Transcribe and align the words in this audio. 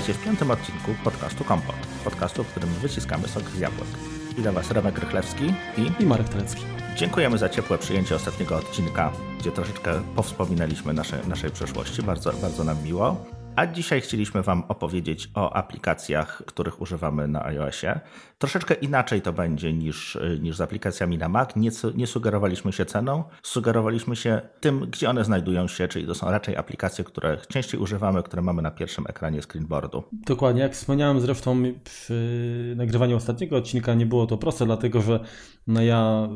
Witajcie 0.00 0.20
w 0.20 0.24
piątym 0.24 0.50
odcinku 0.50 0.94
podcastu 1.04 1.44
Kompot. 1.44 1.76
Podcastu, 2.04 2.44
w 2.44 2.46
którym 2.46 2.68
wyciskamy 2.68 3.28
sok 3.28 3.42
z 3.42 3.58
jabłek. 3.58 3.88
Witam 4.36 4.54
Was 4.54 4.70
Remek 4.70 4.98
Rychlewski 4.98 5.44
i... 5.76 6.02
I 6.02 6.06
Marek 6.06 6.28
Telecki. 6.28 6.62
Dziękujemy 6.96 7.38
za 7.38 7.48
ciepłe 7.48 7.78
przyjęcie 7.78 8.16
ostatniego 8.16 8.56
odcinka, 8.56 9.12
gdzie 9.38 9.52
troszeczkę 9.52 10.02
powspominaliśmy 10.16 10.94
nasze, 10.94 11.20
naszej 11.28 11.50
przeszłości. 11.50 12.02
Bardzo, 12.02 12.32
bardzo 12.32 12.64
nam 12.64 12.82
miło. 12.82 13.24
A 13.60 13.66
dzisiaj 13.66 14.00
chcieliśmy 14.00 14.42
Wam 14.42 14.64
opowiedzieć 14.68 15.30
o 15.34 15.52
aplikacjach, 15.52 16.42
których 16.46 16.80
używamy 16.80 17.28
na 17.28 17.44
iOSie. 17.44 18.00
Troszeczkę 18.38 18.74
inaczej 18.74 19.22
to 19.22 19.32
będzie 19.32 19.72
niż, 19.72 20.18
niż 20.40 20.56
z 20.56 20.60
aplikacjami 20.60 21.18
na 21.18 21.28
Mac. 21.28 21.56
Nie, 21.56 21.70
nie 21.94 22.06
sugerowaliśmy 22.06 22.72
się 22.72 22.86
ceną, 22.86 23.24
sugerowaliśmy 23.42 24.16
się 24.16 24.40
tym, 24.60 24.80
gdzie 24.90 25.10
one 25.10 25.24
znajdują 25.24 25.68
się, 25.68 25.88
czyli 25.88 26.06
to 26.06 26.14
są 26.14 26.30
raczej 26.30 26.56
aplikacje, 26.56 27.04
które 27.04 27.38
częściej 27.48 27.80
używamy, 27.80 28.22
które 28.22 28.42
mamy 28.42 28.62
na 28.62 28.70
pierwszym 28.70 29.04
ekranie 29.08 29.42
screenboardu. 29.42 30.02
Dokładnie, 30.12 30.62
jak 30.62 30.72
wspomniałem 30.72 31.20
zresztą 31.20 31.62
przy 31.84 32.74
nagrywaniu 32.76 33.16
ostatniego 33.16 33.56
odcinka 33.56 33.94
nie 33.94 34.06
było 34.06 34.26
to 34.26 34.38
proste, 34.38 34.66
dlatego 34.66 35.02
że 35.02 35.20
no 35.66 35.82
ja 35.82 36.28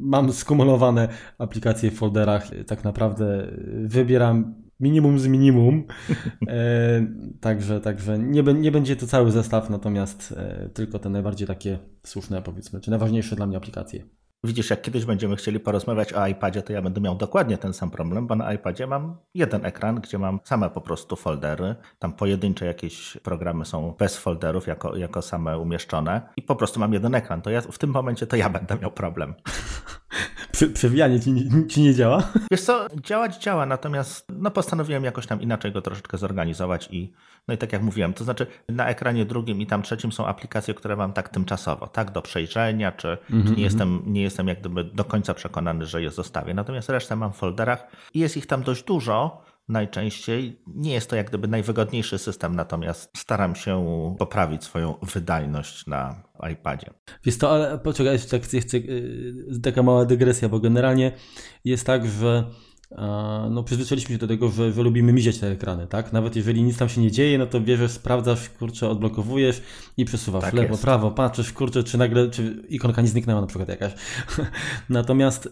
mam 0.00 0.32
skumulowane 0.32 1.08
aplikacje 1.38 1.90
w 1.90 1.98
folderach, 1.98 2.46
tak 2.66 2.84
naprawdę 2.84 3.48
wybieram 3.84 4.67
minimum 4.80 5.18
z 5.18 5.26
minimum. 5.26 5.84
E, 6.48 7.06
także 7.40 7.80
także 7.80 8.18
nie, 8.18 8.42
nie 8.42 8.72
będzie 8.72 8.96
to 8.96 9.06
cały 9.06 9.30
zestaw, 9.30 9.70
natomiast 9.70 10.34
e, 10.36 10.70
tylko 10.74 10.98
te 10.98 11.10
najbardziej 11.10 11.48
takie 11.48 11.78
słuszne, 12.06 12.42
powiedzmy, 12.42 12.80
czy 12.80 12.90
najważniejsze 12.90 13.36
dla 13.36 13.46
mnie 13.46 13.56
aplikacje. 13.56 14.04
Widzisz, 14.44 14.70
jak 14.70 14.82
kiedyś 14.82 15.04
będziemy 15.04 15.36
chcieli 15.36 15.60
porozmawiać 15.60 16.12
o 16.12 16.26
iPadzie, 16.26 16.62
to 16.62 16.72
ja 16.72 16.82
będę 16.82 17.00
miał 17.00 17.16
dokładnie 17.16 17.58
ten 17.58 17.72
sam 17.72 17.90
problem, 17.90 18.26
bo 18.26 18.34
na 18.34 18.52
iPadzie 18.52 18.86
mam 18.86 19.16
jeden 19.34 19.66
ekran, 19.66 20.00
gdzie 20.00 20.18
mam 20.18 20.40
same 20.44 20.70
po 20.70 20.80
prostu 20.80 21.16
foldery. 21.16 21.74
Tam 21.98 22.12
pojedyncze 22.12 22.66
jakieś 22.66 23.16
programy 23.22 23.64
są 23.64 23.94
bez 23.98 24.16
folderów, 24.16 24.66
jako, 24.66 24.96
jako 24.96 25.22
same 25.22 25.58
umieszczone 25.58 26.28
i 26.36 26.42
po 26.42 26.56
prostu 26.56 26.80
mam 26.80 26.92
jeden 26.92 27.14
ekran. 27.14 27.42
To 27.42 27.50
ja 27.50 27.60
w 27.60 27.78
tym 27.78 27.90
momencie 27.90 28.26
to 28.26 28.36
ja 28.36 28.50
będę 28.50 28.78
miał 28.78 28.90
problem. 28.90 29.34
przewijanie 30.74 31.20
ci, 31.20 31.34
ci 31.68 31.82
nie 31.82 31.94
działa? 31.94 32.32
Wiesz 32.50 32.62
co, 32.62 32.86
działać 33.04 33.36
działa, 33.36 33.66
natomiast 33.66 34.26
no, 34.32 34.50
postanowiłem 34.50 35.04
jakoś 35.04 35.26
tam 35.26 35.40
inaczej 35.40 35.72
go 35.72 35.82
troszeczkę 35.82 36.18
zorganizować 36.18 36.88
i 36.90 37.12
no 37.48 37.54
i 37.54 37.58
tak 37.58 37.72
jak 37.72 37.82
mówiłem, 37.82 38.12
to 38.12 38.24
znaczy 38.24 38.46
na 38.68 38.88
ekranie 38.88 39.24
drugim 39.24 39.60
i 39.60 39.66
tam 39.66 39.82
trzecim 39.82 40.12
są 40.12 40.26
aplikacje, 40.26 40.74
które 40.74 40.96
mam 40.96 41.12
tak 41.12 41.28
tymczasowo, 41.28 41.86
tak, 41.86 42.10
do 42.10 42.22
przejrzenia, 42.22 42.92
czy, 42.92 43.08
mm 43.08 43.18
-hmm. 43.20 43.28
czy 43.28 43.34
nie, 43.34 43.40
mhm. 43.40 43.58
jestem, 43.58 44.02
nie 44.06 44.22
jestem 44.22 44.48
jak 44.48 44.60
gdyby 44.60 44.84
do 44.84 45.04
końca 45.04 45.34
przekonany, 45.34 45.86
że 45.86 46.02
je 46.02 46.10
zostawię. 46.10 46.54
Natomiast 46.54 46.88
resztę 46.88 47.16
mam 47.16 47.32
w 47.32 47.36
folderach 47.36 47.86
i 48.14 48.18
jest 48.18 48.36
ich 48.36 48.46
tam 48.46 48.62
dość 48.62 48.84
dużo, 48.84 49.42
najczęściej. 49.68 50.60
Nie 50.66 50.92
jest 50.92 51.10
to 51.10 51.16
jak 51.16 51.28
gdyby 51.28 51.48
najwygodniejszy 51.48 52.18
system, 52.18 52.56
natomiast 52.56 53.10
staram 53.16 53.54
się 53.54 53.84
poprawić 54.18 54.64
swoją 54.64 54.94
wydajność 55.02 55.86
na 55.86 56.22
iPadzie. 56.52 56.90
Wiesz 57.24 57.38
to, 57.38 57.50
ale 57.50 57.78
poczekaj, 57.78 58.18
tak 58.30 58.42
chcę, 58.42 58.60
chcę, 58.60 58.76
y, 58.76 59.60
taka 59.62 59.82
mała 59.82 60.04
dygresja, 60.04 60.48
bo 60.48 60.60
generalnie 60.60 61.12
jest 61.64 61.86
tak, 61.86 62.06
że 62.06 62.44
no, 63.50 63.62
przyzwyczailiśmy 63.62 64.14
się 64.14 64.18
do 64.18 64.26
tego, 64.26 64.48
że, 64.48 64.72
że 64.72 64.82
lubimy 64.82 65.12
mizieć 65.12 65.38
te 65.38 65.50
ekrany, 65.50 65.86
tak? 65.86 66.12
Nawet 66.12 66.36
jeżeli 66.36 66.62
nic 66.62 66.78
tam 66.78 66.88
się 66.88 67.00
nie 67.00 67.10
dzieje, 67.10 67.38
no 67.38 67.46
to 67.46 67.60
bierzesz, 67.60 67.90
sprawdzasz, 67.90 68.48
kurczę, 68.48 68.88
odblokowujesz 68.88 69.62
i 69.96 70.04
przesuwasz 70.04 70.42
tak 70.42 70.54
lewo, 70.54 70.68
jest. 70.68 70.82
prawo, 70.82 71.10
patrzysz, 71.10 71.52
kurczę, 71.52 71.84
czy 71.84 71.98
nagle, 71.98 72.30
czy 72.30 72.62
ikonka 72.68 73.02
nie 73.02 73.08
zniknęła 73.08 73.40
na 73.40 73.46
przykład 73.46 73.68
jakaś. 73.68 73.92
Natomiast 74.88 75.48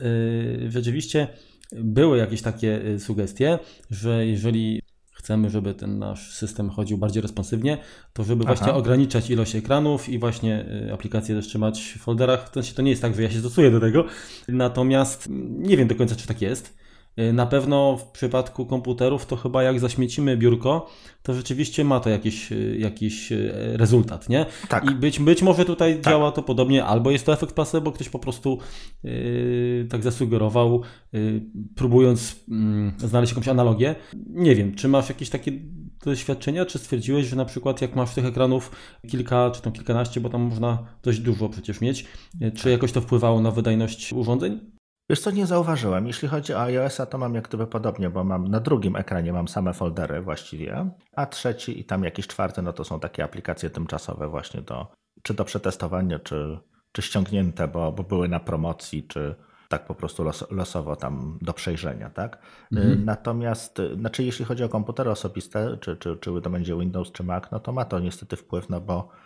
yy, 0.61 0.71
rzeczywiście 0.71 1.29
były 1.73 2.19
jakieś 2.19 2.43
takie 2.43 2.87
y, 2.87 3.01
sugestie, 3.01 3.59
że 3.91 4.27
jeżeli 4.27 4.83
chcemy, 5.13 5.51
żeby 5.51 5.75
ten 5.75 5.99
nasz 5.99 6.35
system 6.35 6.71
chodził 6.71 6.99
bardziej 6.99 7.23
responsywnie, 7.23 7.79
to 8.13 8.25
żeby 8.25 8.45
Aha. 8.47 8.55
właśnie 8.55 8.73
ograniczać 8.75 9.31
ilość 9.31 9.57
ekranów 9.57 10.09
i 10.09 10.19
właśnie 10.19 10.67
y, 10.89 10.93
aplikacje 10.93 11.35
też 11.35 11.47
trzymać 11.47 11.81
w 11.81 11.99
folderach. 11.99 12.51
To, 12.51 12.61
to 12.77 12.83
nie 12.83 12.91
jest 12.91 13.03
tak, 13.03 13.15
że 13.15 13.23
ja 13.23 13.31
się 13.31 13.39
stosuję 13.39 13.71
do 13.71 13.81
tego, 13.81 14.05
natomiast 14.49 15.29
nie 15.59 15.77
wiem 15.77 15.89
do 15.89 15.95
końca, 15.95 16.17
czy 16.17 16.27
tak 16.27 16.43
jest. 16.43 16.86
Y, 17.19 17.33
na 17.33 17.47
pewno 17.47 17.97
w 17.97 18.11
przypadku 18.11 18.67
komputerów 18.67 19.27
to 19.27 19.37
chyba 19.37 19.63
jak 19.63 19.81
zaśmiecimy 19.81 20.37
biurko, 20.37 20.91
to 21.23 21.35
rzeczywiście 21.35 21.85
ma 21.85 22.01
to 22.01 22.11
jakiś, 22.11 22.53
y, 22.53 22.77
jakiś 22.79 23.33
y, 23.33 23.53
rezultat, 23.77 24.29
nie? 24.29 24.47
Tak. 24.69 24.91
I 24.91 24.95
być, 24.95 25.19
być 25.19 25.43
może 25.43 25.65
tutaj 25.65 25.95
tak. 25.95 26.13
działa 26.13 26.33
to 26.33 26.43
podobnie, 26.43 26.85
albo 26.85 27.11
jest 27.11 27.27
to 27.27 27.33
efekt 27.33 27.55
placebo, 27.55 27.93
ktoś 27.93 28.09
po 28.09 28.19
prostu 28.19 28.59
yy, 29.05 29.87
tak 29.91 30.03
zasugerował, 30.03 30.83
yy, 31.13 31.43
próbując 31.75 32.45
yy, 33.01 33.09
znaleźć 33.09 33.33
jakąś 33.33 33.49
analogię. 33.49 33.95
Nie 34.29 34.55
wiem, 34.55 34.75
czy 34.75 34.89
masz 34.89 35.09
jakieś 35.09 35.31
takie 35.31 35.53
doświadczenia, 36.05 36.65
czy 36.65 36.79
stwierdziłeś, 36.79 37.27
że 37.27 37.37
na 37.37 37.45
przykład 37.45 37.83
jak 37.83 37.97
masz 37.97 38.15
tych 38.15 38.25
ekranów 38.25 38.71
kilka, 39.09 39.51
czy 39.51 39.63
tam 39.63 39.73
kilkanaście, 39.73 40.21
bo 40.21 40.29
tam 40.29 40.43
można 40.43 40.79
dość 41.03 41.19
dużo 41.19 41.49
przecież 41.49 41.81
mieć, 41.81 42.05
czy 42.55 42.71
jakoś 42.71 42.93
to 42.93 43.01
wpływało 43.01 43.41
na 43.41 43.51
wydajność 43.51 44.13
urządzeń? 44.13 44.76
Wiesz 45.11 45.21
co, 45.21 45.31
nie 45.31 45.47
zauważyłem. 45.47 46.07
Jeśli 46.07 46.29
chodzi 46.29 46.55
o 46.55 46.63
iOS-a, 46.63 47.07
to 47.07 47.19
mam 47.19 47.35
jak 47.35 47.49
gdyby 47.49 47.67
podobnie, 47.67 48.11
bo 48.11 48.25
mam 48.25 48.49
na 48.49 48.61
drugim 48.61 48.97
ekranie 48.97 49.33
mam 49.33 49.49
same 49.49 49.75
foldery 49.75 50.23
właściwie, 50.23 50.91
a 51.17 51.27
trzeci 51.27 51.81
i 51.81 51.85
tam 51.85 52.05
jakiś 52.05 52.27
czwarty, 52.27 52.63
no 52.63 52.73
to 52.73 52.85
są 52.85 53.01
takie 53.01 53.25
aplikacje 53.25 53.71
tymczasowe 53.71 54.29
właśnie 54.29 54.63
do, 54.63 54.87
czy 55.23 55.35
do 55.35 55.45
przetestowania, 55.45 56.19
czy, 56.19 56.59
czy 56.93 57.03
ściągnięte, 57.03 57.69
bo, 57.69 57.93
bo 57.93 58.03
były 58.03 58.29
na 58.29 58.41
promocji, 58.41 59.07
czy 59.09 59.35
tak 59.69 59.87
po 59.87 59.95
prostu 59.95 60.25
los, 60.25 60.51
losowo 60.51 60.97
tam 60.97 61.39
do 61.43 61.53
przejrzenia, 61.53 62.11
tak? 62.11 62.39
Mhm. 62.73 63.05
Natomiast, 63.05 63.79
znaczy 63.95 64.25
jeśli 64.25 64.45
chodzi 64.45 64.65
o 64.65 64.69
komputery 64.69 65.11
osobiste, 65.11 65.79
czy, 65.81 65.97
czy, 65.97 66.17
czy 66.17 66.41
to 66.43 66.51
będzie 66.51 66.77
Windows, 66.77 67.13
czy 67.13 67.25
Mac, 67.25 67.45
no 67.53 67.61
to 67.61 67.73
ma 67.73 67.85
to 67.85 67.99
niestety 67.99 68.37
wpływ, 68.37 68.69
no 68.69 68.81
bo 68.81 69.09
Y, 69.09 69.26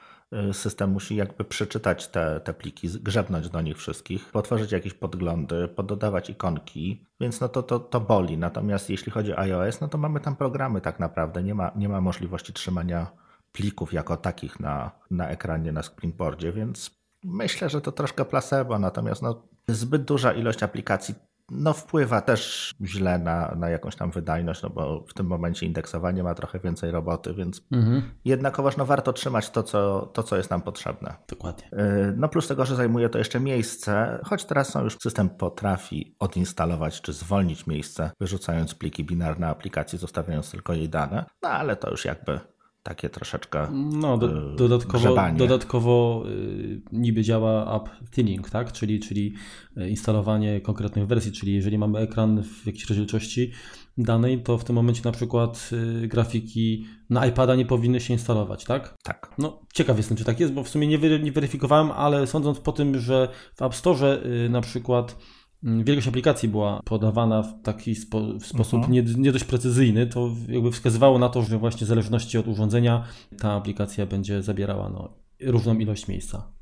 system 0.52 0.90
musi 0.90 1.16
jakby 1.16 1.44
przeczytać 1.44 2.08
te, 2.08 2.40
te 2.40 2.54
pliki, 2.54 2.88
grzebnąć 2.88 3.48
do 3.48 3.60
nich 3.60 3.76
wszystkich, 3.76 4.30
potworzyć 4.30 4.72
jakieś 4.72 4.94
podglądy, 4.94 5.68
pododawać 5.68 6.30
ikonki, 6.30 7.06
więc 7.20 7.40
no 7.40 7.48
to, 7.48 7.62
to, 7.62 7.80
to 7.80 8.00
boli. 8.00 8.38
Natomiast 8.38 8.90
jeśli 8.90 9.12
chodzi 9.12 9.32
o 9.32 9.38
iOS, 9.38 9.80
no 9.80 9.88
to 9.88 9.98
mamy 9.98 10.20
tam 10.20 10.36
programy 10.36 10.80
tak 10.80 11.00
naprawdę, 11.00 11.42
nie 11.42 11.54
ma, 11.54 11.72
nie 11.76 11.88
ma 11.88 12.00
możliwości 12.00 12.52
trzymania 12.52 13.06
plików 13.52 13.92
jako 13.92 14.16
takich 14.16 14.60
na, 14.60 14.90
na 15.10 15.28
ekranie, 15.28 15.72
na 15.72 15.82
screenboardzie, 15.82 16.52
więc 16.52 16.90
myślę, 17.24 17.70
że 17.70 17.80
to 17.80 17.92
troszkę 17.92 18.24
placebo, 18.24 18.78
natomiast 18.78 19.22
no, 19.22 19.42
zbyt 19.68 20.02
duża 20.02 20.32
ilość 20.32 20.62
aplikacji 20.62 21.14
no 21.50 21.72
wpływa 21.72 22.20
też 22.20 22.74
źle 22.84 23.18
na, 23.18 23.54
na 23.56 23.70
jakąś 23.70 23.96
tam 23.96 24.10
wydajność, 24.10 24.62
no 24.62 24.70
bo 24.70 25.04
w 25.08 25.14
tym 25.14 25.26
momencie 25.26 25.66
indeksowanie 25.66 26.22
ma 26.22 26.34
trochę 26.34 26.58
więcej 26.58 26.90
roboty, 26.90 27.34
więc 27.34 27.62
mhm. 27.72 28.02
jednakowoż 28.24 28.76
no 28.76 28.86
warto 28.86 29.12
trzymać 29.12 29.50
to 29.50 29.62
co, 29.62 30.10
to, 30.12 30.22
co 30.22 30.36
jest 30.36 30.50
nam 30.50 30.62
potrzebne. 30.62 31.14
Dokładnie. 31.28 31.64
Y, 31.72 32.14
no 32.16 32.28
plus 32.28 32.48
tego, 32.48 32.64
że 32.64 32.76
zajmuje 32.76 33.08
to 33.08 33.18
jeszcze 33.18 33.40
miejsce, 33.40 34.18
choć 34.24 34.44
teraz 34.44 34.68
są 34.68 34.84
już 34.84 34.96
system 35.02 35.28
potrafi 35.28 36.16
odinstalować 36.18 37.00
czy 37.00 37.12
zwolnić 37.12 37.66
miejsce, 37.66 38.10
wyrzucając 38.20 38.74
pliki 38.74 39.04
binarne 39.04 39.48
aplikacji, 39.48 39.98
zostawiając 39.98 40.50
tylko 40.50 40.72
jej 40.72 40.88
dane, 40.88 41.24
no 41.42 41.48
ale 41.48 41.76
to 41.76 41.90
już 41.90 42.04
jakby 42.04 42.40
takie 42.82 43.08
troszeczkę 43.08 43.68
no, 43.72 44.18
do, 44.18 44.52
y, 44.52 44.56
dodatkowo, 44.56 45.16
dodatkowo 45.36 46.24
y, 46.28 46.82
niby 46.92 47.22
działa 47.22 47.76
app 47.76 48.10
thinning, 48.10 48.50
tak? 48.50 48.72
czyli, 48.72 49.00
czyli 49.00 49.34
y, 49.76 49.88
instalowanie 49.88 50.60
konkretnych 50.60 51.06
wersji, 51.06 51.32
czyli 51.32 51.54
jeżeli 51.54 51.78
mamy 51.78 51.98
ekran 51.98 52.42
w 52.42 52.66
jakiejś 52.66 52.88
rozdzielczości 52.88 53.52
danej, 53.98 54.42
to 54.42 54.58
w 54.58 54.64
tym 54.64 54.76
momencie 54.76 55.02
na 55.04 55.12
przykład 55.12 55.70
grafiki 56.02 56.86
na 57.10 57.26
iPada 57.26 57.54
nie 57.56 57.66
powinny 57.66 58.00
się 58.00 58.12
instalować, 58.12 58.64
tak? 58.64 58.94
Tak. 59.02 59.34
No, 59.38 59.62
ciekaw 59.74 59.96
jestem, 59.96 60.16
czy 60.16 60.24
tak 60.24 60.40
jest, 60.40 60.52
bo 60.52 60.64
w 60.64 60.68
sumie 60.68 60.86
nie, 60.86 60.98
weryfikowałem, 61.32 61.90
ale 61.90 62.26
sądząc 62.26 62.60
po 62.60 62.72
tym, 62.72 62.98
że 62.98 63.28
w 63.54 63.62
App 63.62 63.74
Store 63.74 64.18
na 64.50 64.60
przykład 64.60 65.16
wielkość 65.62 66.08
aplikacji 66.08 66.48
była 66.48 66.80
podawana 66.84 67.42
w 67.42 67.62
taki 67.62 67.94
spo, 67.94 68.20
w 68.40 68.46
sposób 68.46 68.74
mhm. 68.74 68.92
nie, 68.92 69.02
nie, 69.02 69.32
dość 69.32 69.44
precyzyjny, 69.44 70.06
to 70.06 70.30
jakby 70.48 70.72
wskazywało 70.72 71.18
na 71.18 71.28
to, 71.28 71.42
że 71.42 71.58
właśnie 71.58 71.84
w 71.84 71.88
zależności 71.88 72.38
od 72.38 72.48
urządzenia 72.48 73.04
ta 73.38 73.52
aplikacja 73.52 74.06
będzie 74.06 74.42
zabierała 74.42 74.88
no, 74.88 75.14
różną 75.42 75.78
ilość 75.78 76.08
miejsca. 76.08 76.52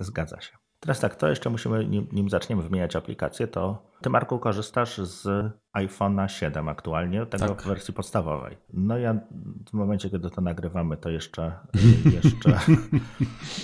Zgadza 0.00 0.40
się. 0.40 0.56
Teraz 0.80 1.00
tak, 1.00 1.14
to 1.14 1.28
jeszcze 1.28 1.50
musimy, 1.50 1.86
nim, 1.86 2.08
nim 2.12 2.30
zaczniemy 2.30 2.62
wymieniać 2.62 2.96
aplikacje, 2.96 3.46
to 3.46 3.82
ty 4.00 4.10
Marku 4.10 4.38
korzystasz 4.38 4.98
z 4.98 5.52
iPhone'a 5.76 6.26
7 6.28 6.68
aktualnie, 6.68 7.26
tego 7.26 7.48
tak. 7.48 7.62
w 7.62 7.66
wersji 7.66 7.94
podstawowej. 7.94 8.56
No 8.72 8.98
ja 8.98 9.20
w 9.70 9.72
momencie, 9.72 10.10
kiedy 10.10 10.30
to 10.30 10.40
nagrywamy, 10.40 10.96
to 10.96 11.10
jeszcze, 11.10 11.52
jeszcze 12.22 12.58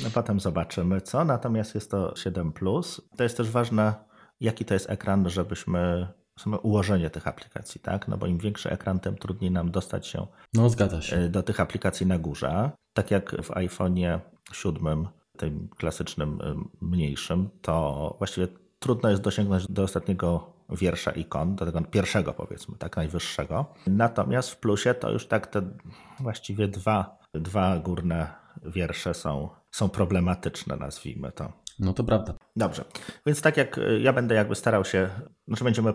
no 0.05 0.11
potem 0.15 0.41
zobaczymy 0.41 1.01
co, 1.01 1.25
natomiast 1.25 1.75
jest 1.75 1.91
to 1.91 2.17
7 2.17 2.53
Plus. 2.53 3.09
To 3.17 3.23
jest 3.23 3.37
też 3.37 3.51
ważne, 3.51 3.95
jaki 4.43 4.65
to 4.65 4.75
jest 4.75 4.91
ekran, 4.91 5.31
żebyśmy 5.31 6.09
samo 6.39 6.57
ułożenie 6.57 7.11
tych 7.11 7.27
aplikacji, 7.27 7.81
tak? 7.81 8.09
No 8.09 8.17
bo 8.17 8.27
im 8.27 8.39
większy 8.39 8.71
ekran, 8.71 9.01
tym 9.01 9.17
trudniej 9.17 9.51
nam 9.51 9.71
dostać 9.71 10.07
się, 10.07 10.27
no, 10.55 10.71
się. 11.03 11.17
E, 11.17 11.29
do 11.29 11.43
tych 11.43 11.61
aplikacji 11.61 12.07
na 12.07 12.19
górze. 12.19 12.71
Tak 12.93 13.11
jak 13.11 13.43
w 13.43 13.51
iPhone'ie 13.51 14.21
7, 14.53 15.09
tym 15.37 15.69
klasycznym, 15.77 16.39
e, 16.43 16.55
mniejszym, 16.81 17.51
to 17.63 18.15
właściwie 18.19 18.49
trudno 18.79 19.11
jest 19.11 19.23
dosięgnąć 19.23 19.67
do 19.67 19.83
ostatniego 19.83 20.53
wiersza 20.71 21.11
ikon, 21.11 21.57
do 21.57 21.67
tego 21.67 21.81
pierwszego 21.81 22.33
powiedzmy, 22.33 22.77
tak 22.79 22.97
najwyższego. 22.97 23.67
Natomiast 23.87 24.51
w 24.51 24.57
plusie 24.57 24.95
to 24.95 25.11
już 25.11 25.27
tak 25.27 25.47
te 25.47 25.63
właściwie 26.21 26.69
dwa, 26.69 27.19
dwa 27.35 27.79
górne 27.79 28.35
wiersze 28.65 29.15
są, 29.15 29.49
są 29.71 29.89
problematyczne, 29.89 30.77
nazwijmy 30.77 31.33
to. 31.33 31.53
No 31.79 31.93
to 31.93 32.05
prawda. 32.05 32.35
Dobrze, 32.57 32.85
więc 33.27 33.43
tak 33.43 33.57
jak 33.57 33.81
ja 34.01 34.13
będę 34.13 34.35
jakby 34.35 34.55
starał 34.55 34.85
się, 34.85 35.11
znaczy 35.49 35.65
będziemy 35.65 35.95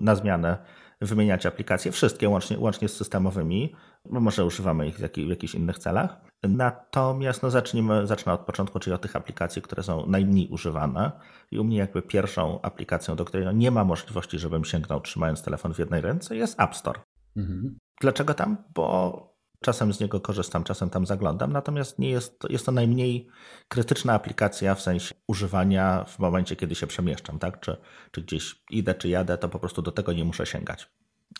na 0.00 0.14
zmianę 0.14 0.58
wymieniać 1.00 1.46
aplikacje, 1.46 1.92
wszystkie 1.92 2.28
łącznie, 2.28 2.58
łącznie 2.58 2.88
z 2.88 2.96
systemowymi, 2.96 3.74
bo 4.10 4.20
może 4.20 4.44
używamy 4.44 4.88
ich 4.88 4.96
w, 4.96 4.98
w 4.98 5.28
jakichś 5.28 5.54
innych 5.54 5.78
celach. 5.78 6.20
Natomiast 6.42 7.42
no 7.42 7.50
zacznijmy, 7.50 8.06
zacznę 8.06 8.32
od 8.32 8.40
początku, 8.40 8.78
czyli 8.78 8.94
od 8.94 9.02
tych 9.02 9.16
aplikacji, 9.16 9.62
które 9.62 9.82
są 9.82 10.06
najmniej 10.06 10.48
używane. 10.48 11.12
I 11.50 11.58
u 11.58 11.64
mnie 11.64 11.76
jakby 11.76 12.02
pierwszą 12.02 12.60
aplikacją, 12.60 13.16
do 13.16 13.24
której 13.24 13.46
no 13.46 13.52
nie 13.52 13.70
ma 13.70 13.84
możliwości, 13.84 14.38
żebym 14.38 14.64
sięgnął 14.64 15.00
trzymając 15.00 15.42
telefon 15.42 15.74
w 15.74 15.78
jednej 15.78 16.00
ręce, 16.00 16.36
jest 16.36 16.60
App 16.60 16.76
Store. 16.76 17.00
Mhm. 17.36 17.78
Dlaczego 18.00 18.34
tam? 18.34 18.56
Bo 18.74 19.31
czasem 19.62 19.92
z 19.92 20.00
niego 20.00 20.20
korzystam, 20.20 20.64
czasem 20.64 20.90
tam 20.90 21.06
zaglądam, 21.06 21.52
natomiast 21.52 21.98
nie 21.98 22.10
jest, 22.10 22.38
to, 22.38 22.48
jest 22.48 22.66
to 22.66 22.72
najmniej 22.72 23.28
krytyczna 23.68 24.12
aplikacja 24.12 24.74
w 24.74 24.82
sensie 24.82 25.14
używania 25.26 26.04
w 26.04 26.18
momencie, 26.18 26.56
kiedy 26.56 26.74
się 26.74 26.86
przemieszczam, 26.86 27.38
tak? 27.38 27.60
Czy, 27.60 27.76
czy 28.10 28.22
gdzieś 28.22 28.62
idę, 28.70 28.94
czy 28.94 29.08
jadę, 29.08 29.38
to 29.38 29.48
po 29.48 29.58
prostu 29.58 29.82
do 29.82 29.92
tego 29.92 30.12
nie 30.12 30.24
muszę 30.24 30.46
sięgać. 30.46 30.90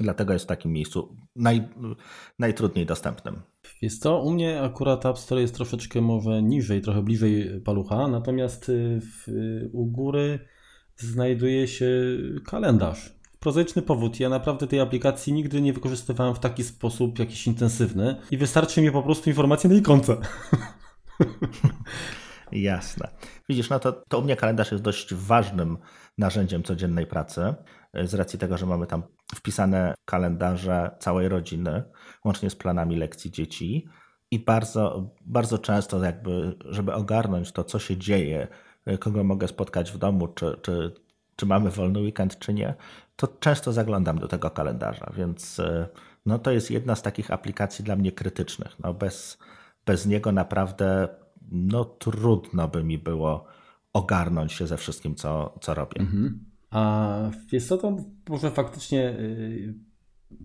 Dlatego 0.00 0.32
jest 0.32 0.44
w 0.44 0.48
takim 0.48 0.72
miejscu 0.72 1.16
naj, 1.36 1.68
najtrudniej 2.38 2.86
dostępnym. 2.86 3.42
Jest 3.82 4.02
to, 4.02 4.22
u 4.22 4.30
mnie 4.30 4.62
akurat 4.62 5.06
App 5.06 5.18
Store 5.18 5.40
jest 5.40 5.54
troszeczkę 5.54 6.00
może 6.00 6.42
niżej, 6.42 6.80
trochę 6.80 7.02
bliżej 7.02 7.60
palucha, 7.64 8.08
natomiast 8.08 8.68
y, 8.68 9.00
w, 9.00 9.28
u 9.72 9.86
góry 9.86 10.38
znajduje 10.96 11.68
się 11.68 11.90
kalendarz. 12.46 13.21
Prozaiczny 13.42 13.82
powód. 13.82 14.20
Ja 14.20 14.28
naprawdę 14.28 14.66
tej 14.66 14.80
aplikacji 14.80 15.32
nigdy 15.32 15.62
nie 15.62 15.72
wykorzystywałem 15.72 16.34
w 16.34 16.38
taki 16.38 16.64
sposób 16.64 17.18
jakiś 17.18 17.46
intensywny 17.46 18.16
i 18.30 18.36
wystarczy 18.36 18.82
mi 18.82 18.90
po 18.90 19.02
prostu 19.02 19.30
informacja 19.30 19.70
na 19.70 19.76
ikonce. 19.76 20.16
Jasne. 22.52 23.08
Widzisz, 23.48 23.70
no 23.70 23.78
to, 23.78 23.92
to 23.92 24.18
u 24.18 24.22
mnie 24.22 24.36
kalendarz 24.36 24.72
jest 24.72 24.84
dość 24.84 25.14
ważnym 25.14 25.78
narzędziem 26.18 26.62
codziennej 26.62 27.06
pracy, 27.06 27.54
z 28.04 28.14
racji 28.14 28.38
tego, 28.38 28.58
że 28.58 28.66
mamy 28.66 28.86
tam 28.86 29.02
wpisane 29.34 29.94
kalendarze 30.04 30.96
całej 30.98 31.28
rodziny, 31.28 31.82
łącznie 32.24 32.50
z 32.50 32.56
planami 32.56 32.96
lekcji 32.96 33.30
dzieci. 33.30 33.88
I 34.30 34.38
bardzo, 34.38 35.10
bardzo 35.20 35.58
często, 35.58 36.04
jakby, 36.04 36.56
żeby 36.64 36.94
ogarnąć 36.94 37.52
to, 37.52 37.64
co 37.64 37.78
się 37.78 37.96
dzieje, 37.96 38.48
kogo 39.00 39.24
mogę 39.24 39.48
spotkać 39.48 39.92
w 39.92 39.98
domu, 39.98 40.28
czy, 40.28 40.56
czy, 40.62 40.92
czy 41.36 41.46
mamy 41.46 41.70
wolny 41.70 42.00
weekend, 42.00 42.38
czy 42.38 42.54
nie, 42.54 42.74
to 43.16 43.28
często 43.28 43.72
zaglądam 43.72 44.18
do 44.18 44.28
tego 44.28 44.50
kalendarza, 44.50 45.12
więc 45.16 45.60
no, 46.26 46.38
to 46.38 46.50
jest 46.50 46.70
jedna 46.70 46.94
z 46.94 47.02
takich 47.02 47.30
aplikacji 47.30 47.84
dla 47.84 47.96
mnie 47.96 48.12
krytycznych. 48.12 48.76
No, 48.80 48.94
bez, 48.94 49.38
bez 49.86 50.06
niego 50.06 50.32
naprawdę 50.32 51.08
no, 51.50 51.84
trudno 51.84 52.68
by 52.68 52.84
mi 52.84 52.98
było 52.98 53.46
ogarnąć 53.92 54.52
się 54.52 54.66
ze 54.66 54.76
wszystkim, 54.76 55.14
co, 55.14 55.58
co 55.60 55.74
robię. 55.74 56.00
Mhm. 56.00 56.44
A 56.70 57.30
wiesz 57.52 57.66
co, 57.66 57.78
to 57.78 57.96
może 58.28 58.50
faktycznie 58.50 59.10
y, 59.10 59.74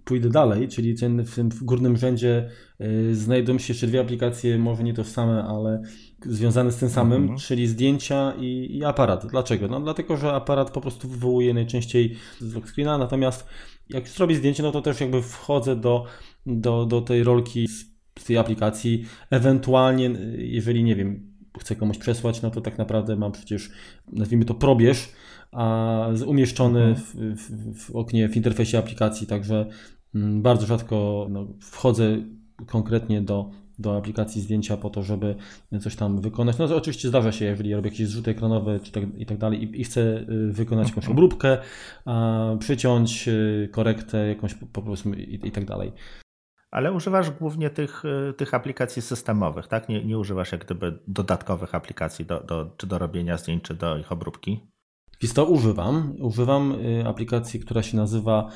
pójdę 0.03 0.29
dalej, 0.29 0.67
czyli 0.67 0.95
ten, 0.95 1.25
w 1.25 1.35
tym 1.35 1.49
górnym 1.61 1.97
rzędzie 1.97 2.49
y, 2.81 3.15
znajdą 3.15 3.57
się 3.57 3.73
jeszcze 3.73 3.87
dwie 3.87 4.01
aplikacje, 4.01 4.57
może 4.57 4.83
nie 4.83 4.93
tożsame, 4.93 5.43
ale 5.43 5.81
związane 6.25 6.71
z 6.71 6.75
tym 6.75 6.89
samym, 6.89 7.21
mhm. 7.21 7.39
czyli 7.39 7.67
zdjęcia 7.67 8.33
i, 8.39 8.77
i, 8.77 8.83
aparat. 8.83 9.27
Dlaczego? 9.27 9.67
No 9.67 9.79
dlatego, 9.79 10.17
że 10.17 10.33
aparat 10.33 10.71
po 10.71 10.81
prostu 10.81 11.07
wywołuje 11.07 11.53
najczęściej 11.53 12.15
z 12.39 12.55
lock 12.55 12.69
screena, 12.69 12.97
natomiast 12.97 13.47
jak 13.89 14.07
zrobię 14.07 14.35
zdjęcie, 14.35 14.63
no 14.63 14.71
to 14.71 14.81
też 14.81 15.01
jakby 15.01 15.21
wchodzę 15.21 15.75
do, 15.75 16.05
do, 16.45 16.85
do 16.85 17.01
tej 17.01 17.23
rolki 17.23 17.67
z 18.19 18.23
tej 18.25 18.37
aplikacji, 18.37 19.05
ewentualnie 19.29 20.05
jeżeli 20.37 20.83
nie 20.83 20.95
wiem, 20.95 21.37
chcę 21.59 21.75
komuś 21.75 21.97
przesłać, 21.97 22.41
no 22.41 22.51
to 22.51 22.61
tak 22.61 22.77
naprawdę 22.77 23.15
mam 23.15 23.31
przecież, 23.31 23.69
nazwijmy 24.13 24.45
to 24.45 24.53
probierz, 24.53 25.09
a 25.51 26.07
umieszczony 26.25 26.83
mhm. 26.83 27.35
w, 27.35 27.51
w, 27.51 27.83
w, 27.83 27.95
oknie, 27.95 28.29
w 28.29 28.37
interfejsie 28.37 28.77
aplikacji, 28.77 29.27
także 29.27 29.65
mm, 30.15 30.41
bardzo 30.41 30.65
rzadko 30.65 31.27
no, 31.29 31.47
wchodzę 31.61 32.17
konkretnie 32.65 33.21
do, 33.21 33.51
do 33.79 33.97
aplikacji 33.97 34.41
zdjęcia 34.41 34.77
po 34.77 34.89
to, 34.89 35.03
żeby 35.03 35.35
coś 35.81 35.95
tam 35.95 36.21
wykonać. 36.21 36.57
No 36.57 36.67
to 36.67 36.75
oczywiście 36.77 37.09
zdarza 37.09 37.31
się, 37.31 37.45
jeżeli 37.45 37.75
robię 37.75 37.89
jakieś 37.89 38.07
zrzuty 38.07 38.31
ekranowe 38.31 38.79
czy 38.79 38.91
tak, 38.91 39.03
i 39.17 39.25
tak 39.25 39.37
dalej 39.37 39.63
i, 39.63 39.81
i 39.81 39.83
chcę 39.83 40.01
y, 40.01 40.51
wykonać 40.51 40.87
jakąś 40.87 41.03
mhm. 41.03 41.17
obróbkę, 41.17 41.57
przyciąć 42.59 43.27
y, 43.27 43.69
korektę 43.71 44.27
jakąś 44.27 44.53
po 44.53 44.81
prostu 44.81 45.13
i, 45.13 45.47
i 45.47 45.51
tak 45.51 45.65
dalej. 45.65 45.91
Ale 46.71 46.91
używasz 46.91 47.31
głównie 47.31 47.69
tych, 47.69 48.05
y, 48.05 48.33
tych 48.33 48.53
aplikacji 48.53 49.01
systemowych, 49.01 49.67
tak? 49.67 49.89
Nie, 49.89 50.05
nie 50.05 50.17
używasz 50.17 50.51
jak 50.51 50.65
gdyby 50.65 50.99
dodatkowych 51.07 51.75
aplikacji 51.75 52.25
do, 52.25 52.39
do, 52.39 52.71
czy 52.77 52.87
do 52.87 52.97
robienia 52.97 53.37
zdjęć, 53.37 53.63
czy 53.63 53.73
do 53.73 53.97
ich 53.97 54.11
obróbki? 54.11 54.67
Więc 55.21 55.33
to 55.33 55.45
używam. 55.45 56.15
Używam 56.19 56.75
aplikacji, 57.05 57.59
która 57.59 57.83
się 57.83 57.97
nazywa 57.97 58.49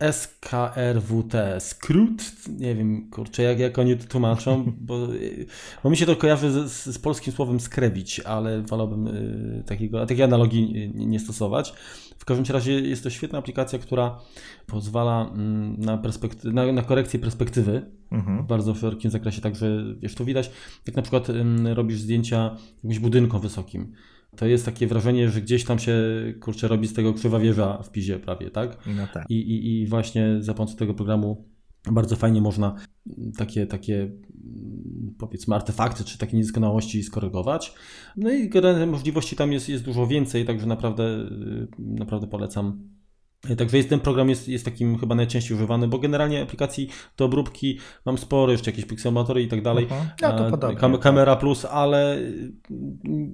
SKRWT, 0.00 1.34
skrót, 1.58 2.22
nie 2.58 2.74
wiem, 2.74 3.10
kurczę, 3.10 3.42
jak, 3.42 3.58
jak 3.58 3.78
oni 3.78 3.96
to 3.96 4.04
tłumaczą, 4.04 4.64
bo, 4.80 5.08
bo 5.84 5.90
mi 5.90 5.96
się 5.96 6.06
to 6.06 6.16
kojarzy 6.16 6.68
z, 6.68 6.84
z 6.84 6.98
polskim 6.98 7.32
słowem 7.32 7.60
skrebić, 7.60 8.20
ale 8.20 8.62
wolałbym 8.62 9.06
y, 9.06 9.64
takiego, 9.66 10.06
takiej 10.06 10.22
analogii 10.22 10.92
nie, 10.94 11.06
nie 11.06 11.20
stosować. 11.20 11.74
W 12.18 12.24
każdym 12.24 12.54
razie 12.54 12.72
jest 12.72 13.02
to 13.02 13.10
świetna 13.10 13.38
aplikacja, 13.38 13.78
która 13.78 14.18
pozwala 14.66 15.30
mm, 15.34 15.80
na, 15.80 15.98
perspekty- 15.98 16.52
na, 16.52 16.72
na 16.72 16.82
korekcję 16.82 17.20
perspektywy 17.20 17.90
mhm. 18.10 18.44
w 18.44 18.46
bardzo 18.46 18.74
szerokim 18.74 19.10
zakresie, 19.10 19.40
także 19.40 19.84
wiesz, 20.00 20.14
to 20.14 20.24
widać, 20.24 20.50
jak 20.86 20.96
na 20.96 21.02
przykład 21.02 21.26
robisz 21.74 22.00
zdjęcia 22.00 22.56
jakimś 22.76 22.98
budynkom 22.98 23.40
wysokim, 23.40 23.92
to 24.36 24.46
jest 24.46 24.64
takie 24.64 24.86
wrażenie, 24.86 25.30
że 25.30 25.40
gdzieś 25.40 25.64
tam 25.64 25.78
się, 25.78 25.94
kurczę, 26.40 26.68
robi 26.68 26.88
z 26.88 26.94
tego 26.94 27.14
krzywa 27.14 27.38
wieża 27.38 27.82
w 27.82 27.90
pizie 27.90 28.18
prawie, 28.18 28.50
tak? 28.50 28.86
No 28.86 29.06
tak. 29.14 29.26
I, 29.28 29.34
i, 29.34 29.80
I 29.80 29.86
właśnie 29.86 30.36
za 30.40 30.54
pomocą 30.54 30.76
tego 30.76 30.94
programu 30.94 31.48
bardzo 31.92 32.16
fajnie 32.16 32.40
można 32.40 32.74
takie, 33.38 33.66
takie 33.66 34.10
powiedzmy 35.18 35.54
artefakty 35.54 36.04
czy 36.04 36.18
takie 36.18 36.36
niedoskonałości 36.36 37.02
skorygować. 37.02 37.74
No 38.16 38.30
i 38.30 38.48
generalnie 38.48 38.86
możliwości 38.86 39.36
tam 39.36 39.52
jest, 39.52 39.68
jest 39.68 39.84
dużo 39.84 40.06
więcej, 40.06 40.44
także 40.44 40.66
naprawdę, 40.66 41.28
naprawdę 41.78 42.26
polecam 42.26 42.88
Także 43.58 43.76
jest, 43.76 43.88
ten 43.88 44.00
program 44.00 44.28
jest, 44.28 44.48
jest 44.48 44.64
takim 44.64 44.98
chyba 44.98 45.14
najczęściej 45.14 45.56
używany, 45.56 45.88
bo 45.88 45.98
generalnie 45.98 46.42
aplikacji 46.42 46.88
do 47.16 47.24
obróbki 47.24 47.78
mam 48.06 48.18
sporo, 48.18 48.52
jeszcze 48.52 48.70
jakieś 48.70 48.84
pixelmatory 48.84 49.42
i 49.42 49.48
tak 49.48 49.62
dalej. 49.62 49.86
No 50.22 50.38
to 50.38 50.50
podobnie. 50.50 50.80
Kam 50.80 50.98
kamera 50.98 51.36
Plus, 51.36 51.64
ale 51.64 52.18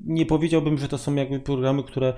nie 0.05 0.27
powiedziałbym, 0.27 0.79
że 0.79 0.89
to 0.89 0.99
są 0.99 1.15
jakby 1.15 1.41
programy, 1.41 1.83
które 1.83 2.15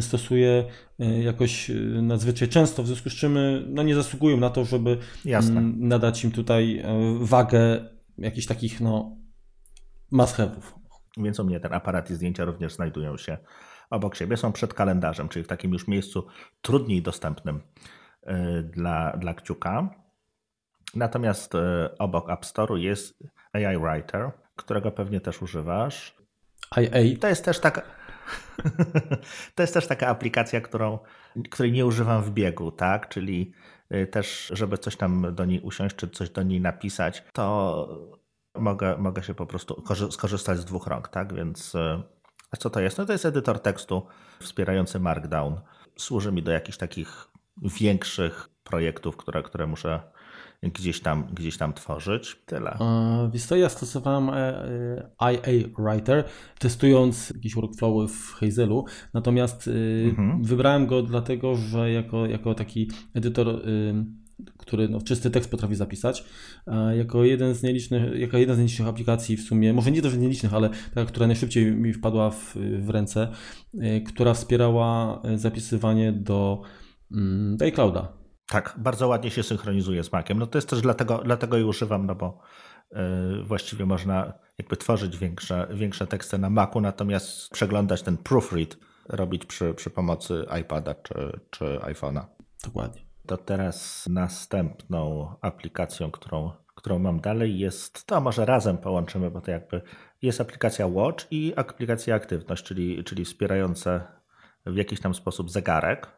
stosuję 0.00 0.64
e, 0.98 1.22
jakoś 1.22 1.70
e, 1.70 1.74
nadzwyczaj 2.02 2.48
często, 2.48 2.82
w 2.82 2.86
związku 2.86 3.10
z 3.10 3.14
czym 3.14 3.36
e, 3.36 3.62
no 3.68 3.82
nie 3.82 3.94
zasługują 3.94 4.36
na 4.36 4.50
to, 4.50 4.64
żeby 4.64 4.98
Jasne. 5.24 5.60
nadać 5.76 6.24
im 6.24 6.30
tutaj 6.30 6.82
wagę 7.20 7.88
jakichś 8.18 8.46
takich 8.46 8.80
no 8.80 9.16
must 10.10 10.36
have'ów. 10.36 10.84
Więc 11.16 11.40
u 11.40 11.44
mnie 11.44 11.60
ten 11.60 11.72
aparat 11.72 12.10
i 12.10 12.14
zdjęcia 12.14 12.44
również 12.44 12.74
znajdują 12.74 13.16
się 13.16 13.38
obok 13.94 14.16
siebie, 14.16 14.36
są 14.36 14.52
przed 14.52 14.74
kalendarzem, 14.74 15.28
czyli 15.28 15.44
w 15.44 15.48
takim 15.48 15.72
już 15.72 15.88
miejscu 15.88 16.26
trudniej 16.62 17.02
dostępnym 17.02 17.60
y, 18.22 18.62
dla, 18.62 19.16
dla 19.16 19.34
kciuka. 19.34 19.88
Natomiast 20.94 21.54
y, 21.54 21.58
obok 21.98 22.30
App 22.30 22.44
Store'u 22.44 22.76
jest 22.76 23.18
AI 23.52 23.78
Writer, 23.78 24.30
którego 24.56 24.90
pewnie 24.90 25.20
też 25.20 25.42
używasz. 25.42 26.16
IA. 26.76 27.18
To 27.20 27.28
jest 27.28 27.44
też 27.44 27.60
taka. 27.60 27.82
to 29.54 29.62
jest 29.62 29.74
też 29.74 29.86
taka 29.86 30.06
aplikacja, 30.06 30.60
którą, 30.60 30.98
której 31.50 31.72
nie 31.72 31.86
używam 31.86 32.22
w 32.22 32.30
biegu, 32.30 32.72
tak? 32.72 33.08
Czyli 33.08 33.52
y, 33.94 34.06
też, 34.06 34.52
żeby 34.54 34.78
coś 34.78 34.96
tam 34.96 35.34
do 35.34 35.44
niej 35.44 35.60
usiąść, 35.60 35.96
czy 35.96 36.08
coś 36.08 36.30
do 36.30 36.42
niej 36.42 36.60
napisać, 36.60 37.24
to 37.32 37.88
mogę, 38.54 38.98
mogę 38.98 39.22
się 39.22 39.34
po 39.34 39.46
prostu 39.46 39.84
skorzystać 40.10 40.58
z 40.58 40.64
dwóch 40.64 40.86
rąk, 40.86 41.08
tak? 41.08 41.34
Więc 41.34 41.76
a 42.54 42.56
co 42.56 42.70
to 42.70 42.80
jest? 42.80 42.98
No 42.98 43.06
to 43.06 43.12
jest 43.12 43.24
edytor 43.24 43.60
tekstu 43.60 44.02
wspierający 44.40 45.00
Markdown. 45.00 45.54
Służy 45.96 46.32
mi 46.32 46.42
do 46.42 46.52
jakichś 46.52 46.78
takich 46.78 47.28
większych 47.62 48.48
projektów, 48.64 49.16
które, 49.16 49.42
które 49.42 49.66
muszę 49.66 50.02
gdzieś 50.62 51.00
tam, 51.00 51.26
gdzieś 51.32 51.58
tam 51.58 51.72
tworzyć. 51.72 52.36
Tyle. 52.46 52.78
Wiesz 53.32 53.44
co, 53.44 53.56
ja 53.56 53.68
stosowałem 53.68 54.28
e, 54.28 54.34
e, 55.20 55.34
IA 55.34 55.68
Writer, 55.78 56.24
testując 56.58 57.30
jakieś 57.34 57.54
workflowy 57.54 58.08
w 58.08 58.32
Hazelu, 58.32 58.84
natomiast 59.14 59.70
mhm. 60.08 60.42
wybrałem 60.42 60.86
go 60.86 61.02
dlatego, 61.02 61.54
że 61.54 61.90
jako, 61.90 62.26
jako 62.26 62.54
taki 62.54 62.90
edytor 63.14 63.62
który 64.58 64.88
no, 64.88 65.00
czysty 65.00 65.30
tekst 65.30 65.50
potrafi 65.50 65.74
zapisać, 65.74 66.24
jako 66.96 67.24
jeden 67.24 67.54
z 67.54 67.62
nielicznych, 67.62 68.20
jako 68.20 68.38
jedna 68.38 68.54
z 68.54 68.58
nielicznych 68.58 68.88
aplikacji 68.88 69.36
w 69.36 69.42
sumie, 69.42 69.72
może 69.72 69.90
nie 69.90 70.02
to, 70.02 70.10
że 70.10 70.18
nielicznych, 70.18 70.54
ale 70.54 70.70
taka, 70.94 71.04
która 71.04 71.26
najszybciej 71.26 71.72
mi 71.72 71.92
wpadła 71.92 72.30
w, 72.30 72.56
w 72.78 72.90
ręce, 72.90 73.28
e, 73.80 74.00
która 74.00 74.34
wspierała 74.34 75.20
e, 75.24 75.38
zapisywanie 75.38 76.12
do 76.12 76.62
mm, 77.12 77.56
iClouda. 77.60 78.12
Tak, 78.46 78.74
bardzo 78.78 79.08
ładnie 79.08 79.30
się 79.30 79.42
synchronizuje 79.42 80.04
z 80.04 80.12
Maciem. 80.12 80.38
No 80.38 80.46
to 80.46 80.58
jest 80.58 80.68
też 80.68 80.80
dlatego, 80.80 81.22
dlatego 81.24 81.58
i 81.58 81.62
używam, 81.62 82.06
no 82.06 82.14
bo 82.14 82.40
yy, 82.92 82.98
właściwie 83.44 83.86
można 83.86 84.32
jakby 84.58 84.76
tworzyć 84.76 85.18
większe, 85.18 85.68
większe 85.74 86.06
teksty 86.06 86.38
na 86.38 86.50
Macu, 86.50 86.80
natomiast 86.80 87.50
przeglądać 87.50 88.02
ten 88.02 88.16
proofread 88.16 88.76
robić 89.08 89.46
przy, 89.46 89.74
przy 89.74 89.90
pomocy 89.90 90.46
iPada 90.60 90.94
czy, 90.94 91.40
czy 91.50 91.64
iPhone'a. 91.64 92.24
Dokładnie. 92.64 93.13
To 93.26 93.36
teraz 93.36 94.06
następną 94.06 95.28
aplikacją, 95.40 96.10
którą, 96.10 96.50
którą 96.74 96.98
mam 96.98 97.20
dalej 97.20 97.58
jest, 97.58 98.06
to 98.06 98.20
może 98.20 98.44
razem 98.44 98.78
połączymy, 98.78 99.30
bo 99.30 99.40
to 99.40 99.50
jakby 99.50 99.82
jest 100.22 100.40
aplikacja 100.40 100.86
Watch 100.86 101.26
i 101.30 101.52
aplikacja 101.56 102.14
Aktywność, 102.14 102.64
czyli, 102.64 103.04
czyli 103.04 103.24
wspierające 103.24 104.00
w 104.66 104.76
jakiś 104.76 105.00
tam 105.00 105.14
sposób 105.14 105.50
zegarek, 105.50 106.08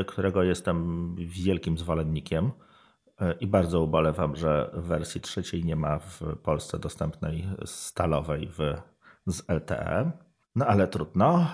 y, 0.00 0.04
którego 0.04 0.42
jestem 0.42 1.14
wielkim 1.18 1.78
zwolennikiem 1.78 2.46
y, 2.46 3.32
i 3.40 3.46
bardzo 3.46 3.80
ubolewam, 3.80 4.36
że 4.36 4.70
w 4.72 4.82
wersji 4.82 5.20
trzeciej 5.20 5.64
nie 5.64 5.76
ma 5.76 5.98
w 5.98 6.20
Polsce 6.42 6.78
dostępnej 6.78 7.48
stalowej 7.64 8.48
w, 8.48 8.58
z 9.26 9.48
LTE. 9.48 10.10
No 10.56 10.66
ale 10.66 10.88
trudno. 10.88 11.46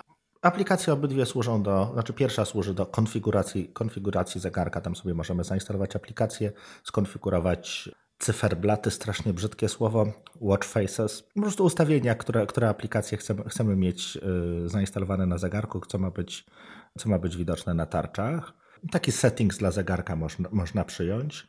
Aplikacje 0.42 0.92
obydwie 0.92 1.26
służą 1.26 1.62
do, 1.62 1.90
znaczy 1.92 2.12
pierwsza 2.12 2.44
służy 2.44 2.74
do 2.74 2.86
konfiguracji, 2.86 3.68
konfiguracji 3.68 4.40
zegarka. 4.40 4.80
Tam 4.80 4.96
sobie 4.96 5.14
możemy 5.14 5.44
zainstalować 5.44 5.96
aplikację, 5.96 6.52
skonfigurować 6.84 7.90
cyferblaty, 8.18 8.90
strasznie 8.90 9.32
brzydkie 9.32 9.68
słowo, 9.68 10.12
watch 10.40 10.64
faces, 10.64 11.22
po 11.34 11.40
prostu 11.40 11.64
ustawienia, 11.64 12.14
które, 12.14 12.46
które 12.46 12.68
aplikacje 12.68 13.18
chcemy, 13.18 13.44
chcemy 13.48 13.76
mieć 13.76 14.16
y, 14.64 14.68
zainstalowane 14.68 15.26
na 15.26 15.38
zegarku, 15.38 15.80
co 15.88 15.98
ma 15.98 16.10
być, 16.10 16.46
co 16.98 17.08
ma 17.08 17.18
być 17.18 17.36
widoczne 17.36 17.74
na 17.74 17.86
tarczach. 17.86 18.52
Taki 18.90 19.12
settings 19.12 19.58
dla 19.58 19.70
zegarka 19.70 20.16
można, 20.16 20.48
można 20.52 20.84
przyjąć, 20.84 21.46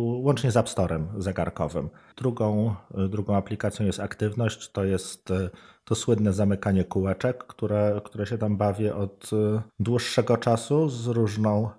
łącznie 0.00 0.50
z 0.50 0.56
App 0.56 0.68
Storem 0.68 1.08
zegarkowym. 1.18 1.90
Drugą, 2.16 2.74
y, 3.04 3.08
drugą 3.08 3.36
aplikacją 3.36 3.86
jest 3.86 4.00
aktywność, 4.00 4.70
to 4.70 4.84
jest 4.84 5.32
to 5.84 5.94
słynne 5.94 6.32
zamykanie 6.32 6.84
kółeczek, 6.84 7.44
które, 7.44 8.00
które 8.04 8.26
się 8.26 8.38
tam 8.38 8.56
bawię 8.56 8.94
od 8.94 9.30
dłuższego 9.80 10.36
czasu 10.36 10.88
z 10.88 11.06
różną 11.06 11.70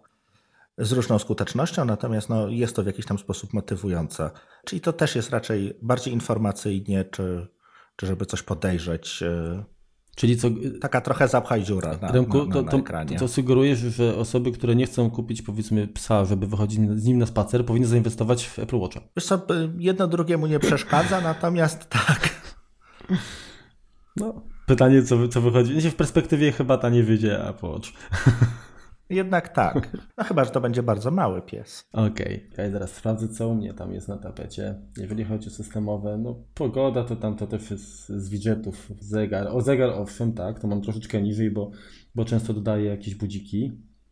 z 0.77 0.91
różną 0.91 1.19
skutecznością, 1.19 1.85
natomiast 1.85 2.29
no, 2.29 2.47
jest 2.47 2.75
to 2.75 2.83
w 2.83 2.85
jakiś 2.85 3.05
tam 3.05 3.17
sposób 3.19 3.53
motywujące. 3.53 4.29
Czyli 4.65 4.81
to 4.81 4.93
też 4.93 5.15
jest 5.15 5.29
raczej 5.29 5.77
bardziej 5.81 6.13
informacyjnie, 6.13 7.05
czy, 7.05 7.47
czy 7.95 8.05
żeby 8.05 8.25
coś 8.25 8.43
podejrzeć. 8.43 9.23
Czyli 10.15 10.37
co, 10.37 10.47
Taka 10.81 11.01
trochę 11.01 11.27
zapchaj 11.27 11.63
dziura 11.63 11.97
na, 12.01 12.11
Remku, 12.11 12.37
na, 12.37 12.55
na, 12.55 12.61
na 12.61 12.71
to, 12.71 12.77
ekranie. 12.77 13.13
To, 13.13 13.19
to 13.19 13.27
sugerujesz, 13.27 13.79
że 13.79 14.15
osoby, 14.15 14.51
które 14.51 14.75
nie 14.75 14.85
chcą 14.85 15.09
kupić 15.09 15.41
powiedzmy 15.41 15.87
psa, 15.87 16.25
żeby 16.25 16.47
wychodzić 16.47 16.79
z 16.95 17.05
nim 17.05 17.17
na 17.17 17.25
spacer, 17.25 17.65
powinny 17.65 17.87
zainwestować 17.87 18.47
w 18.47 18.59
Apple 18.59 18.77
Watcha. 18.77 19.01
Wiesz 19.15 19.25
co, 19.25 19.47
jedno 19.77 20.07
drugiemu 20.07 20.47
nie 20.47 20.59
przeszkadza, 20.59 21.21
natomiast 21.31 21.89
tak. 21.89 22.41
No, 24.15 24.41
pytanie, 24.65 25.03
co, 25.03 25.27
co 25.27 25.41
wychodzi. 25.41 25.91
W 25.91 25.95
perspektywie 25.95 26.51
chyba 26.51 26.77
ta 26.77 26.89
nie 26.89 27.03
wyjdzie 27.03 27.47
Apple 27.47 27.67
Watch. 27.73 27.89
Jednak 29.11 29.49
tak. 29.49 29.97
No 30.17 30.23
chyba, 30.23 30.45
że 30.45 30.51
to 30.51 30.61
będzie 30.61 30.83
bardzo 30.83 31.11
mały 31.11 31.41
pies. 31.41 31.89
Okej, 31.93 32.47
okay. 32.53 32.65
ja 32.65 32.71
teraz 32.71 32.93
sprawdzę, 32.93 33.27
co 33.27 33.47
u 33.47 33.55
mnie 33.55 33.73
tam 33.73 33.93
jest 33.93 34.07
na 34.07 34.17
tapecie. 34.17 34.75
Jeżeli 34.97 35.23
chodzi 35.23 35.47
o 35.47 35.51
systemowe, 35.51 36.17
no 36.17 36.43
pogoda 36.53 37.03
to 37.03 37.15
tam 37.15 37.35
to 37.35 37.47
też 37.47 37.71
jest 37.71 38.09
z 38.09 38.29
widgetów, 38.29 38.91
zegar. 38.99 39.47
O 39.47 39.61
zegar 39.61 39.89
owszem, 39.89 40.33
tak, 40.33 40.59
to 40.59 40.67
mam 40.67 40.81
troszeczkę 40.81 41.21
niżej, 41.21 41.51
bo, 41.51 41.71
bo 42.15 42.25
często 42.25 42.53
dodaję 42.53 42.85
jakieś 42.85 43.15
budziki. 43.15 43.71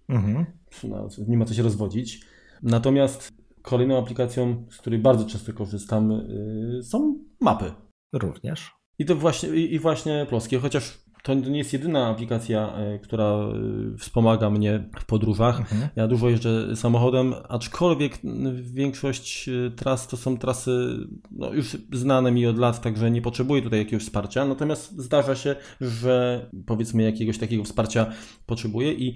Mhm. 0.09 0.45
No, 0.83 1.07
nie 1.27 1.37
ma 1.37 1.45
co 1.45 1.53
się 1.53 1.63
rozwodzić. 1.63 2.25
Natomiast 2.63 3.33
kolejną 3.61 3.99
aplikacją, 3.99 4.65
z 4.69 4.77
której 4.77 4.99
bardzo 4.99 5.25
często 5.25 5.53
korzystam, 5.53 6.11
yy, 6.11 6.83
są 6.83 7.17
mapy. 7.41 7.71
Również. 8.13 8.71
I 8.99 9.05
to 9.05 9.15
właśnie, 9.15 9.49
i, 9.49 9.73
i 9.73 9.79
właśnie 9.79 10.27
polskie, 10.29 10.59
chociaż 10.59 11.08
to 11.23 11.33
nie 11.33 11.57
jest 11.57 11.73
jedyna 11.73 12.07
aplikacja, 12.07 12.73
e, 12.73 12.99
która 12.99 13.25
e, 13.25 13.53
wspomaga 13.97 14.49
mnie 14.49 14.83
w 14.99 15.05
podróżach. 15.05 15.59
Mhm. 15.59 15.89
Ja 15.95 16.07
dużo 16.07 16.29
jeżdżę 16.29 16.75
samochodem, 16.75 17.33
aczkolwiek 17.49 18.19
większość 18.61 19.49
e, 19.49 19.71
tras 19.71 20.07
to 20.07 20.17
są 20.17 20.37
trasy 20.37 20.97
no, 21.31 21.53
już 21.53 21.77
znane 21.93 22.31
mi 22.31 22.47
od 22.47 22.57
lat, 22.57 22.81
także 22.81 23.11
nie 23.11 23.21
potrzebuję 23.21 23.61
tutaj 23.61 23.79
jakiegoś 23.79 24.03
wsparcia. 24.03 24.45
Natomiast 24.45 24.97
zdarza 24.97 25.35
się, 25.35 25.55
że 25.81 26.45
powiedzmy 26.65 27.03
jakiegoś 27.03 27.37
takiego 27.37 27.63
wsparcia 27.63 28.11
potrzebuję 28.45 28.93
i 28.93 29.15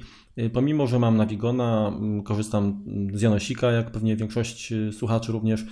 pomimo, 0.53 0.87
że 0.87 0.99
mam 0.99 1.17
Navigona, 1.17 1.93
korzystam 2.23 2.83
z 3.13 3.21
Janosika, 3.21 3.71
jak 3.71 3.91
pewnie 3.91 4.15
większość 4.15 4.73
słuchaczy 4.91 5.31
również, 5.31 5.65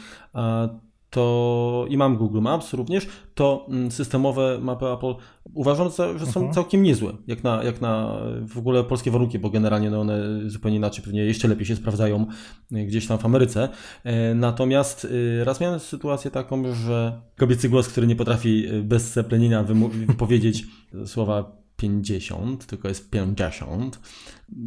to 1.12 1.86
i 1.90 1.98
mam 1.98 2.18
Google 2.18 2.42
Maps 2.42 2.74
również, 2.74 3.08
to 3.36 3.66
mm, 3.70 3.92
systemowe 3.92 4.60
mapy 4.62 4.86
Apple 4.86 5.14
uważam, 5.54 5.90
że 5.90 6.26
są 6.26 6.40
mhm. 6.40 6.54
całkiem 6.54 6.84
niezłe, 6.84 7.14
jak 7.28 7.44
na, 7.44 7.64
jak 7.64 7.82
na 7.82 8.18
w 8.48 8.58
ogóle 8.58 8.84
polskie 8.84 9.12
warunki, 9.12 9.40
bo 9.40 9.50
generalnie 9.50 9.90
no 9.90 10.02
one 10.02 10.50
zupełnie 10.50 10.78
inaczej, 10.78 11.04
pewnie 11.04 11.26
jeszcze 11.26 11.48
lepiej 11.48 11.66
się 11.66 11.76
sprawdzają 11.76 12.26
y, 12.72 12.86
gdzieś 12.86 13.08
tam 13.08 13.18
w 13.18 13.26
Ameryce. 13.26 13.70
E, 14.04 14.36
natomiast 14.36 15.06
y, 15.06 15.44
raz 15.44 15.62
miałem 15.62 15.80
sytuację 15.80 16.32
taką, 16.32 16.74
że 16.74 17.22
kobiecy 17.38 17.70
głos, 17.70 17.88
który 17.88 18.08
nie 18.08 18.16
potrafi 18.16 18.68
bez 18.84 19.12
seplenienia 19.12 19.64
wypowiedzieć 20.08 20.66
słowa 21.06 21.61
50, 21.82 22.66
tylko 22.66 22.88
jest 22.88 23.10
50, 23.10 24.00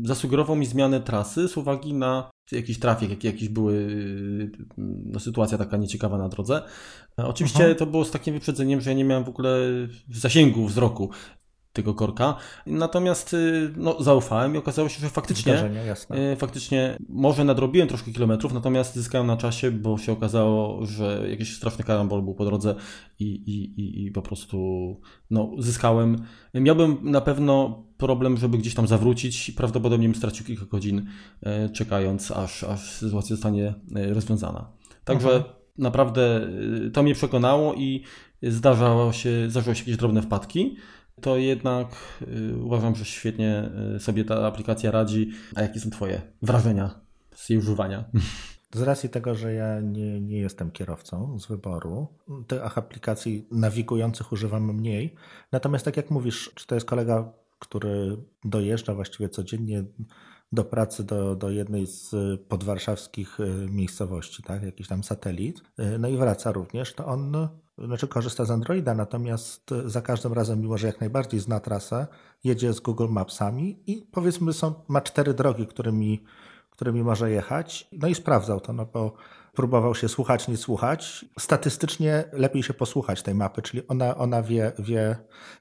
zasugerował 0.04 0.56
mi 0.56 0.66
zmianę 0.66 1.00
trasy 1.00 1.48
z 1.48 1.56
uwagi 1.56 1.94
na 1.94 2.30
jakiś 2.52 2.78
trafik, 2.78 3.10
jak, 3.10 3.24
jakiś 3.24 3.48
były 3.48 3.96
no, 4.78 5.20
sytuacja 5.20 5.58
taka 5.58 5.76
nieciekawa 5.76 6.18
na 6.18 6.28
drodze. 6.28 6.62
Oczywiście 7.16 7.64
Aha. 7.64 7.74
to 7.74 7.86
było 7.86 8.04
z 8.04 8.10
takim 8.10 8.34
wyprzedzeniem, 8.34 8.80
że 8.80 8.90
ja 8.90 8.96
nie 8.96 9.04
miałem 9.04 9.24
w 9.24 9.28
ogóle 9.28 9.58
zasięgu 10.10 10.66
wzroku 10.66 11.10
tego 11.74 11.94
korka. 11.94 12.36
Natomiast 12.66 13.34
y, 13.34 13.72
no, 13.76 14.02
zaufałem 14.02 14.54
i 14.54 14.58
okazało 14.58 14.88
się, 14.88 15.00
że 15.00 15.08
faktycznie, 15.08 15.70
y, 16.32 16.36
faktycznie 16.36 16.96
może 17.08 17.44
nadrobiłem 17.44 17.88
troszkę 17.88 18.12
kilometrów, 18.12 18.52
natomiast 18.52 18.94
zyskałem 18.94 19.26
na 19.26 19.36
czasie, 19.36 19.70
bo 19.70 19.98
się 19.98 20.12
okazało, 20.12 20.86
że 20.86 21.26
jakiś 21.30 21.56
straszny 21.56 21.84
karambol 21.84 22.22
był 22.22 22.34
po 22.34 22.44
drodze 22.44 22.74
i, 23.18 23.24
i, 23.24 23.80
i, 23.80 24.06
i 24.06 24.10
po 24.10 24.22
prostu 24.22 24.56
no, 25.30 25.50
zyskałem. 25.58 26.24
Miałbym 26.54 26.98
na 27.02 27.20
pewno 27.20 27.84
problem, 27.96 28.36
żeby 28.36 28.58
gdzieś 28.58 28.74
tam 28.74 28.86
zawrócić 28.86 29.48
i 29.48 29.52
prawdopodobnie 29.52 30.08
bym 30.08 30.14
stracił 30.14 30.46
kilka 30.46 30.64
godzin 30.64 31.06
y, 31.66 31.70
czekając, 31.70 32.30
aż, 32.30 32.64
aż 32.64 32.90
sytuacja 32.90 33.36
zostanie 33.36 33.74
rozwiązana. 33.92 34.70
Także 35.04 35.36
mhm. 35.36 35.54
naprawdę 35.78 36.48
to 36.92 37.02
mnie 37.02 37.14
przekonało 37.14 37.74
i 37.74 38.02
zdarzało 38.42 39.12
się, 39.12 39.50
zdarzały 39.50 39.76
się 39.76 39.80
jakieś 39.80 39.96
drobne 39.96 40.22
wpadki 40.22 40.76
to 41.24 41.36
jednak 41.36 41.88
y, 42.22 42.56
uważam, 42.58 42.94
że 42.94 43.04
świetnie 43.04 43.70
y, 43.96 44.00
sobie 44.00 44.24
ta 44.24 44.46
aplikacja 44.46 44.90
radzi. 44.90 45.30
A 45.54 45.62
jakie 45.62 45.80
są 45.80 45.90
Twoje 45.90 46.22
wrażenia 46.42 47.00
z 47.34 47.50
jej 47.50 47.58
używania? 47.58 48.04
Z 48.74 48.82
racji 48.82 49.08
tego, 49.08 49.34
że 49.34 49.54
ja 49.54 49.80
nie, 49.80 50.20
nie 50.20 50.38
jestem 50.38 50.70
kierowcą 50.70 51.38
z 51.38 51.46
wyboru, 51.46 52.08
tych 52.46 52.78
aplikacji 52.78 53.46
nawigujących 53.50 54.32
używam 54.32 54.74
mniej. 54.74 55.14
Natomiast 55.52 55.84
tak 55.84 55.96
jak 55.96 56.10
mówisz, 56.10 56.50
czy 56.54 56.66
to 56.66 56.74
jest 56.74 56.86
kolega, 56.86 57.32
który 57.58 58.16
dojeżdża 58.44 58.94
właściwie 58.94 59.28
codziennie 59.28 59.84
do 60.52 60.64
pracy 60.64 61.04
do, 61.04 61.36
do 61.36 61.50
jednej 61.50 61.86
z 61.86 62.10
podwarszawskich 62.48 63.40
y, 63.40 63.66
miejscowości, 63.70 64.42
tak, 64.42 64.62
jakiś 64.62 64.88
tam 64.88 65.04
satelit, 65.04 65.62
no 65.98 66.08
i 66.08 66.16
wraca 66.16 66.52
również, 66.52 66.94
to 66.94 67.06
on 67.06 67.48
znaczy 67.78 68.08
korzysta 68.08 68.44
z 68.44 68.50
Androida, 68.50 68.94
natomiast 68.94 69.70
za 69.86 70.02
każdym 70.02 70.32
razem, 70.32 70.60
mimo 70.60 70.78
że 70.78 70.86
jak 70.86 71.00
najbardziej 71.00 71.40
zna 71.40 71.60
trasę, 71.60 72.06
jedzie 72.44 72.72
z 72.72 72.80
Google 72.80 73.08
Mapsami 73.08 73.82
i 73.86 74.06
powiedzmy 74.12 74.52
są, 74.52 74.74
ma 74.88 75.00
cztery 75.00 75.34
drogi, 75.34 75.66
którymi, 75.66 76.24
którymi 76.70 77.02
może 77.02 77.30
jechać. 77.30 77.88
No 77.92 78.08
i 78.08 78.14
sprawdzał 78.14 78.60
to, 78.60 78.72
no 78.72 78.86
bo 78.86 79.12
próbował 79.54 79.94
się 79.94 80.08
słuchać, 80.08 80.48
nie 80.48 80.56
słuchać. 80.56 81.24
Statystycznie 81.38 82.24
lepiej 82.32 82.62
się 82.62 82.74
posłuchać 82.74 83.22
tej 83.22 83.34
mapy, 83.34 83.62
czyli 83.62 83.88
ona, 83.88 84.16
ona 84.16 84.42
wie, 84.42 84.72
wie, 84.78 85.16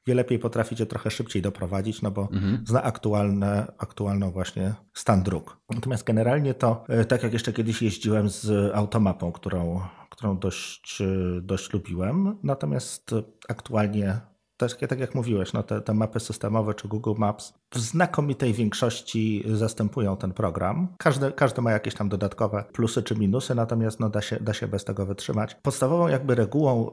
wie 0.08 0.16
lepiej 0.16 0.40
potrafi 0.40 0.76
cię 0.76 0.86
trochę 0.86 1.12
szybciej 1.12 1.42
doprowadzić, 1.42 2.02
no 2.02 2.12
bo 2.12 2.22
mhm. 2.22 2.64
zna 2.68 2.84
aktualne, 2.84 3.72
aktualną 3.78 4.32
właśnie 4.32 4.74
stan 4.94 5.24
dróg. 5.24 5.58
Natomiast 5.70 6.04
generalnie 6.04 6.54
to, 6.54 6.84
e, 6.90 7.06
tak 7.06 7.24
jak 7.24 7.34
jeszcze 7.34 7.54
kiedyś 7.54 7.82
jeździłem 7.82 8.30
z 8.30 8.76
automapą, 8.76 9.32
którą, 9.32 9.82
którą 10.10 10.38
dość, 10.40 11.04
dość 11.42 11.74
lubiłem, 11.74 12.38
natomiast 12.44 13.16
aktualnie 13.50 14.33
też 14.58 14.78
tak 14.90 15.00
jak 15.00 15.16
mówiłeś, 15.16 15.54
no 15.54 15.64
te, 15.64 15.82
te 15.82 15.94
mapy 15.94 16.20
systemowe 16.20 16.74
czy 16.74 16.88
Google 16.88 17.14
Maps 17.18 17.54
w 17.72 17.80
znakomitej 17.80 18.54
większości 18.54 19.44
zastępują 19.48 20.18
ten 20.18 20.34
program. 20.34 20.96
Każdy, 20.98 21.32
każdy 21.32 21.62
ma 21.62 21.72
jakieś 21.72 21.94
tam 21.94 22.10
dodatkowe 22.10 22.64
plusy 22.74 23.04
czy 23.04 23.16
minusy, 23.16 23.56
natomiast 23.56 24.00
no 24.00 24.10
da, 24.10 24.22
się, 24.22 24.38
da 24.42 24.54
się 24.54 24.68
bez 24.68 24.86
tego 24.86 25.06
wytrzymać. 25.06 25.56
Podstawową 25.56 26.08
jakby 26.08 26.36
regułą 26.36 26.88
y, 26.88 26.92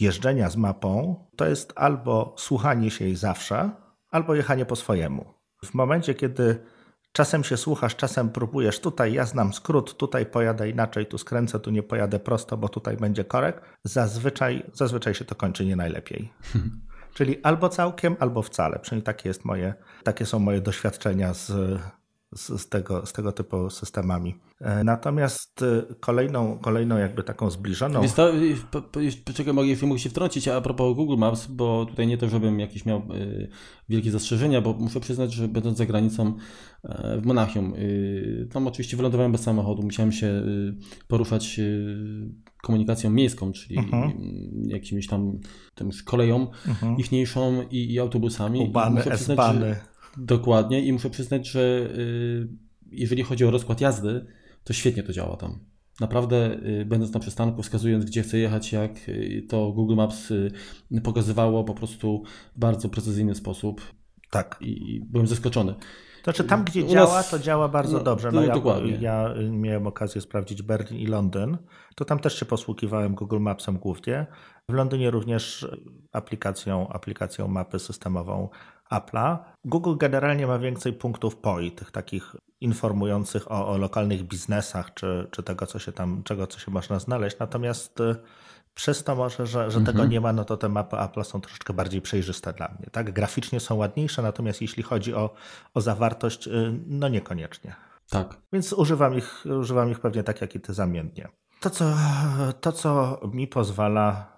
jeżdżenia 0.00 0.50
z 0.50 0.56
mapą 0.56 1.16
to 1.36 1.46
jest 1.46 1.72
albo 1.76 2.34
słuchanie 2.38 2.90
się 2.90 3.04
jej 3.04 3.16
zawsze, 3.16 3.70
albo 4.10 4.34
jechanie 4.34 4.66
po 4.66 4.76
swojemu. 4.76 5.24
W 5.64 5.74
momencie, 5.74 6.14
kiedy 6.14 6.58
Czasem 7.12 7.44
się 7.44 7.56
słuchasz, 7.56 7.96
czasem 7.96 8.30
próbujesz. 8.30 8.80
Tutaj 8.80 9.12
ja 9.12 9.26
znam 9.26 9.52
skrót, 9.52 9.96
tutaj 9.96 10.26
pojadę 10.26 10.70
inaczej, 10.70 11.06
tu 11.06 11.18
skręcę, 11.18 11.60
tu 11.60 11.70
nie 11.70 11.82
pojadę 11.82 12.20
prosto, 12.20 12.56
bo 12.56 12.68
tutaj 12.68 12.96
będzie 12.96 13.24
korek. 13.24 13.62
Zazwyczaj, 13.84 14.62
zazwyczaj 14.72 15.14
się 15.14 15.24
to 15.24 15.34
kończy 15.34 15.66
nie 15.66 15.76
najlepiej. 15.76 16.32
Czyli 17.14 17.42
albo 17.42 17.68
całkiem, 17.68 18.16
albo 18.20 18.42
wcale. 18.42 18.78
Przynajmniej 18.78 19.04
takie, 19.04 19.28
jest 19.28 19.44
moje, 19.44 19.74
takie 20.04 20.26
są 20.26 20.38
moje 20.38 20.60
doświadczenia 20.60 21.34
z, 21.34 21.52
z, 22.34 22.60
z, 22.60 22.68
tego, 22.68 23.06
z 23.06 23.12
tego 23.12 23.32
typu 23.32 23.70
systemami. 23.70 24.34
E, 24.60 24.84
natomiast 24.84 25.62
e, 25.62 25.94
kolejną, 26.00 26.58
kolejną 26.58 26.98
jakby 26.98 27.22
taką 27.22 27.50
zbliżoną... 27.50 28.02
Wiesz 28.02 28.12
to, 28.12 28.32
poczekaj, 29.24 29.54
mogę, 29.54 29.68
mogę 29.82 29.98
się 29.98 30.10
wtrącić 30.10 30.48
a 30.48 30.60
propos 30.60 30.96
Google 30.96 31.16
Maps, 31.16 31.46
bo 31.46 31.86
tutaj 31.86 32.06
nie 32.06 32.18
to, 32.18 32.28
żebym 32.28 32.60
jakieś 32.60 32.86
miał 32.86 32.98
y, 32.98 33.48
wielkie 33.88 34.10
zastrzeżenia, 34.10 34.60
bo 34.60 34.72
muszę 34.72 35.00
przyznać, 35.00 35.32
że 35.32 35.48
będąc 35.48 35.78
za 35.78 35.86
granicą 35.86 36.28
y, 36.28 37.20
w 37.20 37.26
Monachium, 37.26 37.74
y, 37.74 38.48
tam 38.52 38.66
oczywiście 38.66 38.96
wylądowałem 38.96 39.32
bez 39.32 39.40
samochodu, 39.40 39.82
musiałem 39.82 40.12
się 40.12 40.42
poruszać 41.08 41.60
komunikacją 42.62 43.10
miejską, 43.10 43.52
czyli 43.52 43.78
mhm. 43.78 44.12
jakimiś 44.66 45.06
tam 45.06 45.38
tym 45.74 45.90
koleją 46.04 46.50
mhm. 46.68 46.96
ichniejszą 46.96 47.62
i, 47.70 47.92
i 47.92 47.98
autobusami. 47.98 48.60
Ubany, 48.60 49.02
I 49.06 49.08
S-bany. 49.08 49.60
Że, 49.60 49.90
dokładnie 50.16 50.84
i 50.84 50.92
muszę 50.92 51.10
przyznać, 51.10 51.48
że 51.48 51.90
jeżeli 52.92 53.22
chodzi 53.22 53.44
o 53.44 53.50
rozkład 53.50 53.80
jazdy, 53.80 54.26
to 54.64 54.72
świetnie 54.72 55.02
to 55.02 55.12
działa 55.12 55.36
tam. 55.36 55.58
Naprawdę, 56.00 56.58
y, 56.80 56.84
będąc 56.84 57.12
na 57.12 57.20
przystanku, 57.20 57.62
wskazując, 57.62 58.04
gdzie 58.04 58.22
chcę 58.22 58.38
jechać, 58.38 58.72
jak 58.72 59.08
y, 59.08 59.46
to 59.48 59.72
Google 59.72 59.94
Maps 59.94 60.30
y, 60.30 60.52
pokazywało 61.04 61.64
po 61.64 61.74
prostu 61.74 62.22
w 62.56 62.58
bardzo 62.58 62.88
precyzyjny 62.88 63.34
sposób. 63.34 63.80
Tak. 64.30 64.58
I, 64.60 65.00
byłem 65.04 65.26
zaskoczony. 65.26 65.74
To 65.74 66.24
znaczy 66.24 66.44
tam, 66.44 66.64
gdzie 66.64 66.84
U 66.84 66.88
działa, 66.88 67.14
nas... 67.14 67.30
to 67.30 67.38
działa 67.38 67.68
bardzo 67.68 67.98
no, 67.98 68.04
dobrze. 68.04 68.32
No, 68.32 68.40
no 68.40 68.46
ja, 68.46 68.54
dokładnie. 68.54 68.98
ja 69.00 69.34
miałem 69.50 69.86
okazję 69.86 70.20
sprawdzić 70.20 70.62
Berlin 70.62 71.00
i 71.00 71.06
Londyn. 71.06 71.58
To 71.94 72.04
tam 72.04 72.18
też 72.18 72.38
się 72.38 72.46
posługiwałem 72.46 73.14
Google 73.14 73.40
Mapsem 73.40 73.78
głównie. 73.78 74.26
W 74.68 74.72
Londynie 74.72 75.10
również 75.10 75.68
aplikacją, 76.12 76.88
aplikacją 76.88 77.48
mapy 77.48 77.78
systemową 77.78 78.48
Apple'a. 78.90 79.38
Google 79.64 79.96
generalnie 79.96 80.46
ma 80.46 80.58
więcej 80.58 80.92
punktów 80.92 81.36
POI, 81.36 81.72
tych 81.72 81.90
takich 81.90 82.36
informujących 82.60 83.52
o, 83.52 83.68
o 83.68 83.78
lokalnych 83.78 84.22
biznesach, 84.22 84.94
czy, 84.94 85.28
czy 85.30 85.42
tego, 85.42 85.66
co 85.66 85.78
się 85.78 85.92
tam, 85.92 86.22
czego, 86.22 86.46
co 86.46 86.58
się 86.58 86.70
można 86.70 86.98
znaleźć. 86.98 87.38
Natomiast 87.38 88.00
y, 88.00 88.16
przez 88.74 89.04
to 89.04 89.16
może, 89.16 89.46
że, 89.46 89.70
że 89.70 89.78
mhm. 89.78 89.84
tego 89.86 90.06
nie 90.06 90.20
ma, 90.20 90.32
no 90.32 90.44
to 90.44 90.56
te 90.56 90.68
mapy 90.68 90.98
Apple 90.98 91.24
są 91.24 91.40
troszeczkę 91.40 91.72
bardziej 91.72 92.02
przejrzyste 92.02 92.52
dla 92.52 92.68
mnie. 92.68 92.86
Tak, 92.92 93.12
graficznie 93.12 93.60
są 93.60 93.74
ładniejsze, 93.74 94.22
natomiast 94.22 94.60
jeśli 94.60 94.82
chodzi 94.82 95.14
o, 95.14 95.30
o 95.74 95.80
zawartość, 95.80 96.46
y, 96.46 96.80
no 96.86 97.08
niekoniecznie. 97.08 97.74
Tak. 98.10 98.36
Więc 98.52 98.72
używam 98.72 99.14
ich, 99.14 99.44
używam 99.60 99.90
ich 99.90 100.00
pewnie 100.00 100.22
tak, 100.22 100.40
jak 100.40 100.54
i 100.54 100.60
ty 100.60 100.74
zamiennie. 100.74 101.28
To 101.60 101.70
co, 101.70 101.96
to, 102.60 102.72
co 102.72 103.20
mi 103.32 103.48
pozwala 103.48 104.32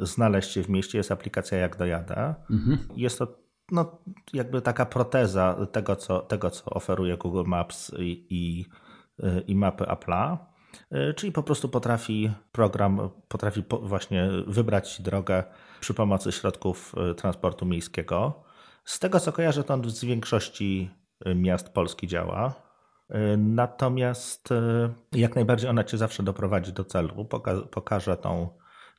y, 0.00 0.06
znaleźć 0.06 0.50
się 0.50 0.62
w 0.62 0.68
mieście, 0.68 0.98
jest 0.98 1.12
aplikacja 1.12 1.58
Jak 1.58 1.76
Dojadę. 1.76 2.34
Mhm. 2.50 2.78
Jest 2.96 3.18
to 3.18 3.47
no, 3.70 3.98
jakby 4.32 4.62
taka 4.62 4.86
proteza 4.86 5.66
tego, 5.72 5.96
co, 5.96 6.20
tego, 6.20 6.50
co 6.50 6.64
oferuje 6.70 7.16
Google 7.16 7.44
Maps 7.46 7.92
i, 7.98 8.26
i, 8.30 8.66
i 9.46 9.56
mapy 9.56 9.84
Apple'a. 9.84 10.36
Czyli 11.16 11.32
po 11.32 11.42
prostu 11.42 11.68
potrafi 11.68 12.30
program, 12.52 13.10
potrafi 13.28 13.64
właśnie 13.82 14.28
wybrać 14.46 15.02
drogę 15.02 15.44
przy 15.80 15.94
pomocy 15.94 16.32
środków 16.32 16.94
y, 17.10 17.14
transportu 17.14 17.66
miejskiego. 17.66 18.42
Z 18.84 18.98
tego 18.98 19.20
co 19.20 19.32
kojarzę, 19.32 19.64
to 19.64 19.74
on 19.74 19.90
z 19.90 20.04
większości 20.04 20.90
y, 21.26 21.34
miast 21.34 21.68
Polski 21.68 22.06
działa. 22.06 22.54
Y, 23.10 23.36
natomiast 23.36 24.48
jak 25.12 25.34
najbardziej 25.34 25.70
ona 25.70 25.84
cię 25.84 25.98
zawsze 25.98 26.22
doprowadzi 26.22 26.72
do 26.72 26.84
celu, 26.84 27.24
poka 27.24 27.54
pokaże 27.70 28.16
tą, 28.16 28.48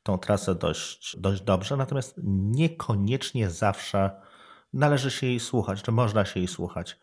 tą 0.04 0.18
trasę 0.18 0.56
dość, 0.56 1.18
dość 1.20 1.42
dobrze, 1.42 1.78
natomiast 1.78 2.20
niekoniecznie 2.24 3.50
zawsze 3.50 4.12
należy 4.74 5.12
się 5.12 5.28
jej 5.28 5.40
słuchać, 5.40 5.82
czy 5.82 5.92
można 5.92 6.26
się 6.26 6.40
jej 6.40 6.48
słuchać. 6.48 7.00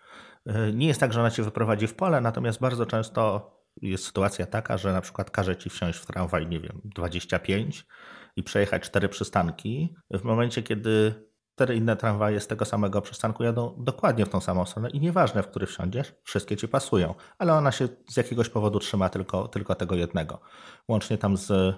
E, 0.46 0.72
nie 0.72 0.87
jest 0.87 1.00
tak, 1.00 1.12
że 1.12 1.20
ona 1.20 1.31
cię 1.31 1.42
wyprowadzi 1.42 1.87
w 1.87 1.94
pole, 1.94 2.20
natomiast 2.20 2.61
bardzo 2.61 2.87
często 2.87 3.50
jest 3.83 4.05
sytuacja 4.05 4.46
taka, 4.46 4.79
że 4.79 4.92
na 4.92 5.00
przykład 5.00 5.31
każe 5.31 5.57
ci 5.57 5.70
wsiąść 5.70 5.98
w 5.98 6.07
tramwaj, 6.07 6.46
nie 6.46 6.61
wiem, 6.61 6.81
25 6.85 7.87
i 8.37 8.42
przejechać 8.42 8.83
cztery 8.83 9.09
przystanki. 9.09 9.94
W 10.11 10.22
momencie, 10.22 10.62
kiedy 10.62 11.26
cztery 11.55 11.76
inne 11.76 11.96
tramwaje 11.96 12.40
z 12.40 12.46
tego 12.46 12.64
samego 12.64 13.02
przystanku 13.02 13.44
jadą 13.44 13.74
dokładnie 13.79 14.26
w 14.26 14.29
tą 14.29 14.40
samą 14.40 14.64
stronę 14.64 14.90
i 14.90 15.00
nieważne, 15.00 15.42
w 15.42 15.48
który 15.48 15.66
wsiądziesz, 15.66 16.14
wszystkie 16.22 16.57
ci 16.57 16.68
pasują, 16.68 17.14
ale 17.38 17.55
ona 17.55 17.72
się 17.72 17.88
z 18.09 18.16
jakiegoś 18.16 18.48
powodu 18.48 18.79
trzyma 18.79 19.09
tylko, 19.09 19.48
tylko 19.48 19.74
tego 19.74 19.94
jednego, 19.94 20.40
łącznie 20.88 21.18
tam 21.18 21.37
z, 21.37 21.76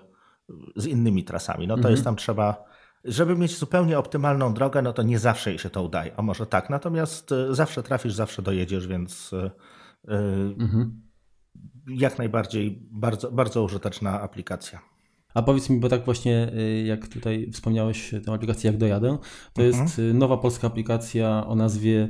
z 0.76 0.86
innymi 0.86 1.24
trasami. 1.24 1.66
No 1.66 1.74
to 1.74 1.78
mhm. 1.78 1.92
jest 1.92 2.04
tam 2.04 2.16
trzeba 2.16 2.64
żeby 3.04 3.36
mieć 3.36 3.56
zupełnie 3.58 3.98
optymalną 3.98 4.54
drogę, 4.54 4.82
no 4.82 4.92
to 4.92 5.02
nie 5.02 5.18
zawsze 5.18 5.50
jej 5.50 5.58
się 5.58 5.70
to 5.70 5.82
udaje. 5.82 6.12
A 6.16 6.22
może 6.22 6.46
tak. 6.46 6.70
Natomiast 6.70 7.32
e, 7.32 7.54
zawsze 7.54 7.82
trafisz, 7.82 8.12
zawsze 8.12 8.42
dojedziesz, 8.42 8.86
więc 8.86 9.32
e, 9.32 9.50
e, 10.08 10.18
mhm. 10.60 11.02
jak 11.88 12.18
najbardziej 12.18 12.88
bardzo, 12.90 13.30
bardzo 13.32 13.62
użyteczna 13.62 14.20
aplikacja. 14.20 14.80
A 15.34 15.42
powiedz 15.42 15.70
mi, 15.70 15.80
bo 15.80 15.88
tak 15.88 16.04
właśnie 16.04 16.52
jak 16.84 17.08
tutaj 17.08 17.50
wspomniałeś 17.52 18.14
tę 18.24 18.32
aplikację 18.32 18.70
Jak 18.70 18.80
Dojadę, 18.80 19.18
to 19.52 19.62
mhm. 19.62 19.82
jest 19.84 20.00
nowa 20.14 20.36
polska 20.36 20.66
aplikacja 20.66 21.46
o 21.46 21.54
nazwie 21.54 22.08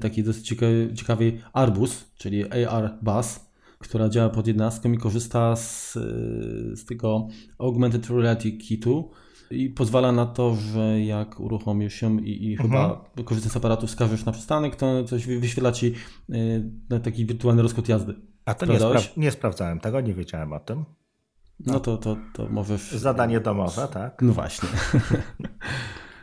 takiej 0.00 0.24
dosyć 0.24 0.54
ciekawej 0.94 1.40
Arbus, 1.52 2.10
czyli 2.16 2.66
AR 2.66 2.98
Bus, 3.02 3.40
która 3.78 4.08
działa 4.08 4.28
pod 4.28 4.46
jednostką 4.46 4.92
i 4.92 4.98
korzysta 4.98 5.56
z, 5.56 5.92
z 6.74 6.84
tego 6.84 7.28
Augmented 7.58 8.10
Reality 8.10 8.52
Kitu, 8.52 9.10
i 9.50 9.70
pozwala 9.70 10.12
na 10.12 10.26
to, 10.26 10.54
że 10.54 11.00
jak 11.00 11.40
uruchomisz 11.40 11.94
się 11.94 12.20
i, 12.20 12.46
i 12.46 12.52
mhm. 12.52 12.70
chyba 12.70 13.04
korzystając 13.24 13.52
z 13.52 13.56
aparatu 13.56 13.86
wskażesz 13.86 14.24
na 14.24 14.32
przystanek, 14.32 14.76
to 14.76 15.04
coś 15.04 15.26
wyświetla 15.26 15.72
ci 15.72 15.94
y, 16.94 17.00
taki 17.04 17.26
wirtualny 17.26 17.62
rozkład 17.62 17.88
jazdy. 17.88 18.14
A 18.44 18.54
to 18.54 18.66
nie, 18.66 18.78
spra 18.78 19.00
nie, 19.16 19.30
sprawdzałem 19.30 19.80
tego, 19.80 20.00
nie 20.00 20.14
wiedziałem 20.14 20.52
o 20.52 20.60
tym. 20.60 20.84
No, 21.66 21.72
no 21.72 21.80
to, 21.80 21.96
to, 21.96 22.16
to 22.34 22.48
możesz... 22.48 22.92
Zadanie 22.92 23.40
domowe, 23.40 23.88
tak? 23.92 24.22
No 24.22 24.32
właśnie. 24.32 24.68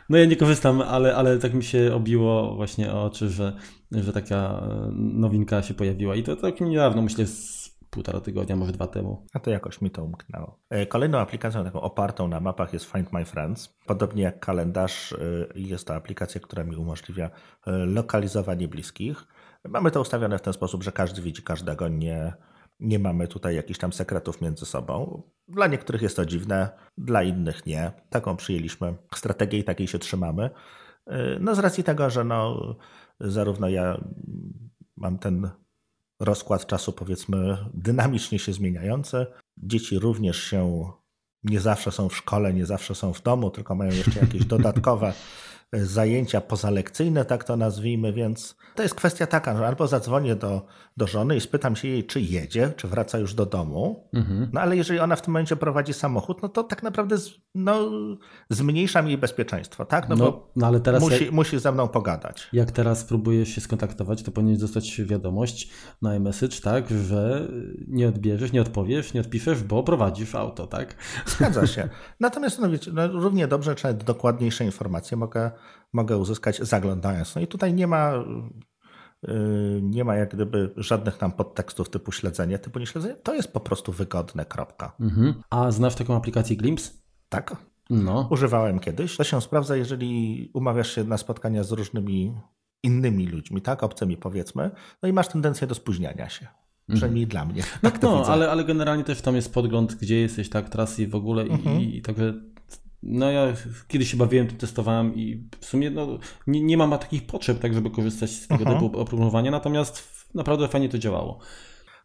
No 0.08 0.18
ja 0.18 0.24
nie 0.24 0.36
korzystam, 0.36 0.82
ale, 0.82 1.16
ale 1.16 1.38
tak 1.38 1.54
mi 1.54 1.64
się 1.64 1.94
obiło 1.94 2.54
właśnie 2.56 2.92
o 2.92 3.04
oczy, 3.04 3.28
że, 3.28 3.56
że 3.92 4.12
taka 4.12 4.68
nowinka 4.94 5.62
się 5.62 5.74
pojawiła 5.74 6.16
i 6.16 6.22
to 6.22 6.36
takim 6.36 6.70
niedawno, 6.70 7.02
myślę, 7.02 7.26
z 7.26 7.65
półtora 7.96 8.20
tygodnia, 8.20 8.56
może 8.56 8.72
dwa 8.72 8.86
temu. 8.86 9.26
A 9.32 9.40
to 9.40 9.50
jakoś 9.50 9.80
mi 9.80 9.90
to 9.90 10.04
umknęło. 10.04 10.58
E, 10.70 10.86
kolejną 10.86 11.18
aplikacją 11.18 11.64
taką 11.64 11.80
opartą 11.80 12.28
na 12.28 12.40
mapach 12.40 12.72
jest 12.72 12.92
Find 12.92 13.12
My 13.12 13.24
Friends. 13.24 13.68
Podobnie 13.86 14.22
jak 14.22 14.40
kalendarz, 14.40 15.12
e, 15.12 15.16
jest 15.54 15.86
to 15.86 15.94
aplikacja, 15.94 16.40
która 16.40 16.64
mi 16.64 16.76
umożliwia 16.76 17.30
e, 17.66 17.70
lokalizowanie 17.70 18.68
bliskich. 18.68 19.24
Mamy 19.68 19.90
to 19.90 20.00
ustawione 20.00 20.38
w 20.38 20.42
ten 20.42 20.52
sposób, 20.52 20.82
że 20.82 20.92
każdy 20.92 21.22
widzi 21.22 21.42
każdego, 21.42 21.88
nie, 21.88 22.32
nie 22.80 22.98
mamy 22.98 23.28
tutaj 23.28 23.56
jakichś 23.56 23.78
tam 23.78 23.92
sekretów 23.92 24.40
między 24.40 24.66
sobą. 24.66 25.22
Dla 25.48 25.66
niektórych 25.66 26.02
jest 26.02 26.16
to 26.16 26.26
dziwne, 26.26 26.68
dla 26.98 27.22
innych 27.22 27.66
nie. 27.66 27.92
Taką 28.10 28.36
przyjęliśmy 28.36 28.94
strategię 29.14 29.58
i 29.58 29.64
takiej 29.64 29.86
się 29.86 29.98
trzymamy. 29.98 30.50
No 31.40 31.54
z 31.54 31.58
racji 31.58 31.84
tego, 31.84 32.10
że 32.10 32.24
no, 32.24 32.74
zarówno 33.20 33.68
ja 33.68 34.00
mam 34.96 35.18
ten 35.18 35.50
rozkład 36.20 36.66
czasu, 36.66 36.92
powiedzmy, 36.92 37.58
dynamicznie 37.74 38.38
się 38.38 38.52
zmieniający. 38.52 39.26
Dzieci 39.56 39.98
również 39.98 40.42
się 40.42 40.90
nie 41.44 41.60
zawsze 41.60 41.92
są 41.92 42.08
w 42.08 42.16
szkole, 42.16 42.54
nie 42.54 42.66
zawsze 42.66 42.94
są 42.94 43.12
w 43.12 43.22
domu, 43.22 43.50
tylko 43.50 43.74
mają 43.74 43.92
jeszcze 43.92 44.20
jakieś 44.20 44.44
dodatkowe 44.54 45.12
zajęcia 45.72 46.40
pozalekcyjne, 46.40 47.24
tak 47.24 47.44
to 47.44 47.56
nazwijmy, 47.56 48.12
więc 48.12 48.56
to 48.74 48.82
jest 48.82 48.94
kwestia 48.94 49.26
taka, 49.26 49.56
że 49.56 49.66
albo 49.66 49.86
zadzwonię 49.86 50.36
do, 50.36 50.66
do 50.96 51.06
żony 51.06 51.36
i 51.36 51.40
spytam 51.40 51.76
się 51.76 51.88
jej, 51.88 52.04
czy 52.04 52.20
jedzie, 52.20 52.72
czy 52.76 52.88
wraca 52.88 53.18
już 53.18 53.34
do 53.34 53.46
domu, 53.46 54.08
mhm. 54.12 54.50
no 54.52 54.60
ale 54.60 54.76
jeżeli 54.76 55.00
ona 55.00 55.16
w 55.16 55.22
tym 55.22 55.32
momencie 55.32 55.56
prowadzi 55.56 55.92
samochód, 55.92 56.42
no 56.42 56.48
to 56.48 56.64
tak 56.64 56.82
naprawdę 56.82 57.16
no, 57.54 57.90
zmniejszam 58.50 59.08
jej 59.08 59.18
bezpieczeństwo, 59.18 59.84
tak? 59.84 60.08
No, 60.08 60.16
no, 60.16 60.24
bo 60.24 60.52
no 60.56 60.66
ale 60.66 60.80
teraz 60.80 61.02
musi, 61.02 61.24
jak, 61.24 61.32
musi 61.32 61.58
ze 61.58 61.72
mną 61.72 61.88
pogadać. 61.88 62.48
Jak 62.52 62.70
teraz 62.70 63.04
próbujesz 63.04 63.48
się 63.48 63.60
skontaktować, 63.60 64.22
to 64.22 64.30
powinien 64.30 64.58
dostać 64.58 65.00
wiadomość 65.02 65.70
na 66.02 66.18
message, 66.18 66.56
tak, 66.62 66.90
że 66.90 67.48
nie 67.88 68.08
odbierzesz, 68.08 68.52
nie 68.52 68.62
odpowiesz, 68.62 69.14
nie 69.14 69.20
odpiszesz, 69.20 69.62
bo 69.62 69.82
prowadzisz 69.82 70.34
auto, 70.34 70.66
tak? 70.66 70.96
Zgadza 71.26 71.66
się. 71.76 71.88
Natomiast 72.20 72.58
no 72.58 72.70
wiecie, 72.70 72.90
no, 72.94 73.08
równie 73.08 73.48
dobrze, 73.48 73.74
czy 73.74 73.94
dokładniejsze 73.94 74.64
informacje 74.64 75.16
mogę 75.16 75.50
mogę 75.92 76.16
uzyskać 76.16 76.58
zaglądając. 76.58 77.34
No 77.34 77.40
i 77.40 77.46
tutaj 77.46 77.74
nie 77.74 77.86
ma, 77.86 78.12
yy, 79.22 79.80
nie 79.82 80.04
ma 80.04 80.16
jak 80.16 80.34
gdyby 80.34 80.74
żadnych 80.76 81.18
tam 81.18 81.32
podtekstów 81.32 81.90
typu 81.90 82.12
śledzenie, 82.12 82.58
typu 82.58 82.78
nieśledzenie. 82.78 83.14
To 83.14 83.34
jest 83.34 83.52
po 83.52 83.60
prostu 83.60 83.92
wygodne, 83.92 84.44
kropka. 84.44 84.92
Mhm. 85.00 85.34
A 85.50 85.70
znasz 85.70 85.94
taką 85.94 86.16
aplikację 86.16 86.56
Glimpse? 86.56 86.90
Tak. 87.28 87.56
No. 87.90 88.28
Używałem 88.30 88.78
kiedyś. 88.78 89.16
To 89.16 89.24
się 89.24 89.40
sprawdza, 89.40 89.76
jeżeli 89.76 90.50
umawiasz 90.54 90.94
się 90.94 91.04
na 91.04 91.18
spotkania 91.18 91.64
z 91.64 91.72
różnymi 91.72 92.34
innymi 92.82 93.26
ludźmi, 93.26 93.62
tak, 93.62 93.82
obcymi 93.82 94.16
powiedzmy, 94.16 94.70
no 95.02 95.08
i 95.08 95.12
masz 95.12 95.28
tendencję 95.28 95.66
do 95.66 95.74
spóźniania 95.74 96.28
się. 96.28 96.46
Przynajmniej 96.88 97.24
mm. 97.24 97.30
dla 97.30 97.44
mnie. 97.44 97.62
No, 97.82 97.90
tak 97.90 98.02
no 98.02 98.26
ale, 98.26 98.50
ale 98.50 98.64
generalnie 98.64 99.04
też 99.04 99.22
tam 99.22 99.36
jest 99.36 99.54
podgląd, 99.54 99.94
gdzie 99.94 100.20
jesteś, 100.20 100.48
tak, 100.48 100.68
trasy 100.68 101.08
w 101.08 101.14
ogóle 101.14 101.42
mhm. 101.42 101.80
i, 101.80 101.96
i 101.96 102.02
także 102.02 102.34
no 103.08 103.30
ja 103.30 103.52
kiedyś 103.88 104.10
się 104.10 104.16
bawiłem, 104.16 104.46
testowałem 104.46 105.14
i 105.14 105.48
w 105.60 105.66
sumie 105.66 105.90
no, 105.90 106.18
nie, 106.46 106.60
nie 106.62 106.76
mam 106.76 106.90
takich 106.90 107.26
potrzeb, 107.26 107.58
tak 107.58 107.74
żeby 107.74 107.90
korzystać 107.90 108.30
z 108.30 108.48
tego 108.48 108.64
mhm. 108.64 108.80
typu 108.80 109.00
oprogramowania, 109.00 109.50
natomiast 109.50 110.26
naprawdę 110.34 110.68
fajnie 110.68 110.88
to 110.88 110.98
działało. 110.98 111.38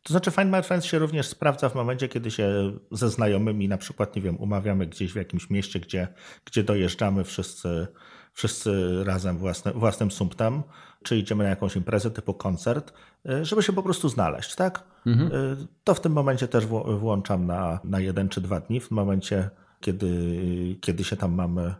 To 0.04 0.14
znaczy 0.14 0.32
Find 0.32 0.52
My 0.52 0.64
Friends 0.64 0.86
się 0.86 1.00
również 1.00 1.28
sprawdza 1.28 1.70
w 1.70 1.76
momencie, 1.76 2.08
kiedy 2.08 2.32
się 2.32 2.72
ze 2.92 3.10
znajomymi 3.10 3.68
na 3.68 3.78
przykład, 3.78 4.16
nie 4.16 4.22
wiem, 4.22 4.38
umawiamy 4.38 4.88
gdzieś 4.88 5.14
w 5.14 5.16
jakimś 5.16 5.50
mieście, 5.50 5.80
gdzie, 5.80 6.08
gdzie 6.46 6.64
dojeżdżamy 6.64 7.24
wszyscy, 7.24 7.88
wszyscy 8.34 9.04
razem 9.04 9.38
własny, 9.38 9.72
własnym 9.72 10.12
sumptem, 10.12 10.64
czy 11.04 11.18
idziemy 11.18 11.44
na 11.44 11.50
jakąś 11.50 11.76
imprezę 11.76 12.12
typu 12.12 12.34
koncert, 12.34 12.94
y, 13.30 13.46
żeby 13.46 13.64
się 13.64 13.74
po 13.74 13.84
prostu 13.84 14.10
znaleźć, 14.10 14.56
tak? 14.56 14.84
Mhm. 15.06 15.32
Y, 15.32 15.68
to 15.84 15.94
w 15.94 16.02
tym 16.02 16.12
momencie 16.12 16.48
też 16.48 16.66
włączam 17.00 17.46
na, 17.46 17.80
na 17.84 18.00
jeden 18.00 18.30
czy 18.30 18.42
dwa 18.42 18.60
dni, 18.60 18.80
w 18.80 18.92
momencie, 18.92 19.50
kiedy, 19.82 20.78
kiedy 20.82 21.04
się 21.04 21.17
tam 21.17 21.34
mamy 21.34 21.76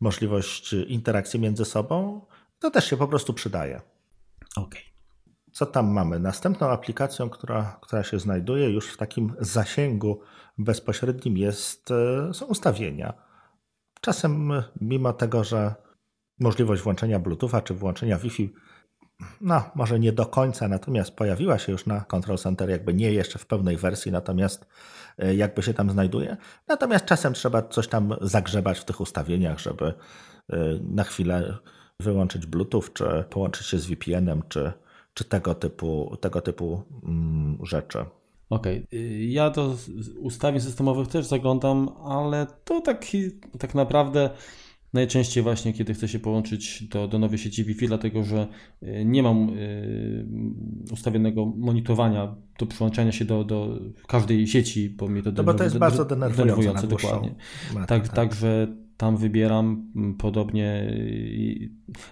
możliwość 0.00 0.72
interakcji 0.72 1.40
między 1.40 1.64
sobą, 1.64 2.26
to 2.58 2.70
też 2.70 2.90
się 2.90 2.96
po 2.96 3.08
prostu 3.08 3.34
przydaje. 3.34 3.80
Okej. 4.56 4.80
Okay. 4.80 4.92
Co 5.52 5.66
tam 5.66 5.92
mamy? 5.92 6.18
Następną 6.18 6.70
aplikacją, 6.70 7.30
która, 7.30 7.78
która 7.82 8.02
się 8.02 8.18
znajduje 8.18 8.70
już 8.70 8.88
w 8.88 8.96
takim 8.96 9.34
zasięgu 9.40 10.20
bezpośrednim 10.58 11.36
jest, 11.36 11.90
e, 11.90 12.34
są 12.34 12.46
ustawienia. 12.46 13.14
Czasem 14.00 14.52
mimo 14.80 15.12
tego, 15.12 15.44
że 15.44 15.74
możliwość 16.40 16.82
włączenia 16.82 17.18
Bluetootha 17.18 17.60
czy 17.60 17.74
włączenia 17.74 18.18
Wi-Fi 18.18 18.52
no, 19.40 19.70
może 19.74 19.98
nie 19.98 20.12
do 20.12 20.26
końca, 20.26 20.68
natomiast 20.68 21.16
pojawiła 21.16 21.58
się 21.58 21.72
już 21.72 21.86
na 21.86 22.00
Control 22.00 22.38
Center, 22.38 22.70
jakby 22.70 22.94
nie 22.94 23.12
jeszcze 23.12 23.38
w 23.38 23.46
pełnej 23.46 23.76
wersji, 23.76 24.12
natomiast 24.12 24.66
jakby 25.18 25.62
się 25.62 25.74
tam 25.74 25.90
znajduje. 25.90 26.36
Natomiast 26.68 27.04
czasem 27.04 27.32
trzeba 27.32 27.62
coś 27.62 27.88
tam 27.88 28.14
zagrzebać 28.20 28.78
w 28.78 28.84
tych 28.84 29.00
ustawieniach, 29.00 29.58
żeby 29.58 29.86
e, 29.86 29.94
na 30.80 31.04
chwilę 31.04 31.58
wyłączyć 32.00 32.46
Bluetooth, 32.46 32.84
czy 32.94 33.24
połączyć 33.30 33.66
się 33.66 33.78
z 33.78 33.86
VPN-em, 33.86 34.42
czy, 34.48 34.72
czy 35.14 35.24
tego 35.24 35.54
typu, 35.54 36.16
tego 36.20 36.40
typu 36.40 36.82
mm, 37.04 37.58
rzeczy. 37.62 37.98
Okej, 38.50 38.86
okay. 38.86 38.98
ja 39.24 39.50
do 39.50 39.76
ustawień 40.18 40.60
systemowych 40.60 41.08
też 41.08 41.26
zaglądam, 41.26 41.88
ale 42.04 42.46
to 42.64 42.80
tak, 42.80 43.04
tak 43.58 43.74
naprawdę 43.74 44.30
najczęściej 44.92 45.42
właśnie, 45.42 45.72
kiedy 45.72 45.94
chcę 45.94 46.08
się 46.08 46.18
połączyć 46.18 46.88
do, 46.88 47.08
do 47.08 47.18
nowej 47.18 47.38
sieci 47.38 47.64
Wi-Fi, 47.64 47.86
dlatego 47.86 48.24
że 48.24 48.48
y, 48.82 49.04
nie 49.04 49.22
mam 49.22 49.48
y, 49.50 50.26
ustawionego 50.92 51.46
monitorowania 51.46 52.34
do 52.58 52.66
przyłączania 52.66 53.12
się 53.12 53.24
do, 53.24 53.44
do 53.44 53.78
każdej 54.06 54.46
sieci, 54.46 54.90
bo 54.90 55.08
mnie 55.08 55.22
to, 55.22 55.32
no 55.32 55.44
bo 55.44 55.54
to 55.54 55.64
jest 55.64 55.78
bardzo 55.78 56.04
denerwujące, 56.04 56.42
denerwujące 56.42 56.86
dokładnie. 56.86 57.34
tak, 57.74 57.88
tak. 57.88 58.08
Także 58.08 58.76
tam 59.02 59.16
wybieram 59.16 59.92
mm, 59.96 60.14
podobnie 60.14 60.96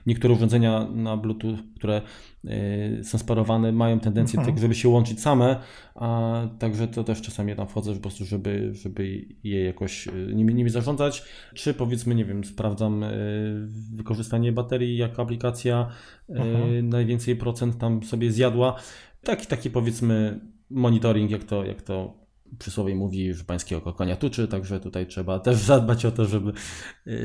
niektóre 0.07 0.35
urządzenia 0.35 0.87
na 0.94 1.16
Bluetooth, 1.16 1.57
które 1.76 2.03
y, 2.44 3.05
są 3.05 3.18
sparowane, 3.18 3.72
mają 3.72 4.00
tendencję 4.00 4.38
mhm. 4.38 4.55
tak, 4.55 4.62
żeby 4.62 4.74
się 4.74 4.88
łączyć 4.88 5.20
same, 5.20 5.61
a 5.94 6.40
także 6.59 6.88
to 6.88 7.05
też 7.05 7.22
czasami 7.22 7.57
tam 7.57 7.66
wchodzę 7.66 7.94
po 7.94 8.00
prostu, 8.00 8.24
żeby, 8.24 8.74
żeby 8.74 9.24
je 9.44 9.64
jakoś 9.64 10.07
y, 10.07 10.33
nimi, 10.35 10.55
nimi 10.55 10.70
zarządzać, 10.70 11.22
czy 11.55 11.74
powiedzmy, 11.74 12.14
nie 12.14 12.24
wiem, 12.24 12.44
sprawdzam 12.44 13.03
y, 13.03 13.68
wykorzystanie 13.94 14.53
baterii, 14.53 14.96
jak 14.96 15.18
aplikacja 15.18 15.88
mhm. 16.29 16.88
najwięcej 16.88 17.37
procent 17.37 17.79
tam 17.79 18.03
sobie 18.03 18.33
zjadła. 18.33 18.76
Taki, 19.22 19.46
taki 19.46 19.70
powiedzmy 19.70 20.40
monitoring, 20.70 21.31
jak 21.31 21.44
to, 21.44 21.64
jak 21.64 21.83
to 21.83 22.19
przysłowie 22.58 22.94
mówi, 22.94 23.34
że 23.34 23.44
pańskiego 23.44 23.92
konia 23.92 24.16
tuczy, 24.16 24.48
także 24.48 24.80
tutaj 24.80 25.06
trzeba 25.06 25.38
też 25.38 25.56
zadbać 25.72 26.06
o 26.06 26.12
to, 26.12 26.24
żeby, 26.24 26.52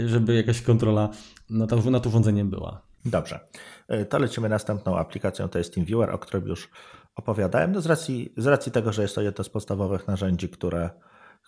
żeby 0.05 0.35
jakaś 0.35 0.61
kontrola 0.61 1.09
nad, 1.49 1.85
nad 1.85 2.07
urządzeniem 2.07 2.49
była. 2.49 2.81
Dobrze. 3.05 3.39
E, 3.87 4.05
to 4.05 4.19
lecimy 4.19 4.49
następną 4.49 4.97
aplikacją, 4.97 5.49
to 5.49 5.57
jest 5.57 5.73
TeamViewer, 5.73 6.09
o 6.09 6.17
którym 6.17 6.47
już 6.47 6.69
opowiadałem. 7.15 7.71
No 7.71 7.81
z, 7.81 7.85
racji, 7.85 8.33
z 8.37 8.47
racji 8.47 8.71
tego, 8.71 8.93
że 8.93 9.01
jest 9.01 9.15
to 9.15 9.21
jedno 9.21 9.43
z 9.43 9.49
podstawowych 9.49 10.07
narzędzi, 10.07 10.49
które, 10.49 10.89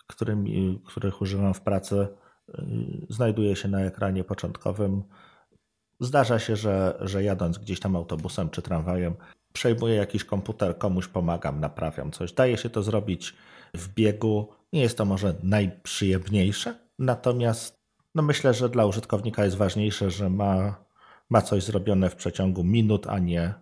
którymi, 0.06 0.82
których 0.86 1.22
używam 1.22 1.54
w 1.54 1.60
pracy, 1.60 2.08
e, 2.48 2.64
znajduje 3.08 3.56
się 3.56 3.68
na 3.68 3.80
ekranie 3.80 4.24
początkowym. 4.24 5.02
Zdarza 6.00 6.38
się, 6.38 6.56
że, 6.56 6.98
że 7.00 7.22
jadąc 7.22 7.58
gdzieś 7.58 7.80
tam 7.80 7.96
autobusem 7.96 8.50
czy 8.50 8.62
tramwajem, 8.62 9.14
przejmuję 9.52 9.94
jakiś 9.94 10.24
komputer, 10.24 10.78
komuś 10.78 11.08
pomagam, 11.08 11.60
naprawiam 11.60 12.10
coś. 12.10 12.32
Daje 12.32 12.56
się 12.56 12.70
to 12.70 12.82
zrobić 12.82 13.34
w 13.74 13.94
biegu. 13.94 14.48
Nie 14.72 14.80
jest 14.80 14.98
to 14.98 15.04
może 15.04 15.34
najprzyjemniejsze, 15.42 16.74
natomiast 16.98 17.74
no 18.14 18.22
myślę, 18.22 18.54
że 18.54 18.68
dla 18.68 18.86
użytkownika 18.86 19.44
jest 19.44 19.56
ważniejsze, 19.56 20.10
że 20.10 20.30
ma, 20.30 20.84
ma 21.30 21.42
coś 21.42 21.62
zrobione 21.62 22.10
w 22.10 22.16
przeciągu 22.16 22.64
minut, 22.64 23.06
a 23.06 23.18
nie 23.18 23.54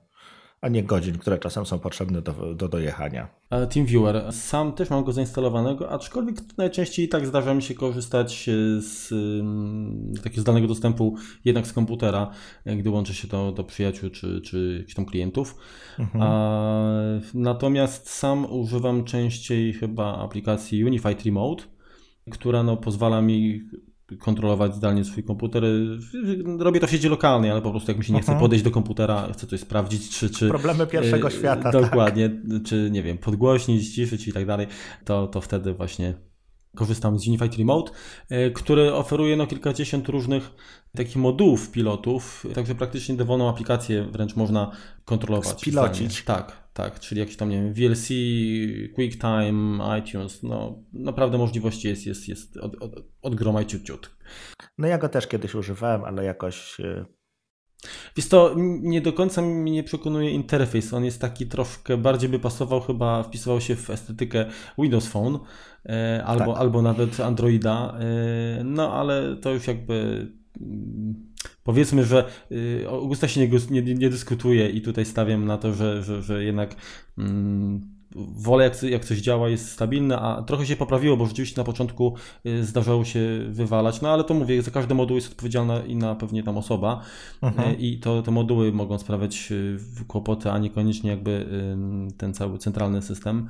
a 0.61 0.69
nie 0.69 0.83
godzin, 0.83 1.19
które 1.19 1.39
czasem 1.39 1.67
są 1.67 1.79
potrzebne 1.79 2.23
do, 2.23 2.55
do 2.55 2.69
dojechania. 2.69 3.29
TeamViewer. 3.71 4.33
Sam 4.33 4.73
też 4.73 4.91
mam 4.91 5.05
go 5.05 5.13
zainstalowanego, 5.13 5.91
aczkolwiek 5.91 6.37
najczęściej 6.57 7.09
tak 7.09 7.27
zdarza 7.27 7.55
mi 7.55 7.63
się 7.63 7.75
korzystać 7.75 8.51
z 8.81 9.13
um, 9.13 10.13
takiego 10.23 10.41
zdalnego 10.41 10.69
dostępu 10.69 11.17
jednak 11.45 11.67
z 11.67 11.73
komputera, 11.73 12.31
gdy 12.67 12.91
łączę 12.91 13.15
się 13.15 13.29
do, 13.29 13.53
do 13.53 13.65
przyjaciół 13.65 14.11
czy, 14.11 14.41
czy 14.41 14.77
jakichś 14.79 14.95
tam 14.95 15.05
klientów. 15.05 15.57
Mhm. 15.99 16.23
A, 16.23 16.91
natomiast 17.35 18.11
sam 18.11 18.53
używam 18.53 19.05
częściej 19.05 19.73
chyba 19.73 20.19
aplikacji 20.19 20.85
Unified 20.85 21.25
Remote, 21.25 21.65
która 22.31 22.63
no, 22.63 22.77
pozwala 22.77 23.23
mi 23.23 23.61
kontrolować 24.19 24.75
zdalnie 24.75 25.05
swój 25.05 25.25
komputer. 25.25 25.65
Robię 26.59 26.81
to 26.81 26.87
w 26.87 26.91
sieci 26.91 27.09
lokalnej, 27.09 27.51
ale 27.51 27.63
po 27.63 27.71
prostu 27.71 27.91
jak 27.91 27.99
mi 27.99 28.05
się 28.05 28.13
nie 28.13 28.21
chce 28.21 28.33
mhm. 28.33 28.45
podejść 28.45 28.65
do 28.65 28.71
komputera, 28.71 29.29
chcę 29.33 29.47
coś 29.47 29.61
sprawdzić, 29.61 30.19
czy... 30.19 30.31
czy 30.31 30.49
Problemy 30.49 30.87
pierwszego 30.87 31.31
świata, 31.31 31.71
Dokładnie, 31.71 32.29
tak. 32.29 32.63
czy 32.65 32.89
nie 32.91 33.03
wiem, 33.03 33.19
podgłośnić, 33.19 33.95
ciszyć 33.95 34.29
i 34.29 34.33
tak 34.33 34.47
dalej, 34.47 34.67
to, 35.05 35.27
to 35.27 35.41
wtedy 35.41 35.75
właśnie 35.75 36.15
korzystam 36.77 37.19
z 37.19 37.29
Unified 37.29 37.57
Remote, 37.57 37.93
e, 38.29 38.51
który 38.51 38.95
oferuje 38.95 39.37
no 39.37 39.47
kilkadziesiąt 39.47 40.09
różnych 40.09 40.51
takich 40.97 41.17
modułów 41.17 41.71
pilotów, 41.71 42.47
także 42.55 42.75
praktycznie 42.75 43.15
dowolną 43.15 43.49
aplikację 43.49 44.05
wręcz 44.05 44.37
można 44.37 44.71
kontrolować. 45.05 45.61
Spilocić. 45.61 46.25
Tak, 46.25 46.66
tak, 46.77 47.01
czyli 47.01 47.21
jakieś 47.21 47.37
tam, 47.37 47.49
nie 47.49 47.57
wiem, 47.57 47.73
VLC, 47.73 48.09
QuickTime, 48.95 49.99
iTunes, 49.99 50.43
no 50.43 50.83
naprawdę 50.93 51.39
możliwości 51.39 51.89
jest, 51.89 52.07
jest, 52.07 52.29
jest 52.29 52.57
od, 52.57 52.83
od, 52.83 52.93
od 53.23 53.35
groma 53.35 53.63
i 53.63 53.67
ciut, 53.67 53.83
ciut. 53.83 54.17
No 54.79 54.89
ja 54.89 54.99
go 54.99 55.09
też 55.09 55.27
kiedyś 55.27 55.55
używałem, 55.55 56.05
ale 56.05 56.25
jakoś 56.25 56.81
e, 56.81 57.05
Wiesz 58.17 58.29
to 58.29 58.55
nie 58.83 59.01
do 59.01 59.13
końca 59.13 59.43
mnie 59.43 59.73
nie 59.73 59.83
przekonuje 59.83 60.31
interfejs. 60.31 60.95
On 60.95 61.05
jest 61.05 61.21
taki 61.21 61.47
troszkę 61.47 61.97
bardziej 61.97 62.31
by 62.31 62.39
pasował, 62.39 62.81
chyba 62.81 63.23
wpisywał 63.23 63.61
się 63.61 63.77
w 63.77 63.91
estetykę 63.91 64.47
Windows 64.79 65.07
Phone 65.07 65.39
e, 65.87 66.25
albo, 66.27 66.53
tak. 66.53 66.61
albo 66.61 66.83
nawet 66.83 67.21
Androida. 67.21 67.99
E, 68.01 68.65
no 68.65 68.93
ale 68.93 69.37
to 69.37 69.51
już 69.51 69.67
jakby 69.67 70.27
powiedzmy, 71.65 72.05
że 72.05 72.25
e, 72.85 72.89
Augusta 72.89 73.29
się 73.29 73.41
nie, 73.41 73.83
nie, 73.83 73.95
nie, 73.95 74.11
dyskutuje 74.11 74.71
i 74.71 74.81
tutaj 74.81 75.05
stawiam 75.05 75.45
na 75.45 75.59
to, 75.59 75.73
że, 75.73 76.03
że, 76.03 76.23
że 76.23 76.45
jednak. 76.45 76.77
Mm, 77.19 77.97
wolę 78.17 78.65
jak, 78.65 78.83
jak 78.83 79.05
coś 79.05 79.19
działa, 79.19 79.49
jest 79.49 79.73
stabilne, 79.73 80.19
a 80.19 80.43
trochę 80.43 80.67
się 80.67 80.77
poprawiło, 80.77 81.17
bo 81.17 81.27
rzeczywiście 81.27 81.61
na 81.61 81.65
początku 81.65 82.15
y, 82.47 82.65
zdarzało 82.65 83.05
się 83.05 83.21
wywalać, 83.49 84.01
no 84.01 84.13
ale 84.13 84.25
to 84.25 84.35
mówię, 84.35 84.63
za 84.63 84.71
każde 84.71 84.95
moduł 84.95 85.17
jest 85.17 85.31
odpowiedzialna 85.31 85.81
inna 85.81 86.15
pewnie 86.15 86.43
tam 86.43 86.59
osoba 86.59 87.01
mhm. 87.43 87.71
Y, 87.71 87.75
i 87.75 88.01
to 88.01 88.23
te 88.23 88.31
moduły 88.31 88.73
mogą 88.73 88.99
sprawiać 88.99 89.53
y, 89.53 89.79
kłopoty, 90.09 90.51
a 90.51 90.59
niekoniecznie 90.59 91.11
jakby 91.11 91.47
ten 92.17 92.35
cały 92.35 92.59
centralny 92.59 93.03
system, 93.03 93.49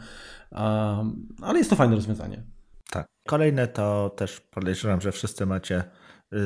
ale 1.42 1.58
jest 1.58 1.70
to 1.70 1.76
fajne 1.76 1.94
rozwiązanie. 1.94 2.42
Tak. 2.90 3.06
Kolejne 3.26 3.68
to 3.68 4.10
też 4.16 4.40
podejrzewam, 4.40 5.00
że 5.00 5.12
wszyscy 5.12 5.46
macie 5.46 5.84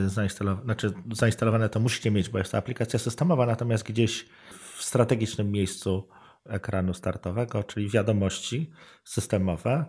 zainstalowane, 0.06 0.64
znaczy 0.64 0.92
zainstalowane 1.12 1.68
to 1.68 1.80
musicie 1.80 2.10
mieć, 2.10 2.28
bo 2.28 2.38
jest 2.38 2.52
to 2.52 2.58
aplikacja 2.58 2.98
systemowa, 2.98 3.46
natomiast 3.46 3.84
gdzieś 3.84 4.28
w 4.76 4.84
strategicznym 4.84 5.50
miejscu 5.50 6.08
ekranu 6.46 6.94
startowego, 6.94 7.64
czyli 7.64 7.88
wiadomości 7.88 8.70
systemowe. 9.04 9.84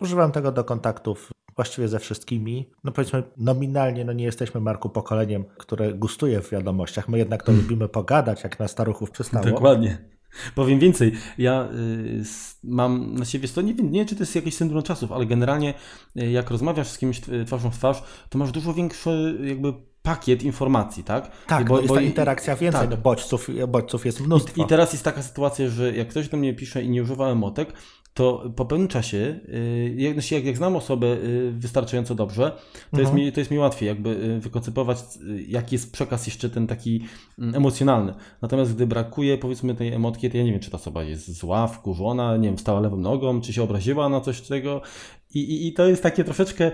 Używam 0.00 0.32
tego 0.32 0.52
do 0.52 0.64
kontaktów 0.64 1.30
właściwie 1.56 1.88
ze 1.88 1.98
wszystkimi. 1.98 2.70
No 2.84 2.92
powiedzmy 2.92 3.22
nominalnie 3.36 4.04
no 4.04 4.12
nie 4.12 4.24
jesteśmy 4.24 4.60
Marku 4.60 4.90
pokoleniem, 4.90 5.44
które 5.58 5.92
gustuje 5.92 6.40
w 6.40 6.50
wiadomościach. 6.50 7.08
My 7.08 7.18
jednak 7.18 7.42
to 7.42 7.46
hmm. 7.46 7.62
lubimy 7.62 7.88
pogadać, 7.88 8.44
jak 8.44 8.58
na 8.58 8.68
staruchów 8.68 9.10
przystało. 9.10 9.44
Dokładnie. 9.44 10.13
Powiem 10.54 10.78
więcej, 10.78 11.12
ja 11.38 11.68
y, 11.74 12.22
mam 12.64 13.14
na 13.14 13.24
siebie, 13.24 13.48
to 13.48 13.62
nie 13.62 13.74
wiem, 13.74 13.90
nie 13.90 14.06
czy 14.06 14.16
to 14.16 14.22
jest 14.22 14.34
jakiś 14.34 14.54
syndrom 14.54 14.82
czasów, 14.82 15.12
ale 15.12 15.26
generalnie 15.26 15.74
y, 16.16 16.30
jak 16.30 16.50
rozmawiasz 16.50 16.88
z 16.88 16.98
kimś 16.98 17.20
twarzą 17.46 17.70
w 17.70 17.78
twarz, 17.78 18.02
to 18.28 18.38
masz 18.38 18.52
dużo 18.52 18.74
większe 18.74 19.34
jakby 19.44 19.74
pakiet 20.02 20.42
informacji, 20.42 21.04
tak? 21.04 21.30
Tak, 21.46 21.68
bo, 21.68 21.76
jest 21.76 21.88
bo 21.88 21.94
ta 21.94 22.00
interakcja 22.00 22.56
więcej, 22.56 22.80
tak. 22.80 22.90
no 22.90 22.96
bodźców, 22.96 23.48
bodźców 23.68 24.06
jest 24.06 24.20
mnóstwo. 24.20 24.62
I, 24.62 24.64
I, 24.64 24.68
teraz 24.68 24.92
jest 24.92 25.04
taka 25.04 25.22
sytuacja, 25.22 25.68
że 25.68 25.96
jak 25.96 26.08
ktoś 26.08 26.28
do 26.28 26.36
mnie 26.36 26.54
pisze 26.54 26.82
i 26.82 26.88
nie 26.88 27.02
używa 27.02 27.28
emotek, 27.28 27.72
to 28.14 28.50
po 28.56 28.64
pewnym 28.64 28.88
czasie, 28.88 29.40
y, 29.48 29.94
jak, 30.30 30.44
jak 30.44 30.56
znam 30.56 30.76
osobę 30.76 31.06
y, 31.06 31.52
wystarczająco 31.52 32.14
dobrze, 32.14 32.50
to, 32.50 32.98
mhm. 32.98 33.02
jest 33.02 33.14
mi, 33.14 33.32
to 33.32 33.40
jest 33.40 33.50
mi 33.50 33.58
łatwiej 33.58 33.86
jakby 33.86 34.10
y, 34.10 34.40
wykoncypować, 34.40 34.98
jaki 35.48 35.74
jest 35.74 35.92
przekaz 35.92 36.26
jeszcze 36.26 36.50
ten 36.50 36.66
taki 36.66 37.04
mm, 37.38 37.54
emocjonalny. 37.54 38.14
Natomiast 38.42 38.74
gdy 38.74 38.86
brakuje 38.86 39.38
powiedzmy 39.38 39.74
tej 39.74 39.92
emotki, 39.92 40.30
to 40.30 40.36
ja 40.36 40.44
nie 40.44 40.50
wiem, 40.50 40.60
czy 40.60 40.70
ta 40.70 40.76
osoba 40.76 41.02
jest 41.02 41.32
zła, 41.32 41.66
wkurzona, 41.66 42.36
nie 42.36 42.48
wiem, 42.48 42.58
stała 42.58 42.80
lewą 42.80 42.96
nogą, 42.96 43.40
czy 43.40 43.52
się 43.52 43.62
obraziła 43.62 44.08
na 44.08 44.20
coś 44.20 44.40
tego 44.40 44.82
i, 45.34 45.38
i, 45.38 45.66
I, 45.66 45.72
to 45.72 45.86
jest 45.86 46.02
takie 46.02 46.24
troszeczkę, 46.24 46.72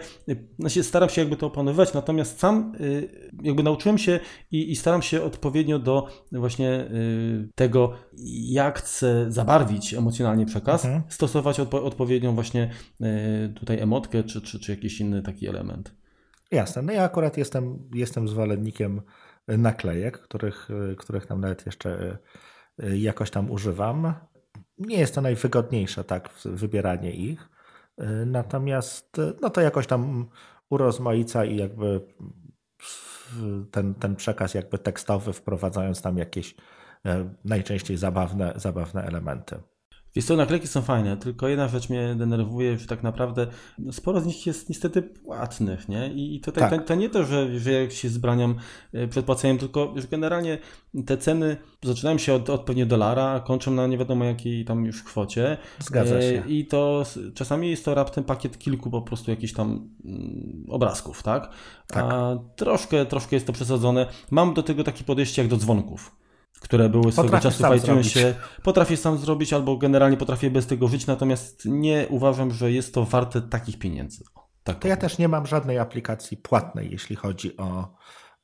znaczy 0.59 0.83
staram 0.83 1.09
się 1.09 1.21
jakby 1.21 1.37
to 1.37 1.47
opanowywać, 1.47 1.95
natomiast 1.95 2.39
sam 2.39 2.73
y, 2.81 3.31
jakby 3.43 3.63
nauczyłem 3.63 3.99
się 3.99 4.21
i, 4.51 4.71
i 4.71 4.77
staram 4.77 5.03
się 5.03 5.23
odpowiednio 5.23 5.79
do 5.79 6.09
właśnie 6.33 6.81
y, 6.81 7.49
tego, 7.55 7.93
jak 8.51 8.79
chcę 8.79 9.27
zabarwić 9.33 9.95
emocjonalnie 9.95 10.47
przekaz, 10.47 10.85
mhm. 10.85 11.03
stosować 11.09 11.61
odpo 11.61 11.85
odpowiednią 11.85 12.35
właśnie 12.35 12.71
y, 13.01 13.55
tutaj 13.55 13.81
emotkę 13.81 14.25
czy, 14.25 14.41
czy, 14.41 14.61
czy 14.61 14.73
jakiś 14.73 15.01
inny 15.01 15.23
taki 15.23 15.49
element. 15.49 15.95
Jasne, 16.51 16.83
no 16.83 16.93
ja 16.93 17.05
akurat 17.05 17.37
jestem, 17.37 17.89
jestem 17.95 18.29
zwolennikiem 18.29 19.03
naklejek, 19.49 20.19
których, 20.19 20.69
których 20.99 21.27
tam 21.27 21.41
nawet 21.41 21.67
jeszcze 21.67 22.19
jakoś 22.95 23.31
tam 23.31 23.51
używam. 23.51 24.15
Nie 24.79 24.99
jest 24.99 25.15
to 25.15 25.21
najwygodniejsze, 25.21 26.05
tak, 26.05 26.31
wybieranie 26.45 27.13
ich 27.13 27.49
Natomiast 28.27 29.21
no 29.43 29.51
to 29.51 29.61
jakoś 29.61 29.87
tam 29.87 30.27
urozmaica 30.71 31.45
i 31.45 31.57
jakby 31.57 32.01
ten, 33.71 33.95
ten 33.95 34.17
przekaz 34.17 34.55
jakby 34.55 34.79
tekstowy, 34.79 35.33
wprowadzając 35.33 36.03
tam 36.03 36.19
jakieś 36.19 36.55
e, 37.07 37.35
najczęściej 37.45 37.97
zabawne, 37.97 38.53
zabawne 38.57 39.03
elementy. 39.03 39.61
Wiesz 40.15 40.25
co, 40.25 40.37
naklejki 40.37 40.69
są 40.69 40.83
fajne, 40.83 41.17
tylko 41.17 41.49
jedna 41.49 41.69
rzecz 41.69 41.89
mnie 41.89 42.15
denerwuje, 42.15 42.79
że 42.79 42.87
tak 42.87 43.03
naprawdę 43.03 43.47
sporo 43.93 44.21
z 44.21 44.27
nich 44.27 44.47
jest 44.47 44.69
niestety 44.69 45.03
płatnych, 45.03 45.89
nie? 45.89 46.13
I 46.15 46.41
tutaj 46.41 46.71
tak. 46.71 46.81
to, 46.81 46.89
to, 46.89 46.95
nie 46.95 47.11
to, 47.11 47.25
że, 47.25 47.59
że 47.59 47.73
jak 47.73 47.93
się 47.93 48.09
zbraniam 48.09 48.55
e, 48.93 49.09
przed 49.09 49.27
płaceniem, 49.27 49.59
tylko 49.59 49.95
że 49.97 50.09
generalnie 50.09 50.59
te 51.07 51.17
ceny 51.17 51.57
zaczynają 51.83 52.19
się 52.19 52.35
od, 52.35 52.51
od 52.51 52.61
pewnie 52.65 52.87
dolara, 52.87 53.41
kończą 53.41 53.71
na 53.71 53.87
nie 53.87 53.99
wiadomo 53.99 54.25
jakiej 54.25 54.65
tam 54.65 54.85
już 54.85 55.03
kwocie. 55.03 55.57
Zgadza 55.79 56.17
e, 56.17 56.23
się. 56.23 56.43
I 56.49 56.67
to 56.67 57.05
czasami 57.35 57.71
jest 57.71 57.85
to 57.85 57.95
raptem 57.95 58.25
pakiet 58.25 58.59
kilku 58.59 58.91
po 58.91 59.03
prostu 59.03 59.31
jakichś 59.31 59.53
tam 59.53 59.89
mm, 60.05 60.65
obrazków, 60.69 61.23
tak? 61.23 61.51
tak? 61.87 62.05
A 62.09 62.39
troszkę, 62.57 63.07
troszkę 63.07 63.37
jest 63.37 63.47
to 63.47 63.53
przesadzone. 63.53 64.07
Mam 64.31 64.55
do 64.55 64.63
tego 64.63 64.85
takie 64.85 65.05
podejście 65.05 65.43
jak 65.43 65.51
do 65.51 65.57
dzwonków 65.57 66.20
które 66.61 66.89
były 66.89 67.13
swego 67.13 67.41
czasu 67.41 67.65
w 67.65 67.77
iTunesie. 67.77 68.35
Potrafię 68.63 68.97
sam 68.97 69.19
zrobić 69.19 69.53
albo 69.53 69.77
generalnie 69.77 70.17
potrafię 70.17 70.51
bez 70.51 70.67
tego 70.67 70.89
żyć, 70.89 71.07
natomiast 71.07 71.63
nie 71.65 72.07
uważam, 72.09 72.51
że 72.51 72.73
jest 72.73 72.95
to 72.95 73.05
warte 73.05 73.43
takich 73.43 73.79
pieniędzy. 73.79 74.25
Tak 74.65 74.79
to 74.79 74.89
ja 74.89 74.97
też 74.97 75.19
nie 75.19 75.29
mam 75.29 75.47
żadnej 75.47 75.79
aplikacji 75.79 76.37
płatnej, 76.37 76.91
jeśli 76.91 77.17
chodzi 77.17 77.57
o 77.57 77.95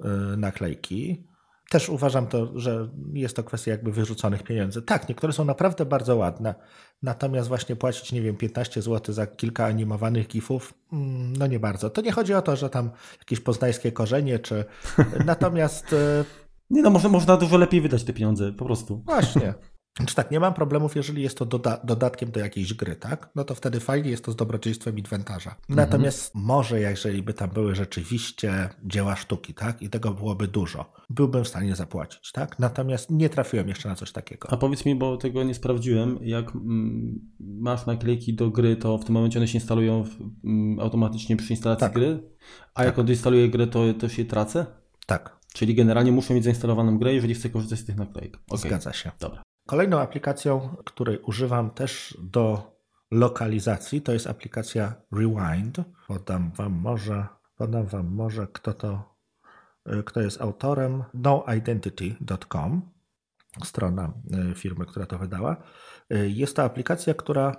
y, 0.00 0.06
naklejki. 0.36 1.26
Też 1.70 1.88
uważam 1.88 2.26
to, 2.26 2.58
że 2.58 2.88
jest 3.12 3.36
to 3.36 3.44
kwestia 3.44 3.70
jakby 3.70 3.92
wyrzuconych 3.92 4.42
pieniędzy. 4.42 4.82
Tak, 4.82 5.08
niektóre 5.08 5.32
są 5.32 5.44
naprawdę 5.44 5.86
bardzo 5.86 6.16
ładne, 6.16 6.54
natomiast 7.02 7.48
właśnie 7.48 7.76
płacić, 7.76 8.12
nie 8.12 8.22
wiem, 8.22 8.36
15 8.36 8.82
zł 8.82 9.14
za 9.14 9.26
kilka 9.26 9.66
animowanych 9.66 10.26
gifów, 10.26 10.74
mm, 10.92 11.36
no 11.36 11.46
nie 11.46 11.60
bardzo. 11.60 11.90
To 11.90 12.00
nie 12.00 12.12
chodzi 12.12 12.34
o 12.34 12.42
to, 12.42 12.56
że 12.56 12.70
tam 12.70 12.90
jakieś 13.18 13.40
poznańskie 13.40 13.92
korzenie, 13.92 14.38
czy 14.38 14.64
natomiast 15.24 15.92
y, 15.92 16.24
nie 16.70 16.82
no, 16.82 16.90
można, 16.90 17.08
można 17.08 17.36
dużo 17.36 17.56
lepiej 17.56 17.80
wydać 17.80 18.04
te 18.04 18.12
pieniądze, 18.12 18.52
po 18.52 18.64
prostu. 18.64 19.02
Właśnie. 19.06 19.54
Czy 20.06 20.14
tak, 20.14 20.30
nie 20.30 20.40
mam 20.40 20.54
problemów, 20.54 20.96
jeżeli 20.96 21.22
jest 21.22 21.38
to 21.38 21.46
doda 21.46 21.80
dodatkiem 21.84 22.30
do 22.30 22.40
jakiejś 22.40 22.74
gry, 22.74 22.96
tak? 22.96 23.30
No 23.34 23.44
to 23.44 23.54
wtedy 23.54 23.80
fajnie 23.80 24.10
jest 24.10 24.24
to 24.24 24.32
z 24.32 24.36
dobrodziejstwem 24.36 24.98
inwentarza. 24.98 25.50
Mhm. 25.50 25.76
Natomiast 25.76 26.34
może, 26.34 26.80
jeżeli 26.80 27.22
by 27.22 27.34
tam 27.34 27.50
były 27.50 27.74
rzeczywiście 27.74 28.68
dzieła 28.84 29.16
sztuki, 29.16 29.54
tak? 29.54 29.82
I 29.82 29.90
tego 29.90 30.10
byłoby 30.10 30.48
dużo, 30.48 30.92
byłbym 31.10 31.44
w 31.44 31.48
stanie 31.48 31.76
zapłacić, 31.76 32.32
tak? 32.32 32.58
Natomiast 32.58 33.10
nie 33.10 33.28
trafiłem 33.28 33.68
jeszcze 33.68 33.88
na 33.88 33.94
coś 33.94 34.12
takiego. 34.12 34.48
A 34.52 34.56
powiedz 34.56 34.84
mi, 34.84 34.94
bo 34.94 35.16
tego 35.16 35.44
nie 35.44 35.54
sprawdziłem, 35.54 36.18
jak 36.22 36.54
mm, 36.54 37.20
masz 37.40 37.86
naklejki 37.86 38.34
do 38.34 38.50
gry, 38.50 38.76
to 38.76 38.98
w 38.98 39.04
tym 39.04 39.14
momencie 39.14 39.38
one 39.38 39.48
się 39.48 39.58
instalują 39.58 40.04
w, 40.04 40.20
mm, 40.44 40.80
automatycznie 40.80 41.36
przy 41.36 41.52
instalacji 41.52 41.80
tak. 41.80 41.92
gry? 41.92 42.22
A 42.74 42.78
tak. 42.78 42.86
jak 42.86 42.98
odinstaluję 42.98 43.48
grę, 43.48 43.66
to 43.66 43.94
też 43.94 44.18
je 44.18 44.24
tracę? 44.24 44.66
Tak. 45.06 45.36
Czyli 45.56 45.74
generalnie 45.74 46.12
muszę 46.12 46.34
mieć 46.34 46.44
zainstalowaną 46.44 46.98
grę, 46.98 47.14
jeżeli 47.14 47.34
chcę 47.34 47.50
korzystać 47.50 47.78
z 47.78 47.84
tych 47.84 47.96
naklejek. 47.96 48.36
Okay. 48.46 48.58
Zgadza 48.58 48.92
się. 48.92 49.10
Dobra. 49.20 49.42
Kolejną 49.66 50.00
aplikacją, 50.00 50.76
której 50.84 51.18
używam 51.18 51.70
też 51.70 52.18
do 52.22 52.72
lokalizacji, 53.10 54.02
to 54.02 54.12
jest 54.12 54.26
aplikacja 54.26 54.94
Rewind. 55.12 55.76
Podam 56.08 56.52
wam 56.52 56.72
może, 56.72 57.26
podam 57.56 57.86
wam 57.86 58.14
może 58.14 58.46
kto 58.52 58.72
to, 58.72 59.16
y, 59.88 60.02
kto 60.02 60.20
jest 60.20 60.40
autorem 60.40 61.04
noidentity.com, 61.14 62.90
strona 63.64 64.12
y, 64.50 64.54
firmy, 64.54 64.86
która 64.86 65.06
to 65.06 65.18
wydała. 65.18 65.56
Y, 66.12 66.30
jest 66.30 66.56
to 66.56 66.64
aplikacja, 66.64 67.14
która 67.14 67.52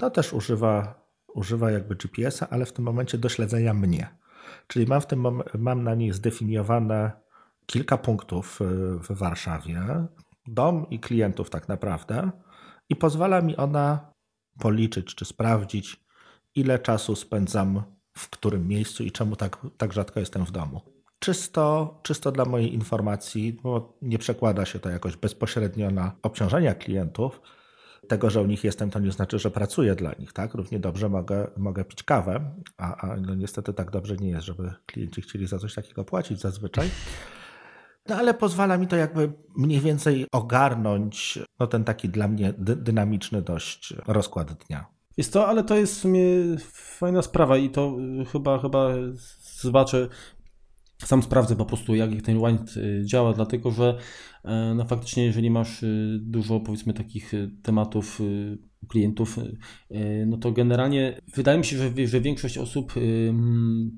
no, 0.00 0.10
też 0.10 0.32
używa, 0.32 1.04
używa 1.34 1.70
jakby 1.70 1.96
GPS-a, 1.96 2.48
ale 2.50 2.66
w 2.66 2.72
tym 2.72 2.84
momencie 2.84 3.18
do 3.18 3.28
śledzenia 3.28 3.74
mnie. 3.74 4.18
Czyli 4.66 4.86
mam, 4.86 5.00
w 5.00 5.06
tym 5.06 5.26
mam 5.58 5.82
na 5.82 5.94
niej 5.94 6.12
zdefiniowane 6.12 7.22
kilka 7.66 7.98
punktów 7.98 8.60
y, 8.60 8.64
w 8.98 9.06
Warszawie, 9.10 10.06
dom 10.46 10.86
i 10.90 11.00
klientów 11.00 11.50
tak 11.50 11.68
naprawdę, 11.68 12.30
i 12.88 12.96
pozwala 12.96 13.40
mi 13.40 13.56
ona 13.56 14.12
policzyć 14.58 15.14
czy 15.14 15.24
sprawdzić, 15.24 16.04
ile 16.54 16.78
czasu 16.78 17.16
spędzam 17.16 17.82
w 18.14 18.30
którym 18.30 18.68
miejscu 18.68 19.04
i 19.04 19.12
czemu 19.12 19.36
tak, 19.36 19.58
tak 19.76 19.92
rzadko 19.92 20.20
jestem 20.20 20.46
w 20.46 20.50
domu. 20.50 20.80
Czysto, 21.18 22.00
czysto 22.02 22.32
dla 22.32 22.44
mojej 22.44 22.74
informacji, 22.74 23.60
bo 23.62 23.98
nie 24.02 24.18
przekłada 24.18 24.64
się 24.64 24.78
to 24.78 24.90
jakoś 24.90 25.16
bezpośrednio 25.16 25.90
na 25.90 26.12
obciążenia 26.22 26.74
klientów. 26.74 27.40
Tego, 28.08 28.30
że 28.30 28.42
u 28.42 28.46
nich 28.46 28.64
jestem, 28.64 28.90
to 28.90 28.98
nie 28.98 29.12
znaczy, 29.12 29.38
że 29.38 29.50
pracuję 29.50 29.94
dla 29.94 30.12
nich. 30.18 30.32
Tak? 30.32 30.54
Równie 30.54 30.80
dobrze 30.80 31.08
mogę, 31.08 31.50
mogę 31.56 31.84
pić 31.84 32.02
kawę, 32.02 32.54
a, 32.76 32.96
a 32.96 33.16
no 33.16 33.34
niestety 33.34 33.72
tak 33.72 33.90
dobrze 33.90 34.16
nie 34.16 34.28
jest, 34.28 34.46
żeby 34.46 34.72
klienci 34.86 35.22
chcieli 35.22 35.46
za 35.46 35.58
coś 35.58 35.74
takiego 35.74 36.04
płacić 36.04 36.40
zazwyczaj. 36.40 36.90
No 38.08 38.16
ale 38.16 38.34
pozwala 38.34 38.78
mi 38.78 38.86
to 38.86 38.96
jakby 38.96 39.32
mniej 39.56 39.80
więcej 39.80 40.26
ogarnąć 40.32 41.38
no, 41.60 41.66
ten 41.66 41.84
taki 41.84 42.08
dla 42.08 42.28
mnie 42.28 42.54
dy 42.58 42.76
dynamiczny 42.76 43.42
dość 43.42 43.94
rozkład 44.06 44.52
dnia. 44.52 44.86
Jest 45.16 45.32
to, 45.32 45.48
ale 45.48 45.64
to 45.64 45.76
jest 45.76 45.94
w 45.94 46.00
sumie 46.00 46.22
fajna 46.72 47.22
sprawa 47.22 47.56
i 47.56 47.70
to 47.70 47.96
chyba, 48.32 48.58
chyba 48.58 48.88
zobaczę, 49.62 50.08
sam 51.04 51.22
sprawdzę 51.22 51.56
po 51.56 51.64
prostu, 51.64 51.94
jak 51.94 52.10
ten 52.22 52.38
wind 52.38 52.76
y, 52.76 53.02
działa, 53.04 53.32
dlatego 53.32 53.70
że 53.70 53.98
e, 54.44 54.74
no, 54.76 54.84
faktycznie, 54.84 55.24
jeżeli 55.24 55.50
masz 55.50 55.82
y, 55.82 56.18
dużo, 56.22 56.60
powiedzmy, 56.60 56.94
takich 56.94 57.34
y, 57.34 57.50
tematów 57.62 58.20
klientów, 58.88 59.38
no 60.26 60.36
to 60.36 60.52
generalnie 60.52 61.20
wydaje 61.34 61.58
mi 61.58 61.64
się, 61.64 61.76
że, 61.76 62.06
że 62.06 62.20
większość 62.20 62.58
osób 62.58 62.94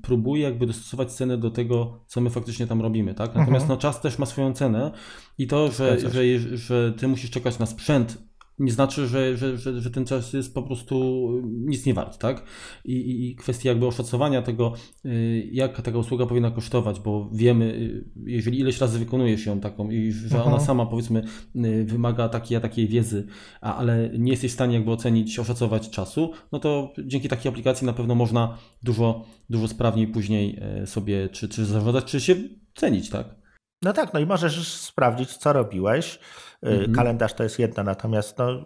próbuje 0.03 0.43
jakby 0.43 0.67
dostosować 0.67 1.11
cenę 1.11 1.37
do 1.37 1.51
tego, 1.51 2.03
co 2.07 2.21
my 2.21 2.29
faktycznie 2.29 2.67
tam 2.67 2.81
robimy, 2.81 3.13
tak? 3.13 3.35
Natomiast 3.35 3.63
mhm. 3.63 3.69
no, 3.69 3.77
czas 3.77 4.01
też 4.01 4.19
ma 4.19 4.25
swoją 4.25 4.53
cenę 4.53 4.91
i 5.37 5.47
to, 5.47 5.71
że, 5.71 5.99
że, 5.99 6.39
że 6.57 6.93
ty 6.97 7.07
musisz 7.07 7.29
czekać 7.29 7.59
na 7.59 7.65
sprzęt 7.65 8.24
nie 8.59 8.71
znaczy, 8.71 9.07
że, 9.07 9.37
że, 9.37 9.57
że, 9.57 9.81
że, 9.81 9.91
ten 9.91 10.05
czas 10.05 10.33
jest 10.33 10.53
po 10.53 10.63
prostu 10.63 11.29
nic 11.43 11.85
nie 11.85 11.93
wart, 11.93 12.17
tak? 12.17 12.43
I, 12.85 13.29
I 13.29 13.35
kwestia 13.35 13.69
jakby 13.69 13.87
oszacowania 13.87 14.41
tego, 14.41 14.73
y, 15.05 15.49
jak 15.51 15.81
taka 15.81 15.97
usługa 15.97 16.25
powinna 16.25 16.51
kosztować, 16.51 16.99
bo 16.99 17.29
wiemy, 17.33 17.65
y, 17.65 18.05
jeżeli 18.25 18.59
ileś 18.59 18.81
razy 18.81 18.99
wykonujesz 18.99 19.45
ją 19.45 19.59
taką 19.59 19.89
i 19.89 20.11
że 20.11 20.43
ona 20.43 20.59
sama 20.59 20.85
powiedzmy 20.85 21.23
y, 21.55 21.85
wymaga 21.85 22.29
takiej 22.29 22.57
a 22.57 22.61
takiej 22.61 22.87
wiedzy, 22.87 23.27
a, 23.61 23.75
ale 23.75 24.09
nie 24.17 24.31
jesteś 24.31 24.51
w 24.51 24.53
stanie 24.53 24.75
jakby 24.75 24.91
ocenić, 24.91 25.39
oszacować 25.39 25.89
czasu, 25.89 26.31
no 26.51 26.59
to 26.59 26.93
dzięki 27.05 27.29
takiej 27.29 27.49
aplikacji 27.49 27.85
na 27.85 27.93
pewno 27.93 28.15
można 28.15 28.57
dużo, 28.83 29.25
dużo 29.49 29.67
sprawniej 29.67 30.07
później 30.07 30.59
sobie 30.85 31.29
czy, 31.29 31.49
czy 31.49 31.65
zarządzać, 31.65 32.05
czy 32.05 32.21
się 32.21 32.35
cenić, 32.75 33.09
tak? 33.09 33.44
No 33.85 33.93
tak, 33.93 34.13
no 34.13 34.19
i 34.19 34.25
możesz 34.25 34.67
sprawdzić, 34.67 35.37
co 35.37 35.53
robiłeś. 35.53 36.15
Y, 36.15 36.67
mhm. 36.67 36.93
Kalendarz 36.93 37.33
to 37.33 37.43
jest 37.43 37.59
jedna, 37.59 37.83
natomiast 37.83 38.37
no, 38.37 38.65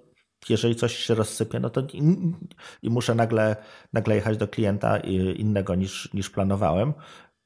jeżeli 0.50 0.76
coś 0.76 0.96
się 0.96 1.16
rozsypie, 1.16 1.60
no 1.60 1.70
to 1.70 1.82
i, 2.84 2.90
muszę 2.90 3.16
nagle, 3.16 3.56
nagle 3.94 4.16
jechać 4.16 4.38
do 4.38 4.48
klienta 4.48 4.98
innego 5.36 5.76
niż, 5.76 6.14
niż 6.14 6.30
planowałem, 6.30 6.94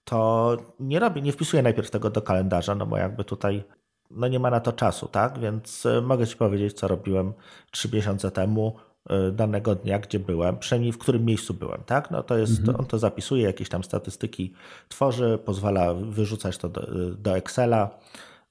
to 0.03 0.57
nie 0.79 0.99
robię, 0.99 1.21
nie 1.21 1.31
wpisuję 1.31 1.63
najpierw 1.63 1.91
tego 1.91 2.09
do 2.09 2.21
kalendarza, 2.21 2.75
no 2.75 2.85
bo 2.85 2.97
jakby 2.97 3.23
tutaj 3.23 3.63
no 4.11 4.27
nie 4.27 4.39
ma 4.39 4.49
na 4.49 4.59
to 4.59 4.73
czasu, 4.73 5.07
tak? 5.07 5.39
Więc 5.39 5.85
y, 5.85 6.01
mogę 6.01 6.27
Ci 6.27 6.35
powiedzieć, 6.35 6.73
co 6.73 6.87
robiłem 6.87 7.33
trzy 7.71 7.89
miesiące 7.93 8.31
temu, 8.31 8.75
y, 8.77 8.92
danego 9.31 9.75
dnia, 9.75 9.99
gdzie 9.99 10.19
byłem, 10.19 10.57
przynajmniej 10.57 10.91
w 10.91 10.97
którym 10.97 11.25
miejscu 11.25 11.53
byłem, 11.53 11.81
tak? 11.85 12.11
No 12.11 12.23
to 12.23 12.37
jest, 12.37 12.59
mhm. 12.59 12.79
on 12.79 12.85
to 12.85 12.99
zapisuje, 12.99 13.43
jakieś 13.43 13.69
tam 13.69 13.83
statystyki 13.83 14.53
tworzy, 14.89 15.39
pozwala 15.45 15.93
wyrzucać 15.93 16.57
to 16.57 16.69
do, 16.69 16.87
do 17.17 17.37
Excela, 17.37 17.99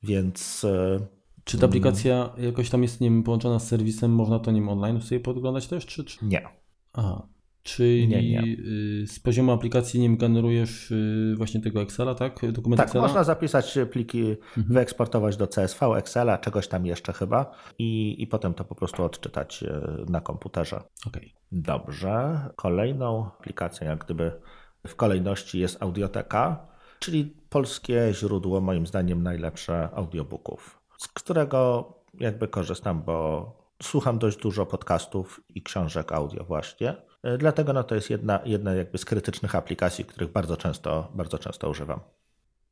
więc... 0.02 0.64
Y, 0.64 1.06
czy 1.44 1.58
ta 1.58 1.66
aplikacja 1.66 2.30
jakoś 2.38 2.70
tam 2.70 2.82
jest 2.82 3.00
nim 3.00 3.22
połączona 3.22 3.58
z 3.58 3.68
serwisem, 3.68 4.14
można 4.14 4.38
to 4.38 4.50
nim 4.50 4.68
online 4.68 5.02
sobie 5.02 5.20
podglądać 5.20 5.66
też, 5.66 5.86
czy? 5.86 6.04
czy? 6.04 6.26
Nie. 6.26 6.48
Aha, 6.92 7.26
Czyli 7.62 8.08
nie, 8.08 8.30
nie. 8.30 8.42
Y, 8.42 9.06
z 9.06 9.20
poziomu 9.20 9.52
aplikacji 9.52 10.00
nim 10.00 10.16
generujesz 10.16 10.90
y, 10.90 11.34
właśnie 11.36 11.60
tego 11.60 11.82
Excela, 11.82 12.14
tak? 12.14 12.52
Dokument 12.52 12.78
tak, 12.78 12.86
Excela? 12.86 13.06
można 13.06 13.24
zapisać 13.24 13.78
pliki, 13.90 14.20
mhm. 14.20 14.66
wyeksportować 14.74 15.36
do 15.36 15.46
CSV, 15.46 15.86
Excela, 15.96 16.38
czegoś 16.38 16.68
tam 16.68 16.86
jeszcze 16.86 17.12
chyba 17.12 17.54
i, 17.78 18.22
i 18.22 18.26
potem 18.26 18.54
to 18.54 18.64
po 18.64 18.74
prostu 18.74 19.04
odczytać 19.04 19.62
y, 19.62 19.70
na 20.10 20.20
komputerze. 20.20 20.82
Okay. 21.06 21.30
Dobrze. 21.52 22.40
Kolejną 22.56 23.26
aplikacją, 23.26 23.86
jak 23.86 24.04
gdyby 24.04 24.32
w 24.86 24.96
kolejności 24.96 25.58
jest 25.58 25.82
Audioteka, 25.82 26.66
czyli 26.98 27.36
polskie 27.48 28.08
źródło, 28.12 28.60
moim 28.60 28.86
zdaniem 28.86 29.22
najlepsze 29.22 29.88
audiobooków, 29.94 30.80
z 30.98 31.08
którego 31.08 31.92
jakby 32.20 32.48
korzystam, 32.48 33.02
bo 33.02 33.46
słucham 33.82 34.18
dość 34.18 34.38
dużo 34.38 34.66
podcastów 34.66 35.40
i 35.48 35.62
książek 35.62 36.12
audio 36.12 36.44
właśnie. 36.44 36.96
E, 37.22 37.38
dlatego 37.38 37.72
no, 37.72 37.84
to 37.84 37.94
jest 37.94 38.10
jedna, 38.10 38.40
jedna 38.44 38.74
jakby 38.74 38.98
z 38.98 39.04
krytycznych 39.04 39.54
aplikacji, 39.54 40.04
których 40.04 40.32
bardzo 40.32 40.56
często, 40.56 41.12
bardzo 41.14 41.38
często 41.38 41.70
używam. 41.70 42.00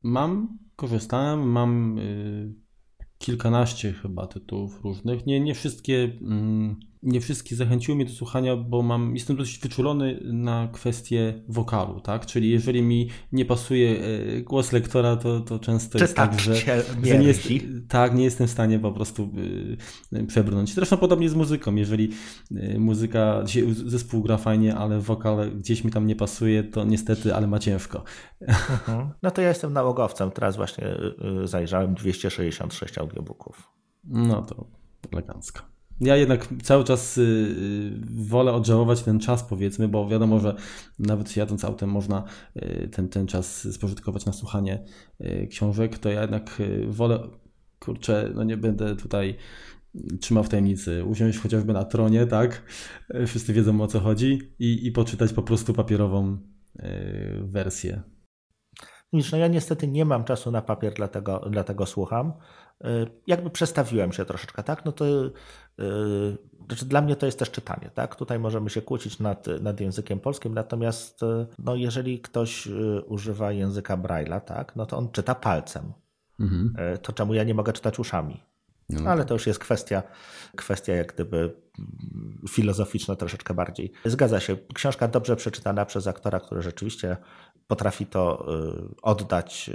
Mam, 0.02 0.58
korzystałem, 0.76 1.40
mam 1.50 1.98
y, 1.98 2.54
kilkanaście 3.18 3.92
chyba 3.92 4.26
tytułów 4.26 4.80
różnych. 4.84 5.26
Nie, 5.26 5.40
nie 5.40 5.54
wszystkie. 5.54 6.18
Mm, 6.20 6.80
nie 7.02 7.20
wszystkie 7.20 7.56
zachęciły 7.56 7.96
mnie 7.96 8.04
do 8.04 8.12
słuchania, 8.12 8.56
bo 8.56 8.82
mam, 8.82 9.14
jestem 9.14 9.36
dość 9.36 9.60
wyczulony 9.60 10.20
na 10.24 10.68
kwestię 10.72 11.42
wokalu, 11.48 12.00
tak? 12.00 12.26
Czyli 12.26 12.50
jeżeli 12.50 12.82
mi 12.82 13.08
nie 13.32 13.44
pasuje 13.44 14.00
e, 14.00 14.40
głos 14.40 14.72
lektora, 14.72 15.16
to, 15.16 15.40
to 15.40 15.58
często 15.58 15.98
Czy 15.98 16.04
jest 16.04 16.16
tak, 16.16 16.40
że, 16.40 16.56
że 16.56 16.84
nie, 17.02 17.26
jest, 17.26 17.48
tak, 17.88 18.14
nie 18.14 18.24
jestem 18.24 18.46
w 18.46 18.50
stanie 18.50 18.78
po 18.78 18.92
prostu 18.92 19.30
e, 20.12 20.26
przebrnąć. 20.26 20.74
Zresztą 20.74 20.96
podobnie 20.96 21.28
z 21.28 21.34
muzyką. 21.34 21.74
Jeżeli 21.74 22.10
e, 22.56 22.78
muzyka, 22.78 23.44
zespół 23.84 24.22
gra 24.22 24.36
fajnie, 24.36 24.76
ale 24.76 25.00
wokal 25.00 25.50
gdzieś 25.50 25.84
mi 25.84 25.90
tam 25.90 26.06
nie 26.06 26.16
pasuje, 26.16 26.64
to 26.64 26.84
niestety, 26.84 27.34
ale 27.34 27.46
ma 27.46 27.58
ciężko. 27.58 28.04
Mhm. 28.40 29.10
No 29.22 29.30
to 29.30 29.42
ja 29.42 29.48
jestem 29.48 29.72
nałogowcem. 29.72 30.30
Teraz 30.30 30.56
właśnie 30.56 30.96
zajrzałem 31.44 31.94
266 31.94 32.98
audiobooków. 32.98 33.70
No 34.04 34.42
to 34.42 34.66
elegancko 35.12 35.79
ja 36.00 36.16
jednak 36.16 36.48
cały 36.62 36.84
czas 36.84 37.18
y, 37.18 37.22
y, 37.22 37.90
wolę 38.10 38.52
odżałować 38.52 39.02
ten 39.02 39.20
czas, 39.20 39.42
powiedzmy, 39.42 39.88
bo 39.88 40.08
wiadomo, 40.08 40.40
że 40.40 40.54
nawet 40.98 41.36
jadąc 41.36 41.64
autem 41.64 41.90
można 41.90 42.24
y, 42.56 42.88
ten, 42.92 43.08
ten 43.08 43.26
czas 43.26 43.74
spożytkować 43.74 44.26
na 44.26 44.32
słuchanie 44.32 44.84
książek, 45.50 45.98
to 45.98 46.10
ja 46.10 46.20
jednak 46.20 46.62
wolę, 46.88 47.28
kurczę, 47.78 48.30
no 48.34 48.44
nie 48.44 48.56
będę 48.56 48.96
tutaj 48.96 49.36
trzymał 50.20 50.44
w 50.44 50.48
tajemnicy, 50.48 51.04
usiąść 51.04 51.38
chociażby 51.38 51.72
na 51.72 51.84
tronie, 51.84 52.26
tak? 52.26 52.62
Wszyscy 53.26 53.52
wiedzą 53.52 53.80
o 53.80 53.86
co 53.86 54.00
chodzi 54.00 54.54
i, 54.58 54.86
i 54.86 54.92
poczytać 54.92 55.32
po 55.32 55.42
prostu 55.42 55.74
papierową 55.74 56.38
wersję. 57.42 58.02
Widzisz, 59.12 59.32
no 59.32 59.38
ja 59.38 59.48
niestety 59.48 59.88
nie 59.88 60.04
mam 60.04 60.24
czasu 60.24 60.50
na 60.50 60.62
papier, 60.62 60.94
dlatego, 60.94 61.46
dlatego 61.50 61.86
słucham. 61.86 62.32
Jakby 63.26 63.50
przestawiłem 63.50 64.12
się 64.12 64.24
troszeczkę, 64.24 64.62
tak? 64.62 64.84
No 64.84 64.92
to 64.92 65.04
znaczy 66.66 66.86
dla 66.86 67.00
mnie 67.00 67.16
to 67.16 67.26
jest 67.26 67.38
też 67.38 67.50
czytanie, 67.50 67.90
tak? 67.94 68.16
Tutaj 68.16 68.38
możemy 68.38 68.70
się 68.70 68.82
kłócić 68.82 69.18
nad, 69.18 69.46
nad 69.60 69.80
językiem 69.80 70.20
polskim, 70.20 70.54
natomiast 70.54 71.22
yy, 71.22 71.46
no, 71.58 71.74
jeżeli 71.74 72.20
ktoś 72.20 72.66
yy, 72.66 73.02
używa 73.06 73.52
języka 73.52 73.96
Braille'a, 73.96 74.40
tak, 74.40 74.76
no 74.76 74.86
to 74.86 74.96
on 74.98 75.10
czyta 75.10 75.34
palcem. 75.34 75.92
Mhm. 76.40 76.74
To 77.02 77.12
czemu 77.12 77.34
ja 77.34 77.44
nie 77.44 77.54
mogę 77.54 77.72
czytać 77.72 77.98
uszami? 77.98 78.42
No, 78.88 79.00
no 79.00 79.10
ale 79.10 79.20
tak. 79.20 79.28
to 79.28 79.34
już 79.34 79.46
jest 79.46 79.58
kwestia, 79.58 80.02
kwestia 80.56 80.94
jak 80.94 81.14
gdyby 81.14 81.36
mm, 81.38 82.42
filozoficzna 82.48 83.16
troszeczkę 83.16 83.54
bardziej. 83.54 83.92
Zgadza 84.04 84.40
się. 84.40 84.56
Książka 84.74 85.08
dobrze 85.08 85.36
przeczytana 85.36 85.86
przez 85.86 86.06
aktora, 86.06 86.40
który 86.40 86.62
rzeczywiście 86.62 87.16
potrafi 87.66 88.06
to 88.06 88.46
oddać, 89.02 89.70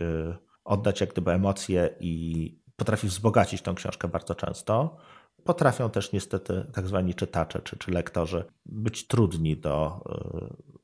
oddać 0.64 1.02
jak 1.02 1.12
gdyby 1.12 1.32
emocje 1.32 1.90
i 2.00 2.66
potrafi 2.76 3.08
wzbogacić 3.08 3.62
tą 3.62 3.76
książkę 3.76 4.08
bardzo 4.08 4.36
często. 4.36 4.98
Potrafią 5.46 5.90
też 5.90 6.12
niestety 6.12 6.66
tak 6.74 6.88
zwani 6.88 7.14
czytacze 7.14 7.62
czy, 7.62 7.78
czy 7.78 7.92
lektorzy 7.92 8.44
być 8.66 9.08
trudni 9.08 9.58
do, 9.58 10.04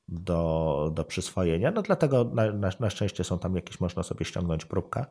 do, 0.07 0.91
do 0.93 1.03
przyswojenia. 1.03 1.71
No 1.71 1.81
dlatego 1.81 2.23
na, 2.23 2.51
na, 2.51 2.69
na 2.79 2.89
szczęście 2.89 3.23
są 3.23 3.39
tam 3.39 3.55
jakieś, 3.55 3.79
można 3.79 4.03
sobie 4.03 4.25
ściągnąć 4.25 4.65
próbkę 4.65 5.05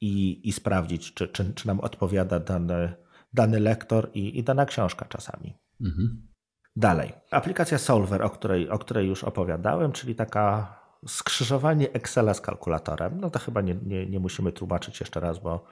i, 0.00 0.48
i 0.48 0.52
sprawdzić, 0.52 1.14
czy, 1.14 1.28
czy, 1.28 1.54
czy 1.54 1.66
nam 1.66 1.80
odpowiada 1.80 2.40
dany, 2.40 2.92
dany 3.32 3.60
lektor 3.60 4.10
i, 4.14 4.38
i 4.38 4.44
dana 4.44 4.66
książka 4.66 5.04
czasami. 5.04 5.54
Mhm. 5.80 6.28
Dalej. 6.76 7.12
Aplikacja 7.30 7.78
Solver, 7.78 8.22
o 8.22 8.30
której, 8.30 8.70
o 8.70 8.78
której 8.78 9.08
już 9.08 9.24
opowiadałem, 9.24 9.92
czyli 9.92 10.14
taka 10.14 10.74
skrzyżowanie 11.06 11.92
Excela 11.92 12.34
z 12.34 12.40
kalkulatorem. 12.40 13.20
No 13.20 13.30
to 13.30 13.38
chyba 13.38 13.60
nie, 13.60 13.74
nie, 13.74 14.06
nie 14.06 14.20
musimy 14.20 14.52
tłumaczyć 14.52 15.00
jeszcze 15.00 15.20
raz, 15.20 15.38
bo 15.38 15.64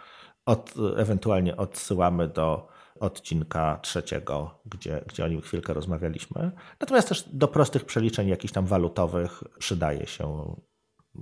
od, 0.47 0.75
ewentualnie 0.97 1.57
odsyłamy 1.57 2.29
do 2.29 2.76
odcinka 3.01 3.79
trzeciego, 3.83 4.61
gdzie, 4.67 5.05
gdzie 5.09 5.25
o 5.25 5.29
nim 5.29 5.41
chwilkę 5.41 5.75
rozmawialiśmy. 5.75 6.51
Natomiast 6.81 7.09
też 7.09 7.29
do 7.33 7.49
prostych 7.49 7.85
przeliczeń 7.85 8.29
jakichś 8.29 8.53
tam 8.53 8.67
walutowych 8.67 9.43
przydaje 9.59 10.07
się 10.07 10.57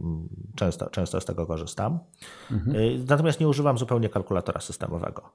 mm, 0.00 0.28
Często, 0.56 0.90
często 0.90 1.20
z 1.20 1.24
tego 1.24 1.46
korzystam. 1.46 1.98
Mhm. 2.50 2.76
Y, 2.76 3.04
natomiast 3.08 3.40
nie 3.40 3.48
używam 3.48 3.78
zupełnie 3.78 4.08
kalkulatora 4.08 4.60
systemowego. 4.60 5.30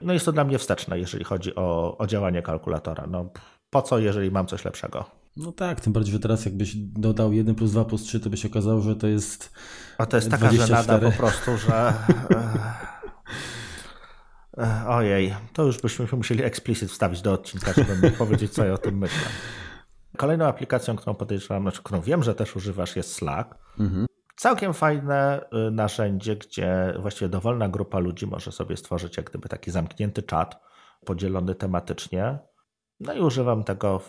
No 0.00 0.12
jest 0.12 0.24
to 0.24 0.32
dla 0.32 0.44
mnie 0.44 0.58
wsteczne, 0.58 0.98
jeżeli 0.98 1.24
chodzi 1.24 1.54
o, 1.54 1.98
o 1.98 2.06
działanie 2.06 2.42
kalkulatora. 2.42 3.06
No, 3.06 3.30
po 3.70 3.82
co, 3.82 3.98
jeżeli 3.98 4.30
mam 4.30 4.46
coś 4.46 4.64
lepszego? 4.64 5.04
No 5.36 5.52
tak, 5.52 5.80
tym 5.80 5.92
bardziej, 5.92 6.12
że 6.12 6.20
teraz 6.20 6.44
jakbyś 6.44 6.76
dodał 6.76 7.32
1 7.32 7.54
plus 7.54 7.70
2 7.70 7.84
plus 7.84 8.02
3, 8.02 8.20
to 8.20 8.30
by 8.30 8.36
się 8.36 8.48
okazało, 8.48 8.80
że 8.80 8.96
to 8.96 9.06
jest. 9.06 9.52
A 9.98 10.06
to 10.06 10.16
jest 10.16 10.30
taka 10.30 10.48
24. 10.48 10.84
żenada 10.84 11.10
po 11.10 11.16
prostu, 11.16 11.56
że. 11.56 11.92
Ojej, 14.88 15.34
to 15.52 15.62
już 15.62 15.80
byśmy 15.80 16.06
musieli 16.12 16.44
explicit 16.44 16.90
wstawić 16.90 17.22
do 17.22 17.32
odcinka, 17.32 17.72
żeby 17.72 18.10
powiedzieć, 18.10 18.52
co 18.52 18.64
ja 18.64 18.72
o 18.72 18.78
tym 18.78 18.98
myślę. 18.98 19.28
Kolejną 20.16 20.46
aplikacją, 20.46 20.96
którą 20.96 21.14
podejrzewam, 21.14 21.62
znaczy, 21.62 21.82
którą 21.82 22.00
wiem, 22.00 22.22
że 22.22 22.34
też 22.34 22.56
używasz, 22.56 22.96
jest 22.96 23.12
Slack. 23.12 23.54
Mhm. 23.80 24.06
Całkiem 24.36 24.74
fajne 24.74 25.44
y, 25.68 25.70
narzędzie, 25.70 26.36
gdzie 26.36 26.94
właściwie 26.98 27.28
dowolna 27.28 27.68
grupa 27.68 27.98
ludzi 27.98 28.26
może 28.26 28.52
sobie 28.52 28.76
stworzyć 28.76 29.16
jak 29.16 29.30
gdyby 29.30 29.48
taki 29.48 29.70
zamknięty 29.70 30.22
czat, 30.22 30.60
podzielony 31.04 31.54
tematycznie. 31.54 32.38
No 33.00 33.14
i 33.14 33.20
używam 33.20 33.64
tego 33.64 34.00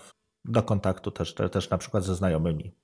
do 0.46 0.64
kontaktu 0.64 1.12
też, 1.12 1.36
też 1.52 1.70
na 1.70 1.78
przykład 1.78 2.04
ze 2.04 2.16
znajomymi. 2.16 2.76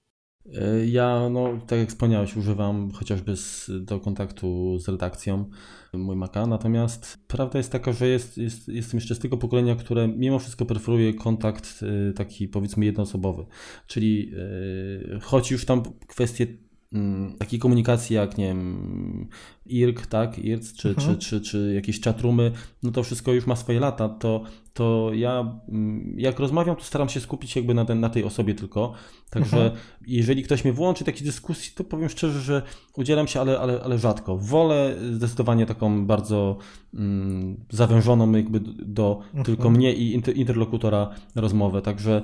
E, 0.45 0.85
ja, 0.85 1.29
no, 1.29 1.59
tak 1.67 1.79
jak 1.79 1.89
wspomniałeś, 1.89 2.37
używam 2.37 2.91
chociażby 2.91 3.35
z, 3.35 3.71
do 3.81 3.99
kontaktu 3.99 4.79
z 4.79 4.87
redakcją 4.87 5.45
mój 5.93 6.15
Maca, 6.15 6.45
natomiast 6.45 7.17
prawda 7.27 7.57
jest 7.57 7.71
taka, 7.71 7.91
że 7.91 8.07
jest, 8.07 8.37
jest, 8.37 8.67
jestem 8.67 8.97
jeszcze 8.97 9.15
z 9.15 9.19
tego 9.19 9.37
pokolenia, 9.37 9.75
które 9.75 10.07
mimo 10.07 10.39
wszystko 10.39 10.65
preferuje 10.65 11.13
kontakt 11.13 11.83
e, 12.09 12.13
taki 12.13 12.47
powiedzmy 12.47 12.85
jednoosobowy, 12.85 13.45
czyli 13.87 14.31
e, 15.15 15.19
choć 15.19 15.51
już 15.51 15.65
tam 15.65 15.83
kwestie 16.07 16.47
Mm, 16.93 17.37
takiej 17.37 17.59
komunikacji 17.59 18.15
jak, 18.15 18.37
nie 18.37 18.47
wiem, 18.47 19.29
IRC, 19.65 20.07
tak, 20.07 20.39
IRC, 20.39 20.73
czy, 20.73 20.89
mhm. 20.89 21.17
czy, 21.17 21.25
czy, 21.25 21.41
czy 21.41 21.73
jakieś 21.75 22.01
chatrumy, 22.01 22.51
no 22.83 22.91
to 22.91 23.03
wszystko 23.03 23.33
już 23.33 23.47
ma 23.47 23.55
swoje 23.55 23.79
lata, 23.79 24.09
to, 24.09 24.43
to 24.79 25.11
ja 25.13 25.59
mm, 25.69 26.13
jak 26.17 26.39
rozmawiam, 26.39 26.75
to 26.75 26.83
staram 26.83 27.09
się 27.09 27.19
skupić 27.19 27.55
jakby 27.55 27.73
na, 27.73 27.85
ten, 27.85 27.99
na 27.99 28.09
tej 28.09 28.23
osobie 28.23 28.55
tylko, 28.55 28.93
także 29.29 29.57
mhm. 29.57 29.81
jeżeli 30.07 30.43
ktoś 30.43 30.63
mnie 30.63 30.73
włączy 30.73 31.03
takiej 31.03 31.23
dyskusji, 31.23 31.71
to 31.75 31.83
powiem 31.83 32.09
szczerze, 32.09 32.41
że 32.41 32.61
udzielam 32.95 33.27
się, 33.27 33.41
ale, 33.41 33.59
ale, 33.59 33.81
ale 33.83 33.97
rzadko. 33.97 34.37
Wolę 34.37 34.95
zdecydowanie 35.11 35.65
taką 35.65 36.05
bardzo 36.05 36.57
mm, 36.93 37.57
zawężoną 37.69 38.31
jakby 38.31 38.59
do 38.85 39.21
mhm. 39.25 39.45
tylko 39.45 39.69
mnie 39.69 39.93
i 39.93 40.21
interlokutora 40.35 41.09
rozmowę, 41.35 41.81
także 41.81 42.23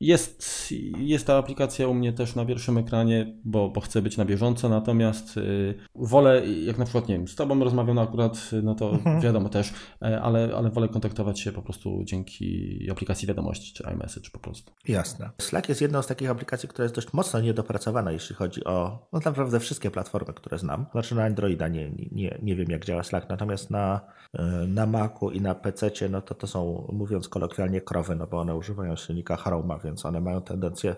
Jest, 0.00 0.68
jest 0.98 1.26
ta 1.26 1.36
aplikacja 1.36 1.88
u 1.88 1.94
mnie 1.94 2.12
też 2.12 2.34
na 2.34 2.46
pierwszym 2.46 2.78
ekranie, 2.78 3.34
bo, 3.44 3.68
bo 3.68 3.80
chcę 3.80 4.02
być 4.02 4.16
na 4.16 4.24
bieżąco, 4.24 4.68
natomiast 4.68 5.36
y, 5.36 5.74
wolę, 5.94 6.46
jak 6.46 6.78
na 6.78 6.84
przykład, 6.84 7.08
nie 7.08 7.14
wiem, 7.14 7.28
z 7.28 7.34
Tobą 7.34 7.64
rozmawiam 7.64 7.98
akurat, 7.98 8.50
no 8.62 8.74
to 8.74 8.90
mhm. 8.90 9.20
wiadomo 9.20 9.48
też, 9.48 9.72
e, 10.02 10.22
ale, 10.22 10.50
ale 10.56 10.70
wolę 10.70 10.88
kontaktować 10.88 11.40
się 11.40 11.52
po 11.52 11.62
prostu 11.62 12.02
dzięki 12.04 12.78
aplikacji 12.90 13.28
wiadomości 13.28 13.74
czy 13.74 13.84
iMessage 13.94 14.30
po 14.32 14.38
prostu. 14.38 14.72
Jasne. 14.88 15.30
Slack 15.40 15.68
jest 15.68 15.80
jedną 15.80 16.02
z 16.02 16.06
takich 16.06 16.30
aplikacji, 16.30 16.68
która 16.68 16.84
jest 16.84 16.94
dość 16.94 17.12
mocno 17.12 17.40
niedopracowana, 17.40 18.12
jeśli 18.12 18.36
chodzi 18.36 18.64
o 18.64 19.08
no 19.12 19.20
naprawdę 19.24 19.60
wszystkie 19.60 19.90
platformy, 19.90 20.34
które 20.34 20.58
znam. 20.58 20.86
Znaczy 20.92 21.14
na 21.14 21.24
Androida 21.24 21.68
nie, 21.68 21.90
nie, 22.12 22.38
nie 22.42 22.56
wiem 22.56 22.70
jak 22.70 22.84
działa 22.84 23.02
Slack, 23.02 23.28
natomiast 23.28 23.70
na, 23.70 24.00
e, 24.34 24.42
na 24.68 24.86
Macu 24.86 25.30
i 25.30 25.40
na 25.40 25.54
PC 25.54 25.90
no 26.10 26.22
to 26.22 26.34
to 26.34 26.46
są, 26.46 26.88
mówiąc 26.92 27.28
kolokwialnie, 27.28 27.80
krowy, 27.80 28.16
no 28.16 28.26
bo 28.26 28.40
one 28.40 28.56
używają 28.56 28.96
silnika 28.96 29.36
Chroma, 29.36 29.78
więc 29.78 29.87
one 30.04 30.20
mają 30.20 30.42
tendencję. 30.42 30.96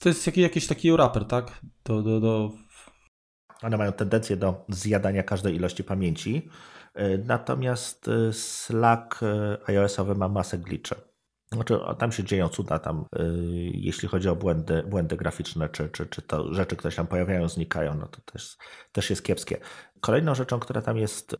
To 0.00 0.08
jest 0.08 0.26
jakiś, 0.26 0.42
jakiś 0.42 0.66
taki 0.66 0.92
wrapper, 0.92 1.24
tak? 1.24 1.60
Do, 1.84 2.02
do, 2.02 2.20
do... 2.20 2.50
One 3.62 3.76
mają 3.76 3.92
tendencję 3.92 4.36
do 4.36 4.64
zjadania 4.68 5.22
każdej 5.22 5.54
ilości 5.54 5.84
pamięci. 5.84 6.50
E, 6.94 7.18
natomiast 7.18 8.08
e, 8.08 8.32
Slack 8.32 9.22
e, 9.22 9.58
iOS-owy 9.66 10.14
ma 10.14 10.28
masę 10.28 10.58
glitchy. 10.58 10.94
Znaczy, 11.52 11.78
tam 11.98 12.12
się 12.12 12.24
dzieją 12.24 12.48
cuda, 12.48 12.78
tam, 12.78 13.04
jeśli 13.72 14.08
chodzi 14.08 14.28
o 14.28 14.36
błędy, 14.36 14.82
błędy 14.82 15.16
graficzne, 15.16 15.68
czy, 15.68 15.88
czy, 15.88 16.06
czy 16.06 16.22
to 16.22 16.54
rzeczy, 16.54 16.76
które 16.76 16.92
się 16.92 17.06
pojawiają, 17.06 17.48
znikają, 17.48 17.94
no 17.94 18.06
to 18.06 18.20
też, 18.32 18.56
też 18.92 19.10
jest 19.10 19.24
kiepskie. 19.24 19.60
Kolejną 20.00 20.34
rzeczą, 20.34 20.60
która 20.60 20.82
tam 20.82 20.96
jest 20.96 21.36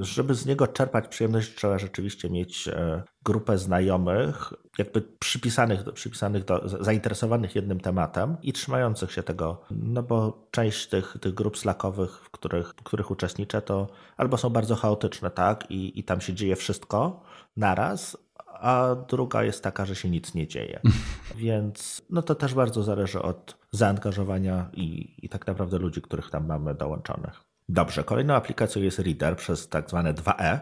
żeby 0.00 0.34
z 0.34 0.46
niego 0.46 0.66
czerpać 0.66 1.08
przyjemność, 1.08 1.54
trzeba 1.54 1.78
rzeczywiście 1.78 2.30
mieć 2.30 2.68
e, 2.68 3.02
grupę 3.24 3.58
znajomych, 3.58 4.52
jakby 4.78 5.02
przypisanych, 5.02 5.92
przypisanych 5.92 6.44
do, 6.44 6.68
zainteresowanych 6.84 7.54
jednym 7.54 7.80
tematem 7.80 8.36
i 8.42 8.52
trzymających 8.52 9.12
się 9.12 9.22
tego, 9.22 9.60
no 9.70 10.02
bo 10.02 10.48
część 10.50 10.88
tych, 10.88 11.16
tych 11.20 11.34
grup 11.34 11.58
slackowych, 11.58 12.10
w 12.10 12.30
których, 12.30 12.68
w 12.68 12.82
których 12.82 13.10
uczestniczę, 13.10 13.62
to 13.62 13.86
albo 14.16 14.36
są 14.36 14.50
bardzo 14.50 14.76
chaotyczne, 14.76 15.30
tak, 15.30 15.70
i, 15.70 16.00
i 16.00 16.04
tam 16.04 16.20
się 16.20 16.34
dzieje 16.34 16.56
wszystko 16.56 17.20
naraz, 17.56 18.16
a 18.46 18.96
druga 19.08 19.42
jest 19.42 19.62
taka, 19.62 19.84
że 19.84 19.96
się 19.96 20.10
nic 20.10 20.34
nie 20.34 20.46
dzieje. 20.46 20.80
Więc 21.36 22.02
no 22.10 22.22
to 22.22 22.34
też 22.34 22.54
bardzo 22.54 22.82
zależy 22.82 23.22
od 23.22 23.56
zaangażowania 23.70 24.70
i, 24.72 25.14
i 25.22 25.28
tak 25.28 25.46
naprawdę 25.46 25.78
ludzi, 25.78 26.02
których 26.02 26.30
tam 26.30 26.46
mamy 26.46 26.74
dołączonych. 26.74 27.47
Dobrze, 27.68 28.04
kolejną 28.04 28.34
aplikacją 28.34 28.82
jest 28.82 28.98
Reader 28.98 29.36
przez 29.36 29.68
tak 29.68 29.90
zwane 29.90 30.14
2E, 30.14 30.58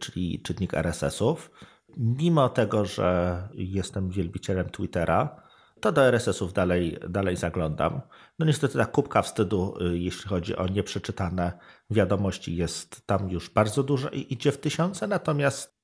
czyli 0.00 0.42
czytnik 0.42 0.74
RSS-ów. 0.74 1.50
Mimo 1.96 2.48
tego, 2.48 2.84
że 2.84 3.48
jestem 3.54 4.10
wielbicielem 4.10 4.70
Twittera, 4.70 5.42
to 5.80 5.92
do 5.92 6.02
RSS-ów 6.02 6.52
dalej, 6.52 6.98
dalej 7.08 7.36
zaglądam. 7.36 8.00
No 8.38 8.46
niestety 8.46 8.78
ta 8.78 8.86
kubka 8.86 9.22
wstydu, 9.22 9.74
y, 9.80 9.98
jeśli 9.98 10.28
chodzi 10.28 10.56
o 10.56 10.66
nieprzeczytane 10.66 11.52
wiadomości, 11.90 12.56
jest 12.56 13.06
tam 13.06 13.30
już 13.30 13.50
bardzo 13.50 13.82
dużo 13.82 14.08
i 14.08 14.26
idzie 14.32 14.52
w 14.52 14.58
tysiące, 14.58 15.06
natomiast 15.06 15.78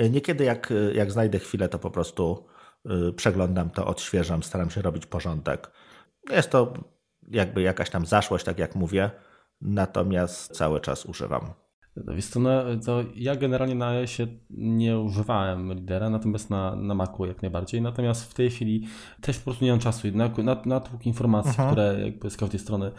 y, 0.00 0.10
niekiedy 0.10 0.44
jak, 0.44 0.70
y, 0.70 0.92
jak 0.94 1.12
znajdę 1.12 1.38
chwilę, 1.38 1.68
to 1.68 1.78
po 1.78 1.90
prostu 1.90 2.46
przeglądam 3.16 3.70
to, 3.70 3.86
odświeżam, 3.86 4.42
staram 4.42 4.70
się 4.70 4.82
robić 4.82 5.06
porządek. 5.06 5.70
Jest 6.30 6.50
to 6.50 6.74
jakby 7.28 7.62
jakaś 7.62 7.90
tam 7.90 8.06
zaszłość, 8.06 8.44
tak 8.44 8.58
jak 8.58 8.74
mówię, 8.74 9.10
natomiast 9.60 10.52
cały 10.52 10.80
czas 10.80 11.06
używam. 11.06 11.54
No, 12.06 12.14
wiesz 12.14 12.30
to, 12.30 12.40
to 12.84 13.04
ja 13.14 13.36
generalnie 13.36 13.74
na 13.74 13.88
iOSie 13.88 14.26
nie 14.50 14.98
używałem 14.98 15.72
lidera, 15.72 16.10
natomiast 16.10 16.50
na, 16.50 16.76
na 16.76 16.94
Macu 16.94 17.26
jak 17.26 17.42
najbardziej. 17.42 17.82
Natomiast 17.82 18.30
w 18.30 18.34
tej 18.34 18.50
chwili 18.50 18.86
też 19.20 19.38
po 19.38 19.44
prostu 19.44 19.64
nie 19.64 19.70
mam 19.70 19.80
czasu. 19.80 20.08
Na, 20.14 20.30
natłok 20.66 21.06
informacji, 21.06 21.52
uh-huh. 21.52 21.70
które 21.70 22.00
jakby 22.00 22.30
z 22.30 22.36
każdej 22.36 22.60
strony 22.60 22.92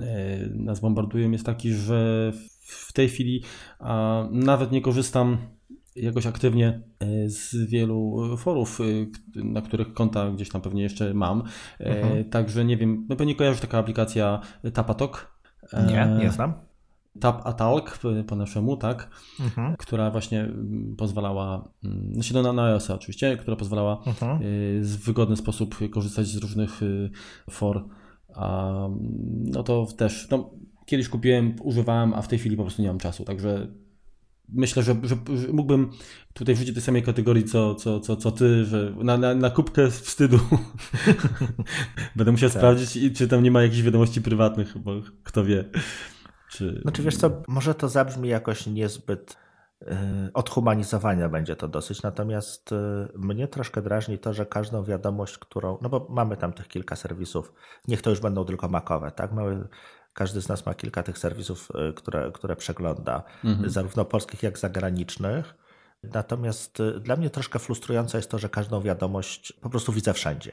e, 0.00 0.38
nas 0.54 0.80
bombardują 0.80 1.30
jest 1.30 1.46
taki, 1.46 1.72
że 1.72 2.32
w 2.60 2.92
tej 2.92 3.08
chwili 3.08 3.42
a, 3.78 4.24
nawet 4.30 4.72
nie 4.72 4.82
korzystam 4.82 5.38
jakoś 5.96 6.26
aktywnie 6.26 6.82
e, 7.00 7.28
z 7.28 7.54
wielu 7.70 8.28
forów, 8.36 8.80
e, 8.80 8.84
na 9.44 9.62
których 9.62 9.92
konta 9.92 10.30
gdzieś 10.30 10.48
tam 10.48 10.60
pewnie 10.60 10.82
jeszcze 10.82 11.14
mam. 11.14 11.42
Uh-huh. 11.80 12.28
Także 12.30 12.64
nie 12.64 12.76
wiem, 12.76 13.06
no 13.08 13.16
pewnie 13.16 13.34
kojarzysz 13.34 13.60
taka 13.60 13.78
aplikacja 13.78 14.40
Tapatok, 14.72 15.41
nie, 15.88 16.16
nie 16.18 16.30
znam. 16.30 16.52
Tap 17.20 17.46
Atalk 17.46 17.98
po 18.26 18.36
naszemu, 18.36 18.76
tak, 18.76 19.10
mhm. 19.40 19.76
która 19.76 20.10
właśnie 20.10 20.40
mm, 20.40 20.96
pozwalała, 20.96 21.68
mm, 21.84 22.14
znaczy 22.14 22.34
no 22.34 22.52
na, 22.52 22.64
iOS 22.64 22.90
oczywiście, 22.90 23.36
która 23.36 23.56
pozwalała 23.56 24.02
mhm. 24.06 24.42
Y, 24.42 24.80
w 24.82 25.04
wygodny 25.04 25.36
sposób 25.36 25.90
korzystać 25.90 26.26
z 26.26 26.36
różnych 26.36 26.82
y, 26.82 27.10
for, 27.50 27.84
a, 28.34 28.72
no 29.44 29.62
to 29.62 29.86
też, 29.96 30.28
no, 30.30 30.50
kiedyś 30.86 31.08
kupiłem, 31.08 31.56
używałem, 31.62 32.14
a 32.14 32.22
w 32.22 32.28
tej 32.28 32.38
chwili 32.38 32.56
po 32.56 32.62
prostu 32.62 32.82
nie 32.82 32.88
mam 32.88 32.98
czasu, 32.98 33.24
także 33.24 33.68
myślę, 34.54 34.82
że, 34.82 34.94
że, 35.02 35.16
że 35.36 35.48
mógłbym 35.52 35.90
tutaj 36.34 36.54
wrzucić 36.54 36.74
tej 36.74 36.82
samej 36.82 37.02
kategorii 37.02 37.44
co, 37.44 37.74
co, 37.74 38.00
co, 38.00 38.16
co 38.16 38.32
ty, 38.32 38.64
że 38.64 38.94
na, 38.96 39.18
na, 39.18 39.34
na 39.34 39.50
kubkę 39.50 39.90
wstydu 39.90 40.38
będę 42.16 42.32
musiał 42.32 42.50
tak. 42.50 42.58
sprawdzić, 42.58 43.18
czy 43.18 43.28
tam 43.28 43.42
nie 43.42 43.50
ma 43.50 43.62
jakichś 43.62 43.82
wiadomości 43.82 44.22
prywatnych, 44.22 44.78
bo 44.78 44.92
kto 45.24 45.44
wie. 45.44 45.64
Czy... 46.50 46.80
Znaczy 46.82 47.02
wiesz 47.02 47.16
co, 47.16 47.42
może 47.48 47.74
to 47.74 47.88
zabrzmi 47.88 48.28
jakoś 48.28 48.66
niezbyt 48.66 49.36
yy, 49.80 49.88
odhumanizowania 50.34 51.28
będzie 51.28 51.56
to 51.56 51.68
dosyć, 51.68 52.02
natomiast 52.02 52.70
yy, 52.70 53.08
mnie 53.14 53.48
troszkę 53.48 53.82
drażni 53.82 54.18
to, 54.18 54.32
że 54.32 54.46
każdą 54.46 54.84
wiadomość, 54.84 55.38
którą, 55.38 55.78
no 55.82 55.88
bo 55.88 56.06
mamy 56.10 56.36
tam 56.36 56.52
tych 56.52 56.68
kilka 56.68 56.96
serwisów, 56.96 57.52
niech 57.88 58.02
to 58.02 58.10
już 58.10 58.20
będą 58.20 58.44
tylko 58.44 58.68
makowe, 58.68 59.10
tak? 59.10 59.32
Mamy 59.32 59.68
każdy 60.14 60.40
z 60.40 60.48
nas 60.48 60.66
ma 60.66 60.74
kilka 60.74 61.02
tych 61.02 61.18
serwisów, 61.18 61.68
y, 61.90 61.92
które, 61.92 62.30
które 62.34 62.56
przegląda, 62.56 63.22
mhm. 63.44 63.70
zarówno 63.70 64.04
polskich, 64.04 64.42
jak 64.42 64.58
zagranicznych. 64.58 65.54
Natomiast 66.02 66.80
y, 66.80 67.00
dla 67.00 67.16
mnie 67.16 67.30
troszkę 67.30 67.58
frustrujące 67.58 68.18
jest 68.18 68.30
to, 68.30 68.38
że 68.38 68.48
każdą 68.48 68.80
wiadomość 68.80 69.52
po 69.52 69.70
prostu 69.70 69.92
widzę 69.92 70.14
wszędzie. 70.14 70.52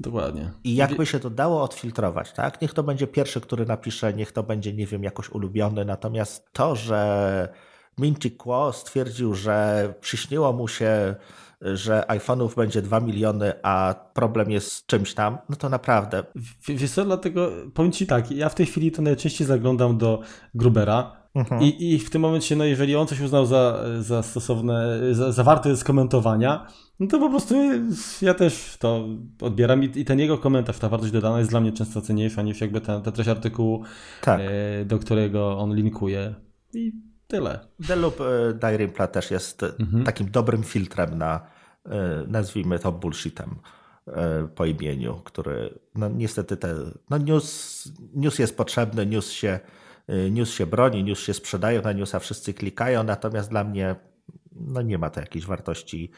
Dokładnie. 0.00 0.50
I 0.64 0.74
jakby 0.74 1.06
się 1.06 1.20
to 1.20 1.30
dało 1.30 1.62
odfiltrować, 1.62 2.32
tak? 2.32 2.62
Niech 2.62 2.74
to 2.74 2.82
będzie 2.82 3.06
pierwszy, 3.06 3.40
który 3.40 3.66
napisze, 3.66 4.12
niech 4.12 4.32
to 4.32 4.42
będzie, 4.42 4.72
nie 4.72 4.86
wiem, 4.86 5.02
jakoś 5.02 5.30
ulubiony. 5.30 5.84
Natomiast 5.84 6.52
to, 6.52 6.76
że 6.76 7.48
Minci 7.98 8.30
Quo 8.30 8.72
stwierdził, 8.72 9.34
że 9.34 9.94
przyśniło 10.00 10.52
mu 10.52 10.68
się 10.68 11.14
że 11.60 12.04
iPhone'ów 12.08 12.54
będzie 12.56 12.82
2 12.82 13.00
miliony, 13.00 13.52
a 13.62 13.94
problem 14.14 14.50
jest 14.50 14.72
z 14.72 14.86
czymś 14.86 15.14
tam, 15.14 15.38
no 15.48 15.56
to 15.56 15.68
naprawdę. 15.68 16.24
Wiesz 16.68 16.90
co, 16.90 17.04
dlatego 17.04 17.50
powiem 17.74 17.92
Ci 17.92 18.06
tak, 18.06 18.30
ja 18.30 18.48
w 18.48 18.54
tej 18.54 18.66
chwili 18.66 18.92
to 18.92 19.02
najczęściej 19.02 19.46
zaglądam 19.46 19.98
do 19.98 20.20
Grubera, 20.54 21.16
mhm. 21.34 21.62
I, 21.62 21.94
I 21.94 21.98
w 21.98 22.10
tym 22.10 22.22
momencie, 22.22 22.56
no 22.56 22.64
jeżeli 22.64 22.96
on 22.96 23.06
coś 23.06 23.20
uznał 23.20 23.46
za, 23.46 23.84
za 24.00 24.22
stosowne, 24.22 24.98
za, 25.12 25.32
za 25.32 25.44
warte 25.44 25.76
skomentowania, 25.76 26.66
no 27.00 27.06
to 27.06 27.18
po 27.18 27.30
prostu 27.30 27.54
ja 28.22 28.34
też 28.34 28.76
to 28.78 29.08
odbieram 29.40 29.84
i, 29.84 29.90
i 29.94 30.04
ten 30.04 30.18
jego 30.18 30.38
komentarz, 30.38 30.78
ta 30.78 30.88
wartość 30.88 31.12
dodana 31.12 31.38
jest 31.38 31.50
dla 31.50 31.60
mnie 31.60 31.72
często 31.72 32.00
cenniejsza 32.00 32.42
niż 32.42 32.60
jakby 32.60 32.80
ta, 32.80 33.00
ta 33.00 33.12
treść 33.12 33.30
artykułu, 33.30 33.82
tak. 34.22 34.40
e, 34.40 34.84
do 34.84 34.98
którego 34.98 35.58
on 35.58 35.74
linkuje. 35.74 36.34
I 36.74 36.92
Tyle. 37.26 37.58
Deloop 37.78 38.20
e, 38.20 38.54
Dairympla 38.54 39.06
też 39.06 39.30
jest 39.30 39.62
mhm. 39.62 40.04
takim 40.04 40.30
dobrym 40.30 40.62
filtrem 40.62 41.18
na, 41.18 41.40
e, 41.86 42.24
nazwijmy 42.28 42.78
to 42.78 42.92
bullshitem 42.92 43.56
e, 44.06 44.48
po 44.54 44.64
imieniu, 44.64 45.20
który 45.24 45.78
no 45.94 46.08
niestety 46.08 46.56
te, 46.56 46.74
no 47.10 47.18
news, 47.18 47.88
news 48.14 48.38
jest 48.38 48.56
potrzebny, 48.56 49.06
news 49.06 49.30
się, 49.30 49.60
news 50.30 50.50
się 50.50 50.66
broni, 50.66 51.04
news 51.04 51.18
się 51.18 51.34
sprzedają, 51.34 51.82
na 51.82 51.92
newsa 51.92 52.18
wszyscy 52.18 52.54
klikają, 52.54 53.04
natomiast 53.04 53.50
dla 53.50 53.64
mnie 53.64 53.96
no 54.52 54.82
nie 54.82 54.98
ma 54.98 55.10
to 55.10 55.20
jakiejś 55.20 55.46
wartości 55.46 56.10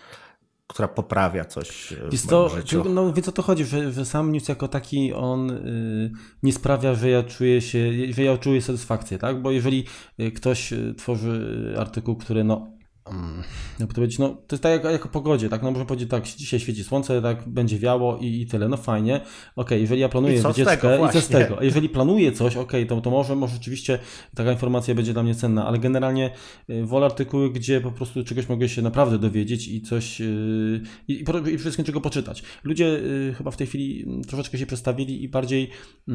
która 0.69 0.89
poprawia 0.89 1.45
coś 1.45 1.95
w 2.13 2.27
to, 2.27 2.49
życiu. 2.49 2.85
No 2.89 3.13
wie 3.13 3.23
co 3.23 3.33
to 3.33 3.43
chodzi, 3.43 3.65
że, 3.65 3.93
że 3.93 4.05
sam 4.05 4.33
news 4.33 4.49
jako 4.49 4.69
taki 4.69 5.13
on 5.13 5.51
y, 5.51 6.11
nie 6.43 6.53
sprawia, 6.53 6.95
że 6.95 7.11
ja 7.11 7.23
czuję 7.23 7.61
się, 7.61 7.93
że 8.11 8.23
ja 8.23 8.39
czuję 8.39 8.63
satysfakcję, 8.63 9.19
tak? 9.19 9.43
Bo 9.43 9.51
jeżeli 9.51 9.85
y, 10.21 10.31
ktoś 10.31 10.73
y, 10.73 10.95
tworzy 10.95 11.75
artykuł, 11.79 12.17
który 12.17 12.45
no 12.45 12.78
Mm, 13.11 13.43
jak 13.81 13.89
to 13.89 13.95
powiedzieć, 13.95 14.19
no 14.19 14.29
to 14.29 14.57
jest 14.57 14.63
tak 14.63 14.73
jak, 14.73 14.93
jak 14.93 15.07
o 15.07 15.09
pogodzie, 15.09 15.49
tak, 15.49 15.63
no 15.63 15.71
można 15.71 15.85
powiedzieć 15.85 16.11
tak, 16.11 16.25
dzisiaj 16.25 16.61
świeci 16.61 16.85
słońce, 16.85 17.23
tak, 17.23 17.49
będzie 17.49 17.79
wiało 17.79 18.19
i, 18.19 18.41
i 18.41 18.47
tyle, 18.47 18.69
no 18.69 18.77
fajnie, 18.77 19.15
okej, 19.17 19.29
okay, 19.57 19.81
jeżeli 19.81 20.01
ja 20.01 20.09
planuję 20.09 20.43
wycieczkę 20.43 21.09
i 21.09 21.13
co 21.13 21.21
z 21.21 21.29
tego, 21.29 21.63
jeżeli 21.63 21.89
planuję 21.89 22.33
coś, 22.33 22.57
okej, 22.57 22.85
okay, 22.85 22.97
to, 22.97 23.01
to 23.01 23.11
może, 23.11 23.37
może 23.37 23.55
rzeczywiście 23.55 23.99
taka 24.35 24.53
informacja 24.53 24.95
będzie 24.95 25.13
dla 25.13 25.23
mnie 25.23 25.35
cenna, 25.35 25.67
ale 25.67 25.79
generalnie 25.79 26.31
y, 26.71 26.85
wolę 26.85 27.07
artykuły, 27.07 27.53
gdzie 27.53 27.81
po 27.81 27.93
prostu 27.93 28.25
czegoś 28.25 28.49
mogę 28.49 28.69
się 28.69 28.83
naprawdę 28.83 29.19
dowiedzieć 29.19 29.69
i 29.69 29.83
coś, 29.83 30.21
yy, 30.21 30.81
i, 31.09 31.21
i 31.21 31.25
przede 31.25 31.59
wszystkim 31.59 31.85
czego 31.85 32.01
poczytać. 32.01 32.43
Ludzie 32.65 32.85
yy, 32.85 33.35
chyba 33.39 33.51
w 33.51 33.57
tej 33.57 33.67
chwili 33.67 34.05
mm, 34.07 34.23
troszeczkę 34.23 34.59
się 34.59 34.67
przestawili 34.67 35.23
i 35.23 35.29
bardziej 35.29 35.71
yy, 36.07 36.15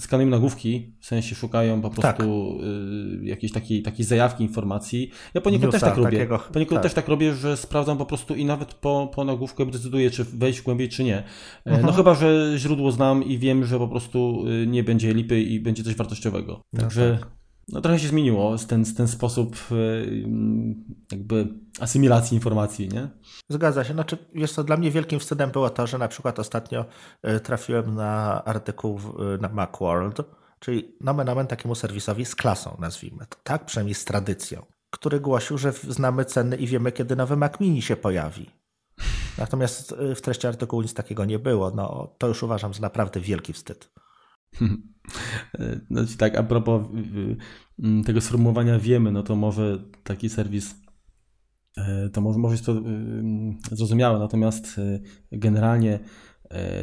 skanują 0.00 0.28
nagłówki, 0.28 0.92
w 1.00 1.06
sensie 1.06 1.34
szukają 1.34 1.80
po 1.80 1.90
prostu 1.90 2.02
tak. 2.02 2.18
yy, 2.18 3.26
jakiejś 3.26 3.52
takiej, 3.52 3.82
takiej 3.82 4.04
zajawki 4.04 4.44
informacji, 4.44 5.10
ja 5.34 5.40
poniekąd 5.40 5.72
też 5.72 5.80
tak 5.80 5.96
robię, 5.96 6.17
takiego, 6.18 6.38
poniekąd 6.52 6.76
tak. 6.76 6.82
też 6.82 6.94
tak 6.94 7.08
robię, 7.08 7.34
że 7.34 7.56
sprawdzam 7.56 7.98
po 7.98 8.06
prostu 8.06 8.34
i 8.34 8.44
nawet 8.44 8.74
po, 8.74 9.10
po 9.14 9.24
nagłówku 9.24 9.66
decyduję, 9.66 10.10
czy 10.10 10.24
wejść 10.24 10.62
głębiej, 10.62 10.88
czy 10.88 11.04
nie. 11.04 11.24
No 11.66 11.76
mhm. 11.76 11.94
chyba, 11.94 12.14
że 12.14 12.52
źródło 12.56 12.92
znam 12.92 13.24
i 13.24 13.38
wiem, 13.38 13.64
że 13.64 13.78
po 13.78 13.88
prostu 13.88 14.44
y, 14.48 14.66
nie 14.66 14.84
będzie 14.84 15.14
lipy 15.14 15.40
i 15.40 15.60
będzie 15.60 15.84
coś 15.84 15.94
wartościowego. 15.94 16.62
No 16.72 16.80
Także 16.80 17.12
no, 17.12 17.18
tak. 17.18 17.30
no 17.68 17.80
trochę 17.80 17.98
się 17.98 18.08
zmieniło 18.08 18.56
ten, 18.68 18.84
ten 18.94 19.08
sposób 19.08 19.56
y, 19.72 20.26
jakby 21.12 21.48
asymilacji 21.80 22.34
informacji, 22.34 22.88
nie? 22.88 23.08
Zgadza 23.48 23.84
się. 23.84 23.92
Znaczy, 23.92 24.18
wiesz 24.34 24.52
co, 24.52 24.64
dla 24.64 24.76
mnie 24.76 24.90
wielkim 24.90 25.18
wstydem 25.18 25.50
było 25.50 25.70
to, 25.70 25.86
że 25.86 25.98
na 25.98 26.08
przykład 26.08 26.38
ostatnio 26.38 26.84
y, 27.36 27.40
trafiłem 27.40 27.94
na 27.94 28.44
artykuł 28.44 29.00
na 29.40 29.48
Macworld, 29.48 30.20
czyli 30.60 30.96
nomen 31.00 31.28
omen 31.28 31.46
takiemu 31.46 31.74
serwisowi 31.74 32.24
z 32.24 32.34
klasą, 32.34 32.76
nazwijmy 32.78 33.26
to, 33.28 33.36
tak? 33.42 33.64
Przynajmniej 33.64 33.94
z 33.94 34.04
tradycją, 34.04 34.66
który 34.90 35.20
głosił, 35.20 35.58
że 35.58 35.72
znamy 35.72 36.24
ceny 36.24 36.56
i 36.56 36.66
wiemy, 36.66 36.92
kiedy 36.92 37.16
nowy 37.16 37.36
Mac 37.36 37.60
Mini 37.60 37.82
się 37.82 37.96
pojawi. 37.96 38.50
Natomiast 39.38 39.92
y, 39.92 40.14
w 40.14 40.22
treści 40.22 40.46
artykułu 40.46 40.82
nic 40.82 40.94
takiego 40.94 41.24
nie 41.24 41.38
było. 41.38 41.70
No, 41.70 42.14
to 42.18 42.28
już 42.28 42.42
uważam 42.42 42.74
za 42.74 42.80
naprawdę 42.80 43.20
wielki 43.20 43.52
wstyd. 43.52 43.90
No 45.90 46.00
tak, 46.18 46.36
a 46.36 46.42
propos 46.42 46.82
y, 46.82 47.36
y, 47.84 48.04
tego 48.04 48.20
sformułowania 48.20 48.78
wiemy, 48.78 49.12
no 49.12 49.22
to 49.22 49.36
może 49.36 49.78
taki 50.04 50.28
serwis 50.28 50.74
to 52.12 52.20
może, 52.20 52.38
może 52.38 52.54
jest 52.54 52.66
to 52.66 52.74
zrozumiałe, 53.72 54.18
natomiast 54.18 54.80
generalnie 55.32 55.98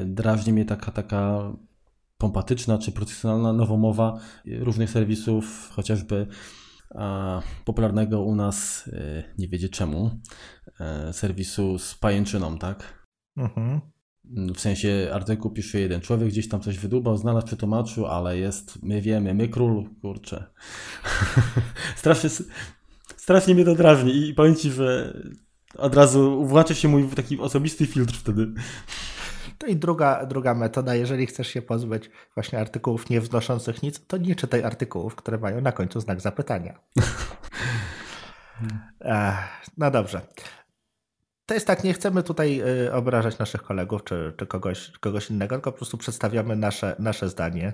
drażni 0.06 0.54
mnie 0.54 0.66
taka, 0.66 0.92
taka 0.92 1.52
pompatyczna 2.18 2.78
czy 2.78 2.92
profesjonalna 2.92 3.54
nowomowa 3.54 4.20
różnych 4.46 4.90
serwisów, 4.90 5.70
chociażby 5.72 6.28
popularnego 7.66 8.22
u 8.22 8.36
nas, 8.36 8.90
e, 8.94 9.24
nie 9.38 9.48
wiedzie 9.48 9.70
czemu, 9.70 10.20
e, 10.80 11.14
serwisu 11.14 11.80
z 11.80 11.96
pajęczyną, 11.96 12.58
tak? 12.58 13.06
Mhm. 13.38 13.82
W 14.56 14.60
sensie 14.60 15.10
artykuł 15.14 15.52
pisze 15.52 15.80
jeden 15.80 16.02
człowiek, 16.02 16.30
gdzieś 16.30 16.50
tam 16.50 16.62
coś 16.62 16.78
wydubał, 16.78 17.18
znalazł, 17.18 17.46
przetłumaczył, 17.46 18.06
ale 18.06 18.38
jest, 18.38 18.84
my 18.84 19.02
wiemy, 19.02 19.34
my 19.34 19.48
król, 19.48 19.90
kurczę. 20.02 20.46
strasznie, 21.96 22.30
strasznie 23.18 23.56
mnie 23.56 23.66
to 23.66 23.76
drażni 23.76 24.28
i 24.28 24.34
powiem 24.34 24.56
Ci, 24.56 24.72
że 24.72 25.18
od 25.78 25.96
razu 25.96 26.46
włącza 26.46 26.74
się 26.74 26.88
mój 26.88 27.08
taki 27.08 27.40
osobisty 27.40 27.86
filtr 27.86 28.14
wtedy. 28.14 28.54
To 29.58 29.68
i 29.68 29.76
druga, 29.76 30.26
druga 30.26 30.54
metoda, 30.54 30.96
jeżeli 30.96 31.26
chcesz 31.26 31.48
się 31.48 31.62
pozbyć 31.62 32.10
właśnie 32.34 32.60
artykułów 32.60 33.10
nie 33.10 33.22
wnoszących 33.22 33.84
nic, 33.84 34.08
to 34.08 34.18
nie 34.18 34.36
czytaj 34.36 34.64
artykułów, 34.64 35.16
które 35.16 35.38
mają 35.38 35.62
na 35.62 35.72
końcu 35.72 36.00
znak 36.00 36.22
zapytania. 36.22 36.80
no 39.78 39.92
dobrze. 39.92 40.22
To 41.46 41.54
jest 41.54 41.68
tak, 41.68 41.84
nie 41.84 41.94
chcemy 41.94 42.24
tutaj 42.24 42.62
y, 42.86 42.94
obrażać 42.94 43.40
naszych 43.40 43.64
kolegów 43.64 44.04
czy, 44.04 44.34
czy 44.38 44.48
kogoś, 44.48 44.92
kogoś 45.00 45.30
innego, 45.30 45.56
tylko 45.56 45.72
po 45.72 45.78
prostu 45.78 45.98
przedstawiamy 45.98 46.56
nasze, 46.56 46.96
nasze 47.00 47.30
zdanie. 47.30 47.74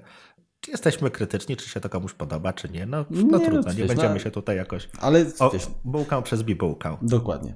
Czy 0.60 0.72
jesteśmy 0.72 1.12
krytyczni, 1.12 1.58
czy 1.58 1.70
się 1.70 1.80
to 1.80 1.90
komuś 1.90 2.14
podoba, 2.14 2.54
czy 2.54 2.70
nie. 2.70 2.86
No, 2.86 3.06
no 3.10 3.38
nie, 3.38 3.46
trudno, 3.46 3.72
no, 3.72 3.74
nie 3.74 3.86
będziemy 3.86 4.14
no, 4.14 4.20
się 4.20 4.32
tutaj 4.32 4.58
jakoś 4.58 4.90
ale, 5.00 5.26
o, 5.40 5.52
bułką 5.84 6.22
przez 6.22 6.44
bibułkę. 6.44 6.98
Dokładnie. 7.02 7.56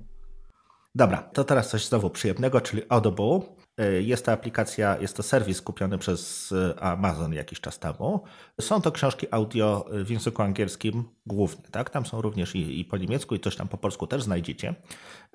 Dobra, 0.95 1.17
to 1.17 1.43
teraz 1.43 1.69
coś 1.69 1.85
znowu 1.85 2.09
przyjemnego, 2.09 2.61
czyli 2.61 2.81
Audible. 2.89 3.39
Y, 3.81 4.03
jest 4.03 4.25
to 4.25 4.31
aplikacja, 4.31 4.97
jest 4.97 5.17
to 5.17 5.23
serwis 5.23 5.61
kupiony 5.61 5.97
przez 5.97 6.51
y, 6.51 6.79
Amazon 6.79 7.33
jakiś 7.33 7.61
czas 7.61 7.79
temu. 7.79 8.23
Są 8.61 8.81
to 8.81 8.91
książki 8.91 9.27
audio 9.31 9.85
w 9.91 10.09
języku 10.09 10.41
angielskim 10.41 11.03
głównie, 11.25 11.63
tak? 11.71 11.89
Tam 11.89 12.05
są 12.05 12.21
również 12.21 12.55
i, 12.55 12.79
i 12.79 12.85
po 12.85 12.97
niemiecku, 12.97 13.35
i 13.35 13.39
coś 13.39 13.55
tam 13.55 13.67
po 13.67 13.77
polsku 13.77 14.07
też 14.07 14.23
znajdziecie. 14.23 14.75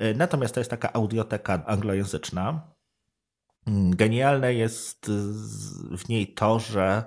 Y, 0.03 0.15
natomiast 0.15 0.55
to 0.55 0.61
jest 0.61 0.71
taka 0.71 0.93
audioteka 0.93 1.67
anglojęzyczna. 1.67 2.73
Mm, 3.67 3.97
genialne 3.97 4.55
jest 4.55 5.11
w 5.99 6.09
niej 6.09 6.35
to, 6.35 6.59
że 6.59 7.05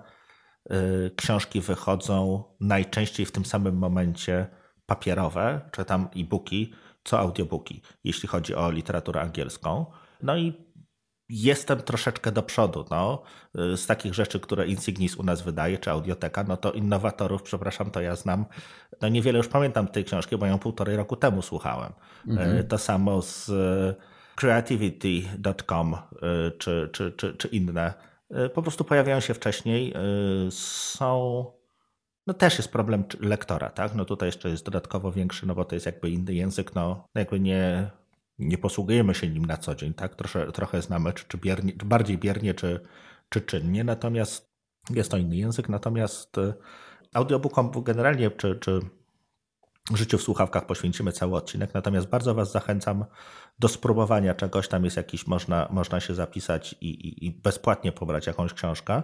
książki 1.15 1.61
wychodzą 1.61 2.43
najczęściej 2.59 3.25
w 3.25 3.31
tym 3.31 3.45
samym 3.45 3.77
momencie 3.77 4.47
papierowe, 4.85 5.69
czy 5.71 5.85
tam 5.85 6.09
e-booki, 6.15 6.73
co 7.03 7.19
audiobooki, 7.19 7.81
jeśli 8.03 8.29
chodzi 8.29 8.55
o 8.55 8.71
literaturę 8.71 9.21
angielską. 9.21 9.85
No 10.21 10.37
i 10.37 10.62
jestem 11.33 11.81
troszeczkę 11.81 12.31
do 12.31 12.43
przodu. 12.43 12.85
No. 12.91 13.23
Z 13.53 13.85
takich 13.85 14.13
rzeczy, 14.13 14.39
które 14.39 14.67
Insignis 14.67 15.15
u 15.15 15.23
nas 15.23 15.41
wydaje, 15.41 15.77
czy 15.77 15.91
Audioteka, 15.91 16.43
no 16.43 16.57
to 16.57 16.71
innowatorów, 16.71 17.43
przepraszam, 17.43 17.91
to 17.91 18.01
ja 18.01 18.15
znam. 18.15 18.45
No 19.01 19.07
niewiele 19.07 19.37
już 19.37 19.47
pamiętam 19.47 19.87
tej 19.87 20.05
książki, 20.05 20.37
bo 20.37 20.45
ją 20.45 20.59
półtorej 20.59 20.95
roku 20.95 21.15
temu 21.15 21.41
słuchałem. 21.41 21.93
Mhm. 22.27 22.67
To 22.67 22.77
samo 22.77 23.21
z 23.21 23.49
e, 23.49 23.95
creativity.com 24.35 25.95
czy, 26.57 26.89
czy, 26.91 27.11
czy, 27.11 27.33
czy 27.33 27.47
inne. 27.47 27.93
Po 28.53 28.61
prostu 28.61 28.83
pojawiają 28.83 29.19
się 29.19 29.33
wcześniej. 29.33 29.93
Są. 30.49 31.45
No 32.27 32.33
też 32.33 32.57
jest 32.57 32.71
problem 32.71 33.03
lektora, 33.19 33.69
tak? 33.69 33.95
No 33.95 34.05
tutaj 34.05 34.27
jeszcze 34.27 34.49
jest 34.49 34.65
dodatkowo 34.65 35.11
większy, 35.11 35.47
no 35.47 35.55
bo 35.55 35.65
to 35.65 35.75
jest 35.75 35.85
jakby 35.85 36.09
inny 36.09 36.33
język, 36.33 36.75
no 36.75 37.07
jakby 37.15 37.39
nie 37.39 37.89
nie 38.39 38.57
posługujemy 38.57 39.15
się 39.15 39.27
nim 39.27 39.45
na 39.45 39.57
co 39.57 39.75
dzień, 39.75 39.93
tak? 39.93 40.15
Trosze, 40.15 40.51
trochę 40.51 40.81
znamy, 40.81 41.13
czy, 41.13 41.25
czy, 41.27 41.37
biernie, 41.37 41.73
czy 41.79 41.85
bardziej 41.85 42.17
biernie, 42.17 42.53
czy, 42.53 42.79
czy 43.29 43.41
czynnie, 43.41 43.83
natomiast 43.83 44.53
jest 44.89 45.11
to 45.11 45.17
inny 45.17 45.35
język, 45.35 45.69
natomiast 45.69 46.37
y, 46.37 46.53
audiobookom 47.13 47.71
generalnie, 47.83 48.31
czy, 48.31 48.55
czy 48.55 48.79
życiu 49.93 50.17
w 50.17 50.21
słuchawkach 50.21 50.65
poświęcimy 50.65 51.11
cały 51.11 51.35
odcinek, 51.35 51.73
natomiast 51.73 52.07
bardzo 52.07 52.35
Was 52.35 52.51
zachęcam 52.51 53.05
do 53.59 53.67
spróbowania 53.67 54.33
czegoś, 54.33 54.67
tam 54.67 54.85
jest 54.85 54.97
jakiś, 54.97 55.27
można, 55.27 55.67
można 55.71 55.99
się 55.99 56.13
zapisać 56.13 56.75
i, 56.81 56.87
i, 56.87 57.25
i 57.25 57.31
bezpłatnie 57.31 57.91
pobrać 57.91 58.27
jakąś 58.27 58.53
książkę, 58.53 59.03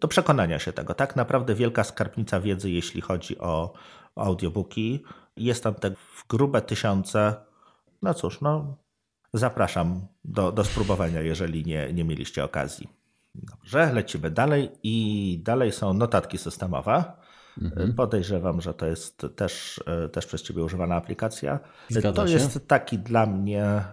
do 0.00 0.08
przekonania 0.08 0.58
się 0.58 0.72
tego. 0.72 0.94
Tak 0.94 1.16
naprawdę 1.16 1.54
wielka 1.54 1.84
skarbnica 1.84 2.40
wiedzy, 2.40 2.70
jeśli 2.70 3.00
chodzi 3.00 3.38
o, 3.38 3.72
o 4.16 4.24
audiobooki. 4.24 5.04
Jest 5.36 5.64
tam 5.64 5.74
te 5.74 5.90
grube 6.28 6.62
tysiące 6.62 7.36
no 8.02 8.14
cóż, 8.14 8.40
no 8.40 8.76
zapraszam 9.34 10.06
do, 10.24 10.52
do 10.52 10.64
spróbowania, 10.64 11.20
jeżeli 11.20 11.64
nie, 11.64 11.92
nie 11.92 12.04
mieliście 12.04 12.44
okazji. 12.44 12.88
Dobrze, 13.34 13.92
lecimy 13.92 14.30
dalej 14.30 14.70
i 14.82 15.40
dalej 15.44 15.72
są 15.72 15.94
notatki 15.94 16.38
systemowe. 16.38 17.04
Mhm. 17.62 17.94
Podejrzewam, 17.94 18.60
że 18.60 18.74
to 18.74 18.86
jest 18.86 19.26
też, 19.36 19.84
też 20.12 20.26
przez 20.26 20.42
Ciebie 20.42 20.64
używana 20.64 20.96
aplikacja. 20.96 21.60
Zgadza 21.88 22.22
to 22.22 22.28
się. 22.28 22.34
jest 22.34 22.68
taki 22.68 22.98
dla 22.98 23.26
mnie, 23.26 23.64
e, 23.64 23.84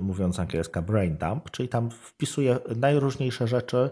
mówiąc 0.00 0.40
angielska, 0.40 0.82
brain 0.82 1.16
dump, 1.16 1.50
czyli 1.50 1.68
tam 1.68 1.90
wpisuję 1.90 2.58
najróżniejsze 2.76 3.48
rzeczy. 3.48 3.90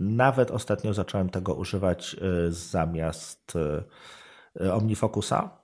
Nawet 0.00 0.50
ostatnio 0.50 0.94
zacząłem 0.94 1.30
tego 1.30 1.54
używać 1.54 2.16
e, 2.48 2.52
zamiast 2.52 3.52
e, 4.60 4.74
OmniFocusa 4.74 5.63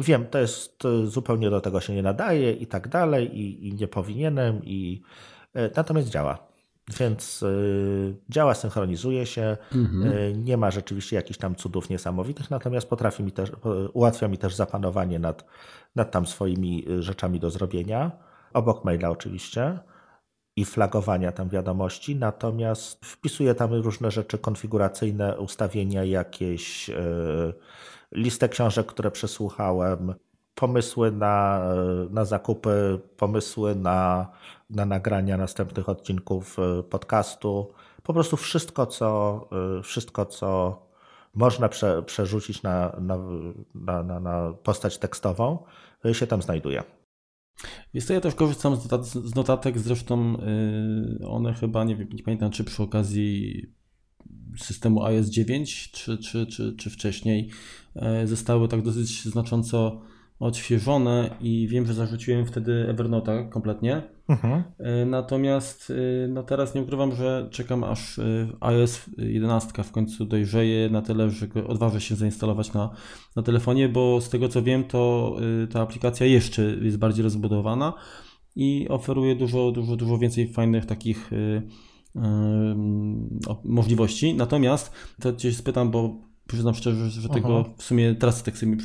wiem, 0.00 0.26
to 0.26 0.38
jest 0.38 0.82
zupełnie 1.04 1.50
do 1.50 1.60
tego 1.60 1.80
się 1.80 1.94
nie 1.94 2.02
nadaje 2.02 2.52
i 2.52 2.66
tak 2.66 2.88
dalej, 2.88 3.38
i, 3.38 3.68
i 3.68 3.74
nie 3.74 3.88
powinienem, 3.88 4.60
i 4.64 5.02
e, 5.54 5.70
natomiast 5.76 6.08
działa. 6.08 6.48
Więc 7.00 7.42
y, 7.42 8.16
działa, 8.28 8.54
synchronizuje 8.54 9.26
się, 9.26 9.56
mhm. 9.74 10.12
y, 10.12 10.34
nie 10.36 10.56
ma 10.56 10.70
rzeczywiście 10.70 11.16
jakichś 11.16 11.38
tam 11.38 11.54
cudów 11.54 11.90
niesamowitych, 11.90 12.50
natomiast 12.50 12.88
potrafi 12.88 13.22
mi 13.22 13.32
też, 13.32 13.52
ułatwia 13.92 14.28
mi 14.28 14.38
też 14.38 14.54
zapanowanie 14.54 15.18
nad, 15.18 15.44
nad 15.96 16.10
tam 16.10 16.26
swoimi 16.26 16.84
rzeczami 16.98 17.40
do 17.40 17.50
zrobienia, 17.50 18.10
obok 18.52 18.84
maila 18.84 19.10
oczywiście 19.10 19.78
i 20.56 20.64
flagowania 20.64 21.32
tam 21.32 21.48
wiadomości, 21.48 22.16
natomiast 22.16 23.06
wpisuję 23.06 23.54
tam 23.54 23.74
różne 23.74 24.10
rzeczy 24.10 24.38
konfiguracyjne, 24.38 25.38
ustawienia 25.38 26.04
jakieś, 26.04 26.90
y, 26.90 26.94
listę 28.12 28.48
książek, 28.48 28.86
które 28.86 29.10
przesłuchałem, 29.10 30.14
pomysły 30.58 31.12
na, 31.12 31.62
na 32.10 32.24
zakupy, 32.24 33.00
pomysły 33.16 33.74
na, 33.74 34.30
na 34.70 34.84
nagrania 34.84 35.36
następnych 35.36 35.88
odcinków 35.88 36.58
e, 36.58 36.82
podcastu. 36.82 37.72
Po 38.02 38.12
prostu 38.12 38.36
wszystko, 38.36 38.86
co, 38.86 39.48
e, 39.78 39.82
wszystko, 39.82 40.26
co 40.26 40.82
można 41.34 41.68
prze, 41.68 42.02
przerzucić 42.02 42.62
na, 42.62 42.96
na, 43.00 44.02
na, 44.02 44.20
na 44.20 44.52
postać 44.62 44.98
tekstową, 44.98 45.64
e, 46.04 46.14
się 46.14 46.26
tam 46.26 46.42
znajduje. 46.42 46.82
Jest 47.94 48.08
to 48.08 48.14
ja 48.14 48.20
też 48.20 48.34
korzystam 48.34 48.76
z 49.02 49.34
notatek, 49.34 49.78
zresztą 49.78 50.36
one 51.28 51.54
chyba, 51.54 51.84
nie 51.84 51.96
wiem, 51.96 52.08
nie 52.12 52.22
pamiętam 52.22 52.50
czy 52.50 52.64
przy 52.64 52.82
okazji 52.82 53.62
systemu 54.56 55.04
iOS 55.04 55.26
9 55.26 55.90
czy, 55.90 56.18
czy, 56.18 56.46
czy, 56.46 56.76
czy 56.76 56.90
wcześniej 56.90 57.50
e, 57.96 58.26
zostały 58.26 58.68
tak 58.68 58.82
dosyć 58.82 59.24
znacząco 59.24 60.00
odświeżone 60.40 61.30
i 61.40 61.68
wiem, 61.68 61.86
że 61.86 61.94
zarzuciłem 61.94 62.46
wtedy 62.46 62.86
Evernote 62.88 63.48
kompletnie. 63.50 64.02
Mhm. 64.28 64.62
E, 64.78 65.06
natomiast 65.06 65.92
e, 66.24 66.28
no 66.28 66.42
teraz 66.42 66.74
nie 66.74 66.82
ukrywam, 66.82 67.14
że 67.14 67.48
czekam 67.50 67.84
aż 67.84 68.20
iOS 68.60 69.06
11 69.18 69.82
w 69.82 69.92
końcu 69.92 70.24
dojrzeje 70.24 70.90
na 70.90 71.02
tyle, 71.02 71.30
że 71.30 71.46
odważę 71.66 72.00
się 72.00 72.16
zainstalować 72.16 72.72
na, 72.72 72.90
na 73.36 73.42
telefonie, 73.42 73.88
bo 73.88 74.20
z 74.20 74.30
tego 74.30 74.48
co 74.48 74.62
wiem, 74.62 74.84
to 74.84 75.36
ta 75.72 75.80
aplikacja 75.80 76.26
jeszcze 76.26 76.62
jest 76.62 76.98
bardziej 76.98 77.22
rozbudowana 77.22 77.92
i 78.56 78.86
oferuje 78.88 79.36
dużo, 79.36 79.72
dużo, 79.72 79.96
dużo 79.96 80.18
więcej 80.18 80.52
fajnych 80.52 80.86
takich 80.86 81.30
możliwości. 83.64 84.34
Natomiast 84.34 84.92
to 85.20 85.32
Cię 85.32 85.52
spytam, 85.52 85.90
bo 85.90 86.28
przyznam 86.48 86.74
szczerze, 86.74 87.10
że 87.10 87.28
tego 87.28 87.64
w 87.76 87.82
sumie 87.82 88.14
teraz 88.14 88.42
tak 88.42 88.58
sobie, 88.58 88.76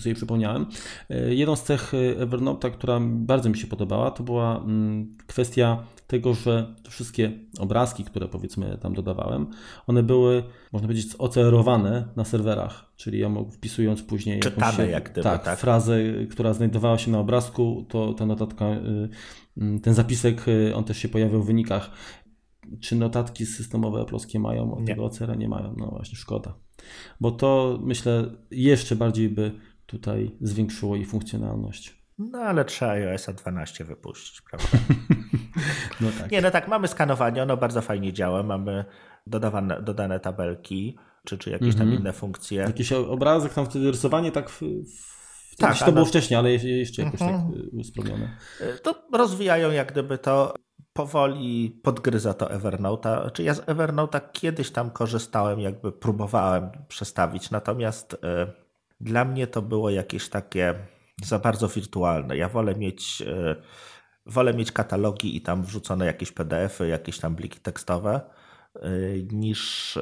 sobie 0.00 0.14
przypomniałem. 0.14 0.66
E, 1.10 1.34
jedną 1.34 1.56
z 1.56 1.62
cech 1.62 1.92
Evernote, 2.18 2.70
która 2.70 3.00
bardzo 3.02 3.48
mi 3.48 3.58
się 3.58 3.66
podobała, 3.66 4.10
to 4.10 4.22
była 4.22 4.56
mm, 4.58 5.16
kwestia 5.26 5.84
tego, 6.06 6.34
że 6.34 6.74
wszystkie 6.88 7.32
obrazki, 7.58 8.04
które 8.04 8.28
powiedzmy 8.28 8.78
tam 8.80 8.94
dodawałem, 8.94 9.46
one 9.86 10.02
były, 10.02 10.42
można 10.72 10.88
powiedzieć, 10.88 11.14
ocerowane 11.18 12.08
na 12.16 12.24
serwerach, 12.24 12.92
czyli 12.96 13.18
ja 13.18 13.28
mógł 13.28 13.50
wpisując 13.50 14.02
później 14.02 14.40
Czytane 14.40 14.72
jakąś, 14.72 14.90
jak 14.90 15.04
gdyby, 15.04 15.22
tak, 15.22 15.44
tak, 15.44 15.58
frazę, 15.58 15.98
która 16.30 16.52
znajdowała 16.52 16.98
się 16.98 17.10
na 17.10 17.18
obrazku, 17.18 17.86
to 17.88 18.14
ta 18.14 18.26
notatka, 18.26 18.64
y, 18.64 19.08
mm, 19.58 19.80
ten 19.80 19.94
zapisek, 19.94 20.48
y, 20.48 20.74
on 20.74 20.84
też 20.84 20.98
się 20.98 21.08
pojawiał 21.08 21.42
w 21.42 21.46
wynikach. 21.46 21.90
Czy 22.80 22.96
notatki 22.96 23.46
systemowe 23.46 24.04
polskie 24.04 24.38
mają, 24.38 24.74
od 24.74 24.86
tego 24.86 25.04
OCR 25.04 25.38
nie 25.38 25.48
mają? 25.48 25.74
No 25.76 25.86
właśnie, 25.86 26.18
szkoda 26.18 26.54
bo 27.20 27.30
to 27.30 27.78
myślę 27.82 28.24
jeszcze 28.50 28.96
bardziej 28.96 29.28
by 29.28 29.52
tutaj 29.86 30.36
zwiększyło 30.40 30.96
jej 30.96 31.04
funkcjonalność. 31.04 32.04
No 32.18 32.38
ale 32.38 32.64
trzeba 32.64 32.90
iOS 32.92 33.26
12 33.36 33.84
wypuścić, 33.84 34.40
prawda? 34.40 34.68
no 36.00 36.08
tak. 36.18 36.30
Nie, 36.30 36.42
no 36.42 36.50
tak, 36.50 36.68
mamy 36.68 36.88
skanowanie, 36.88 37.42
ono 37.42 37.56
bardzo 37.56 37.82
fajnie 37.82 38.12
działa, 38.12 38.42
mamy 38.42 38.84
dodawane, 39.26 39.82
dodane 39.82 40.20
tabelki, 40.20 40.98
czy, 41.24 41.38
czy 41.38 41.50
jakieś 41.50 41.74
tam 41.74 41.82
mhm. 41.82 42.00
inne 42.00 42.12
funkcje. 42.12 42.60
Jakiś 42.60 42.92
obrazek, 42.92 43.54
tam 43.54 43.66
wtedy 43.66 43.90
rysowanie 43.90 44.32
tak 44.32 44.50
w, 44.50 44.62
w 45.52 45.56
tak, 45.58 45.78
to 45.78 45.92
było 45.92 46.04
wcześniej, 46.04 46.38
ale 46.38 46.50
jeszcze 46.52 47.02
jakoś 47.02 47.20
tak 47.20 47.28
mhm. 47.28 47.52
tak 47.52 47.62
usprawnione. 47.72 48.36
To 48.82 49.08
rozwijają 49.12 49.70
jak 49.70 49.92
gdyby 49.92 50.18
to 50.18 50.54
powoli 50.94 51.80
podgryza 51.82 52.34
to 52.34 52.46
Evernote'a. 52.46 53.32
Czy 53.32 53.42
ja 53.42 53.54
z 53.54 53.60
Evernote'a 53.60 54.20
kiedyś 54.32 54.70
tam 54.70 54.90
korzystałem, 54.90 55.60
jakby 55.60 55.92
próbowałem 55.92 56.70
przestawić, 56.88 57.50
natomiast 57.50 58.14
y, 58.14 58.16
dla 59.00 59.24
mnie 59.24 59.46
to 59.46 59.62
było 59.62 59.90
jakieś 59.90 60.28
takie 60.28 60.74
za 61.24 61.38
bardzo 61.38 61.68
wirtualne. 61.68 62.36
Ja 62.36 62.48
wolę 62.48 62.74
mieć, 62.74 63.22
y, 63.22 63.56
wolę 64.26 64.54
mieć 64.54 64.72
katalogi 64.72 65.36
i 65.36 65.40
tam 65.40 65.62
wrzucone 65.62 66.06
jakieś 66.06 66.32
PDFy, 66.32 66.88
jakieś 66.88 67.18
tam 67.18 67.34
bliki 67.34 67.60
tekstowe, 67.60 68.20
y, 68.76 69.26
niż. 69.32 69.98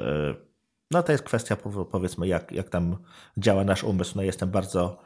No 0.91 1.03
to 1.03 1.13
jest 1.13 1.25
kwestia, 1.25 1.57
powiedzmy, 1.91 2.27
jak, 2.27 2.53
jak 2.53 2.69
tam 2.69 2.97
działa 3.39 3.65
nasz 3.65 3.85
umysł. 3.85 4.13
No 4.17 4.23
jestem 4.23 4.51
bardzo 4.51 4.99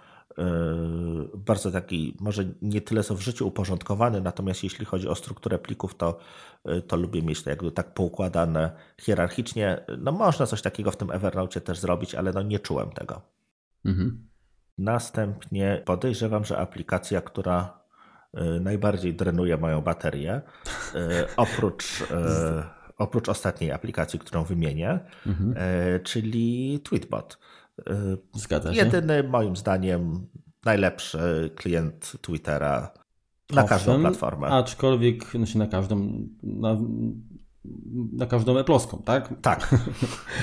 bardzo 1.35 1.71
taki, 1.71 2.17
może 2.21 2.45
nie 2.63 2.81
tyle 2.81 3.03
co 3.03 3.15
w 3.15 3.21
życiu 3.21 3.49
uporządkowany, 3.49 4.21
natomiast 4.21 4.65
jeśli 4.65 4.85
chodzi 4.85 5.09
o 5.09 5.15
strukturę 5.15 5.59
plików, 5.59 5.95
to, 5.95 6.19
yy, 6.65 6.83
to 6.83 6.97
lubię 6.97 7.23
mieć 7.23 7.43
to 7.43 7.51
jakby 7.51 7.73
tak 7.73 7.95
poukładane 7.95 8.71
hierarchicznie. 9.01 9.85
No 9.99 10.13
można 10.13 10.47
coś 10.47 10.63
takiego 10.63 10.91
w 10.91 10.97
tym 10.97 11.11
Evernote 11.11 11.61
też 11.61 11.79
zrobić, 11.79 12.15
ale 12.15 12.33
no 12.33 12.43
nie 12.43 12.59
czułem 12.59 12.91
tego. 12.91 13.23
Mhm. 13.85 14.29
Następnie 14.79 15.83
podejrzewam, 15.85 16.45
że 16.45 16.59
aplikacja, 16.59 17.21
która 17.21 17.81
yy, 18.35 18.61
najbardziej 18.61 19.15
drenuje 19.15 19.57
moją 19.57 19.81
baterię, 19.81 20.43
oprócz, 21.37 22.05
oprócz 22.99 23.29
ostatniej 23.29 23.73
aplikacji, 23.73 24.19
którą 24.19 24.45
wymienię, 24.45 25.01
mhm. 25.27 25.55
czyli 26.03 26.81
Tweetbot. 26.85 27.39
Zgadza 28.35 28.75
się. 28.75 28.79
Jedyny, 28.79 29.23
moim 29.23 29.57
zdaniem, 29.57 30.27
najlepszy 30.65 31.51
klient 31.57 32.13
Twittera 32.23 32.93
na 33.53 33.63
Owszem, 33.63 33.79
każdą 33.79 34.01
platformę. 34.01 34.47
Aczkolwiek 34.47 35.31
znaczy 35.31 35.59
na 35.59 35.67
każdą, 35.67 36.29
na, 36.43 36.79
na 38.13 38.27
każdą 38.27 38.59
eploską, 38.59 39.03
tak? 39.03 39.35
Tak. 39.43 39.75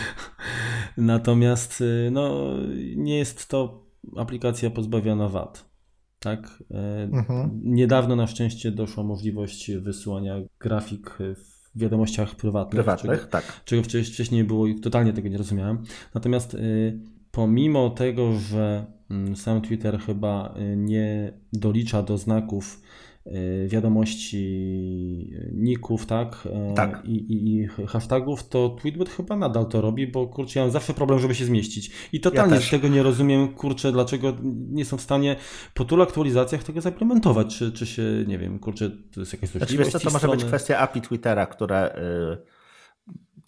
Natomiast 0.97 1.81
y, 1.81 2.09
no, 2.11 2.53
nie 2.95 3.17
jest 3.17 3.49
to 3.49 3.85
aplikacja 4.17 4.69
pozbawiona 4.69 5.29
wad. 5.29 5.73
Tak? 6.19 6.63
E, 6.71 7.03
mhm. 7.03 7.61
Niedawno 7.63 8.15
na 8.15 8.27
szczęście 8.27 8.71
doszła 8.71 9.03
możliwość 9.03 9.71
wysyłania 9.71 10.35
grafik 10.59 11.17
w 11.19 11.79
wiadomościach 11.79 12.35
prywatnych. 12.35 12.83
Prywatnych, 12.83 13.19
czego, 13.19 13.31
tak. 13.31 13.61
Czego 13.65 13.83
wcześniej 13.83 14.41
nie 14.41 14.43
było 14.43 14.67
i 14.67 14.79
totalnie 14.79 15.13
tego 15.13 15.29
nie 15.29 15.37
rozumiałem. 15.37 15.83
Natomiast 16.13 16.53
y, 16.53 16.99
pomimo 17.33 17.89
tego, 17.89 18.33
że 18.33 18.85
mm, 19.09 19.35
sam 19.35 19.61
Twitter 19.61 19.99
chyba 19.99 20.53
y, 20.57 20.75
nie 20.77 21.33
dolicza 21.53 22.03
do 22.03 22.17
znaków 22.17 22.81
y, 23.27 23.67
wiadomości 23.67 24.37
y, 25.33 25.51
ników, 25.53 26.05
tak? 26.05 26.47
tak. 26.75 27.05
I, 27.05 27.11
i, 27.11 27.55
I, 27.55 27.67
hashtagów, 27.87 28.49
to 28.49 28.69
Tweetbot 28.69 29.09
chyba 29.09 29.35
nadal 29.35 29.65
to 29.65 29.81
robi, 29.81 30.07
bo 30.07 30.27
kurczę, 30.27 30.59
ja 30.59 30.65
mam 30.65 30.71
zawsze 30.71 30.93
problem, 30.93 31.19
żeby 31.19 31.35
się 31.35 31.45
zmieścić. 31.45 31.91
I 32.13 32.19
totalnie 32.19 32.55
ja 32.55 32.61
tego 32.71 32.87
nie 32.87 33.03
rozumiem, 33.03 33.53
kurczę, 33.53 33.91
dlaczego 33.91 34.33
nie 34.71 34.85
są 34.85 34.97
w 34.97 35.01
stanie 35.01 35.35
po 35.73 35.85
tylu 35.85 36.03
aktualizacjach 36.03 36.63
tego 36.63 36.81
zaimplementować. 36.81 37.57
Czy, 37.57 37.71
czy 37.71 37.85
się, 37.85 38.03
nie 38.27 38.37
wiem, 38.37 38.59
kurczę, 38.59 38.89
to 38.89 39.19
jest 39.19 39.33
jakaś 39.33 39.49
znaczy, 39.49 39.77
wiesz, 39.77 39.91
to, 39.91 39.99
to 39.99 40.09
może 40.09 40.27
być 40.27 40.45
kwestia 40.45 40.77
API 40.77 41.01
Twittera, 41.01 41.45
które 41.45 41.95
yy, 41.97 42.63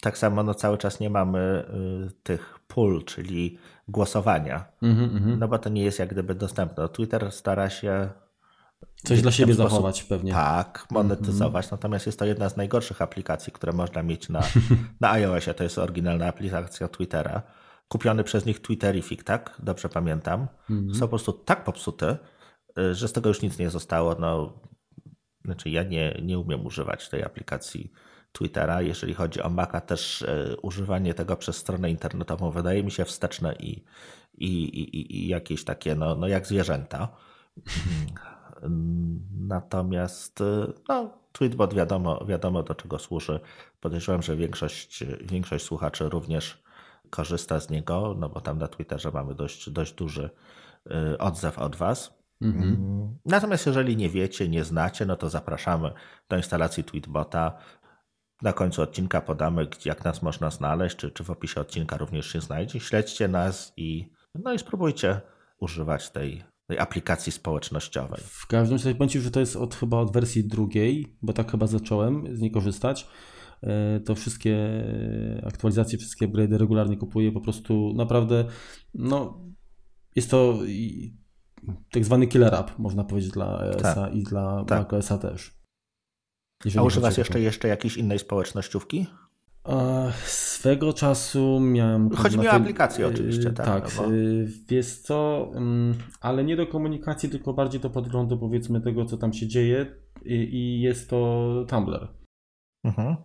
tak 0.00 0.18
samo 0.18 0.42
no, 0.42 0.54
cały 0.54 0.78
czas 0.78 1.00
nie 1.00 1.10
mamy 1.10 1.64
yy, 2.02 2.10
tych 2.22 2.58
pull, 2.68 3.04
czyli 3.04 3.58
głosowania. 3.88 4.64
Mm 4.82 4.96
-hmm. 4.96 5.38
No 5.38 5.48
bo 5.48 5.58
to 5.58 5.68
nie 5.68 5.82
jest 5.82 5.98
jak 5.98 6.08
gdyby 6.08 6.34
dostępne. 6.34 6.88
Twitter 6.88 7.32
stara 7.32 7.70
się 7.70 8.10
Coś 9.04 9.22
dla 9.22 9.32
siebie 9.32 9.54
sposób, 9.54 9.70
zachować 9.70 10.02
pewnie. 10.02 10.32
Tak, 10.32 10.86
monetyzować. 10.90 11.64
Mm 11.64 11.68
-hmm. 11.68 11.72
Natomiast 11.72 12.06
jest 12.06 12.18
to 12.18 12.24
jedna 12.24 12.48
z 12.48 12.56
najgorszych 12.56 13.02
aplikacji, 13.02 13.52
które 13.52 13.72
można 13.72 14.02
mieć 14.02 14.28
na, 14.28 14.42
na 15.00 15.10
iOSie. 15.10 15.54
To 15.54 15.64
jest 15.64 15.78
oryginalna 15.78 16.26
aplikacja 16.26 16.88
Twittera. 16.88 17.42
Kupiony 17.88 18.24
przez 18.24 18.46
nich 18.46 18.60
Twitterific, 18.60 19.24
tak? 19.24 19.56
Dobrze 19.58 19.88
pamiętam. 19.88 20.46
Mm 20.70 20.88
-hmm. 20.88 20.94
Są 20.94 21.00
po 21.00 21.08
prostu 21.08 21.32
tak 21.32 21.64
popsuty, 21.64 22.16
y, 22.78 22.94
że 22.94 23.08
z 23.08 23.12
tego 23.12 23.28
już 23.28 23.42
nic 23.42 23.58
nie 23.58 23.70
zostało. 23.70 24.16
No, 24.18 24.60
znaczy 25.44 25.70
ja 25.70 25.82
nie, 25.82 26.20
nie 26.22 26.38
umiem 26.38 26.66
używać 26.66 27.08
tej 27.08 27.24
aplikacji 27.24 27.92
Twittera. 28.36 28.82
Jeżeli 28.82 29.14
chodzi 29.14 29.42
o 29.42 29.50
Maca, 29.50 29.80
też 29.80 30.22
e, 30.22 30.56
używanie 30.62 31.14
tego 31.14 31.36
przez 31.36 31.56
stronę 31.56 31.90
internetową 31.90 32.50
wydaje 32.50 32.82
mi 32.82 32.90
się 32.90 33.04
wsteczne 33.04 33.54
i, 33.54 33.84
i, 34.38 34.52
i, 34.80 35.16
i 35.16 35.28
jakieś 35.28 35.64
takie, 35.64 35.94
no, 35.94 36.14
no 36.14 36.28
jak 36.28 36.46
zwierzęta. 36.46 37.08
Natomiast 39.48 40.40
e, 40.40 40.72
no, 40.88 41.10
Tweetbot 41.32 41.74
wiadomo, 41.74 42.24
wiadomo 42.24 42.62
do 42.62 42.74
czego 42.74 42.98
służy. 42.98 43.40
Podejrzewam, 43.80 44.22
że 44.22 44.36
większość, 44.36 45.04
większość 45.20 45.64
słuchaczy 45.64 46.08
również 46.08 46.62
korzysta 47.10 47.60
z 47.60 47.70
niego, 47.70 48.14
no 48.18 48.28
bo 48.28 48.40
tam 48.40 48.58
na 48.58 48.68
Twitterze 48.68 49.10
mamy 49.10 49.34
dość, 49.34 49.70
dość 49.70 49.92
duży 49.92 50.30
e, 50.90 51.18
odzew 51.18 51.58
od 51.58 51.76
Was. 51.76 52.16
Mhm. 52.42 52.68
Mm, 52.68 53.18
natomiast 53.24 53.66
jeżeli 53.66 53.96
nie 53.96 54.10
wiecie, 54.10 54.48
nie 54.48 54.64
znacie, 54.64 55.06
no 55.06 55.16
to 55.16 55.30
zapraszamy 55.30 55.92
do 56.28 56.36
instalacji 56.36 56.84
Tweetbota. 56.84 57.52
Na 58.42 58.52
końcu 58.52 58.82
odcinka 58.82 59.20
podamy, 59.20 59.68
jak 59.84 60.04
nas 60.04 60.22
można 60.22 60.50
znaleźć, 60.50 60.96
czy, 60.96 61.10
czy 61.10 61.24
w 61.24 61.30
opisie 61.30 61.60
odcinka 61.60 61.96
również 61.96 62.32
się 62.32 62.40
znajdzie. 62.40 62.80
Śledźcie 62.80 63.28
nas 63.28 63.72
i, 63.76 64.10
no 64.34 64.52
i 64.52 64.58
spróbujcie 64.58 65.20
używać 65.60 66.10
tej, 66.10 66.44
tej 66.66 66.78
aplikacji 66.78 67.32
społecznościowej. 67.32 68.20
W 68.24 68.46
każdym 68.46 68.78
razie 68.78 69.08
Ci, 69.08 69.20
że 69.20 69.30
to 69.30 69.40
jest 69.40 69.56
od, 69.56 69.74
chyba 69.74 69.98
od 69.98 70.12
wersji 70.12 70.48
drugiej, 70.48 71.16
bo 71.22 71.32
tak 71.32 71.50
chyba 71.50 71.66
zacząłem 71.66 72.36
z 72.36 72.40
niej 72.40 72.50
korzystać. 72.50 73.08
E, 73.62 74.00
to 74.00 74.14
wszystkie 74.14 74.56
aktualizacje, 75.46 75.98
wszystkie 75.98 76.26
upgrade 76.26 76.52
regularnie 76.52 76.96
kupuję. 76.96 77.32
Po 77.32 77.40
prostu 77.40 77.92
naprawdę, 77.96 78.44
no, 78.94 79.40
jest 80.16 80.30
to 80.30 80.58
tak 81.90 82.04
zwany 82.04 82.26
killer 82.26 82.54
app, 82.54 82.78
można 82.78 83.04
powiedzieć, 83.04 83.30
dla 83.30 83.64
ESA 83.64 83.94
tak, 83.94 84.14
i 84.14 84.22
dla 84.22 84.64
tak. 84.64 84.78
macOSa 84.78 85.18
też. 85.18 85.55
A 86.78 86.82
używasz 86.82 87.18
jeszcze, 87.18 87.40
jeszcze 87.40 87.68
jakiejś 87.68 87.96
innej 87.96 88.18
społecznościówki? 88.18 89.06
Swego 90.24 90.92
czasu 90.92 91.60
miałem. 91.60 92.10
Chodzi 92.10 92.38
mi 92.38 92.48
o 92.48 92.50
aplikację 92.50 93.06
oczywiście, 93.06 93.50
tak. 93.50 93.66
Tak, 93.66 93.96
no 93.96 94.02
bo... 94.02 94.12
Y, 94.12 94.48
wiesz 94.68 94.96
co, 94.96 95.50
mm, 95.54 95.94
ale 96.20 96.44
nie 96.44 96.56
do 96.56 96.66
komunikacji, 96.66 97.28
tylko 97.28 97.52
bardziej 97.52 97.80
do 97.80 97.90
podglądu 97.90 98.38
powiedzmy 98.38 98.80
tego, 98.80 99.04
co 99.04 99.16
tam 99.16 99.32
się 99.32 99.46
dzieje 99.46 99.86
i 100.24 100.80
jest 100.80 101.10
to 101.10 101.64
Tumblr. 101.68 102.08
Mhm. 102.84 103.16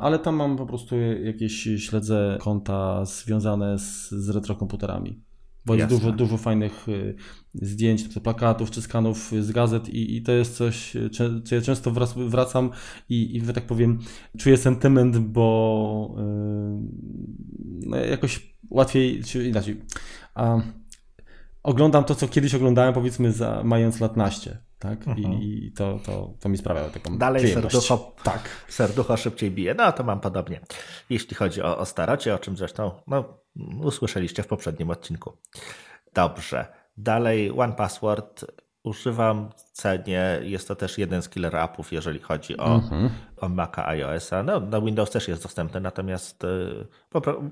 Ale 0.00 0.18
tam 0.18 0.36
mam 0.36 0.56
po 0.56 0.66
prostu 0.66 0.96
jakieś, 1.24 1.68
śledzę 1.78 2.38
konta 2.40 3.04
związane 3.04 3.78
z, 3.78 4.10
z 4.10 4.30
retrokomputerami. 4.30 5.24
Bo 5.66 5.74
jest 5.74 5.88
dużo, 5.88 6.12
dużo 6.12 6.36
fajnych 6.36 6.88
y, 6.88 7.14
zdjęć, 7.54 8.08
czy 8.08 8.20
plakatów, 8.20 8.70
czy 8.70 8.82
skanów 8.82 9.32
z 9.40 9.52
gazet 9.52 9.88
i, 9.88 10.16
i 10.16 10.22
to 10.22 10.32
jest 10.32 10.56
coś, 10.56 10.92
co 11.44 11.54
ja 11.54 11.60
często 11.60 11.90
wracam 12.16 12.70
i, 13.08 13.36
i 13.36 13.40
tak 13.40 13.66
powiem, 13.66 13.98
czuję 14.38 14.56
sentyment, 14.56 15.18
bo 15.18 16.14
yy, 16.16 16.22
no 17.86 17.96
jakoś 17.96 18.54
łatwiej, 18.70 19.22
czy 19.24 19.48
inaczej, 19.48 19.80
a, 20.34 20.60
oglądam 21.62 22.04
to, 22.04 22.14
co 22.14 22.28
kiedyś 22.28 22.54
oglądałem, 22.54 22.94
powiedzmy, 22.94 23.32
za, 23.32 23.60
mając 23.64 24.00
lat 24.00 24.16
naście. 24.16 24.58
Tak? 24.78 25.08
Mhm. 25.08 25.32
I 25.32 25.72
to, 25.76 25.98
to, 26.06 26.34
to 26.40 26.48
mi 26.48 26.58
sprawia 26.58 26.88
taką 26.88 27.18
Dalej 27.18 27.54
serducho, 27.54 28.14
tak. 28.22 28.48
serducho 28.68 29.16
szybciej 29.16 29.50
bije. 29.50 29.74
No 29.74 29.92
to 29.92 30.04
mam 30.04 30.20
podobnie. 30.20 30.60
Jeśli 31.10 31.36
chodzi 31.36 31.62
o, 31.62 31.78
o 31.78 31.84
starocie, 31.84 32.34
o 32.34 32.38
czym 32.38 32.56
zresztą 32.56 32.90
no, 33.06 33.24
usłyszeliście 33.82 34.42
w 34.42 34.46
poprzednim 34.46 34.90
odcinku. 34.90 35.32
Dobrze. 36.14 36.66
Dalej 36.96 37.50
One 37.58 37.72
Password 37.72 38.44
używam, 38.82 39.50
cenię. 39.72 40.40
Jest 40.42 40.68
to 40.68 40.76
też 40.76 40.98
jeden 40.98 41.22
z 41.22 41.28
killer 41.28 41.56
appów, 41.56 41.92
jeżeli 41.92 42.18
chodzi 42.18 42.56
o, 42.56 42.74
mhm. 42.74 43.10
o 43.36 43.48
Maca 43.48 43.86
iOS-a. 43.86 44.42
No, 44.42 44.60
na 44.60 44.80
Windows 44.80 45.10
też 45.10 45.28
jest 45.28 45.42
dostępny, 45.42 45.80
natomiast 45.80 46.44
y, 46.44 46.86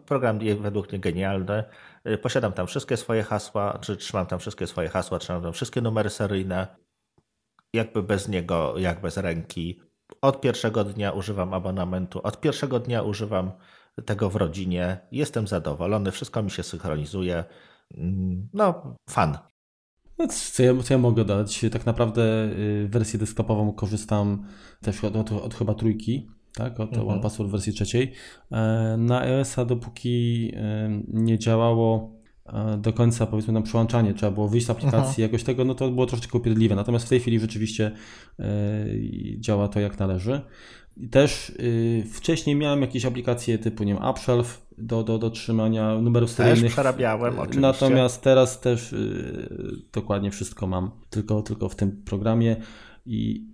program 0.06 0.42
jest 0.42 0.61
według 0.61 0.92
mnie 0.92 1.00
genialny. 1.00 1.64
Y, 2.07 2.18
posiadam 2.18 2.53
tam 2.53 2.66
wszystkie 2.66 2.96
swoje 2.96 3.22
hasła, 3.22 3.78
czy 3.78 3.96
trzymam 3.96 4.26
tam 4.26 4.38
wszystkie 4.38 4.66
swoje 4.66 4.88
hasła, 4.88 5.18
trzymam 5.18 5.42
tam 5.42 5.53
wszystkie 5.53 5.80
numery 5.80 6.11
seryjne. 6.11 6.76
Jakby 7.72 8.03
bez 8.03 8.28
niego, 8.28 8.74
jak 8.78 9.01
bez 9.01 9.16
ręki. 9.16 9.80
Od 10.22 10.40
pierwszego 10.40 10.84
dnia 10.84 11.12
używam 11.12 11.55
abonamentu, 11.55 12.20
od 12.22 12.40
pierwszego 12.40 12.80
dnia 12.80 13.03
używam 13.03 13.53
tego 14.07 14.30
w 14.30 14.36
rodzinie. 14.36 15.01
Jestem 15.12 15.46
zadowolony, 15.46 16.11
wszystko 16.11 16.42
mi 16.42 16.51
się 16.51 16.62
synchronizuje. 16.62 17.44
Mm, 17.94 18.48
no, 18.53 18.96
fan. 19.11 19.38
No, 20.18 20.26
co, 20.28 20.62
ja, 20.62 20.82
co 20.82 20.94
ja 20.94 20.98
mogę 20.98 21.24
dać? 21.24 21.64
Tak 21.72 21.86
naprawdę 21.86 22.22
y, 22.44 22.88
wersję 22.88 23.18
desktopową 23.18 23.72
korzystam 23.72 24.46
też 24.82 25.05
od, 25.05 25.16
od, 25.16 25.32
od 25.32 25.55
chyba 25.55 25.74
trójki, 25.74 26.30
tak? 26.55 26.80
Od 26.80 26.88
mhm. 26.88 27.09
One 27.09 27.20
Password 27.20 27.51
wersji 27.51 27.72
trzeciej. 27.72 28.12
E, 28.53 28.96
na 28.98 29.20
iOS-a 29.20 29.64
dopóki 29.64 30.53
nie 31.09 31.38
działało 31.38 32.11
e, 32.46 32.78
do 32.78 32.92
końca 32.92 33.26
powiedzmy 33.26 33.53
nam 33.53 33.62
przełączanie, 33.62 34.14
trzeba 34.14 34.32
było 34.32 34.48
wyjść 34.48 34.66
z 34.66 34.70
aplikacji 34.70 35.14
Aha. 35.14 35.22
jakoś 35.22 35.42
tego, 35.42 35.64
no 35.64 35.74
to 35.74 35.90
było 35.90 36.07
troszeczkę 36.07 36.38
upierdliwe. 36.38 36.74
Natomiast 36.74 37.07
w 37.07 37.09
tej 37.09 37.20
chwili 37.20 37.40
rzeczywiście 37.40 37.90
e, 38.38 38.44
działa 39.38 39.68
to 39.68 39.80
jak 39.80 39.98
należy. 39.98 40.40
Też 41.11 41.51
y, 41.51 42.05
wcześniej 42.12 42.57
miałem 42.57 42.80
jakieś 42.80 43.05
aplikacje 43.05 43.59
typu, 43.59 43.84
nie 43.84 43.94
wiem, 43.94 44.05
UpShelf 44.05 44.66
do, 44.78 45.03
do, 45.03 45.18
do 45.18 45.30
trzymania 45.30 45.98
numerów 45.98 46.30
seryjnych. 46.30 46.62
Też 46.62 46.72
przerabiałem 46.72 47.38
oczywiście. 47.38 47.61
Natomiast 47.61 48.22
teraz 48.22 48.61
też 48.61 48.92
y, 48.92 49.82
dokładnie 49.92 50.30
wszystko 50.30 50.66
mam 50.66 50.90
tylko, 51.11 51.42
tylko 51.42 51.68
w 51.68 51.76
tym 51.76 52.03
programie 52.05 52.57
i 53.07 53.49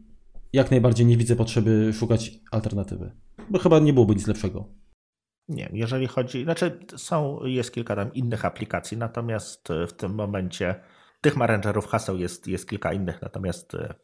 jak 0.57 0.70
najbardziej 0.70 1.07
nie 1.07 1.16
widzę 1.16 1.36
potrzeby 1.36 1.92
szukać 1.92 2.32
alternatywy, 2.50 3.11
bo 3.50 3.59
chyba 3.59 3.78
nie 3.78 3.92
byłoby 3.92 4.14
nic 4.14 4.26
lepszego. 4.26 4.64
Nie, 5.48 5.70
jeżeli 5.72 6.07
chodzi, 6.07 6.44
znaczy 6.44 6.78
są, 6.96 7.44
jest 7.44 7.72
kilka 7.72 7.96
tam 7.96 8.14
innych 8.14 8.44
aplikacji, 8.44 8.96
natomiast 8.96 9.68
w 9.88 9.92
tym 9.92 10.14
momencie 10.14 10.74
tych 11.20 11.36
managerów 11.36 11.86
haseł 11.86 12.16
jest, 12.16 12.46
jest 12.46 12.68
kilka 12.68 12.92
innych, 12.92 13.22
natomiast 13.22 13.74
e, 13.74 13.94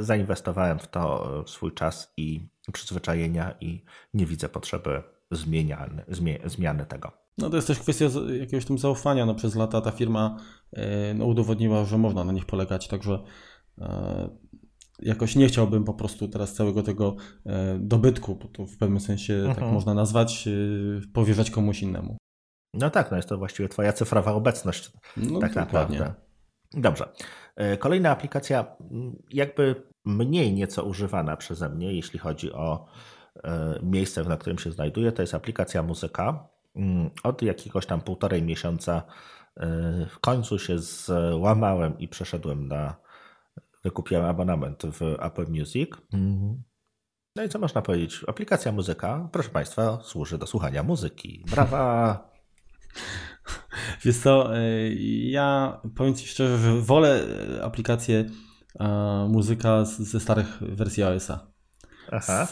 zainwestowałem 0.00 0.78
w 0.78 0.88
to 0.88 1.40
e, 1.40 1.48
swój 1.48 1.72
czas 1.72 2.12
i 2.16 2.48
przyzwyczajenia 2.72 3.54
i 3.60 3.84
nie 4.14 4.26
widzę 4.26 4.48
potrzeby 4.48 5.02
zmiany, 5.30 6.04
zmiany 6.44 6.86
tego. 6.86 7.12
No 7.38 7.50
to 7.50 7.56
jest 7.56 7.68
też 7.68 7.78
kwestia 7.78 8.04
jakiegoś 8.40 8.64
tam 8.64 8.78
zaufania. 8.78 9.26
No 9.26 9.34
przez 9.34 9.54
lata 9.54 9.80
ta 9.80 9.90
firma 9.90 10.36
e, 10.72 11.14
no, 11.14 11.24
udowodniła, 11.24 11.84
że 11.84 11.98
można 11.98 12.24
na 12.24 12.32
nich 12.32 12.46
polegać, 12.46 12.88
także 12.88 13.22
jakoś 15.02 15.36
nie 15.36 15.48
chciałbym 15.48 15.84
po 15.84 15.94
prostu 15.94 16.28
teraz 16.28 16.54
całego 16.54 16.82
tego 16.82 17.16
dobytku, 17.78 18.34
bo 18.34 18.48
to 18.48 18.66
w 18.66 18.76
pewnym 18.76 19.00
sensie 19.00 19.32
tak 19.32 19.48
mhm. 19.48 19.66
tak 19.66 19.74
można 19.74 19.94
nazwać, 19.94 20.48
powierzać 21.12 21.50
komuś 21.50 21.82
innemu. 21.82 22.16
No 22.74 22.90
tak, 22.90 23.10
no 23.10 23.16
jest 23.16 23.28
to 23.28 23.38
właściwie 23.38 23.68
twoja 23.68 23.92
cyfrowa 23.92 24.32
obecność. 24.32 24.92
No, 25.16 25.40
tak 25.40 25.54
dokładnie. 25.54 25.98
naprawdę. 25.98 26.30
Dobrze. 26.74 27.08
E, 27.56 27.76
kolejna 27.76 28.10
aplikacja, 28.10 28.76
jakby 29.30 29.82
mniej 30.04 30.52
nieco 30.52 30.84
używana 30.84 31.36
przeze 31.36 31.68
mnie, 31.68 31.92
jeśli 31.94 32.18
chodzi 32.18 32.52
o 32.52 32.86
e, 33.44 33.78
miejsce, 33.82 34.24
na 34.24 34.36
którym 34.36 34.58
się 34.58 34.72
znajduje, 34.72 35.12
to 35.12 35.22
jest 35.22 35.34
aplikacja 35.34 35.82
Muzyka. 35.82 36.48
Mm, 36.76 37.10
od 37.22 37.42
jakiegoś 37.42 37.86
tam 37.86 38.00
półtorej 38.00 38.42
miesiąca 38.42 39.02
e, 39.56 40.06
w 40.10 40.18
końcu 40.20 40.58
się 40.58 40.78
złamałem 40.78 41.98
i 41.98 42.08
przeszedłem 42.08 42.68
na, 42.68 42.96
wykupiłem 43.84 44.24
abonament 44.24 44.82
w 44.92 45.02
Apple 45.20 45.46
Music. 45.48 45.90
Mhm. 46.12 46.62
No 47.36 47.42
i 47.42 47.48
co 47.48 47.58
można 47.58 47.82
powiedzieć? 47.82 48.20
Aplikacja 48.28 48.72
Muzyka, 48.72 49.28
proszę 49.32 49.48
Państwa, 49.48 49.98
służy 50.02 50.38
do 50.38 50.46
słuchania 50.46 50.82
muzyki. 50.82 51.44
Brawa! 51.50 52.30
Wiesz 54.04 54.16
co, 54.18 54.56
e, 54.56 54.92
ja 55.30 55.80
powiem 55.96 56.14
Ci 56.14 56.26
szczerze, 56.26 56.58
że 56.58 56.80
wolę 56.80 57.26
aplikację 57.62 58.24
muzyka 59.28 59.84
ze 59.84 60.20
starych 60.20 60.58
wersji 60.60 61.02
iOS-a. 61.02 61.50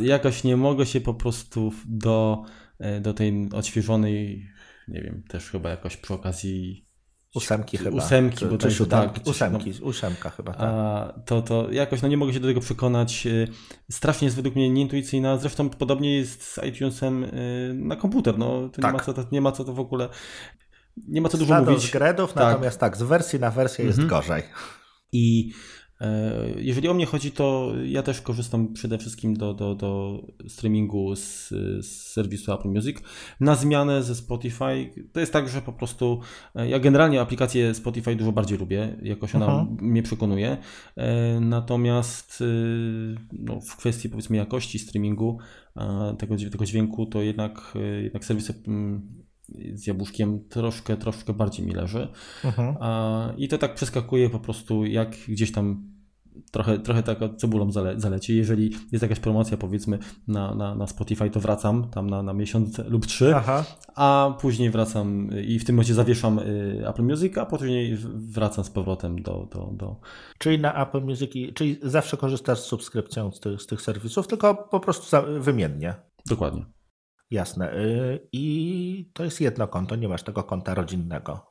Jakoś 0.00 0.44
nie 0.44 0.56
mogę 0.56 0.86
się 0.86 1.00
po 1.00 1.14
prostu 1.14 1.72
do, 1.86 2.42
e, 2.78 3.00
do 3.00 3.14
tej 3.14 3.48
odświeżonej, 3.54 4.48
nie 4.88 5.02
wiem, 5.02 5.22
też 5.28 5.50
chyba 5.50 5.70
jakoś 5.70 5.96
przy 5.96 6.14
okazji 6.14 6.87
Ósemki 7.34 7.76
chyba. 7.76 7.96
Ósemki, 7.96 8.46
bo 8.46 8.58
to 8.58 8.68
tak, 8.86 9.10
ósemki, 9.26 9.74
no, 9.80 9.86
ósemka 9.86 10.30
chyba, 10.30 10.52
tak. 10.52 10.62
A, 10.62 11.12
to, 11.26 11.42
to 11.42 11.70
jakoś 11.70 12.02
no 12.02 12.08
nie 12.08 12.16
mogę 12.16 12.32
się 12.32 12.40
do 12.40 12.48
tego 12.48 12.60
przekonać. 12.60 13.26
E, 13.26 13.46
strasznie 13.90 14.26
jest 14.26 14.36
według 14.36 14.54
mnie 14.56 14.70
nieintuicyjna. 14.70 15.36
Zresztą 15.36 15.70
podobnie 15.70 16.16
jest 16.16 16.42
z 16.42 16.58
iTunesem 16.64 17.26
na 17.74 17.96
komputer. 17.96 18.38
No, 18.38 18.68
to 18.68 18.82
tak. 18.82 18.92
nie, 18.92 18.98
ma 18.98 19.04
co, 19.04 19.14
to, 19.14 19.24
nie 19.32 19.40
ma 19.40 19.52
co 19.52 19.64
to 19.64 19.72
w 19.72 19.80
ogóle 19.80 20.08
nie 21.08 21.20
ma 21.20 21.28
co 21.28 21.38
dużo 21.38 21.54
Stado 21.54 21.70
mówić. 21.70 21.86
z 21.86 21.90
Gredów, 21.90 22.32
tak. 22.32 22.44
natomiast 22.44 22.80
tak, 22.80 22.96
z 22.96 23.02
wersji 23.02 23.40
na 23.40 23.50
wersję 23.50 23.84
jest 23.84 23.98
mhm. 23.98 24.08
gorzej. 24.08 24.42
I 25.12 25.52
jeżeli 26.56 26.88
o 26.88 26.94
mnie 26.94 27.06
chodzi, 27.06 27.30
to 27.30 27.72
ja 27.84 28.02
też 28.02 28.20
korzystam 28.20 28.72
przede 28.72 28.98
wszystkim 28.98 29.34
do, 29.34 29.54
do, 29.54 29.74
do 29.74 30.22
streamingu 30.48 31.16
z, 31.16 31.48
z, 31.80 31.86
serwisu 31.86 32.52
Apple 32.52 32.68
Music. 32.68 32.98
Na 33.40 33.54
zmianę 33.54 34.02
ze 34.02 34.14
Spotify, 34.14 34.90
to 35.12 35.20
jest 35.20 35.32
tak, 35.32 35.48
że 35.48 35.62
po 35.62 35.72
prostu 35.72 36.20
e, 36.54 36.68
ja 36.68 36.78
generalnie 36.78 37.20
aplikację 37.20 37.74
Spotify 37.74 38.16
dużo 38.16 38.32
bardziej 38.32 38.58
lubię, 38.58 38.96
jakoś 39.02 39.34
ona 39.34 39.46
uh-huh. 39.46 39.82
mnie 39.82 40.02
przekonuje. 40.02 40.56
E, 40.96 41.40
natomiast 41.40 42.44
no, 43.32 43.60
w 43.60 43.76
kwestii 43.76 44.08
powiedzmy 44.08 44.36
jakości 44.36 44.78
streamingu 44.78 45.38
tego, 46.18 46.36
tego 46.50 46.64
dźwięku, 46.64 47.06
to 47.06 47.22
jednak, 47.22 47.74
jednak 48.02 48.24
serwisy 48.24 48.54
z 49.74 49.86
jabłuszkiem 49.86 50.48
troszkę, 50.48 50.96
troszkę 50.96 51.32
bardziej 51.32 51.66
mi 51.66 51.72
leży. 51.72 52.08
Mhm. 52.44 52.76
I 53.36 53.48
to 53.48 53.58
tak 53.58 53.74
przeskakuje 53.74 54.30
po 54.30 54.38
prostu 54.38 54.86
jak 54.86 55.16
gdzieś 55.28 55.52
tam 55.52 55.98
trochę, 56.50 56.78
trochę 56.78 57.02
tak 57.02 57.18
cebulą 57.36 57.72
zale, 57.72 58.00
zaleci. 58.00 58.36
Jeżeli 58.36 58.70
jest 58.92 59.02
jakaś 59.02 59.20
promocja 59.20 59.56
powiedzmy 59.56 59.98
na, 60.28 60.54
na, 60.54 60.74
na 60.74 60.86
Spotify, 60.86 61.30
to 61.30 61.40
wracam 61.40 61.90
tam 61.90 62.10
na, 62.10 62.22
na 62.22 62.32
miesiąc 62.32 62.78
lub 62.78 63.06
trzy, 63.06 63.36
Aha. 63.36 63.64
a 63.94 64.36
później 64.40 64.70
wracam 64.70 65.30
i 65.46 65.58
w 65.58 65.64
tym 65.64 65.74
momencie 65.74 65.94
zawieszam 65.94 66.38
y, 66.38 66.84
Apple 66.88 67.02
Music, 67.02 67.38
a 67.38 67.46
później 67.46 67.96
wracam 68.14 68.64
z 68.64 68.70
powrotem 68.70 69.22
do... 69.22 69.48
do, 69.52 69.70
do... 69.72 69.96
Czyli 70.38 70.58
na 70.58 70.86
Apple 70.86 71.02
Music, 71.02 71.30
czyli 71.54 71.78
zawsze 71.82 72.16
korzystasz 72.16 72.60
z 72.60 72.64
subskrypcją 72.64 73.32
z 73.32 73.40
tych, 73.40 73.62
z 73.62 73.66
tych 73.66 73.82
serwisów, 73.82 74.26
tylko 74.26 74.54
po 74.54 74.80
prostu 74.80 75.16
wymiennie. 75.40 75.94
Dokładnie. 76.26 76.77
Jasne. 77.30 77.74
Y, 77.74 78.28
I 78.32 79.10
to 79.14 79.24
jest 79.24 79.40
jedno 79.40 79.68
konto, 79.68 79.96
nie 79.96 80.08
masz 80.08 80.22
tego 80.22 80.42
konta 80.42 80.74
rodzinnego. 80.74 81.46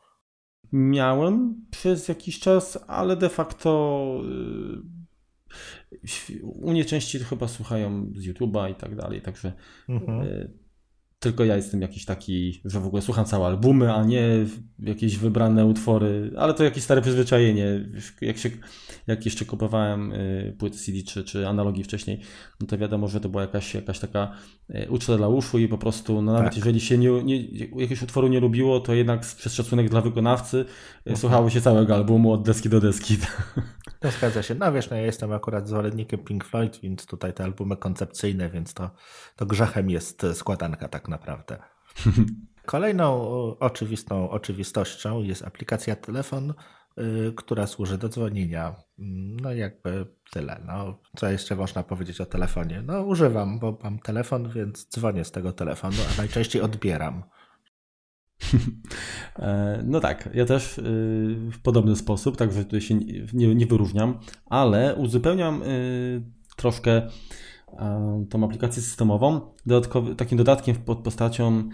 Miałem 0.71 1.65
przez 1.71 2.07
jakiś 2.07 2.39
czas, 2.39 2.79
ale 2.87 3.15
de 3.15 3.29
facto 3.29 4.21
y, 6.33 6.41
u 6.43 6.71
mnie 6.71 6.85
częściej 6.85 7.21
chyba 7.21 7.47
słuchają 7.47 8.11
z 8.15 8.27
YouTube'a 8.27 8.71
i 8.71 8.75
tak 8.75 8.95
dalej, 8.95 9.21
także 9.21 9.53
mhm. 9.89 10.27
Y, 11.27 11.31
tylko 11.31 11.45
ja 11.45 11.55
jestem 11.55 11.81
jakiś 11.81 12.05
taki, 12.05 12.61
że 12.65 12.79
w 12.79 12.87
ogóle 12.87 13.01
słucham 13.01 13.25
całe 13.25 13.45
albumy, 13.45 13.93
a 13.93 14.03
nie 14.03 14.45
jakieś 14.79 15.17
wybrane 15.17 15.65
utwory, 15.65 16.31
ale 16.37 16.53
to 16.53 16.63
jakieś 16.63 16.83
stare 16.83 17.01
przyzwyczajenie. 17.01 17.89
Jak, 18.21 18.37
się, 18.37 18.49
jak 19.07 19.25
jeszcze 19.25 19.45
kupowałem 19.45 20.13
y, 20.13 20.55
płyty 20.59 20.77
CD 20.77 21.03
czy, 21.03 21.23
czy 21.23 21.47
analogii 21.47 21.83
wcześniej, 21.83 22.19
no 22.61 22.67
to 22.67 22.77
wiadomo, 22.77 23.07
że 23.07 23.19
to 23.19 23.29
była 23.29 23.41
jakaś, 23.41 23.73
jakaś 23.73 23.99
taka 23.99 24.31
y, 24.69 24.87
uczta 24.89 25.17
dla 25.17 25.27
uszu 25.27 25.59
i 25.59 25.67
po 25.67 25.77
prostu, 25.77 26.21
no 26.21 26.33
nawet 26.33 26.49
tak. 26.49 26.55
jeżeli 26.55 26.79
się 26.79 26.97
nie, 26.97 27.23
nie, 27.23 27.43
jakiegoś 27.75 28.01
utworu 28.01 28.27
nie 28.27 28.39
lubiło, 28.39 28.79
to 28.79 28.93
jednak 28.93 29.19
przez 29.19 29.53
szacunek 29.53 29.89
dla 29.89 30.01
wykonawcy 30.01 30.65
mhm. 30.97 31.17
słuchało 31.17 31.49
się 31.49 31.61
całego 31.61 31.95
albumu 31.95 32.31
od 32.31 32.43
deski 32.43 32.69
do 32.69 32.79
deski. 32.79 33.17
To 33.99 34.11
zgadza 34.11 34.43
się. 34.43 34.55
No 34.55 34.71
wiesz, 34.71 34.89
no 34.89 34.95
ja 34.95 35.01
jestem 35.01 35.33
akurat 35.33 35.67
zwolennikiem 35.67 36.19
Pink 36.19 36.45
Floyd, 36.45 36.79
więc 36.83 37.05
tutaj 37.05 37.33
te 37.33 37.43
albumy 37.43 37.77
koncepcyjne, 37.77 38.49
więc 38.49 38.73
to, 38.73 38.91
to 39.35 39.45
grzechem 39.45 39.89
jest 39.89 40.25
składanka 40.33 40.87
tak 40.87 41.07
naprawdę. 41.07 41.57
Kolejną 42.65 43.21
oczywistą 43.59 44.29
oczywistością 44.29 45.21
jest 45.21 45.43
aplikacja 45.43 45.95
telefon, 45.95 46.53
Y, 46.99 47.33
która 47.35 47.67
służy 47.67 47.97
do 47.97 48.09
dzwonienia. 48.09 48.75
No 49.41 49.53
jakby 49.53 50.05
tyle. 50.31 50.61
No, 50.65 50.99
co 51.17 51.29
jeszcze 51.29 51.55
można 51.55 51.83
powiedzieć 51.83 52.21
o 52.21 52.25
telefonie? 52.25 52.81
No 52.85 53.03
używam, 53.03 53.59
bo 53.59 53.77
mam 53.83 53.99
telefon, 53.99 54.49
więc 54.49 54.87
dzwonię 54.89 55.25
z 55.25 55.31
tego 55.31 55.53
telefonu, 55.53 55.95
a 56.13 56.17
najczęściej 56.17 56.61
odbieram. 56.61 57.23
E, 59.39 59.83
no 59.85 59.99
tak, 59.99 60.29
ja 60.33 60.45
też 60.45 60.77
y, 60.77 60.81
w 61.51 61.59
podobny 61.63 61.95
sposób, 61.95 62.37
także 62.37 62.65
tutaj 62.65 62.81
się 62.81 62.95
nie, 63.33 63.55
nie 63.55 63.65
wyróżniam, 63.65 64.19
ale 64.45 64.95
uzupełniam 64.95 65.63
y, 65.63 66.21
troszkę 66.55 66.91
e, 66.91 68.25
tą 68.29 68.43
aplikację 68.45 68.81
systemową 68.81 69.41
takim 70.17 70.37
dodatkiem 70.37 70.75
pod 70.75 70.99
postacią 70.99 71.69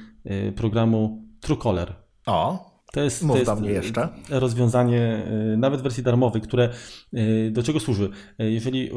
programu 0.56 1.26
Truecaller. 1.40 1.96
O, 2.26 2.72
to 2.94 3.02
jest, 3.02 3.24
Mów 3.24 3.46
to 3.46 3.56
jest 3.56 3.64
jeszcze. 3.66 4.10
rozwiązanie 4.30 5.26
y, 5.54 5.58
nawet 5.58 5.82
wersji 5.82 6.04
darmowej, 6.04 6.42
które 6.42 6.70
y, 7.14 7.52
do 7.52 7.64
czego 7.64 7.80
służy? 7.80 8.10
Y, 8.42 8.52
jeżeli 8.52 8.92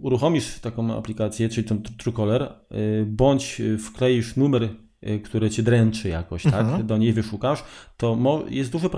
uruchomisz 0.00 0.58
taką 0.58 0.96
aplikację, 0.96 1.48
czyli 1.48 1.68
ten 1.68 1.82
Truecaller, 1.82 2.54
bądź 3.06 3.62
wkleisz 3.78 4.36
numer 4.36 4.62
Y, 4.62 4.89
które 5.24 5.50
cię 5.50 5.62
dręczy 5.62 6.08
jakoś, 6.08 6.42
tak, 6.42 6.54
mhm. 6.54 6.86
do 6.86 6.98
niej 6.98 7.12
wyszukasz, 7.12 7.64
to 8.00 8.44
jest 8.48 8.72
duże 8.72 8.90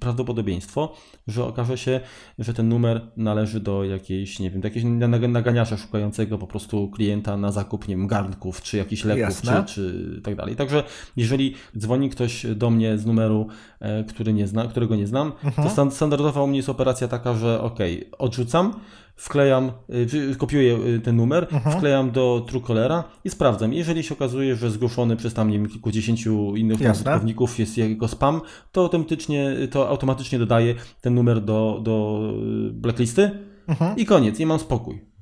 prawdopodobieństwo, 0.00 0.92
że 1.26 1.44
okaże 1.44 1.78
się, 1.78 2.00
że 2.38 2.54
ten 2.54 2.68
numer 2.68 3.00
należy 3.16 3.60
do 3.60 3.84
jakiejś, 3.84 4.38
nie 4.38 4.50
wiem, 4.50 4.60
do 4.60 4.68
jakiegoś 4.68 4.90
naganiacza 5.28 5.76
szukającego 5.76 6.38
po 6.38 6.46
prostu 6.46 6.90
klienta 6.90 7.36
na 7.36 7.52
zakup, 7.52 7.88
nie 7.88 7.96
wiem, 7.96 8.06
garnków, 8.06 8.62
czy 8.62 8.76
jakichś 8.76 9.04
leków, 9.04 9.42
czy, 9.42 9.64
czy 9.66 10.20
tak 10.24 10.36
dalej. 10.36 10.56
Także 10.56 10.84
jeżeli 11.16 11.54
dzwoni 11.78 12.10
ktoś 12.10 12.46
do 12.46 12.70
mnie 12.70 12.98
z 12.98 13.06
numeru, 13.06 13.48
e, 13.80 14.04
który 14.04 14.32
nie 14.32 14.46
zna, 14.46 14.66
którego 14.66 14.96
nie 14.96 15.06
znam, 15.06 15.32
mhm. 15.44 15.68
to 15.68 15.90
standardowa 15.90 16.42
u 16.42 16.46
mnie 16.46 16.56
jest 16.56 16.68
operacja 16.68 17.08
taka, 17.08 17.34
że 17.34 17.60
ok, 17.60 17.78
odrzucam, 18.18 18.74
wklejam, 19.16 19.72
y, 20.32 20.36
kopiuję 20.36 20.78
y, 20.86 21.00
ten 21.00 21.16
numer, 21.16 21.46
mhm. 21.52 21.76
wklejam 21.76 22.10
do 22.10 22.44
Truecollera 22.48 23.04
i 23.24 23.30
sprawdzam. 23.30 23.72
Jeżeli 23.72 24.02
się 24.02 24.14
okazuje, 24.14 24.56
że 24.56 24.70
zgłoszony 24.70 25.16
przez 25.16 25.34
tam 25.34 25.50
nie 25.50 25.58
wiem, 25.58 25.68
kilkudziesięciu 25.68 26.56
innych 26.56 26.80
użytkowników 26.80 27.58
jest 27.58 27.78
jego 27.78 28.08
spam, 28.08 28.33
to 28.72 28.80
automatycznie, 28.80 29.56
to 29.70 29.88
automatycznie 29.88 30.38
dodaje 30.38 30.74
ten 31.00 31.14
numer 31.14 31.40
do, 31.40 31.80
do 31.82 32.22
blacklisty 32.72 33.30
mhm. 33.68 33.96
i 33.96 34.06
koniec, 34.06 34.40
i 34.40 34.46
mam 34.46 34.58
spokój. 34.58 35.14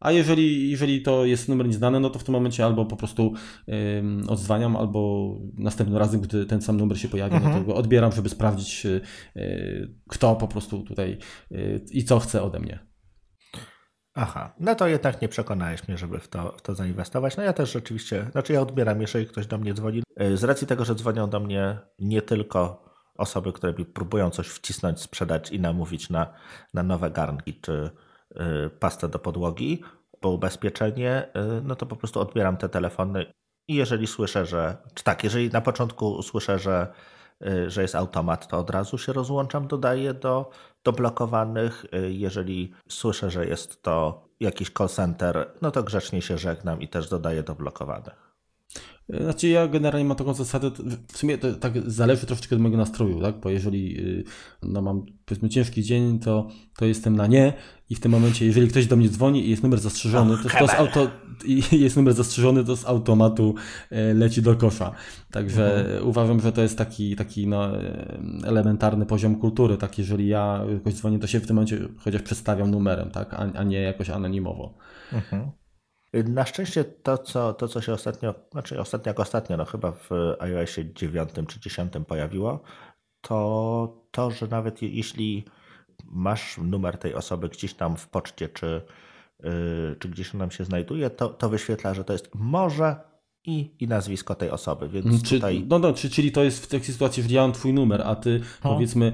A 0.00 0.12
jeżeli, 0.12 0.70
jeżeli 0.70 1.02
to 1.02 1.24
jest 1.24 1.48
numer 1.48 1.66
nieznany, 1.66 2.00
no 2.00 2.10
to 2.10 2.18
w 2.18 2.24
tym 2.24 2.32
momencie 2.32 2.64
albo 2.64 2.86
po 2.86 2.96
prostu 2.96 3.32
um, 3.66 4.24
odzwaniam, 4.28 4.76
albo 4.76 5.30
następnym 5.58 5.98
razem, 5.98 6.20
gdy 6.20 6.46
ten 6.46 6.62
sam 6.62 6.76
numer 6.76 7.00
się 7.00 7.08
pojawi, 7.08 7.34
mhm. 7.34 7.44
no 7.44 7.50
to 7.50 7.58
mhm. 7.58 7.74
go 7.74 7.80
odbieram, 7.80 8.12
żeby 8.12 8.28
sprawdzić, 8.28 8.86
y, 8.86 9.00
kto 10.08 10.36
po 10.36 10.48
prostu 10.48 10.82
tutaj 10.82 11.18
y, 11.52 11.84
i 11.90 12.04
co 12.04 12.18
chce 12.18 12.42
ode 12.42 12.60
mnie. 12.60 12.93
Aha, 14.14 14.52
no 14.60 14.74
to 14.74 14.86
jednak 14.86 15.22
nie 15.22 15.28
przekonałeś 15.28 15.88
mnie, 15.88 15.98
żeby 15.98 16.18
w 16.18 16.28
to, 16.28 16.54
w 16.56 16.62
to 16.62 16.74
zainwestować. 16.74 17.36
No 17.36 17.42
ja 17.42 17.52
też 17.52 17.72
rzeczywiście, 17.72 18.26
znaczy 18.32 18.52
ja 18.52 18.60
odbieram, 18.60 19.00
jeżeli 19.00 19.26
ktoś 19.26 19.46
do 19.46 19.58
mnie 19.58 19.74
dzwoni. 19.74 20.02
Y, 20.22 20.36
z 20.36 20.44
racji 20.44 20.66
tego, 20.66 20.84
że 20.84 20.94
dzwonią 20.94 21.30
do 21.30 21.40
mnie 21.40 21.78
nie 21.98 22.22
tylko 22.22 22.84
osoby, 23.14 23.52
które 23.52 23.72
mi 23.72 23.84
próbują 23.84 24.30
coś 24.30 24.48
wcisnąć, 24.48 25.00
sprzedać 25.00 25.50
i 25.50 25.60
namówić 25.60 26.10
na, 26.10 26.34
na 26.74 26.82
nowe 26.82 27.10
garnki 27.10 27.60
czy 27.60 27.90
y, 28.66 28.70
pastę 28.70 29.08
do 29.08 29.18
podłogi, 29.18 29.82
po 30.20 30.28
ubezpieczenie, 30.28 31.28
y, 31.58 31.62
no 31.62 31.76
to 31.76 31.86
po 31.86 31.96
prostu 31.96 32.20
odbieram 32.20 32.56
te 32.56 32.68
telefony 32.68 33.26
i 33.68 33.74
jeżeli 33.74 34.06
słyszę, 34.06 34.46
że, 34.46 34.76
czy 34.94 35.04
tak, 35.04 35.24
jeżeli 35.24 35.50
na 35.50 35.60
początku 35.60 36.22
słyszę, 36.22 36.58
że 36.58 36.92
że 37.66 37.82
jest 37.82 37.94
automat, 37.94 38.48
to 38.48 38.58
od 38.58 38.70
razu 38.70 38.98
się 38.98 39.12
rozłączam, 39.12 39.68
dodaję 39.68 40.14
do, 40.14 40.50
do 40.84 40.92
blokowanych. 40.92 41.84
Y, 41.94 42.12
jeżeli 42.12 42.72
słyszę, 42.88 43.30
że 43.30 43.46
jest 43.46 43.82
to 43.82 44.24
jakiś 44.40 44.70
call 44.70 44.88
center, 44.88 45.52
no 45.62 45.70
to 45.70 45.82
grzecznie 45.82 46.22
się 46.22 46.38
żegnam 46.38 46.80
i 46.80 46.88
też 46.88 47.08
dodaję 47.08 47.42
do 47.42 47.54
blokowanych. 47.54 48.33
Znaczy 49.08 49.48
ja 49.48 49.68
generalnie 49.68 50.04
mam 50.08 50.16
taką 50.16 50.34
zasadę, 50.34 50.70
w 51.12 51.18
sumie 51.18 51.38
to 51.38 51.54
tak 51.54 51.90
zależy 51.90 52.26
troszeczkę 52.26 52.56
od 52.56 52.62
mojego 52.62 52.78
nastroju, 52.78 53.20
tak? 53.20 53.40
Bo 53.40 53.50
jeżeli 53.50 53.98
y, 54.00 54.24
no, 54.62 54.82
mam 54.82 55.06
powiedzmy 55.24 55.48
ciężki 55.48 55.82
dzień, 55.82 56.18
to, 56.18 56.48
to 56.76 56.84
jestem 56.84 57.16
na 57.16 57.26
nie 57.26 57.52
i 57.90 57.94
w 57.94 58.00
tym 58.00 58.12
momencie, 58.12 58.46
jeżeli 58.46 58.68
ktoś 58.68 58.86
do 58.86 58.96
mnie 58.96 59.08
dzwoni 59.08 59.46
i 59.46 59.50
jest 59.50 59.62
numer 59.62 59.80
zastrzeżony, 59.80 60.36
to, 60.42 60.58
to 60.58 60.68
z 60.68 60.74
auto, 60.74 61.10
jest 61.72 61.96
numer 61.96 62.14
zastrzeżony, 62.14 62.64
to 62.64 62.76
z 62.76 62.86
automatu 62.86 63.54
e, 63.90 64.14
leci 64.14 64.42
do 64.42 64.56
kosza. 64.56 64.92
Także 65.30 65.80
mhm. 65.80 66.08
uważam, 66.08 66.40
że 66.40 66.52
to 66.52 66.62
jest 66.62 66.78
taki, 66.78 67.16
taki 67.16 67.46
no, 67.46 67.82
e, 67.82 68.18
elementarny 68.44 69.06
poziom 69.06 69.36
kultury, 69.36 69.76
tak? 69.76 69.98
Jeżeli 69.98 70.28
ja 70.28 70.60
kogoś 70.78 70.94
dzwonię, 70.94 71.18
to 71.18 71.26
się 71.26 71.40
w 71.40 71.46
tym 71.46 71.56
momencie 71.56 71.88
chociaż 71.98 72.22
przedstawiam 72.22 72.70
numerem, 72.70 73.10
tak? 73.10 73.34
A, 73.34 73.38
a 73.38 73.62
nie 73.62 73.80
jakoś 73.80 74.10
anonimowo. 74.10 74.74
Mhm. 75.12 75.50
Na 76.24 76.46
szczęście 76.46 76.84
to 76.84 77.18
co, 77.18 77.52
to, 77.52 77.68
co 77.68 77.80
się 77.80 77.92
ostatnio, 77.92 78.34
znaczy 78.52 78.80
ostatnio 78.80 79.10
jak 79.10 79.20
ostatnio, 79.20 79.56
no 79.56 79.64
chyba 79.64 79.92
w 79.92 80.10
iOSie 80.38 80.94
9 80.94 81.30
czy 81.48 81.60
10 81.60 81.92
pojawiło, 82.08 82.62
to 83.20 84.04
to, 84.10 84.30
że 84.30 84.46
nawet 84.46 84.82
jeśli 84.82 85.44
masz 86.04 86.58
numer 86.58 86.98
tej 86.98 87.14
osoby 87.14 87.48
gdzieś 87.48 87.74
tam 87.74 87.96
w 87.96 88.08
poczcie, 88.08 88.48
czy, 88.48 88.82
yy, 89.42 89.96
czy 89.98 90.08
gdzieś 90.08 90.34
on 90.34 90.38
nam 90.38 90.50
się 90.50 90.64
znajduje, 90.64 91.10
to, 91.10 91.28
to 91.28 91.48
wyświetla, 91.48 91.94
że 91.94 92.04
to 92.04 92.12
jest 92.12 92.30
może 92.34 92.96
i, 93.46 93.70
i 93.80 93.88
nazwisko 93.88 94.34
tej 94.34 94.50
osoby. 94.50 94.88
Więc 94.88 95.22
czy, 95.22 95.34
tutaj... 95.34 95.64
no, 95.68 95.78
no, 95.78 95.92
czy, 95.92 96.10
czyli 96.10 96.32
to 96.32 96.44
jest 96.44 96.64
w 96.64 96.68
takiej 96.68 96.92
sytuacji, 96.92 97.22
że 97.22 97.28
ja 97.28 97.42
mam 97.42 97.52
twój 97.52 97.72
numer, 97.72 98.02
a 98.04 98.16
ty 98.16 98.40
no. 98.64 98.74
powiedzmy 98.74 99.12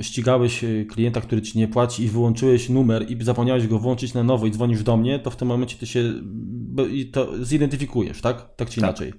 e, 0.00 0.04
ścigałeś 0.04 0.64
e, 0.64 0.84
klienta, 0.84 1.20
który 1.20 1.42
ci 1.42 1.58
nie 1.58 1.68
płaci 1.68 2.02
i 2.02 2.08
wyłączyłeś 2.08 2.68
numer 2.68 3.10
i 3.10 3.24
zapomniałeś 3.24 3.66
go 3.66 3.78
włączyć 3.78 4.14
na 4.14 4.22
nowo 4.22 4.46
i 4.46 4.50
dzwonisz 4.50 4.82
do 4.82 4.96
mnie, 4.96 5.18
to 5.18 5.30
w 5.30 5.36
tym 5.36 5.48
momencie 5.48 5.76
ty 5.76 5.86
się 5.86 6.12
to 7.12 7.44
zidentyfikujesz, 7.44 8.20
tak? 8.20 8.54
Tak 8.56 8.68
czy 8.68 8.80
tak. 8.80 8.90
inaczej. 8.90 9.12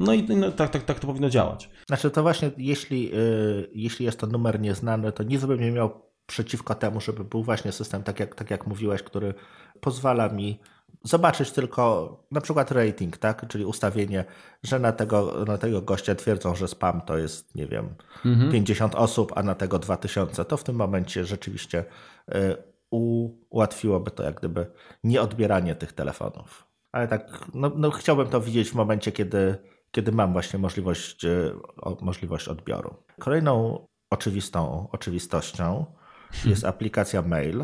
No 0.00 0.14
i 0.14 0.22
no, 0.22 0.52
tak, 0.52 0.70
tak, 0.70 0.82
tak 0.82 1.00
to 1.00 1.06
powinno 1.06 1.30
działać. 1.30 1.70
Znaczy 1.86 2.10
to 2.10 2.22
właśnie, 2.22 2.50
jeśli, 2.58 3.04
yy, 3.10 3.70
jeśli 3.74 4.06
jest 4.06 4.18
to 4.18 4.26
numer 4.26 4.60
nieznany, 4.60 5.12
to 5.12 5.22
nic 5.22 5.44
bym 5.44 5.60
nie 5.60 5.72
miał 5.72 6.04
przeciwko 6.26 6.74
temu, 6.74 7.00
żeby 7.00 7.24
był 7.24 7.42
właśnie 7.42 7.72
system, 7.72 8.02
tak 8.02 8.20
jak, 8.20 8.34
tak 8.34 8.50
jak 8.50 8.66
mówiłeś, 8.66 9.02
który 9.02 9.34
pozwala 9.80 10.28
mi 10.28 10.60
zobaczyć 11.04 11.50
tylko 11.50 12.16
na 12.30 12.40
przykład 12.40 12.70
rating, 12.70 13.16
tak? 13.16 13.48
czyli 13.48 13.64
ustawienie, 13.64 14.24
że 14.62 14.78
na 14.78 14.92
tego, 14.92 15.44
na 15.46 15.58
tego 15.58 15.82
gościa 15.82 16.14
twierdzą, 16.14 16.54
że 16.54 16.68
spam 16.68 17.00
to 17.00 17.18
jest, 17.18 17.54
nie 17.54 17.66
wiem, 17.66 17.94
mhm. 18.24 18.52
50 18.52 18.94
osób, 18.94 19.32
a 19.36 19.42
na 19.42 19.54
tego 19.54 19.78
2000, 19.78 20.44
to 20.44 20.56
w 20.56 20.64
tym 20.64 20.76
momencie 20.76 21.24
rzeczywiście 21.24 21.84
y, 22.34 22.56
ułatwiłoby 23.50 24.10
to 24.10 24.22
jak 24.22 24.38
gdyby 24.38 24.66
nieodbieranie 25.04 25.74
tych 25.74 25.92
telefonów. 25.92 26.66
Ale 26.92 27.08
tak, 27.08 27.40
no, 27.54 27.72
no 27.76 27.90
chciałbym 27.90 28.28
to 28.28 28.40
widzieć 28.40 28.70
w 28.70 28.74
momencie, 28.74 29.12
kiedy, 29.12 29.56
kiedy 29.90 30.12
mam 30.12 30.32
właśnie 30.32 30.58
możliwość, 30.58 31.24
y, 31.24 31.54
możliwość 32.00 32.48
odbioru. 32.48 32.94
Kolejną 33.18 33.86
oczywistą 34.10 34.88
oczywistością 34.92 35.86
jest 36.44 36.64
aplikacja 36.64 37.22
mail. 37.22 37.60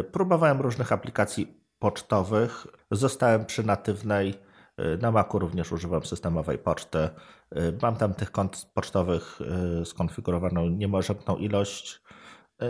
Y, 0.00 0.04
próbowałem 0.04 0.60
różnych 0.60 0.92
aplikacji 0.92 1.65
pocztowych. 1.78 2.66
Zostałem 2.90 3.46
przy 3.46 3.64
natywnej. 3.66 4.34
Y, 4.80 4.98
na 4.98 5.10
Macu 5.10 5.38
również 5.38 5.72
używam 5.72 6.04
systemowej 6.04 6.58
poczty. 6.58 6.98
Y, 6.98 7.78
mam 7.82 7.96
tam 7.96 8.14
tych 8.14 8.32
kont 8.32 8.70
pocztowych 8.74 9.38
y, 9.80 9.84
skonfigurowaną 9.86 10.68
niemożebną 10.68 11.36
ilość. 11.36 12.02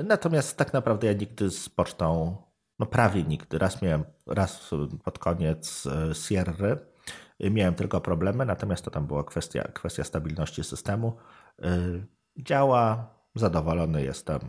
Natomiast 0.04 0.56
tak 0.56 0.72
naprawdę 0.72 1.06
ja 1.06 1.12
nigdy 1.12 1.50
z 1.50 1.68
pocztą, 1.68 2.36
no 2.78 2.86
prawie 2.86 3.22
nigdy, 3.22 3.58
raz 3.58 3.82
miałem, 3.82 4.04
raz 4.26 4.70
pod 5.04 5.18
koniec 5.18 5.84
Sierry, 6.12 6.76
miałem 7.40 7.74
tylko 7.74 8.00
problemy, 8.00 8.44
natomiast 8.44 8.84
to 8.84 8.90
tam 8.90 9.06
była 9.06 9.24
kwestia, 9.24 9.62
kwestia 9.62 10.04
stabilności 10.04 10.64
systemu. 10.64 11.16
Działa, 12.36 13.14
zadowolony 13.34 14.02
jestem. 14.02 14.40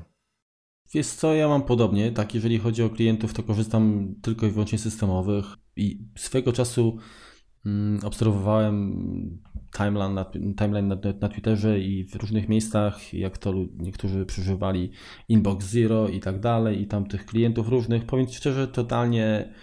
Wiesz 0.94 1.08
co, 1.08 1.34
ja 1.34 1.48
mam 1.48 1.62
podobnie, 1.62 2.12
tak 2.12 2.36
jeżeli 2.36 2.60
chodzi 2.60 2.84
o 2.84 2.90
klientów, 2.90 3.34
to 3.34 3.44
korzystam 3.44 4.16
tylko 4.22 4.46
i 4.46 4.52
wyłącznie 4.52 4.78
systemowych. 4.78 5.46
I 5.76 6.00
swego 6.16 6.54
czasu 6.54 6.98
mm, 7.66 8.00
obserwowałem 8.04 9.40
timeline, 9.78 10.14
na, 10.14 10.26
timeline 10.58 10.88
na, 10.88 10.98
na 11.22 11.30
Twitterze 11.30 11.80
i 11.80 12.04
w 12.04 12.16
różnych 12.16 12.50
miejscach, 12.50 13.14
jak 13.14 13.38
to 13.38 13.54
niektórzy 13.78 14.26
przeżywali 14.26 14.92
Inbox 15.30 15.66
Zero 15.66 16.08
i 16.08 16.20
tak 16.20 16.40
dalej 16.40 16.82
i 16.82 16.88
tam 16.88 17.06
tych 17.06 17.26
klientów 17.26 17.70
różnych, 17.70 18.06
powiem 18.06 18.28
szczerze, 18.28 18.68
totalnie 18.68 19.54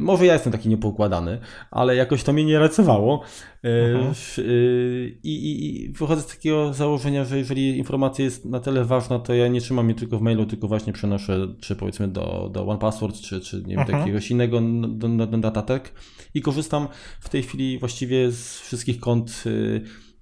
może 0.00 0.26
ja 0.26 0.32
jestem 0.32 0.52
taki 0.52 0.68
niepoukładany, 0.68 1.38
ale 1.70 1.96
jakoś 1.96 2.22
to 2.22 2.32
mnie 2.32 2.44
nie 2.44 2.58
racowało. 2.58 3.22
Y, 3.64 3.68
mhm. 3.68 4.14
y, 4.38 5.18
I, 5.22 5.34
i, 5.34 5.84
I 5.84 5.92
wychodzę 5.92 6.22
z 6.22 6.26
takiego 6.26 6.72
założenia, 6.72 7.24
że 7.24 7.38
jeżeli 7.38 7.78
informacja 7.78 8.24
jest 8.24 8.44
na 8.44 8.60
tyle 8.60 8.84
ważna, 8.84 9.18
to 9.18 9.34
ja 9.34 9.48
nie 9.48 9.60
trzymam 9.60 9.88
jej 9.88 9.94
tylko 9.94 10.18
w 10.18 10.22
mailu, 10.22 10.46
tylko 10.46 10.68
właśnie 10.68 10.92
przenoszę, 10.92 11.54
czy 11.60 11.76
powiedzmy 11.76 12.08
do, 12.08 12.50
do 12.52 12.66
OnePassword, 12.66 13.20
czy, 13.20 13.40
czy 13.40 13.56
nie 13.56 13.74
wiem, 13.74 13.80
mhm. 13.80 13.98
jakiegoś 13.98 14.30
innego 14.30 14.60
do, 14.88 15.08
do, 15.08 15.26
do 15.26 15.38
datatek 15.38 15.92
i 16.34 16.42
korzystam 16.42 16.88
w 17.20 17.28
tej 17.28 17.42
chwili 17.42 17.78
właściwie 17.78 18.30
z 18.30 18.60
wszystkich 18.60 19.00
kont 19.00 19.44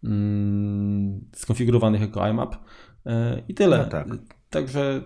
mm, 0.05 1.21
skonfigurowanych 1.35 2.01
jako 2.01 2.29
IMAP 2.29 2.57
i 3.49 3.55
tyle. 3.55 3.79
No 3.79 3.85
tak. 3.85 4.09
Także 4.51 5.03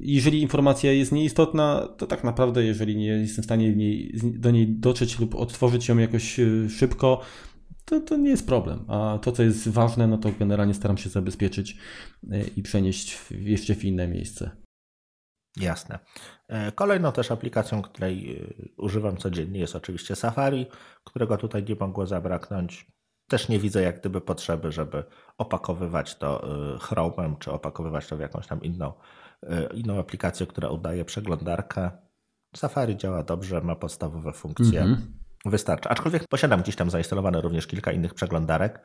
jeżeli 0.00 0.42
informacja 0.42 0.92
jest 0.92 1.12
nieistotna, 1.12 1.88
to 1.96 2.06
tak 2.06 2.24
naprawdę, 2.24 2.64
jeżeli 2.64 2.96
nie 2.96 3.06
jestem 3.06 3.42
w 3.42 3.44
stanie 3.44 3.74
do 4.22 4.50
niej 4.50 4.66
dotrzeć 4.68 5.18
lub 5.18 5.34
odtworzyć 5.34 5.88
ją 5.88 5.98
jakoś 5.98 6.40
szybko, 6.68 7.20
to, 7.84 8.00
to 8.00 8.16
nie 8.16 8.30
jest 8.30 8.46
problem. 8.46 8.84
A 8.88 9.18
to, 9.22 9.32
co 9.32 9.42
jest 9.42 9.68
ważne, 9.68 10.06
no 10.06 10.18
to 10.18 10.30
generalnie 10.38 10.74
staram 10.74 10.98
się 10.98 11.08
zabezpieczyć 11.10 11.76
i 12.56 12.62
przenieść 12.62 13.18
jeszcze 13.30 13.74
w 13.74 13.84
inne 13.84 14.08
miejsce. 14.08 14.50
Jasne. 15.56 15.98
E, 16.48 16.72
kolejną 16.72 17.12
też 17.12 17.30
aplikacją, 17.30 17.82
której 17.82 18.36
e, 18.36 18.44
używam 18.76 19.16
codziennie 19.16 19.60
jest 19.60 19.76
oczywiście 19.76 20.16
Safari, 20.16 20.66
którego 21.04 21.36
tutaj 21.36 21.64
nie 21.64 21.76
mogło 21.80 22.06
zabraknąć. 22.06 22.86
Też 23.28 23.48
nie 23.48 23.58
widzę 23.58 23.82
jak 23.82 24.00
gdyby 24.00 24.20
potrzeby, 24.20 24.72
żeby 24.72 25.04
opakowywać 25.38 26.14
to 26.14 26.42
e, 26.74 26.76
Chrome'em, 26.78 27.38
czy 27.38 27.52
opakowywać 27.52 28.06
to 28.06 28.16
w 28.16 28.20
jakąś 28.20 28.46
tam 28.46 28.62
inną, 28.62 28.92
inną 29.74 29.98
aplikację, 29.98 30.46
która 30.46 30.68
udaje 30.68 31.04
przeglądarkę. 31.04 31.90
Safari 32.56 32.96
działa 32.96 33.22
dobrze, 33.22 33.60
ma 33.60 33.76
podstawowe 33.76 34.32
funkcje. 34.32 34.82
Mm 34.82 34.94
-hmm. 34.94 35.26
Wystarczy. 35.50 35.88
Aczkolwiek 35.88 36.28
posiadam 36.28 36.62
gdzieś 36.62 36.76
tam 36.76 36.90
zainstalowane 36.90 37.40
również 37.40 37.66
kilka 37.66 37.92
innych 37.92 38.14
przeglądarek, 38.14 38.80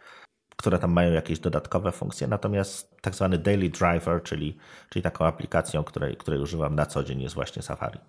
które 0.56 0.80
tam 0.80 0.92
mają 0.92 1.14
jakieś 1.14 1.40
dodatkowe 1.40 1.92
funkcje. 1.92 2.28
Natomiast 2.28 2.96
tak 3.02 3.16
zwany 3.16 3.38
Daily 3.38 3.70
Driver, 3.70 4.24
czyli, 4.24 4.58
czyli 4.90 5.04
taką 5.04 5.26
aplikacją, 5.26 5.84
której, 5.84 6.18
której 6.18 6.40
używam 6.40 6.76
na 6.76 6.86
co 6.86 7.04
dzień, 7.04 7.22
jest 7.22 7.36
właśnie 7.36 7.62
Safari. 7.62 8.00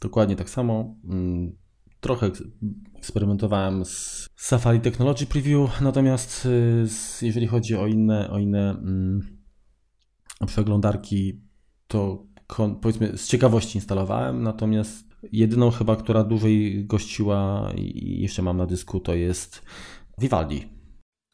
Dokładnie 0.00 0.36
tak 0.36 0.50
samo. 0.50 0.94
Mm, 1.04 1.56
trochę 2.00 2.30
eksperymentowałem 2.98 3.84
z 3.84 4.28
Safari 4.36 4.80
Technology 4.80 5.26
Preview, 5.26 5.80
natomiast 5.80 6.46
y, 6.46 6.86
jeżeli 7.26 7.46
chodzi 7.46 7.76
o 7.76 7.86
inne, 7.86 8.30
o 8.30 8.38
inne 8.38 8.70
mm, 8.70 9.20
przeglądarki, 10.46 11.45
to 11.86 12.26
powiedzmy 12.80 13.18
z 13.18 13.28
ciekawości 13.28 13.78
instalowałem, 13.78 14.42
natomiast 14.42 15.06
jedyną 15.32 15.70
chyba, 15.70 15.96
która 15.96 16.24
dłużej 16.24 16.84
gościła 16.86 17.70
i 17.74 18.20
jeszcze 18.22 18.42
mam 18.42 18.56
na 18.56 18.66
dysku, 18.66 19.00
to 19.00 19.14
jest 19.14 19.62
Vivaldi. 20.18 20.68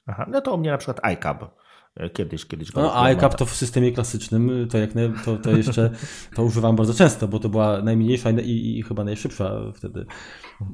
Aha, 0.07 0.27
no 0.29 0.41
to 0.41 0.55
u 0.55 0.59
mnie 0.59 0.71
na 0.71 0.79
przykład 0.79 1.05
iCab. 1.05 1.63
E, 1.97 2.11
kiedyś, 2.11 2.47
kiedyś 2.47 2.73
go 2.73 2.83
No, 2.83 3.03
iCab 3.03 3.35
to 3.35 3.47
w 3.47 3.51
systemie 3.51 3.93
klasycznym, 3.93 4.69
to 4.71 4.79
jak 4.79 4.91
to, 5.25 5.37
to 5.37 5.51
jeszcze 5.51 5.91
to 6.35 6.45
używam 6.45 6.77
bardzo 6.77 6.95
często, 6.95 7.29
bo 7.29 7.39
to 7.39 7.49
była 7.49 7.83
najmniejsza 7.83 8.31
i, 8.31 8.79
i 8.79 8.83
chyba 8.83 9.05
najszybsza 9.05 9.73
wtedy 9.75 10.07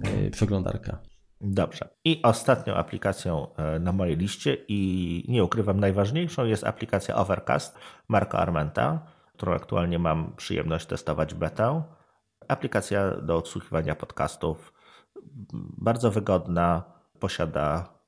e, 0.02 0.30
przeglądarka. 0.30 0.98
Dobrze. 1.40 1.88
I 2.04 2.22
ostatnią 2.22 2.74
aplikacją 2.74 3.54
e, 3.54 3.78
na 3.78 3.92
mojej 3.92 4.16
liście 4.16 4.56
i 4.68 5.24
nie 5.28 5.44
ukrywam 5.44 5.80
najważniejszą 5.80 6.44
jest 6.44 6.64
aplikacja 6.64 7.16
Overcast 7.16 7.78
Marka 8.08 8.38
Armenta, 8.38 9.17
którą 9.38 9.54
aktualnie 9.54 9.98
mam 9.98 10.36
przyjemność 10.36 10.86
testować 10.86 11.34
betę. 11.34 11.82
Aplikacja 12.48 13.16
do 13.16 13.36
odsłuchiwania 13.36 13.94
podcastów, 13.94 14.72
bardzo 15.78 16.10
wygodna, 16.10 16.84
posiada 17.18 17.98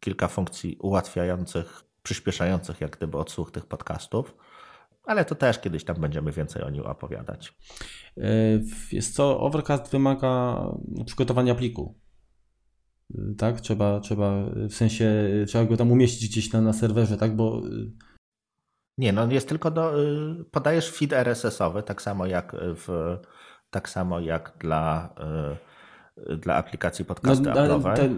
kilka 0.00 0.28
funkcji 0.28 0.76
ułatwiających, 0.80 1.84
przyspieszających 2.02 2.80
jak 2.80 2.96
gdyby 2.96 3.18
odsłuch 3.18 3.50
tych 3.50 3.66
podcastów. 3.66 4.36
Ale 5.04 5.24
to 5.24 5.34
też 5.34 5.58
kiedyś 5.58 5.84
tam 5.84 5.96
będziemy 6.00 6.32
więcej 6.32 6.62
o 6.62 6.70
nim 6.70 6.82
opowiadać. 6.82 7.56
E, 8.16 8.30
jest 8.92 9.14
co, 9.14 9.40
Overcast 9.40 9.90
wymaga 9.92 10.62
przygotowania 11.06 11.54
pliku. 11.54 11.98
E, 13.14 13.34
tak, 13.38 13.60
trzeba, 13.60 14.00
trzeba 14.00 14.44
w 14.68 14.72
sensie, 14.72 15.28
trzeba 15.46 15.64
go 15.64 15.76
tam 15.76 15.92
umieścić 15.92 16.30
gdzieś 16.30 16.52
na, 16.52 16.60
na 16.60 16.72
serwerze, 16.72 17.16
tak, 17.16 17.36
bo 17.36 17.62
nie, 18.98 19.12
no 19.12 19.26
jest 19.30 19.48
tylko 19.48 19.70
do, 19.70 20.02
y, 20.04 20.44
podajesz 20.50 20.92
feed 20.92 21.12
RSS-owy, 21.12 21.82
tak 21.82 22.02
samo 22.02 22.26
jak 22.26 22.56
w, 22.60 23.16
tak 23.70 23.88
samo 23.88 24.20
jak 24.20 24.52
dla, 24.58 25.14
y, 26.30 26.36
dla 26.36 26.54
aplikacji 26.54 27.04
podcasty 27.04 27.44
no, 27.44 27.52
Apple'owej. 27.52 28.10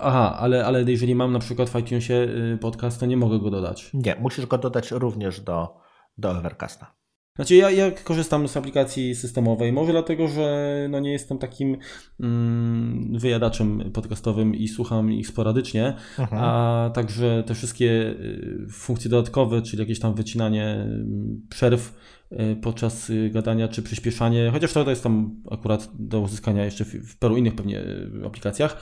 aha, 0.00 0.36
ale, 0.38 0.66
ale 0.66 0.82
jeżeli 0.82 1.14
mam 1.14 1.32
na 1.32 1.38
przykład 1.38 1.70
w 1.70 1.78
iTunesie 1.78 2.14
y, 2.54 2.58
podcast, 2.60 3.00
to 3.00 3.06
nie 3.06 3.16
mogę 3.16 3.38
go 3.38 3.50
dodać. 3.50 3.90
Nie, 3.94 4.16
musisz 4.20 4.46
go 4.46 4.58
dodać 4.58 4.90
również 4.90 5.40
do, 5.40 5.76
do 6.18 6.30
Overcasta. 6.30 6.94
Znaczy 7.36 7.54
ja, 7.54 7.70
ja 7.70 7.90
korzystam 7.90 8.48
z 8.48 8.56
aplikacji 8.56 9.14
systemowej, 9.14 9.72
może 9.72 9.92
dlatego, 9.92 10.28
że 10.28 10.86
no 10.90 11.00
nie 11.00 11.12
jestem 11.12 11.38
takim 11.38 11.76
mm, 12.20 13.18
wyjadaczem 13.18 13.90
podcastowym 13.92 14.54
i 14.54 14.68
słucham 14.68 15.12
ich 15.12 15.26
sporadycznie, 15.26 15.94
mhm. 16.18 16.42
a 16.42 16.90
także 16.94 17.44
te 17.46 17.54
wszystkie 17.54 17.86
y, 17.86 18.66
funkcje 18.70 19.10
dodatkowe, 19.10 19.62
czyli 19.62 19.80
jakieś 19.80 20.00
tam 20.00 20.14
wycinanie 20.14 20.64
mm, 20.64 21.46
przerw 21.50 21.96
y, 22.32 22.56
podczas 22.62 23.10
y, 23.10 23.30
gadania, 23.30 23.68
czy 23.68 23.82
przyspieszanie, 23.82 24.50
chociaż 24.52 24.72
to 24.72 24.90
jest 24.90 25.02
tam 25.02 25.42
akurat 25.50 25.88
do 25.98 26.20
uzyskania 26.20 26.64
jeszcze 26.64 26.84
w 26.84 27.18
paru 27.18 27.36
innych 27.36 27.54
pewnie 27.54 27.82
aplikacjach, 28.26 28.76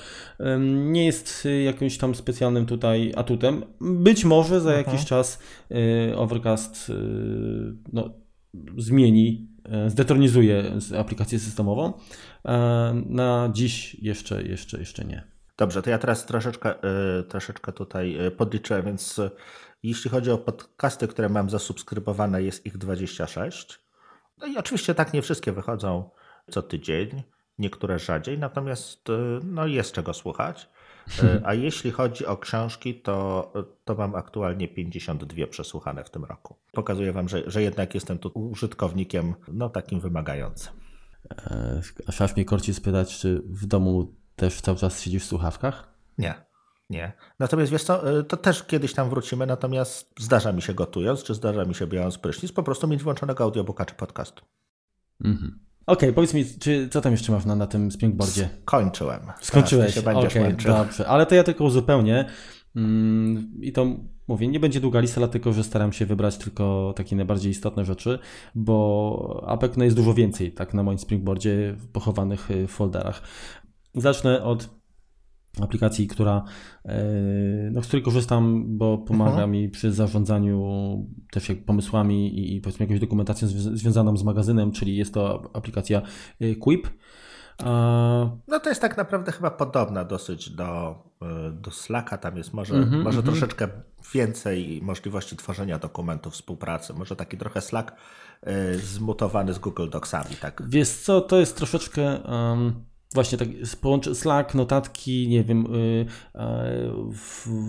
nie 0.68 1.06
jest 1.06 1.48
jakimś 1.64 1.98
tam 1.98 2.14
specjalnym 2.14 2.66
tutaj 2.66 3.12
atutem. 3.16 3.64
Być 3.80 4.24
może 4.24 4.60
za 4.60 4.70
mhm. 4.70 4.86
jakiś 4.86 5.08
czas 5.08 5.38
Overcast 6.16 6.92
no, 7.92 8.21
zmieni, 8.76 9.48
e, 9.64 9.90
zdetronizuje 9.90 10.64
aplikację 10.98 11.38
systemową. 11.38 11.92
E, 12.44 13.02
na 13.06 13.50
dziś 13.52 13.94
jeszcze, 13.94 14.42
jeszcze, 14.42 14.78
jeszcze 14.78 15.04
nie. 15.04 15.32
Dobrze, 15.58 15.82
to 15.82 15.90
ja 15.90 15.98
teraz 15.98 16.26
troszeczkę, 16.26 16.82
e, 16.82 17.22
troszeczkę 17.22 17.72
tutaj 17.72 18.18
podliczę, 18.36 18.82
więc 18.82 19.20
jeśli 19.82 20.10
chodzi 20.10 20.30
o 20.30 20.38
podcasty, 20.38 21.08
które 21.08 21.28
mam 21.28 21.50
zasubskrybowane, 21.50 22.42
jest 22.42 22.66
ich 22.66 22.78
26. 22.78 23.78
No 24.38 24.46
i 24.46 24.56
oczywiście 24.56 24.94
tak 24.94 25.12
nie 25.12 25.22
wszystkie 25.22 25.52
wychodzą 25.52 26.10
co 26.50 26.62
tydzień, 26.62 27.22
niektóre 27.58 27.98
rzadziej, 27.98 28.38
natomiast 28.38 29.08
no, 29.44 29.66
jest 29.66 29.92
czego 29.92 30.14
słuchać. 30.14 30.68
E, 31.22 31.40
a 31.44 31.54
jeśli 31.54 31.90
chodzi 31.90 32.26
o 32.26 32.36
książki, 32.36 32.94
to, 32.94 33.52
to 33.84 33.94
mam 33.94 34.14
aktualnie 34.14 34.68
52 34.68 35.46
przesłuchane 35.46 36.04
w 36.04 36.10
tym 36.10 36.24
roku. 36.24 36.56
Pokazuję 36.72 37.12
Wam, 37.12 37.28
że, 37.28 37.50
że 37.50 37.62
jednak 37.62 37.94
jestem 37.94 38.18
tu 38.18 38.28
użytkownikiem 38.34 39.34
no, 39.48 39.70
takim 39.70 40.00
wymagającym. 40.00 40.72
E, 41.30 41.80
aż 42.20 42.36
mnie 42.36 42.44
korci 42.44 42.74
spytać, 42.74 43.18
czy 43.18 43.42
w 43.46 43.66
domu 43.66 44.14
też 44.36 44.60
cały 44.60 44.78
czas 44.78 45.02
siedzisz 45.02 45.22
w 45.22 45.26
słuchawkach? 45.26 45.92
Nie. 46.18 46.34
Nie. 46.90 47.12
Natomiast 47.38 47.72
wiesz 47.72 47.84
co, 47.84 48.18
e, 48.18 48.22
to 48.22 48.36
też 48.36 48.62
kiedyś 48.62 48.94
tam 48.94 49.10
wrócimy, 49.10 49.46
natomiast 49.46 50.14
zdarza 50.18 50.52
mi 50.52 50.62
się 50.62 50.74
gotując, 50.74 51.22
czy 51.22 51.34
zdarza 51.34 51.64
mi 51.64 51.74
się 51.74 51.86
biorąc 51.86 52.18
prysznic, 52.18 52.52
po 52.52 52.62
prostu 52.62 52.88
mieć 52.88 53.02
włączonego 53.02 53.44
audiobooka 53.44 53.84
czy 53.84 53.94
podcastu. 53.94 54.44
Mhm. 55.24 55.71
Okej, 55.86 56.08
okay, 56.08 56.12
powiedz 56.12 56.34
mi, 56.34 56.44
czy, 56.60 56.88
co 56.88 57.00
tam 57.00 57.12
jeszcze 57.12 57.32
masz 57.32 57.44
na, 57.44 57.56
na 57.56 57.66
tym 57.66 57.90
springboardzie? 57.90 58.48
Skończyłem. 58.62 59.20
Skończyłeś, 59.40 59.98
okej, 59.98 60.16
okay, 60.16 60.56
dobrze. 60.64 61.08
Ale 61.08 61.26
to 61.26 61.34
ja 61.34 61.44
tylko 61.44 61.64
uzupełnię 61.64 62.24
mm, 62.76 63.52
i 63.60 63.72
to 63.72 63.86
mówię, 64.28 64.48
nie 64.48 64.60
będzie 64.60 64.80
długa 64.80 65.00
lista, 65.00 65.20
dlatego 65.20 65.52
że 65.52 65.64
staram 65.64 65.92
się 65.92 66.06
wybrać 66.06 66.36
tylko 66.36 66.94
takie 66.96 67.16
najbardziej 67.16 67.50
istotne 67.50 67.84
rzeczy, 67.84 68.18
bo 68.54 69.44
APEC 69.46 69.76
no, 69.76 69.84
jest 69.84 69.96
dużo 69.96 70.14
więcej 70.14 70.52
tak 70.52 70.74
na 70.74 70.82
moim 70.82 70.98
springboardzie 70.98 71.76
pochowanych 71.92 72.48
w 72.68 72.70
folderach. 72.70 73.22
Zacznę 73.94 74.42
od 74.42 74.81
aplikacji, 75.60 76.06
która, 76.08 76.44
e, 76.84 77.04
no, 77.72 77.82
z 77.82 77.86
której 77.86 78.02
korzystam, 78.02 78.64
bo 78.78 78.98
pomaga 78.98 79.30
mhm. 79.30 79.50
mi 79.50 79.68
przy 79.68 79.92
zarządzaniu 79.92 80.62
też 81.30 81.48
jak 81.48 81.64
pomysłami 81.64 82.38
i, 82.38 82.56
i 82.56 82.60
powiedzmy 82.60 82.86
jakąś 82.86 83.00
dokumentacją 83.00 83.48
związaną 83.48 84.16
z 84.16 84.24
magazynem, 84.24 84.72
czyli 84.72 84.96
jest 84.96 85.14
to 85.14 85.50
aplikacja 85.52 86.02
e, 86.40 86.54
Quip. 86.54 86.88
No 88.48 88.60
to 88.62 88.68
jest 88.68 88.80
tak 88.80 88.96
naprawdę 88.96 89.32
chyba 89.32 89.50
podobna 89.50 90.04
dosyć 90.04 90.50
do, 90.50 91.02
e, 91.22 91.50
do 91.50 91.70
Slacka, 91.70 92.18
tam 92.18 92.36
jest 92.36 92.54
może, 92.54 92.74
mm 92.74 92.88
-hmm, 92.88 93.04
może 93.04 93.18
mm 93.18 93.20
-hmm. 93.20 93.24
troszeczkę 93.24 93.68
więcej 94.14 94.80
możliwości 94.82 95.36
tworzenia 95.36 95.78
dokumentów, 95.78 96.32
współpracy, 96.32 96.94
może 96.94 97.16
taki 97.16 97.38
trochę 97.38 97.60
Slack 97.60 97.92
zmutowany 98.74 99.52
z 99.52 99.58
Google 99.58 99.88
Docsami. 99.88 100.36
Tak? 100.40 100.62
Wiesz 100.68 100.88
co, 100.88 101.20
to 101.20 101.38
jest 101.38 101.56
troszeczkę... 101.56 102.20
Um 102.22 102.91
właśnie 103.14 103.38
tak 103.38 103.48
połączy 103.80 104.14
Slack, 104.14 104.54
notatki, 104.54 105.28
nie 105.28 105.44
wiem, 105.44 105.66
yy, 105.72 106.06
yy, 106.34 106.42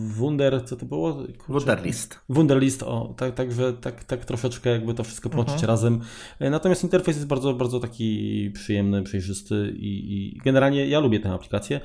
Wunder, 0.08 0.66
co 0.66 0.76
to 0.76 0.86
było? 0.86 1.14
Kurczę. 1.14 1.44
Wunderlist. 1.48 2.20
Wunderlist, 2.30 2.84
o, 2.84 3.14
tak, 3.18 3.36
także 3.36 3.74
tak, 3.74 4.04
tak 4.04 4.26
troszeczkę 4.26 4.70
jakby 4.70 4.94
to 4.94 5.04
wszystko 5.04 5.30
połączyć 5.30 5.54
mhm. 5.54 5.68
razem. 5.68 6.02
Y, 6.42 6.50
natomiast 6.50 6.84
interfejs 6.84 7.18
jest 7.18 7.28
bardzo, 7.28 7.54
bardzo 7.54 7.80
taki 7.80 8.52
przyjemny, 8.54 9.04
przejrzysty 9.04 9.74
i, 9.78 10.14
i 10.14 10.38
generalnie 10.38 10.88
ja 10.88 11.00
lubię 11.00 11.20
tę 11.20 11.32
aplikację. 11.32 11.80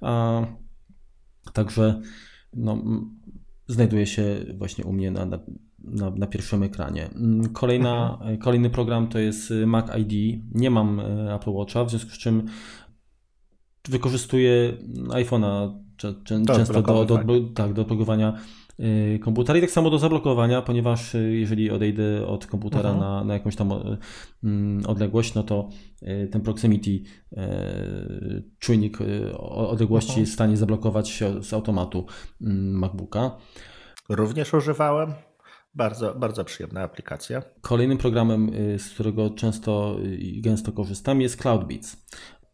A, 0.00 0.42
także 1.52 2.00
no, 2.52 2.82
znajduje 3.66 4.06
się 4.06 4.24
właśnie 4.58 4.84
u 4.84 4.92
mnie 4.92 5.10
na, 5.10 5.26
na 5.26 5.38
na, 5.84 6.10
na, 6.10 6.26
pierwszym 6.26 6.62
ekranie. 6.62 7.08
Mm, 7.14 7.52
kolejna, 7.52 8.12
mhm. 8.12 8.38
Kolejny 8.38 8.70
program 8.70 9.08
to 9.08 9.18
jest 9.18 9.52
Mac 9.66 9.86
ID. 9.96 10.42
Nie 10.54 10.70
mam 10.70 11.00
Apple 11.34 11.50
Watcha, 11.50 11.84
w 11.84 11.90
związku 11.90 12.10
z 12.10 12.18
czym 12.18 12.46
wykorzystuje 13.88 14.72
iPhone'a 15.08 15.78
często 16.24 16.82
do, 16.82 17.04
do, 17.04 17.18
tak, 17.54 17.72
do 17.72 17.84
blokowania 17.84 18.38
y, 18.80 19.18
komputera 19.22 19.58
i 19.58 19.60
tak 19.60 19.70
samo 19.70 19.90
do 19.90 19.98
zablokowania, 19.98 20.62
ponieważ 20.62 21.14
y, 21.14 21.36
jeżeli 21.36 21.70
odejdę 21.70 22.26
od 22.26 22.46
komputera 22.46 22.90
mhm. 22.90 23.00
na, 23.00 23.24
na 23.24 23.34
jakąś 23.34 23.56
tam 23.56 23.72
mm, 24.44 24.86
odległość, 24.86 25.34
no 25.34 25.42
to 25.42 25.68
ten 26.30 26.40
proximity 26.40 26.90
czujnik 28.58 28.98
odległości 29.38 30.10
mhm. 30.10 30.20
jest 30.20 30.32
w 30.32 30.34
stanie 30.34 30.56
zablokować 30.56 31.22
z 31.40 31.52
automatu 31.52 32.06
mm, 32.40 32.78
MacBooka. 32.78 33.36
Również 34.08 34.54
używałem. 34.54 35.12
Bardzo, 35.74 36.14
bardzo 36.14 36.44
przyjemna 36.44 36.80
aplikacja. 36.80 37.42
Kolejnym 37.60 37.98
programem, 37.98 38.50
z 38.78 38.90
którego 38.90 39.30
często 39.30 39.96
i 40.18 40.40
gęsto 40.40 40.72
korzystam, 40.72 41.20
jest 41.20 41.42
CloudBeats. 41.42 41.96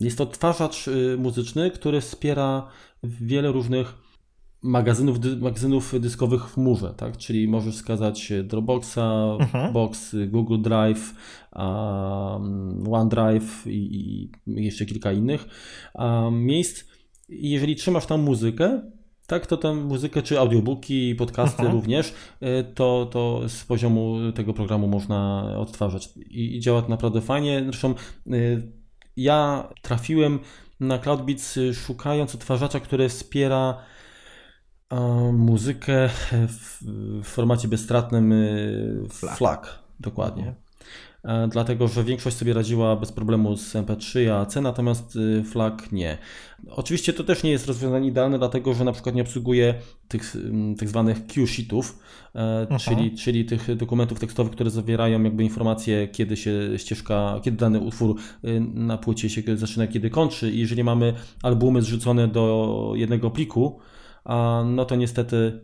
Jest 0.01 0.19
to 0.19 0.25
odtwarzacz 0.25 0.91
muzyczny, 1.19 1.71
który 1.71 2.01
wspiera 2.01 2.69
wiele 3.03 3.53
różnych 3.53 4.05
magazynów, 4.65 5.21
dy, 5.21 5.37
magazynów 5.37 6.01
dyskowych 6.01 6.49
w 6.49 6.55
chmurze, 6.55 6.95
tak? 6.97 7.17
Czyli 7.17 7.49
możesz 7.49 7.75
wskazać 7.75 8.33
Dropboxa, 8.45 9.37
mhm. 9.41 9.73
Box, 9.73 10.17
Google 10.27 10.63
Drive, 10.63 11.15
um, 11.57 12.85
OneDrive 12.93 13.67
i, 13.67 13.71
i, 13.71 14.31
jeszcze 14.47 14.87
kilka 14.87 15.13
innych 15.13 15.47
um, 15.95 16.45
miejsc. 16.45 16.85
Jeżeli 17.29 17.77
trzymasz 17.77 18.07
tam 18.07 18.23
muzykę, 18.23 18.83
tak, 19.27 19.47
to 19.47 19.57
tę 19.57 19.75
muzykę, 19.75 20.23
czy 20.23 20.39
audiobooki, 20.39 21.15
podcasty 21.15 21.63
mhm. 21.63 21.79
również, 21.79 22.15
y, 22.43 22.65
to, 22.75 23.09
to 23.13 23.49
z 23.49 23.65
poziomu 23.65 24.33
tego 24.35 24.55
programu 24.55 24.89
można 24.89 25.51
odtwarzać. 25.59 26.09
I, 26.17 26.57
i 26.57 26.61
działa 26.61 26.83
to 26.83 26.89
naprawdę 26.89 27.21
fajnie. 27.21 27.63
Zresztą 27.65 27.95
y, 28.27 28.84
ja 29.17 29.69
trafiłem 29.83 30.41
na 30.81 30.99
CloudBeats 30.99 31.57
y, 31.57 31.75
szukając 31.75 32.35
odtwarzacza, 32.35 32.81
który 32.81 33.09
wspiera 33.09 33.79
muzykę 35.33 36.09
w, 36.49 36.81
formacie 37.25 37.69
bezstratnym 37.69 38.33
y, 38.33 39.07
FLAC. 39.11 39.39
FLAC 39.39 39.67
dokładnie. 40.01 40.55
Mhm. 41.25 41.45
E, 41.45 41.49
dlatego 41.49 41.89
że 41.89 42.05
większość 42.05 42.37
sobie 42.37 42.53
radziła 42.53 42.97
bez 42.97 43.13
problemu 43.13 43.57
z 43.57 43.75
MP3 43.75 44.29
a 44.31 44.47
C, 44.47 44.61
natomiast 44.61 45.17
y, 45.17 45.45
FLAC 45.45 45.93
nie. 45.93 46.19
Oczywiście 46.71 47.13
to 47.13 47.25
też 47.25 47.43
nie 47.43 47.51
jest 47.51 47.67
rozwiązanie 47.67 48.09
idealne, 48.09 48.39
dlatego 48.39 48.75
że 48.75 48.85
na 48.85 48.93
przykład 48.93 49.15
nie 49.15 49.23
obsługuje 49.23 49.75
tych 50.09 50.37
mm, 50.37 50.77
tak 50.77 50.89
zwanych 50.89 51.27
Q-sheetów, 51.27 51.99
e, 52.35 52.79
czyli, 52.79 53.17
czyli 53.17 53.45
tych 53.45 53.77
dokumentów 53.77 54.21
tekstowych, 54.21 54.53
które 54.53 54.71
zawierają 54.71 55.23
jakby 55.23 55.45
informacje, 55.45 56.09
kiedy 56.09 56.37
się 56.37 56.53
ścieżka, 56.77 57.41
kiedy 57.43 57.57
dany 57.57 57.81
utwór 57.81 58.17
y, 58.45 58.61
na 58.75 58.99
płycie 58.99 59.31
się 59.31 59.57
zaczyna, 59.57 59.87
kiedy 59.87 60.11
kończy. 60.11 60.51
I 60.51 60.59
jeżeli 60.59 60.85
mamy 60.85 61.15
albumy 61.43 61.83
zrzucone 61.83 62.29
do 62.29 62.93
jednego 62.97 63.31
pliku, 63.31 63.81
no 64.65 64.85
to 64.85 64.97
niestety 64.97 65.61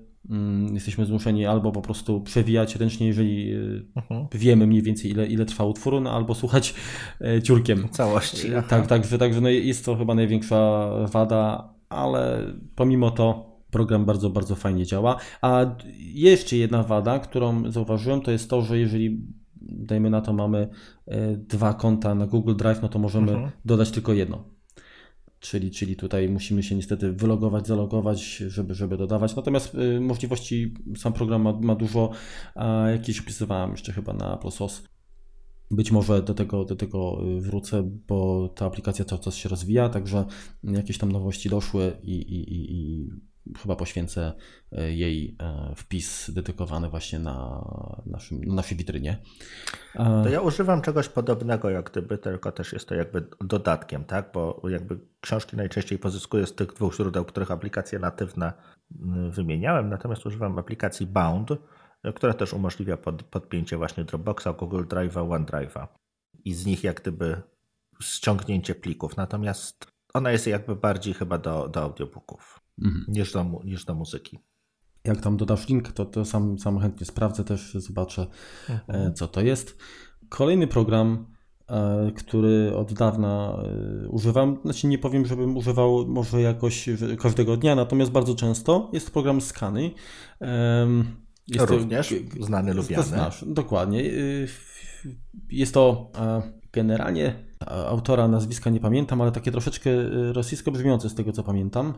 jesteśmy 0.72 1.06
zmuszeni 1.06 1.46
albo 1.46 1.72
po 1.72 1.82
prostu 1.82 2.20
przewijać 2.20 2.76
ręcznie, 2.76 3.06
jeżeli 3.06 3.54
uh-huh. 3.96 4.26
wiemy 4.32 4.66
mniej 4.66 4.82
więcej 4.82 5.10
ile, 5.10 5.26
ile 5.26 5.44
trwa 5.44 5.64
utwór, 5.64 6.02
no, 6.02 6.12
albo 6.12 6.34
słuchać 6.34 6.74
e, 7.20 7.42
ciurkiem. 7.42 7.88
Całości. 7.88 8.54
Aha. 8.56 8.66
Tak, 8.68 8.86
także, 8.86 9.18
także 9.18 9.40
no 9.40 9.48
jest 9.48 9.84
to 9.84 9.96
chyba 9.96 10.14
największa 10.14 10.90
wada, 11.12 11.74
ale 11.88 12.52
pomimo 12.74 13.10
to 13.10 13.50
program 13.70 14.04
bardzo, 14.04 14.30
bardzo 14.30 14.54
fajnie 14.56 14.86
działa. 14.86 15.16
A 15.42 15.66
jeszcze 15.98 16.56
jedna 16.56 16.82
wada, 16.82 17.18
którą 17.18 17.70
zauważyłem, 17.70 18.20
to 18.20 18.30
jest 18.30 18.50
to, 18.50 18.62
że 18.62 18.78
jeżeli 18.78 19.26
dajmy 19.60 20.10
na 20.10 20.20
to 20.20 20.32
mamy 20.32 20.68
e, 21.06 21.36
dwa 21.36 21.74
konta 21.74 22.14
na 22.14 22.26
Google 22.26 22.56
Drive, 22.56 22.82
no 22.82 22.88
to 22.88 22.98
możemy 22.98 23.32
uh-huh. 23.32 23.48
dodać 23.64 23.90
tylko 23.90 24.12
jedno. 24.12 24.44
Czyli, 25.40 25.70
czyli 25.70 25.96
tutaj 25.96 26.28
musimy 26.28 26.62
się 26.62 26.74
niestety 26.74 27.12
wylogować, 27.12 27.66
zalogować, 27.66 28.36
żeby, 28.36 28.74
żeby 28.74 28.96
dodawać. 28.96 29.36
Natomiast 29.36 29.74
y, 29.74 30.00
możliwości 30.00 30.74
sam 30.96 31.12
program 31.12 31.42
ma, 31.42 31.52
ma 31.52 31.74
dużo. 31.74 32.10
A 32.54 32.88
jakieś 32.90 33.20
opisywałem 33.20 33.70
jeszcze 33.70 33.92
chyba 33.92 34.12
na 34.12 34.32
AppleSauce. 34.32 34.82
Być 35.70 35.92
może 35.92 36.22
do 36.22 36.34
tego, 36.34 36.64
do 36.64 36.76
tego 36.76 37.18
y, 37.38 37.40
wrócę, 37.40 37.82
bo 38.08 38.48
ta 38.48 38.66
aplikacja 38.66 39.04
cały 39.04 39.20
czas 39.22 39.34
się 39.34 39.48
rozwija, 39.48 39.88
także 39.88 40.24
jakieś 40.64 40.98
tam 40.98 41.12
nowości 41.12 41.50
doszły 41.50 41.92
i, 42.02 42.12
i, 42.12 42.54
i, 42.54 42.72
i 42.72 43.10
chyba 43.58 43.76
poświęcę 43.76 44.32
e, 44.72 44.92
jej 44.92 45.36
e, 45.38 45.72
wpis 45.76 46.30
dedykowany 46.30 46.88
właśnie 46.88 47.18
na, 47.18 47.64
naszym, 48.06 48.44
na 48.44 48.54
naszej 48.54 48.78
witrynie. 48.78 49.18
To 49.94 50.28
ja 50.28 50.40
używam 50.40 50.82
czegoś 50.82 51.08
podobnego, 51.08 51.70
jak 51.70 51.90
gdyby, 51.90 52.18
tylko 52.18 52.52
też 52.52 52.72
jest 52.72 52.88
to 52.88 52.94
jakby 52.94 53.26
dodatkiem, 53.40 54.04
tak? 54.04 54.30
Bo 54.34 54.62
jakby 54.68 54.98
książki 55.20 55.56
najczęściej 55.56 55.98
pozyskuję 55.98 56.46
z 56.46 56.54
tych 56.54 56.72
dwóch 56.72 56.94
źródeł, 56.94 57.24
których 57.24 57.50
aplikacje 57.50 57.98
natywne 57.98 58.52
mm, 59.02 59.30
wymieniałem, 59.30 59.88
natomiast 59.88 60.26
używam 60.26 60.58
aplikacji 60.58 61.06
Bound, 61.06 61.48
która 62.14 62.34
też 62.34 62.52
umożliwia 62.52 62.96
pod, 62.96 63.22
podpięcie 63.22 63.76
właśnie 63.76 64.04
Dropboxa, 64.04 64.48
Google 64.58 64.84
Drive'a, 64.84 65.28
OneDrive'a 65.28 65.86
i 66.44 66.54
z 66.54 66.66
nich 66.66 66.84
jak 66.84 67.00
gdyby 67.00 67.42
ściągnięcie 68.02 68.74
plików. 68.74 69.16
Natomiast 69.16 69.86
ona 70.14 70.32
jest 70.32 70.46
jakby 70.46 70.76
bardziej 70.76 71.14
chyba 71.14 71.38
do, 71.38 71.68
do 71.68 71.82
audiobooków 71.82 72.59
mhm. 72.82 73.04
niż, 73.08 73.32
do, 73.32 73.60
niż 73.64 73.84
do 73.84 73.94
muzyki. 73.94 74.38
Jak 75.04 75.20
tam 75.20 75.36
dodasz 75.36 75.68
link, 75.68 75.92
to, 75.92 76.04
to 76.04 76.24
sam, 76.24 76.58
sam 76.58 76.78
chętnie 76.78 77.06
sprawdzę 77.06 77.44
też, 77.44 77.74
zobaczę 77.74 78.26
mhm. 78.68 79.06
E, 79.06 79.12
co 79.12 79.28
to 79.28 79.40
jest. 79.40 79.78
Kolejny 80.28 80.66
program, 80.66 81.26
e, 81.68 82.12
który 82.16 82.76
od 82.76 82.92
dawna 82.92 83.62
e, 84.04 84.08
używam, 84.08 84.58
znaczy 84.64 84.86
nie 84.86 84.98
powiem, 84.98 85.26
żebym 85.26 85.56
używał 85.56 86.06
może 86.08 86.40
jakoś 86.40 86.88
każdego 87.18 87.56
dnia, 87.56 87.74
natomiast 87.74 88.10
bardzo 88.10 88.34
często 88.34 88.90
jest 88.92 89.10
program 89.10 89.40
Skany. 89.40 89.90
Jest 91.48 91.70
Również 91.70 92.14
to, 92.38 92.44
znany, 92.44 92.74
lubiany. 92.74 93.02
Znasz, 93.02 93.44
dokładnie. 93.48 94.02
Jest 95.50 95.74
to 95.74 96.12
generalnie 96.72 97.44
autora 97.66 98.28
nazwiska 98.28 98.70
nie 98.70 98.80
pamiętam, 98.80 99.20
ale 99.20 99.32
takie 99.32 99.52
troszeczkę 99.52 99.90
rosyjsko 100.32 100.70
brzmiące 100.70 101.08
z 101.08 101.14
tego 101.14 101.32
co 101.32 101.42
pamiętam 101.42 101.94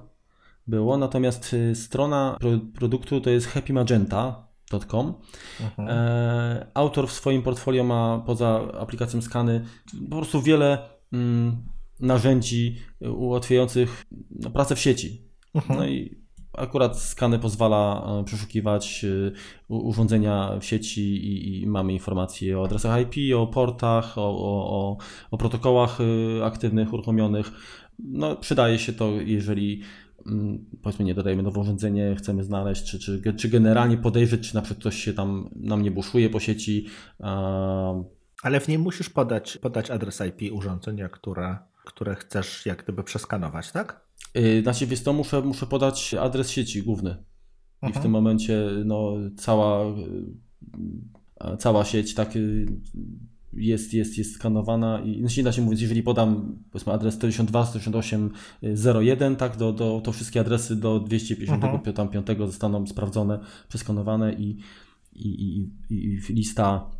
było, 0.66 0.96
natomiast 0.96 1.54
y, 1.54 1.74
strona 1.74 2.38
produktu 2.74 3.20
to 3.20 3.30
jest 3.30 3.46
happymagenta.com. 3.46 5.14
Mhm. 5.60 5.88
E, 5.88 6.66
autor 6.74 7.08
w 7.08 7.12
swoim 7.12 7.42
portfolio 7.42 7.84
ma 7.84 8.22
poza 8.26 8.60
aplikacją 8.80 9.22
skany 9.22 9.64
po 10.10 10.16
prostu 10.16 10.42
wiele 10.42 10.78
mm, 11.12 11.56
narzędzi 12.00 12.76
ułatwiających 13.00 14.06
no, 14.30 14.50
pracę 14.50 14.76
w 14.76 14.80
sieci. 14.80 15.22
Mhm. 15.54 15.78
No 15.78 15.86
i 15.86 16.22
akurat 16.52 16.98
skany 16.98 17.38
pozwala 17.38 18.06
e, 18.20 18.24
przeszukiwać 18.24 19.04
e, 19.04 19.32
urządzenia 19.68 20.58
w 20.60 20.64
sieci 20.64 21.02
i, 21.02 21.62
i, 21.62 21.66
mamy 21.66 21.92
informacje 21.92 22.58
o 22.58 22.64
adresach 22.64 23.00
IP, 23.00 23.36
o 23.36 23.46
portach, 23.46 24.18
o, 24.18 24.22
o, 24.38 24.96
o 25.30 25.38
protokołach 25.38 25.98
aktywnych, 26.44 26.92
uruchomionych. 26.92 27.52
No, 27.98 28.36
przydaje 28.36 28.78
się 28.78 28.92
to, 28.92 29.10
jeżeli 29.24 29.82
powiedzmy 30.82 31.04
nie 31.04 31.14
dodajemy 31.14 31.42
nowe 31.42 31.60
urządzenie, 31.60 32.14
chcemy 32.18 32.44
znaleźć, 32.44 32.84
czy, 32.84 32.98
czy, 32.98 33.34
czy 33.34 33.48
generalnie 33.48 33.96
podejrzeć, 33.96 34.48
czy 34.48 34.54
na 34.54 34.62
przykład 34.62 34.80
ktoś 34.80 34.96
się 34.96 35.12
tam 35.12 35.50
nam 35.56 35.82
nie 35.82 35.90
buszuje 35.90 36.30
po 36.30 36.40
sieci. 36.40 36.86
Ale 38.42 38.60
w 38.60 38.68
niej 38.68 38.78
musisz 38.78 39.10
podać, 39.10 39.58
podać 39.58 39.90
adres 39.90 40.22
IP 40.28 40.52
urządzenia, 40.52 41.08
które, 41.08 41.58
które 41.84 42.14
chcesz 42.14 42.66
jak 42.66 42.82
gdyby 42.82 43.04
przeskanować, 43.04 43.72
tak? 43.72 44.06
Yy, 44.34 44.62
znaczy, 44.62 44.86
wiesz 44.86 45.02
to 45.02 45.12
muszę, 45.12 45.40
muszę 45.40 45.66
podać 45.66 46.14
adres 46.14 46.50
sieci 46.50 46.82
główny. 46.82 47.10
I 47.10 47.86
w 47.86 47.86
mhm. 47.86 48.02
tym 48.02 48.12
momencie 48.12 48.70
no, 48.84 49.14
cała, 49.36 49.84
cała 51.58 51.84
sieć 51.84 52.14
tak 52.14 52.28
jest, 53.52 53.94
jest, 53.94 54.18
jest 54.18 54.34
skanowana 54.34 55.00
i 55.00 55.20
znaczy 55.20 55.40
nie 55.40 55.44
da 55.44 55.52
się 55.52 55.62
mówić, 55.62 55.80
jeżeli 55.80 56.02
podam 56.02 56.58
powiedzmy 56.70 56.92
adres 56.92 57.14
192, 57.14 57.66
168, 57.66 58.30
01, 59.00 59.36
tak, 59.36 59.56
do, 59.56 59.72
do, 59.72 60.00
to 60.04 60.12
wszystkie 60.12 60.40
adresy 60.40 60.76
do 60.76 61.00
255 61.00 62.30
mhm. 62.30 62.50
zostaną 62.50 62.86
sprawdzone, 62.86 63.40
przeskanowane 63.68 64.32
i, 64.32 64.58
i, 65.12 65.60
i, 65.60 65.70
i 65.90 66.20
lista 66.28 66.90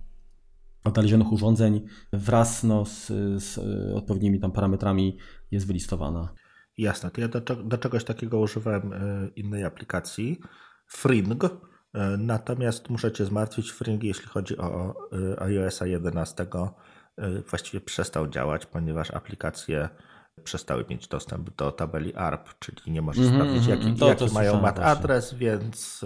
odnalezionych 0.84 1.32
urządzeń 1.32 1.80
wraz 2.12 2.64
no, 2.64 2.84
z, 2.84 3.07
z 3.42 3.59
odpowiednimi 3.94 4.40
tam 4.40 4.53
parametrami 4.53 5.16
jest 5.50 5.66
wylistowana. 5.66 6.34
Jasne, 6.79 7.11
to 7.11 7.20
ja 7.20 7.29
do, 7.29 7.41
do 7.41 7.79
czegoś 7.79 8.04
takiego 8.04 8.38
używałem 8.38 8.92
e, 8.92 9.29
innej 9.37 9.64
aplikacji, 9.64 10.41
Fring, 10.87 11.45
E, 11.45 11.71
natomiast 12.18 12.90
muszę 12.90 13.12
Cię 13.12 13.24
zmartwić, 13.24 13.70
Fring, 13.70 14.04
jeśli 14.04 14.26
chodzi 14.26 14.58
o 14.58 14.94
e, 15.36 15.42
iOS 15.42 15.80
11, 15.84 16.46
e, 16.54 17.28
właściwie 17.50 17.80
przestał 17.80 18.28
działać, 18.28 18.66
ponieważ 18.66 19.10
aplikacje 19.10 19.88
przestały 20.44 20.84
mieć 20.90 21.08
dostęp 21.08 21.56
do 21.56 21.72
tabeli 21.72 22.14
ARP, 22.14 22.48
czyli 22.58 22.92
nie 22.92 23.02
możesz 23.02 23.26
mm 23.26 23.32
-hmm, 23.32 23.42
sprawdzić, 23.42 23.66
jaki, 23.66 23.94
to, 23.94 24.08
jaki 24.08 24.26
to 24.26 24.32
mają 24.32 24.60
MAT 24.60 24.78
adres, 24.78 25.34
więc 25.34 26.04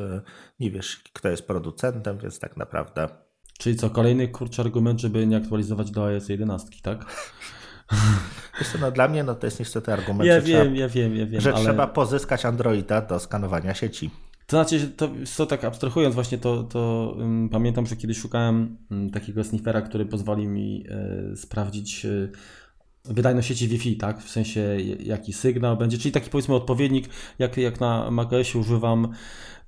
nie 0.60 0.70
wiesz, 0.70 1.02
kto 1.12 1.28
jest 1.28 1.46
producentem, 1.46 2.18
więc 2.18 2.38
tak 2.38 2.56
naprawdę. 2.56 3.08
Czyli 3.58 3.76
co, 3.76 3.90
kolejny 3.90 4.28
kurczę 4.28 4.62
argument, 4.62 5.00
żeby 5.00 5.26
nie 5.26 5.36
aktualizować 5.36 5.90
do 5.90 6.04
iOS 6.04 6.28
11, 6.28 6.68
tak? 6.82 7.04
no 8.80 8.90
dla 8.90 9.08
mnie 9.08 9.24
no 9.24 9.34
to 9.34 9.46
jest 9.46 9.58
niestety 9.58 9.92
argument, 9.92 10.28
Ja 10.28 10.34
że, 10.34 10.40
wiem, 10.40 10.62
trzeba, 10.62 10.76
ja 10.76 10.88
wiem, 10.88 11.16
ja 11.16 11.26
wiem, 11.26 11.40
że 11.40 11.54
ale... 11.54 11.64
trzeba 11.64 11.86
pozyskać 11.86 12.44
Androida 12.44 13.00
do 13.00 13.20
skanowania 13.20 13.74
sieci. 13.74 14.10
To 14.46 14.56
znaczy, 14.56 14.88
to, 14.88 15.10
co 15.34 15.46
tak 15.46 15.64
abstrahując 15.64 16.14
właśnie, 16.14 16.38
to, 16.38 16.62
to 16.62 17.14
um, 17.18 17.48
pamiętam, 17.48 17.86
że 17.86 17.96
kiedyś 17.96 18.18
szukałem 18.18 18.78
um, 18.90 19.10
takiego 19.10 19.44
sniffera, 19.44 19.82
który 19.82 20.06
pozwoli 20.06 20.48
mi 20.48 20.84
e, 20.88 21.36
sprawdzić 21.36 22.04
e, 22.04 22.28
wydajność 23.04 23.48
sieci 23.48 23.68
Wi-Fi, 23.68 23.96
tak? 23.96 24.22
W 24.22 24.30
sensie 24.30 24.76
jaki 25.00 25.32
sygnał 25.32 25.76
będzie, 25.76 25.98
czyli 25.98 26.12
taki 26.12 26.30
powiedzmy 26.30 26.54
odpowiednik, 26.54 27.08
jak, 27.38 27.56
jak 27.56 27.80
na 27.80 28.10
macOSie 28.10 28.58
używam, 28.58 29.08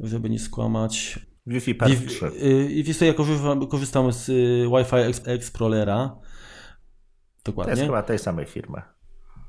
żeby 0.01 0.31
nie 0.31 0.39
skłamać. 0.39 1.19
Wi-Fi 1.47 1.75
per 1.75 1.91
3. 2.07 2.27
Y, 2.27 2.73
I 2.73 2.85
wiesz 2.85 2.97
co, 2.97 3.05
ja 3.05 3.15
korzystam, 3.15 3.67
korzystam 3.67 4.13
z 4.13 4.29
y, 4.29 4.67
Wi-Fi 4.77 5.31
Explorera. 5.31 6.17
Dokładnie. 7.45 7.75
To 7.75 7.79
jest 7.81 7.89
chyba 7.89 8.03
tej 8.03 8.19
samej 8.19 8.47
firmy. 8.47 8.83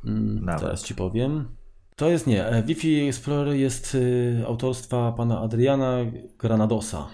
Mm. 0.05 0.45
Teraz 0.59 0.83
ci 0.83 0.95
powiem. 0.95 1.58
To 1.99 2.09
jest 2.09 2.27
nie. 2.27 2.45
e, 2.47 2.63
Wi-Fi 2.63 3.07
Explorer 3.07 3.55
jest 3.55 3.95
y, 3.95 4.43
autorstwa 4.47 5.11
pana 5.11 5.39
Adriana 5.41 5.97
Granadosa. 6.39 7.07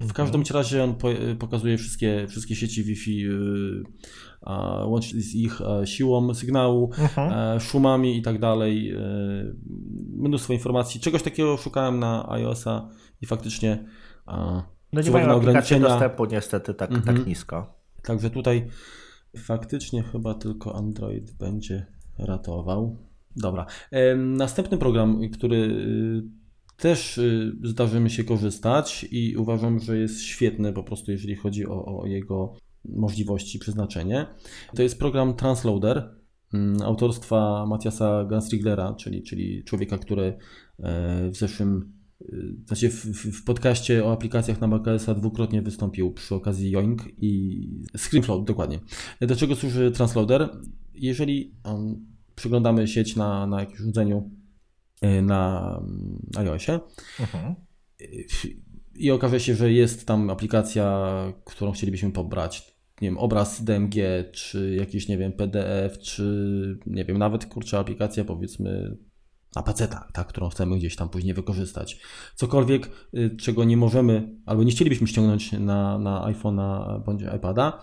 W 0.00 0.12
każdym 0.12 0.42
razie 0.54 0.84
on 0.84 0.94
y, 1.32 1.36
pokazuje 1.36 1.78
wszystkie, 1.78 2.26
wszystkie 2.28 2.56
sieci 2.56 2.84
Wi-Fi, 2.84 3.26
y, 3.26 3.82
łącznie 4.86 5.20
z 5.20 5.34
ich 5.34 5.60
e, 5.60 5.86
siłą 5.86 6.34
sygnału, 6.34 6.90
Mhm. 6.98 7.32
e, 7.56 7.60
szumami 7.60 8.16
i 8.18 8.22
tak 8.22 8.38
dalej. 8.38 8.94
Mnóstwo 10.16 10.52
informacji. 10.52 11.00
Czegoś 11.00 11.22
takiego 11.22 11.56
szukałem 11.56 11.98
na 11.98 12.28
iOS-a 12.30 12.88
i 13.20 13.26
faktycznie 13.26 13.84
No 14.92 15.00
nie 15.04 15.10
mają 15.10 15.34
ograniczenia. 15.34 15.88
dostępu 15.88 16.24
niestety 16.24 16.74
tak, 16.74 16.90
Mhm. 16.92 17.16
tak 17.16 17.26
nisko. 17.26 17.74
Także 18.02 18.30
tutaj 18.30 18.68
faktycznie 19.38 20.02
chyba 20.02 20.34
tylko 20.34 20.76
Android 20.76 21.32
będzie 21.38 21.86
ratował. 22.18 22.96
Dobra. 23.40 23.66
Następny 24.16 24.78
program, 24.78 25.20
który 25.32 25.56
y, 25.56 26.22
też 26.76 27.18
y, 27.18 27.52
zdarzy 27.62 28.00
mi 28.00 28.10
się 28.10 28.24
korzystać 28.24 29.06
i 29.10 29.36
uważam, 29.36 29.80
że 29.80 29.98
jest 29.98 30.22
świetny 30.22 30.72
po 30.72 30.82
prostu, 30.82 31.12
jeżeli 31.12 31.36
chodzi 31.36 31.66
o, 31.66 32.00
o 32.00 32.06
jego 32.06 32.54
możliwości, 32.84 33.58
przeznaczenie, 33.58 34.26
to 34.74 34.82
jest 34.82 34.98
program 34.98 35.34
Transloader 35.34 36.16
mm, 36.54 36.82
autorstwa 36.82 37.66
Matiasa 37.66 38.24
Ganstriglera, 38.24 38.94
czyli, 38.94 39.22
czyli 39.22 39.64
człowieka, 39.64 39.98
który 39.98 40.38
e, 40.78 41.30
w 41.30 41.36
zeszłym 41.36 42.00
znaczy 42.66 42.90
w, 42.90 43.04
w 43.40 43.44
podcaście 43.44 44.04
o 44.04 44.12
aplikacjach 44.12 44.60
na 44.60 44.66
macOSa 44.66 45.14
dwukrotnie 45.14 45.62
wystąpił 45.62 46.12
przy 46.12 46.34
okazji 46.34 46.70
Yoink 46.70 47.02
i 47.18 47.66
ScreenFloat 47.96 48.44
dokładnie. 48.44 48.78
Do 49.20 49.36
czego 49.36 49.56
służy 49.56 49.90
Transloader? 49.90 50.48
Jeżeli 50.94 51.54
przyglądamy 52.40 52.88
sieć 52.88 53.16
na, 53.16 53.46
na 53.46 53.60
jakimś 53.60 53.80
urządzeniu 53.80 54.30
y, 55.04 55.22
na 55.22 55.82
iOSie 56.36 56.80
Mhm. 57.20 57.54
i 58.94 59.10
okaże 59.10 59.40
się, 59.40 59.54
że 59.54 59.72
jest 59.72 60.06
tam 60.06 60.30
aplikacja, 60.30 61.06
którą 61.44 61.72
chcielibyśmy 61.72 62.12
pobrać, 62.12 62.76
nie 63.00 63.08
wiem, 63.08 63.18
obraz 63.18 63.64
DMG, 63.64 63.94
czy 64.32 64.74
jakiś, 64.78 65.08
nie 65.08 65.18
wiem, 65.18 65.32
PDF, 65.32 65.98
czy 65.98 66.78
nie 66.86 67.04
wiem, 67.04 67.18
nawet 67.18 67.46
kurczę 67.46 67.78
aplikacja 67.78 68.24
powiedzmy 68.24 68.96
na 69.56 69.62
paceta, 69.62 70.08
tak, 70.12 70.26
którą 70.26 70.48
chcemy 70.48 70.76
gdzieś 70.76 70.96
tam 70.96 71.08
później 71.08 71.34
wykorzystać. 71.34 72.00
Cokolwiek, 72.34 72.90
y, 73.14 73.36
czego 73.36 73.64
nie 73.64 73.76
możemy, 73.76 74.36
albo 74.46 74.62
nie 74.64 74.70
chcielibyśmy 74.70 75.06
ściągnąć 75.06 75.52
na, 75.52 75.98
na 75.98 76.32
iPhone'a 76.32 77.00
bądź 77.04 77.22
iPada. 77.36 77.80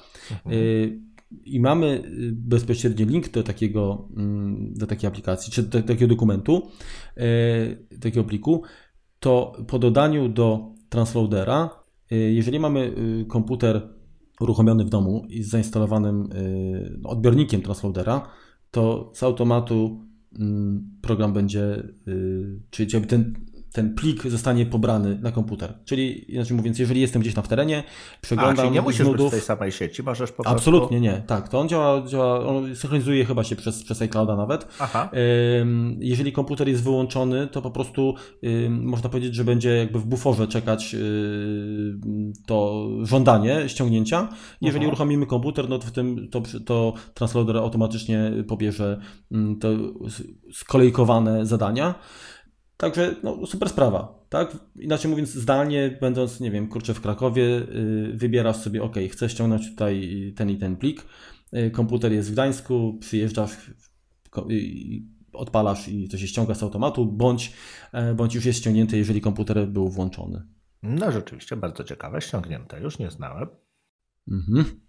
Y, 0.51 1.06
I 1.45 1.60
mamy 1.60 2.04
y, 2.06 2.32
bezpośredni 2.36 3.06
link 3.06 3.30
do 3.32 3.44
takiego, 3.44 4.10
mm, 4.18 4.74
do 4.74 4.88
takiej 4.88 5.08
aplikacji, 5.08 5.54
czy 5.54 5.64
do 5.64 5.82
takiego 5.82 6.08
dokumentu, 6.08 6.62
y, 7.18 7.98
takiego 7.99 8.24
pliku, 8.24 8.64
to 9.20 9.52
po 9.68 9.80
dodaniu 9.80 10.30
do 10.30 10.74
transloadera, 10.90 11.70
y, 12.12 12.16
jeżeli 12.16 12.60
mamy 12.60 12.95
komputer 13.28 13.90
uruchomiony 14.40 14.86
w 14.86 14.90
domu 14.90 15.26
i 15.30 15.44
z 15.44 15.49
zainstalowanym 15.49 16.32
y, 16.32 16.99
odbiornikiem 17.04 17.62
transloadera, 17.62 18.30
to 18.72 19.12
z 19.14 19.24
automatu 19.24 20.06
mm, 20.40 20.98
program 21.02 21.34
będzie, 21.34 21.84
czyli 22.70 23.02
ten, 23.08 23.34
ten 23.78 23.94
plik 23.95 24.28
zostanie 24.28 24.66
pobrany 24.66 25.20
na 25.22 25.32
komputer. 25.32 25.74
Czyli 25.86 26.34
inaczej 26.34 26.58
mówiąc, 26.58 26.80
jeżeli 26.80 27.02
jestem 27.02 27.22
gdzieś 27.22 27.34
tam 27.34 27.44
w 27.44 27.48
terenie, 27.48 27.84
A, 27.88 28.18
przeglądam 28.22 28.66
czyli 28.66 28.72
nie 28.72 28.82
musisz 28.82 28.99
być 28.99 29.08
w 29.08 29.12
nudów, 29.12 29.32
tej 29.32 29.41
samej 29.41 29.72
sieci, 29.72 30.04
możesz 30.04 30.32
po 30.32 30.44
prostu... 30.44 30.58
Absolutnie 30.58 30.99
nie, 30.99 31.24
tak. 31.28 31.49
To 31.49 31.60
on 31.60 31.70
działa, 31.70 32.08
działa 32.08 32.45
on 32.48 32.76
synchronizuje 32.76 33.26
chyba 33.26 33.44
się 33.44 33.56
przez, 33.56 33.84
przez 33.84 34.02
iClouda 34.02 34.36
nawet. 34.36 34.68
Aha. 34.80 35.10
Jeżeli 35.99 36.32
komputer 36.32 36.68
jest 36.68 36.84
wyłączony, 36.84 37.48
to 37.48 37.62
po 37.62 37.72
prostu 37.72 38.14
można 38.70 39.10
powiedzieć, 39.10 39.36
że 39.36 39.44
będzie 39.44 39.70
jakby 39.70 39.99
w 39.99 40.06
buforze 40.06 40.48
czekać 40.48 40.95
to 42.48 42.88
żądanie 43.04 43.70
ściągnięcia. 43.70 44.30
Jeżeli 44.62 44.86
Aha. 44.86 44.88
uruchomimy 44.88 45.26
komputer, 45.26 45.70
no 45.70 45.80
to 45.80 45.88
w 45.88 45.91
tym 45.91 46.28
to, 46.32 46.41
to 46.66 46.94
transloader 47.14 47.58
automatycznie 47.58 48.32
pobierze 48.48 48.99
s- 50.06 50.24
skolejkowane 50.54 51.45
zadania. 51.45 51.95
Także 52.78 53.16
no, 53.24 53.45
super 53.45 53.70
sprawa, 53.70 54.26
tak? 54.30 54.58
Inaczej 54.76 55.12
mówiąc, 55.12 55.30
zdalnie, 55.30 55.98
będąc, 56.02 56.40
nie 56.40 56.52
wiem, 56.52 56.68
kurczę 56.68 56.94
w 56.94 57.02
Krakowie, 57.02 57.44
yy, 57.44 58.14
wybierasz 58.14 58.58
sobie, 58.58 58.84
ok, 58.84 58.95
chcę 59.12 59.30
ściągnąć 59.30 59.70
tutaj 59.70 60.34
ten 60.36 60.49
i 60.49 60.58
ten 60.58 60.76
plik, 60.76 61.06
yy, 61.52 61.72
komputer 61.72 62.12
jest 62.12 62.30
w 62.30 62.34
Gdańsku, 62.34 62.98
przyjeżdżasz, 63.02 63.58
i 64.49 65.18
odpalasz 65.34 65.88
i 65.88 66.10
to 66.10 66.18
się 66.18 66.28
ściąga 66.28 66.56
z 66.56 66.64
automatu, 66.64 67.06
bądź, 67.06 67.54
e, 67.91 68.14
bądź 68.14 68.36
już 68.36 68.45
jest 68.45 68.60
ściągnięte, 68.60 68.98
jeżeli 68.98 69.22
komputer 69.22 69.68
był 69.68 69.90
włączony. 69.90 70.44
No 70.84 71.12
rzeczywiście, 71.12 71.56
bardzo 71.56 71.84
ciekawe, 71.84 72.22
ściągnięte, 72.22 72.82
już 72.82 72.99
nie 72.99 73.12
znałem. 73.12 73.48
Mhm. 74.28 74.86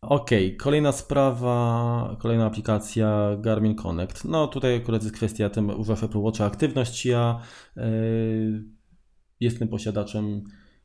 Okej, 0.00 0.56
kolejna 0.56 0.92
sprawa, 0.92 2.16
kolejna 2.18 2.46
aplikacja 2.46 3.36
Garmin 3.40 3.74
Connect. 3.74 4.24
No 4.24 4.46
tutaj 4.46 4.76
akurat 4.76 5.02
jest 5.02 5.14
kwestia, 5.14 5.50
tym 5.50 5.80
używasz 5.80 6.02
Apple 6.02 6.18
Watcha 6.18 6.46
aktywność. 6.46 7.06
Ja 7.06 7.40
yy, 7.76 8.64
jestem 9.40 9.68
posiadaczem 9.68 10.44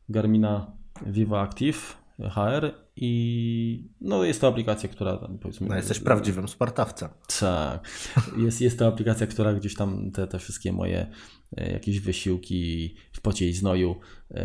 Garmina 0.10 0.77
Viva 1.06 1.41
Active 1.41 1.98
HR 2.30 2.72
i 2.95 3.90
no 4.02 4.23
jest 4.23 4.41
to 4.41 4.48
aplikacja, 4.48 4.90
która 4.90 5.18
tam 5.18 5.40
powiedzmy... 5.40 5.68
No, 5.68 5.76
jesteś 5.76 5.99
prawdziwym 5.99 6.48
sportowcem. 6.48 7.10
Tak. 7.40 7.88
Jest, 8.38 8.61
jest 8.61 8.80
to 8.80 8.88
aplikacja, 8.88 9.27
która 9.27 9.53
gdzieś 9.53 9.76
tam 9.76 10.11
te, 10.11 10.27
te 10.27 10.40
wszystkie 10.40 10.72
moje 10.72 11.11
jakieś 11.58 12.00
wysiłki 12.00 12.96
w 13.12 13.22
pocie 13.22 13.50
i 13.50 13.54
znoju 13.54 13.96
e, 14.32 14.44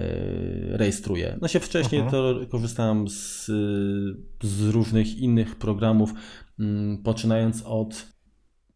rejestruje. 0.77 1.39
No 1.43 1.49
się 1.49 1.61
wcześniej 1.61 2.01
Mhm. 2.01 2.23
to 2.41 2.47
korzystałem 2.47 3.09
z, 3.09 3.45
z 4.43 4.69
różnych 4.69 5.19
innych 5.19 5.57
programów, 5.57 6.13
mm, 6.59 7.03
poczynając 7.03 7.63
od 7.67 8.07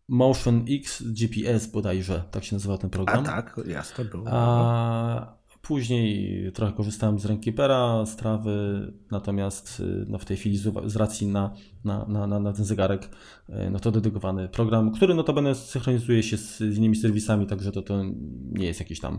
Motion 0.09 0.65
X 0.71 1.03
GPS 1.03 1.67
bodajże, 1.67 2.23
tak 2.31 2.45
się 2.45 2.57
nazywa 2.57 2.79
ten 2.79 2.89
A 2.89 2.91
program. 2.91 3.25
tak, 3.25 3.61
jasne 3.67 4.05
było. 4.05 4.25
A 4.29 5.42
później 5.63 6.53
trochę 6.53 6.73
korzystałem 6.73 7.19
z 7.19 7.25
Rankeepera, 7.25 8.07
z 8.07 8.17
trawy, 8.17 8.93
natomiast 9.11 9.81
y, 9.81 10.07
no 10.09 10.19
w 10.19 10.25
tej 10.25 10.37
chwili 10.37 10.59
z, 10.85 10.97
racji 10.97 11.27
na, 11.27 11.55
na, 11.85 12.07
na, 12.07 12.41
na, 12.41 12.53
ten 12.53 12.65
zegarek, 12.65 13.11
y, 13.49 13.71
no 13.71 13.81
to 13.81 13.91
dedykowany 13.91 14.49
program, 14.49 14.93
który 14.93 15.15
notabene 15.15 15.55
synchronizuje 15.55 16.23
się 16.23 16.37
z, 16.37 16.59
z 16.59 16.79
innymi 16.79 16.97
serwisami, 16.97 17.47
także 17.47 17.73
to, 17.73 17.83
to 17.83 18.05
nie 18.53 18.67
jest 18.67 18.81
jakiś 18.81 19.01
tam 19.01 19.19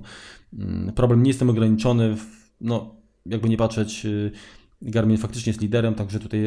mm, 0.54 0.94
problem. 0.94 1.24
Nie 1.24 1.30
jestem 1.30 1.50
ograniczony, 1.50 2.16
w, 2.16 2.26
no 2.62 2.96
jakby 3.26 3.50
nie 3.50 3.58
patrzeć, 3.58 4.06
y, 4.06 4.32
Garmin 4.82 5.18
faktycznie 5.18 5.50
jest 5.50 5.62
liderem, 5.62 5.96
także 5.96 6.20
tutaj 6.20 6.40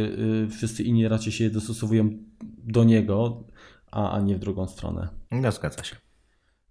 wszyscy 0.51 0.83
inni 0.83 1.09
raczej 1.09 1.33
się 1.33 1.51
dostosowują 1.51 2.11
do 2.65 2.85
niego, 2.85 3.45
a, 3.91 4.11
a 4.11 4.21
nie 4.21 4.37
w 4.37 4.39
drugą 4.39 4.69
stronę. 4.69 5.09
No 5.31 5.53
zgadza 5.53 5.85
się. 5.85 6.06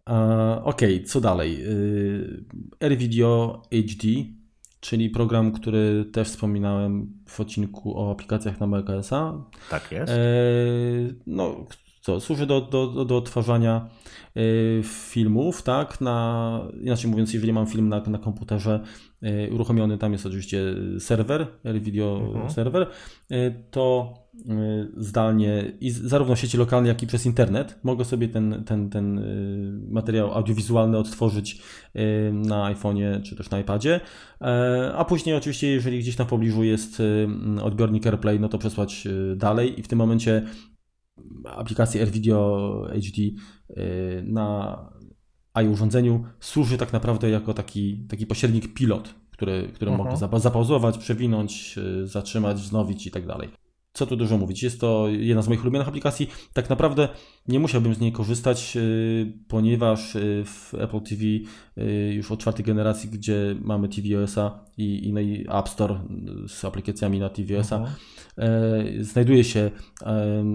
E, 0.10 0.62
Okej, 0.64 1.04
co 1.04 1.22
dalej? 1.22 1.66
Y, 1.68 2.44
AirVideo 2.80 3.62
HD, 3.72 4.08
czyli 4.80 5.10
program, 5.10 5.52
który 5.52 6.06
też 6.06 6.28
wspominałem 6.28 7.14
w 7.28 7.40
odcinku 7.40 8.00
o 8.00 8.12
aplikacjach 8.12 8.60
na 8.60 8.68
macOSa. 8.68 9.46
Tak 9.70 9.92
jest. 9.92 10.14
E, 10.14 10.18
No, 11.28 11.66
co, 12.06 12.20
służy 12.20 12.46
do, 12.46 12.62
do, 12.62 13.06
do, 13.06 13.18
odtwarzania 13.18 13.90
e, 14.36 14.40
filmów, 14.84 15.64
tak? 15.64 16.02
Na, 16.02 16.60
inaczej 16.82 17.12
mówiąc, 17.12 17.34
jeżeli 17.34 17.54
mam 17.54 17.68
film 17.68 17.90
na, 17.90 18.02
na 18.08 18.18
komputerze 18.18 18.80
e, 19.22 19.50
uruchomiony, 19.50 19.98
tam 19.98 20.12
jest 20.12 20.26
oczywiście 20.26 20.64
serwer, 21.00 21.48
AirVideo 21.64 22.22
Mhm. 22.28 22.50
serwer, 22.52 22.88
e, 23.32 23.52
to 23.72 24.14
e, 24.50 24.88
zdalnie 24.98 25.72
i 25.82 25.90
z- 25.92 26.02
zarówno 26.02 26.36
w 26.36 26.40
sieci 26.40 26.58
lokalnej, 26.58 26.90
jak 26.90 27.04
i 27.04 27.08
przez 27.08 27.26
internet 27.26 27.80
mogę 27.84 28.06
sobie 28.06 28.28
ten, 28.28 28.64
ten, 28.66 28.90
ten 28.90 29.20
e, 29.20 29.22
materiał 29.90 30.34
audiowizualny 30.34 30.98
odtworzyć 30.98 31.62
e, 31.94 32.02
na 32.34 32.74
iPhone'ie 32.74 33.22
czy 33.22 33.36
też 33.36 33.50
na 33.50 33.60
iPadzie, 33.60 34.00
E, 34.42 34.94
a 34.96 35.06
później 35.06 35.36
oczywiście, 35.36 35.68
jeżeli 35.68 36.00
gdzieś 36.00 36.18
na 36.18 36.26
pobliżu 36.26 36.64
jest 36.64 37.02
odbiornik 37.62 38.08
AirPlay, 38.08 38.40
no 38.40 38.50
to 38.50 38.58
przesłać 38.58 39.08
dalej 39.36 39.80
i 39.80 39.84
w 39.84 39.88
tym 39.88 40.00
momencie 40.00 40.42
aplikacji 41.46 42.00
AirVideo 42.00 42.88
HD 42.94 43.22
na 44.24 44.78
iUrządzeniu 45.64 46.24
służy 46.40 46.78
tak 46.78 46.94
naprawdę 46.94 47.30
jako 47.30 47.54
taki, 47.54 48.06
taki 48.10 48.26
pośrednik 48.26 48.74
pilot, 48.74 49.16
który, 49.32 49.70
który 49.74 49.92
-huh. 49.92 49.98
mogę 49.98 50.18
zapauzować, 50.40 50.98
przewinąć, 50.98 51.80
zatrzymać, 52.04 52.58
wznowić 52.58 53.08
i 53.08 53.12
tak 53.12 53.28
dalej 53.28 53.50
co 53.96 54.06
tu 54.06 54.16
dużo 54.16 54.38
mówić, 54.38 54.64
jest 54.64 54.82
to 54.82 55.08
jedna 55.10 55.42
z 55.42 55.48
moich 55.48 55.62
ulubionych 55.62 55.88
aplikacji. 55.88 56.30
Tak 56.54 56.70
naprawdę 56.70 57.10
nie 57.48 57.60
musiałbym 57.60 57.94
z 57.94 58.00
niej 58.00 58.12
korzystać, 58.12 58.78
y, 58.78 59.34
ponieważ 59.48 60.16
y, 60.16 60.44
w 60.46 60.74
Apple 60.74 61.02
TV 61.02 61.24
y, 61.24 62.14
już 62.14 62.32
od 62.32 62.40
czwartej 62.40 62.66
generacji, 62.66 63.10
gdzie 63.10 63.56
mamy 63.62 63.90
tvOS-a 63.90 64.66
i, 64.78 65.08
i, 65.08 65.14
no 65.14 65.20
i 65.20 65.46
App 65.50 65.70
Store 65.70 66.00
z 66.48 66.66
aplikacjami 66.66 67.20
na 67.20 67.30
tvOS-a, 67.30 67.78
mhm. 67.78 67.96
E, 68.38 68.84
znajduje 69.00 69.44
się 69.44 69.72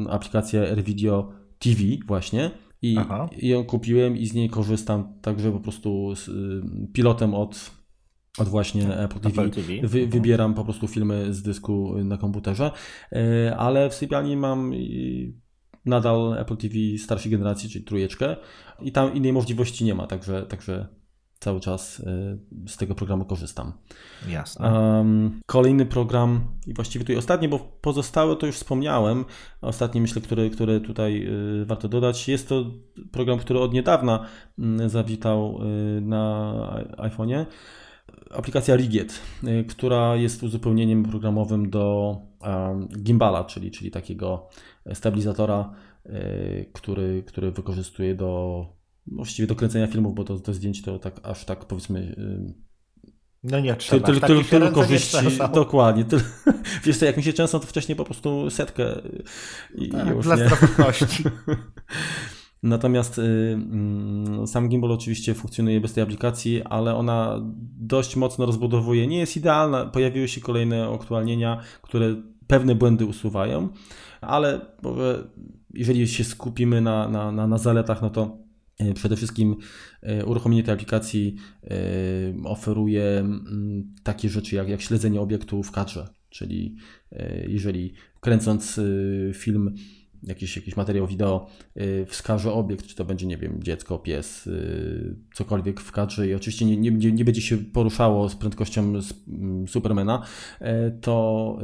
aplikacja 0.09 0.61
AirVideo 0.61 1.33
TV 1.59 1.81
właśnie. 2.07 2.51
I, 2.83 2.97
I 3.39 3.49
ją 3.49 3.65
kupiłem 3.65 4.17
i 4.17 4.27
z 4.27 4.35
niej 4.35 4.49
korzystam 4.49 5.13
także 5.23 5.53
po 5.53 5.61
prostu 5.61 6.15
z 6.17 6.31
pilotem 6.93 7.35
od 7.35 7.81
od 8.39 8.49
właśnie 8.49 8.99
Apple 8.99 9.21
TV. 9.21 9.43
Apple 9.43 9.51
TV. 9.51 9.69
Wy, 9.69 9.99
mhm. 9.99 10.11
wybieram 10.11 10.55
po 10.55 10.65
prostu 10.65 10.89
filmy 10.89 11.35
z 11.35 11.43
dysku 11.43 11.95
na 12.05 12.17
komputerze, 12.17 12.71
e, 13.13 13.57
ale 13.57 13.91
w 13.91 13.95
sypialni 13.95 14.37
mam 14.37 14.73
nadal 15.85 16.37
Apple 16.39 16.57
TV 16.57 16.75
starszej 16.99 17.33
generacji, 17.33 17.71
czyli 17.71 17.85
trójeczkę 17.85 18.37
i 18.81 18.93
tam 18.93 19.15
innej 19.15 19.33
możliwości 19.33 19.85
nie 19.85 19.95
ma, 19.95 20.07
także, 20.07 20.43
także 20.43 20.89
cały 21.41 21.61
czas 21.61 22.01
e, 22.01 22.69
z 22.69 22.77
tego 22.77 22.95
programu 22.95 23.25
korzystam. 23.25 23.73
Jasne. 24.29 24.73
Um, 24.73 25.41
kolejny 25.47 25.87
program 25.87 26.45
i 26.67 26.75
właściwie 26.75 27.05
tutaj 27.05 27.17
ostatni, 27.17 27.49
bo 27.49 27.59
pozostałe 27.81 28.37
to 28.37 28.47
już 28.47 28.57
wspomniałem, 28.57 29.25
ostatni 29.61 30.01
myślę, 30.01 30.23
który, 30.23 30.51
który 30.51 30.81
tutaj 30.81 31.27
e, 31.27 31.65
warto 31.65 31.89
dodać, 31.89 32.29
jest 32.29 32.49
to 32.49 32.65
program, 33.13 33.39
który 33.39 33.61
od 33.61 33.73
niedawna 33.73 34.27
zawitał 34.87 35.61
na 36.01 36.55
iPhone'ie 36.97 37.47
aplikacja 38.31 38.77
Riget, 38.77 39.21
y, 39.45 39.65
która 39.65 40.17
jest 40.17 40.43
uzupełnieniem 40.43 41.03
programowym 41.03 41.71
do 41.71 42.17
gimbala, 43.03 43.45
czyli, 43.45 43.71
czyli 43.71 43.91
takiego 43.91 44.49
stabilizatora, 44.95 45.73
y, 46.07 46.71
który, 46.73 47.23
który 47.27 47.51
wykorzystuje 47.51 48.15
do 48.15 48.67
właściwie 49.11 49.49
do 49.49 49.55
kręcenia 49.55 49.87
filmów, 49.87 50.15
bo 50.15 50.25
to, 50.25 50.39
to 50.39 50.55
zdjęcie 50.55 50.83
to 50.83 50.99
tak 50.99 51.21
aż 51.23 51.45
tak 51.45 51.65
powiedzmy 51.65 52.01
y, 52.01 52.71
no 53.43 53.61
nie 53.61 53.77
trzeba. 53.77 54.07
Tyl, 54.07 54.21
tyl, 54.21 54.45
tyl, 54.45 54.73
korzyści, 54.73 55.17
dokładnie. 55.55 56.05
Tyl, 56.05 56.21
wiesz 56.85 56.99
co, 56.99 57.07
jak 57.07 57.17
mi 57.17 57.23
się 57.23 57.33
często, 57.33 57.61
to 57.61 57.67
wcześniej 57.67 57.97
po 57.97 58.05
prostu 58.05 58.51
setkę 58.51 58.85
i 59.75 59.89
tak, 59.89 60.09
już 60.09 60.25
dla 60.25 60.37
nie. 60.37 60.49
Natomiast 62.63 63.19
y, 63.19 63.23
mm, 63.23 64.47
sam 64.47 64.69
gimbal 64.69 64.93
oczywiście 64.93 65.35
funkcjonuje 65.35 65.81
bez 65.81 65.93
tej 65.93 66.03
aplikacji, 66.03 66.63
ale 66.63 66.95
ona 66.95 67.41
dość 67.79 68.17
mocno 68.17 68.47
rozbudowuje. 68.47 69.07
Nie 69.07 69.19
jest 69.19 69.37
idealna, 69.37 69.85
pojawiły 69.85 70.29
się 70.29 70.41
kolejne 70.41 70.89
aktualnienia, 70.95 71.61
które 71.83 72.17
pewne 72.47 72.75
błędy 72.75 73.07
usuwają, 73.07 73.69
ale 74.21 74.61
jeżeli 75.75 76.09
się 76.09 76.25
skupimy 76.25 76.81
na, 76.81 77.09
na, 77.09 77.33
na, 77.33 77.47
na 77.47 77.59
zaletach, 77.59 78.03
no 78.03 78.11
to 78.11 78.25
y, 78.25 78.50
Przede 78.95 79.17
wszystkim 79.17 79.57
y, 80.21 80.27
uruchomienie 80.27 80.63
tej 80.63 80.75
aplikacji 80.75 81.37
oferuje 82.45 83.19
mm, 83.19 83.95
takie 84.03 84.29
rzeczy 84.29 84.57
jak, 84.57 84.69
jak 84.69 84.81
śledzenie 84.81 85.21
obiektu 85.21 85.63
w 85.63 85.73
kadrze, 85.73 86.09
czyli 86.29 86.77
jeżeli 87.49 87.93
kręcąc 88.21 88.81
film 89.35 89.75
jakiś, 90.23 90.57
jakiś 90.57 90.77
materiał 90.77 91.07
wideo 91.07 91.47
wskaże 92.07 92.53
obiekt, 92.53 92.87
czy 92.87 92.97
to 92.97 93.05
będzie, 93.05 93.27
nie 93.27 93.37
wiem, 93.37 93.63
dziecko, 93.63 93.99
pies, 93.99 94.49
cokolwiek 95.35 95.81
w 95.81 95.93
kadrze 95.93 96.29
i 96.29 96.35
oczywiście 96.35 96.65
nie, 96.65 96.77
nie, 96.77 97.13
nie 97.13 97.25
będzie 97.25 97.43
się 97.43 97.59
poruszało 97.59 98.29
z 98.29 98.37
prędkością 98.37 98.93
mm, 99.29 99.69
Supermana, 99.69 100.23
e, 100.61 100.91
to 100.91 101.59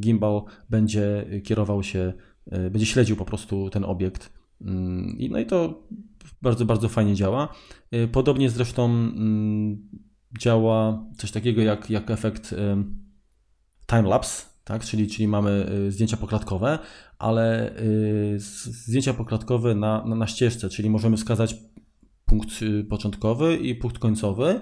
gimbal 0.00 0.42
będzie 0.70 1.26
kierował 1.44 1.82
się, 1.82 2.12
będzie 2.70 2.86
śledził 2.86 3.16
po 3.16 3.24
prostu 3.24 3.70
ten 3.70 3.84
obiekt. 3.84 4.35
Mm, 4.60 5.16
no 5.30 5.38
i 5.38 5.46
to 5.46 5.82
bardzo, 6.42 6.64
bardzo 6.64 6.88
fajnie 6.88 7.14
działa. 7.14 7.54
Podobnie 8.12 8.50
zresztą 8.50 8.84
mm, 8.84 9.88
działa 10.38 11.04
coś 11.16 11.30
takiego 11.30 11.62
jak, 11.62 11.90
jak 11.90 12.10
efekt 12.10 12.54
timelapse, 13.86 14.46
tak? 14.64 14.84
czyli, 14.84 15.08
czyli 15.08 15.28
mamy 15.28 15.70
zdjęcia 15.88 16.16
poklatkowe, 16.16 16.78
ale 17.18 17.76
y, 17.80 18.36
zdjęcia 18.38 19.14
poklatkowe 19.14 19.74
na, 19.74 20.04
na, 20.04 20.14
na 20.14 20.26
ścieżce, 20.26 20.68
czyli 20.68 20.90
możemy 20.90 21.16
wskazać 21.16 21.56
punkt 22.26 22.62
y, 22.62 22.84
początkowy 22.84 23.56
i 23.56 23.74
punkt 23.74 23.98
końcowy, 23.98 24.60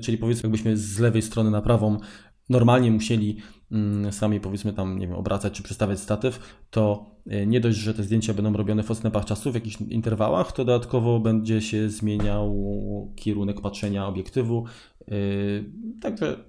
czyli 0.00 0.18
powiedzmy 0.18 0.46
jakbyśmy 0.46 0.76
z 0.76 0.98
lewej 0.98 1.22
strony 1.22 1.50
na 1.50 1.62
prawą 1.62 1.98
normalnie 2.48 2.90
musieli 2.90 3.36
sami 4.10 4.40
powiedzmy 4.40 4.72
tam, 4.72 4.98
nie 4.98 5.06
wiem, 5.06 5.16
obracać 5.16 5.52
czy 5.52 5.62
przestawiać 5.62 6.00
statyw, 6.00 6.64
to 6.70 7.10
y, 7.32 7.46
nie 7.46 7.60
dość, 7.60 7.78
że 7.78 7.94
te 7.94 8.02
zdjęcia 8.02 8.34
będą 8.34 8.52
robione 8.52 8.82
w 8.82 8.90
odstępach 8.90 9.24
czasu, 9.24 9.52
w 9.52 9.54
jakichś 9.54 9.76
interwałach, 9.80 10.52
to 10.52 10.64
dodatkowo 10.64 11.20
będzie 11.20 11.60
się 11.60 11.88
zmieniał 11.88 12.54
kierunek 13.16 13.60
patrzenia 13.60 14.06
obiektywu. 14.06 14.64
Także 16.00 16.44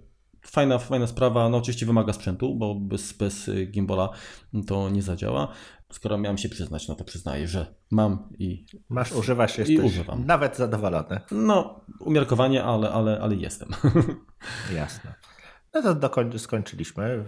Fajna, 0.45 0.79
fajna 0.79 1.07
sprawa, 1.07 1.49
no 1.49 1.57
oczywiście 1.57 1.85
wymaga 1.85 2.13
sprzętu, 2.13 2.55
bo 2.55 2.75
bez, 2.75 3.13
bez 3.13 3.51
gimbala 3.71 4.09
to 4.67 4.89
nie 4.89 5.01
zadziała. 5.01 5.47
Skoro 5.91 6.17
miałem 6.17 6.37
się 6.37 6.49
przyznać, 6.49 6.87
no 6.87 6.95
to 6.95 7.03
przyznaję, 7.03 7.47
że 7.47 7.75
mam 7.91 8.29
i. 8.39 8.65
Masz, 8.89 9.11
używasz, 9.11 9.57
jesteś 9.57 9.75
i 9.75 9.79
używam. 9.79 10.25
nawet 10.25 10.57
zadowolony. 10.57 11.19
No, 11.31 11.81
umiarkowanie, 11.99 12.63
ale, 12.63 12.91
ale, 12.91 13.19
ale 13.21 13.35
jestem. 13.35 13.69
Jasne. 14.75 15.13
No 15.75 15.81
to 15.81 15.95
dokoń, 15.95 16.39
skończyliśmy. 16.39 17.25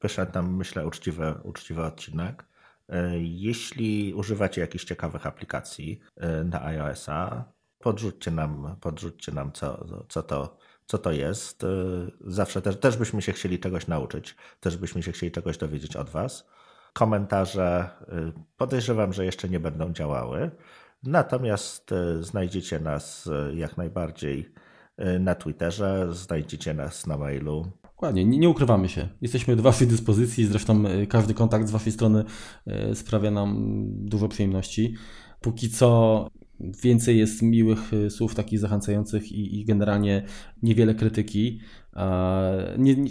Wyszedł 0.00 0.32
nam, 0.34 0.56
myślę, 0.56 0.86
uczciwy, 0.86 1.34
uczciwy 1.42 1.82
odcinek. 1.82 2.44
E, 2.88 3.18
jeśli 3.18 4.14
używacie 4.14 4.60
jakichś 4.60 4.84
ciekawych 4.84 5.26
aplikacji 5.26 6.00
e, 6.16 6.44
na 6.44 6.64
iOS-a, 6.64 7.44
podrzućcie 7.78 8.30
nam, 8.30 8.76
podrzućcie 8.80 9.32
nam 9.32 9.52
co, 9.52 9.86
co 10.08 10.22
to 10.22 10.56
co 10.86 10.98
to 10.98 11.12
jest. 11.12 11.64
Y, 11.64 11.66
zawsze 12.20 12.62
też, 12.62 12.76
też 12.76 12.96
byśmy 12.96 13.22
się 13.22 13.32
chcieli 13.32 13.58
czegoś 13.58 13.86
nauczyć, 13.86 14.36
też 14.60 14.76
byśmy 14.76 15.02
się 15.02 15.12
chcieli 15.12 15.32
czegoś 15.32 15.58
dowiedzieć 15.58 15.96
od 15.96 16.10
Was. 16.10 16.48
Komentarze 16.92 17.88
podejrzewam, 18.56 19.12
że 19.12 19.24
jeszcze 19.24 19.48
nie 19.48 19.60
będą 19.60 19.92
działały, 19.92 20.50
natomiast 21.02 21.90
znajdziecie 22.20 22.80
nas 22.80 23.28
jak 23.54 23.76
najbardziej 23.76 24.52
na 25.20 25.34
Twitterze, 25.34 26.08
znajdziecie 26.12 26.74
nas 26.74 27.06
na 27.06 27.18
mailu. 27.18 27.72
Dokładnie, 27.82 28.24
nie, 28.24 28.48
ukrywamy 28.48 28.88
się. 28.88 29.08
Jesteśmy 29.20 29.56
do 29.56 29.62
Waszej 29.62 29.86
dyspozycji, 29.86 30.46
zresztą 30.46 30.82
każdy 31.08 31.34
kontakt 31.34 31.68
z 31.68 31.70
Waszej 31.70 31.92
strony 31.92 32.24
sprawia 32.94 33.30
nam 33.30 33.86
dużo 33.88 34.28
przyjemności. 34.28 34.94
Póki 35.40 35.70
co 35.70 36.28
więcej 36.82 37.18
jest 37.18 37.42
miłych 37.42 37.90
słów 38.10 38.34
takich 38.34 38.58
zachęcających 38.58 39.32
i, 39.32 39.60
i 39.60 39.64
generalnie 39.64 40.22
niewiele 40.62 40.94
krytyki. 40.94 41.60
Nie, 42.78 42.96
nie, 42.96 43.10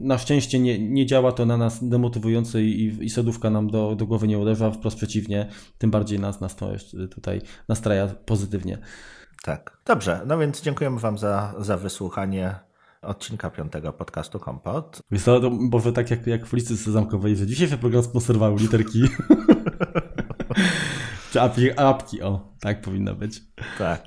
na 0.00 0.18
szczęście 0.18 0.58
nie, 0.58 0.78
nie 0.78 1.06
działa 1.06 1.32
to 1.32 1.46
na 1.46 1.56
nas 1.56 1.88
demotywująco 1.88 2.58
i, 2.58 2.98
i 3.00 3.10
sodówka 3.10 3.50
nam 3.50 3.70
do, 3.70 3.96
do 3.96 4.06
głowy 4.06 4.28
nie 4.28 4.38
uderza, 4.38 4.70
wprost 4.70 4.96
przeciwnie, 4.96 5.48
tym 5.78 5.90
bardziej 5.90 6.20
nas, 6.20 6.40
nas 6.40 6.56
to 6.56 6.70
tutaj 7.10 7.40
nastraja 7.68 8.06
pozytywnie. 8.06 8.78
Tak, 9.42 9.78
dobrze, 9.86 10.20
no 10.26 10.38
więc 10.38 10.62
dziękujemy 10.62 11.00
Wam 11.00 11.18
za, 11.18 11.54
za 11.58 11.76
wysłuchanie 11.76 12.54
odcinka 13.02 13.50
piątego 13.50 13.92
podcastu 13.92 14.40
Kompot. 14.40 15.02
Wiesz 15.10 15.22
co, 15.22 15.40
to 15.40 15.50
może 15.50 15.92
tak 15.92 16.10
jak, 16.10 16.26
jak 16.26 16.46
w 16.46 16.52
ulicy 16.52 16.76
Sezamkowej, 16.76 17.36
że 17.36 17.46
dzisiejszy 17.46 17.78
program 17.78 18.02
sponsorowały 18.02 18.60
literki. 18.60 19.02
Czy 21.32 21.40
apki, 21.40 21.78
apki, 21.78 22.22
o, 22.22 22.52
tak 22.60 22.80
powinno 22.80 23.14
być. 23.14 23.40
Tak. 23.78 24.02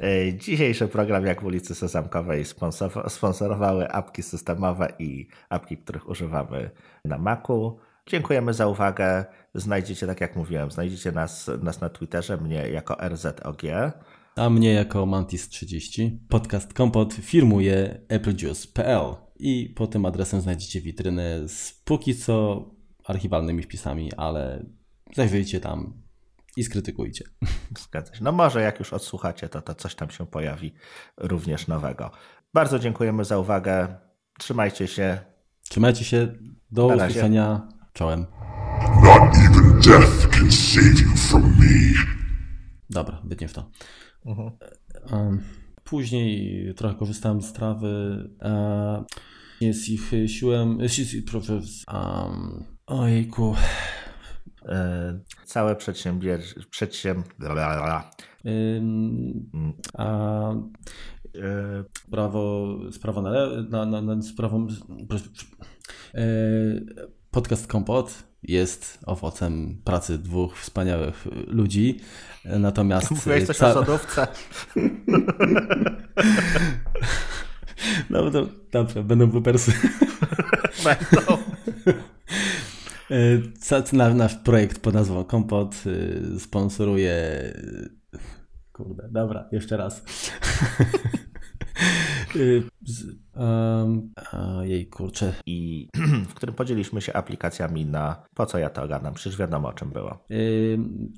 E, 0.00 0.34
dzisiejszy 0.34 0.88
program 0.88 1.26
jak 1.26 1.42
w 1.42 1.44
ulicy 1.44 1.74
Sezamkowej 1.74 2.44
sponsorowały 3.08 3.92
apki 3.92 4.22
systemowe 4.22 4.92
i 4.98 5.28
apki, 5.48 5.76
których 5.76 6.08
używamy 6.08 6.70
na 7.04 7.18
Macu. 7.18 7.78
Dziękujemy 8.06 8.54
za 8.54 8.66
uwagę. 8.66 9.24
Znajdziecie, 9.54 10.06
tak 10.06 10.20
jak 10.20 10.36
mówiłem, 10.36 10.70
znajdziecie 10.70 11.12
nas, 11.12 11.50
nas 11.62 11.80
na 11.80 11.88
Twitterze, 11.88 12.36
mnie 12.36 12.68
jako 12.68 12.96
RZOG. 13.08 13.62
A 14.36 14.50
mnie 14.50 14.72
jako 14.72 15.06
Mantis30. 15.06 16.10
Podcast 16.28 16.74
Kompot 16.74 17.14
firmuje 17.14 18.00
applejuice.pl 18.16 19.14
i 19.38 19.74
pod 19.76 19.90
tym 19.90 20.06
adresem 20.06 20.40
znajdziecie 20.40 20.80
witryny 20.80 21.48
z 21.48 21.72
póki 21.84 22.14
co 22.14 22.64
archiwalnymi 23.04 23.62
wpisami, 23.62 24.12
ale 24.12 24.66
zajrzyjcie 25.14 25.60
tam, 25.60 26.02
i 26.56 26.64
skrytykujcie. 26.64 27.24
Zgadza 27.78 28.14
się. 28.14 28.24
No 28.24 28.32
może 28.32 28.62
jak 28.62 28.78
już 28.78 28.92
odsłuchacie, 28.92 29.48
to, 29.48 29.62
to 29.62 29.74
coś 29.74 29.94
tam 29.94 30.10
się 30.10 30.26
pojawi 30.26 30.74
również 31.16 31.66
nowego. 31.66 32.10
Bardzo 32.54 32.78
dziękujemy 32.78 33.24
za 33.24 33.38
uwagę. 33.38 33.96
Trzymajcie 34.38 34.86
się. 34.86 35.18
Trzymajcie 35.68 36.04
się. 36.04 36.34
Do 36.70 36.86
usłyszenia. 36.86 37.68
Czołem. 37.92 38.26
Not 39.02 39.36
even 39.36 39.80
death 39.80 40.28
can 40.28 40.52
save 40.52 41.00
you 41.00 41.16
from 41.16 41.42
me. 41.42 41.94
Dobra, 42.90 43.22
wytnie 43.24 43.48
w 43.48 43.52
to. 43.52 43.70
Mhm. 44.26 45.40
Później 45.84 46.74
trochę 46.74 46.94
korzystałem 46.94 47.42
z 47.42 47.52
trawy. 47.52 48.28
E, 48.42 49.04
jest 49.60 49.88
ich 49.88 50.12
siłem. 50.26 50.78
Proszę. 51.30 51.60
Um, 51.92 52.64
ojejku. 52.86 53.54
E, 54.64 55.20
całe 55.44 55.76
przedsiębier... 55.76 56.40
przedsięb... 56.70 57.26
Ym, 58.46 59.50
a 59.94 60.52
E, 61.36 61.84
prawo, 62.10 62.76
sprawa 62.92 63.22
na, 63.22 63.32
na, 63.70 63.86
na, 63.86 64.02
na 64.02 64.22
sprawą. 64.22 64.66
E, 66.14 66.24
podcast 67.30 67.66
Kompot 67.66 68.29
jest 68.42 68.98
owocem 69.06 69.80
pracy 69.84 70.18
dwóch 70.18 70.58
wspaniałych 70.58 71.26
ludzi. 71.46 72.00
Natomiast. 72.44 73.10
Mówiłeś 73.10 73.44
coś 73.46 73.56
ca- 73.56 73.74
o? 73.80 73.84
No 78.10 78.30
to 78.30 78.46
dobrze, 78.72 79.04
będą 79.04 79.26
bloopersy. 79.26 79.72
Będą. 80.84 81.38
Ca- 83.60 83.82
na- 83.92 84.14
Nasz 84.14 84.34
projekt 84.34 84.78
pod 84.78 84.94
nazwą 84.94 85.24
Kompot 85.24 85.74
y, 85.86 86.40
sponsoruje. 86.40 87.14
Kurde, 88.72 89.08
dobra, 89.10 89.48
jeszcze 89.52 89.76
raz. 89.76 90.02
Z- 92.86 93.20
Um, 93.36 94.12
jej 94.62 94.86
kurczę. 94.86 95.32
I 95.46 95.88
w 96.28 96.34
którym 96.34 96.54
podzieliliśmy 96.54 97.00
się 97.00 97.12
aplikacjami 97.12 97.86
na 97.86 98.22
po 98.34 98.46
co 98.46 98.58
ja 98.58 98.70
to 98.70 98.82
ogarnam, 98.82 99.14
przecież 99.14 99.38
wiadomo 99.38 99.68
o 99.68 99.72
czym 99.72 99.90
było. 99.90 100.24
Ym, 100.30 101.12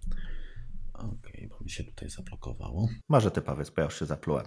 Okej, 0.95 1.49
bo 1.49 1.65
mi 1.65 1.70
się 1.70 1.85
tutaj 1.85 2.09
zablokowało. 2.11 2.89
Może 3.09 3.31
ty 3.31 3.43
powiedz, 3.43 3.70
bo 3.70 3.81
ja 3.81 3.85
już 3.85 3.99
się 3.99 4.07
zaplułem. 4.07 4.47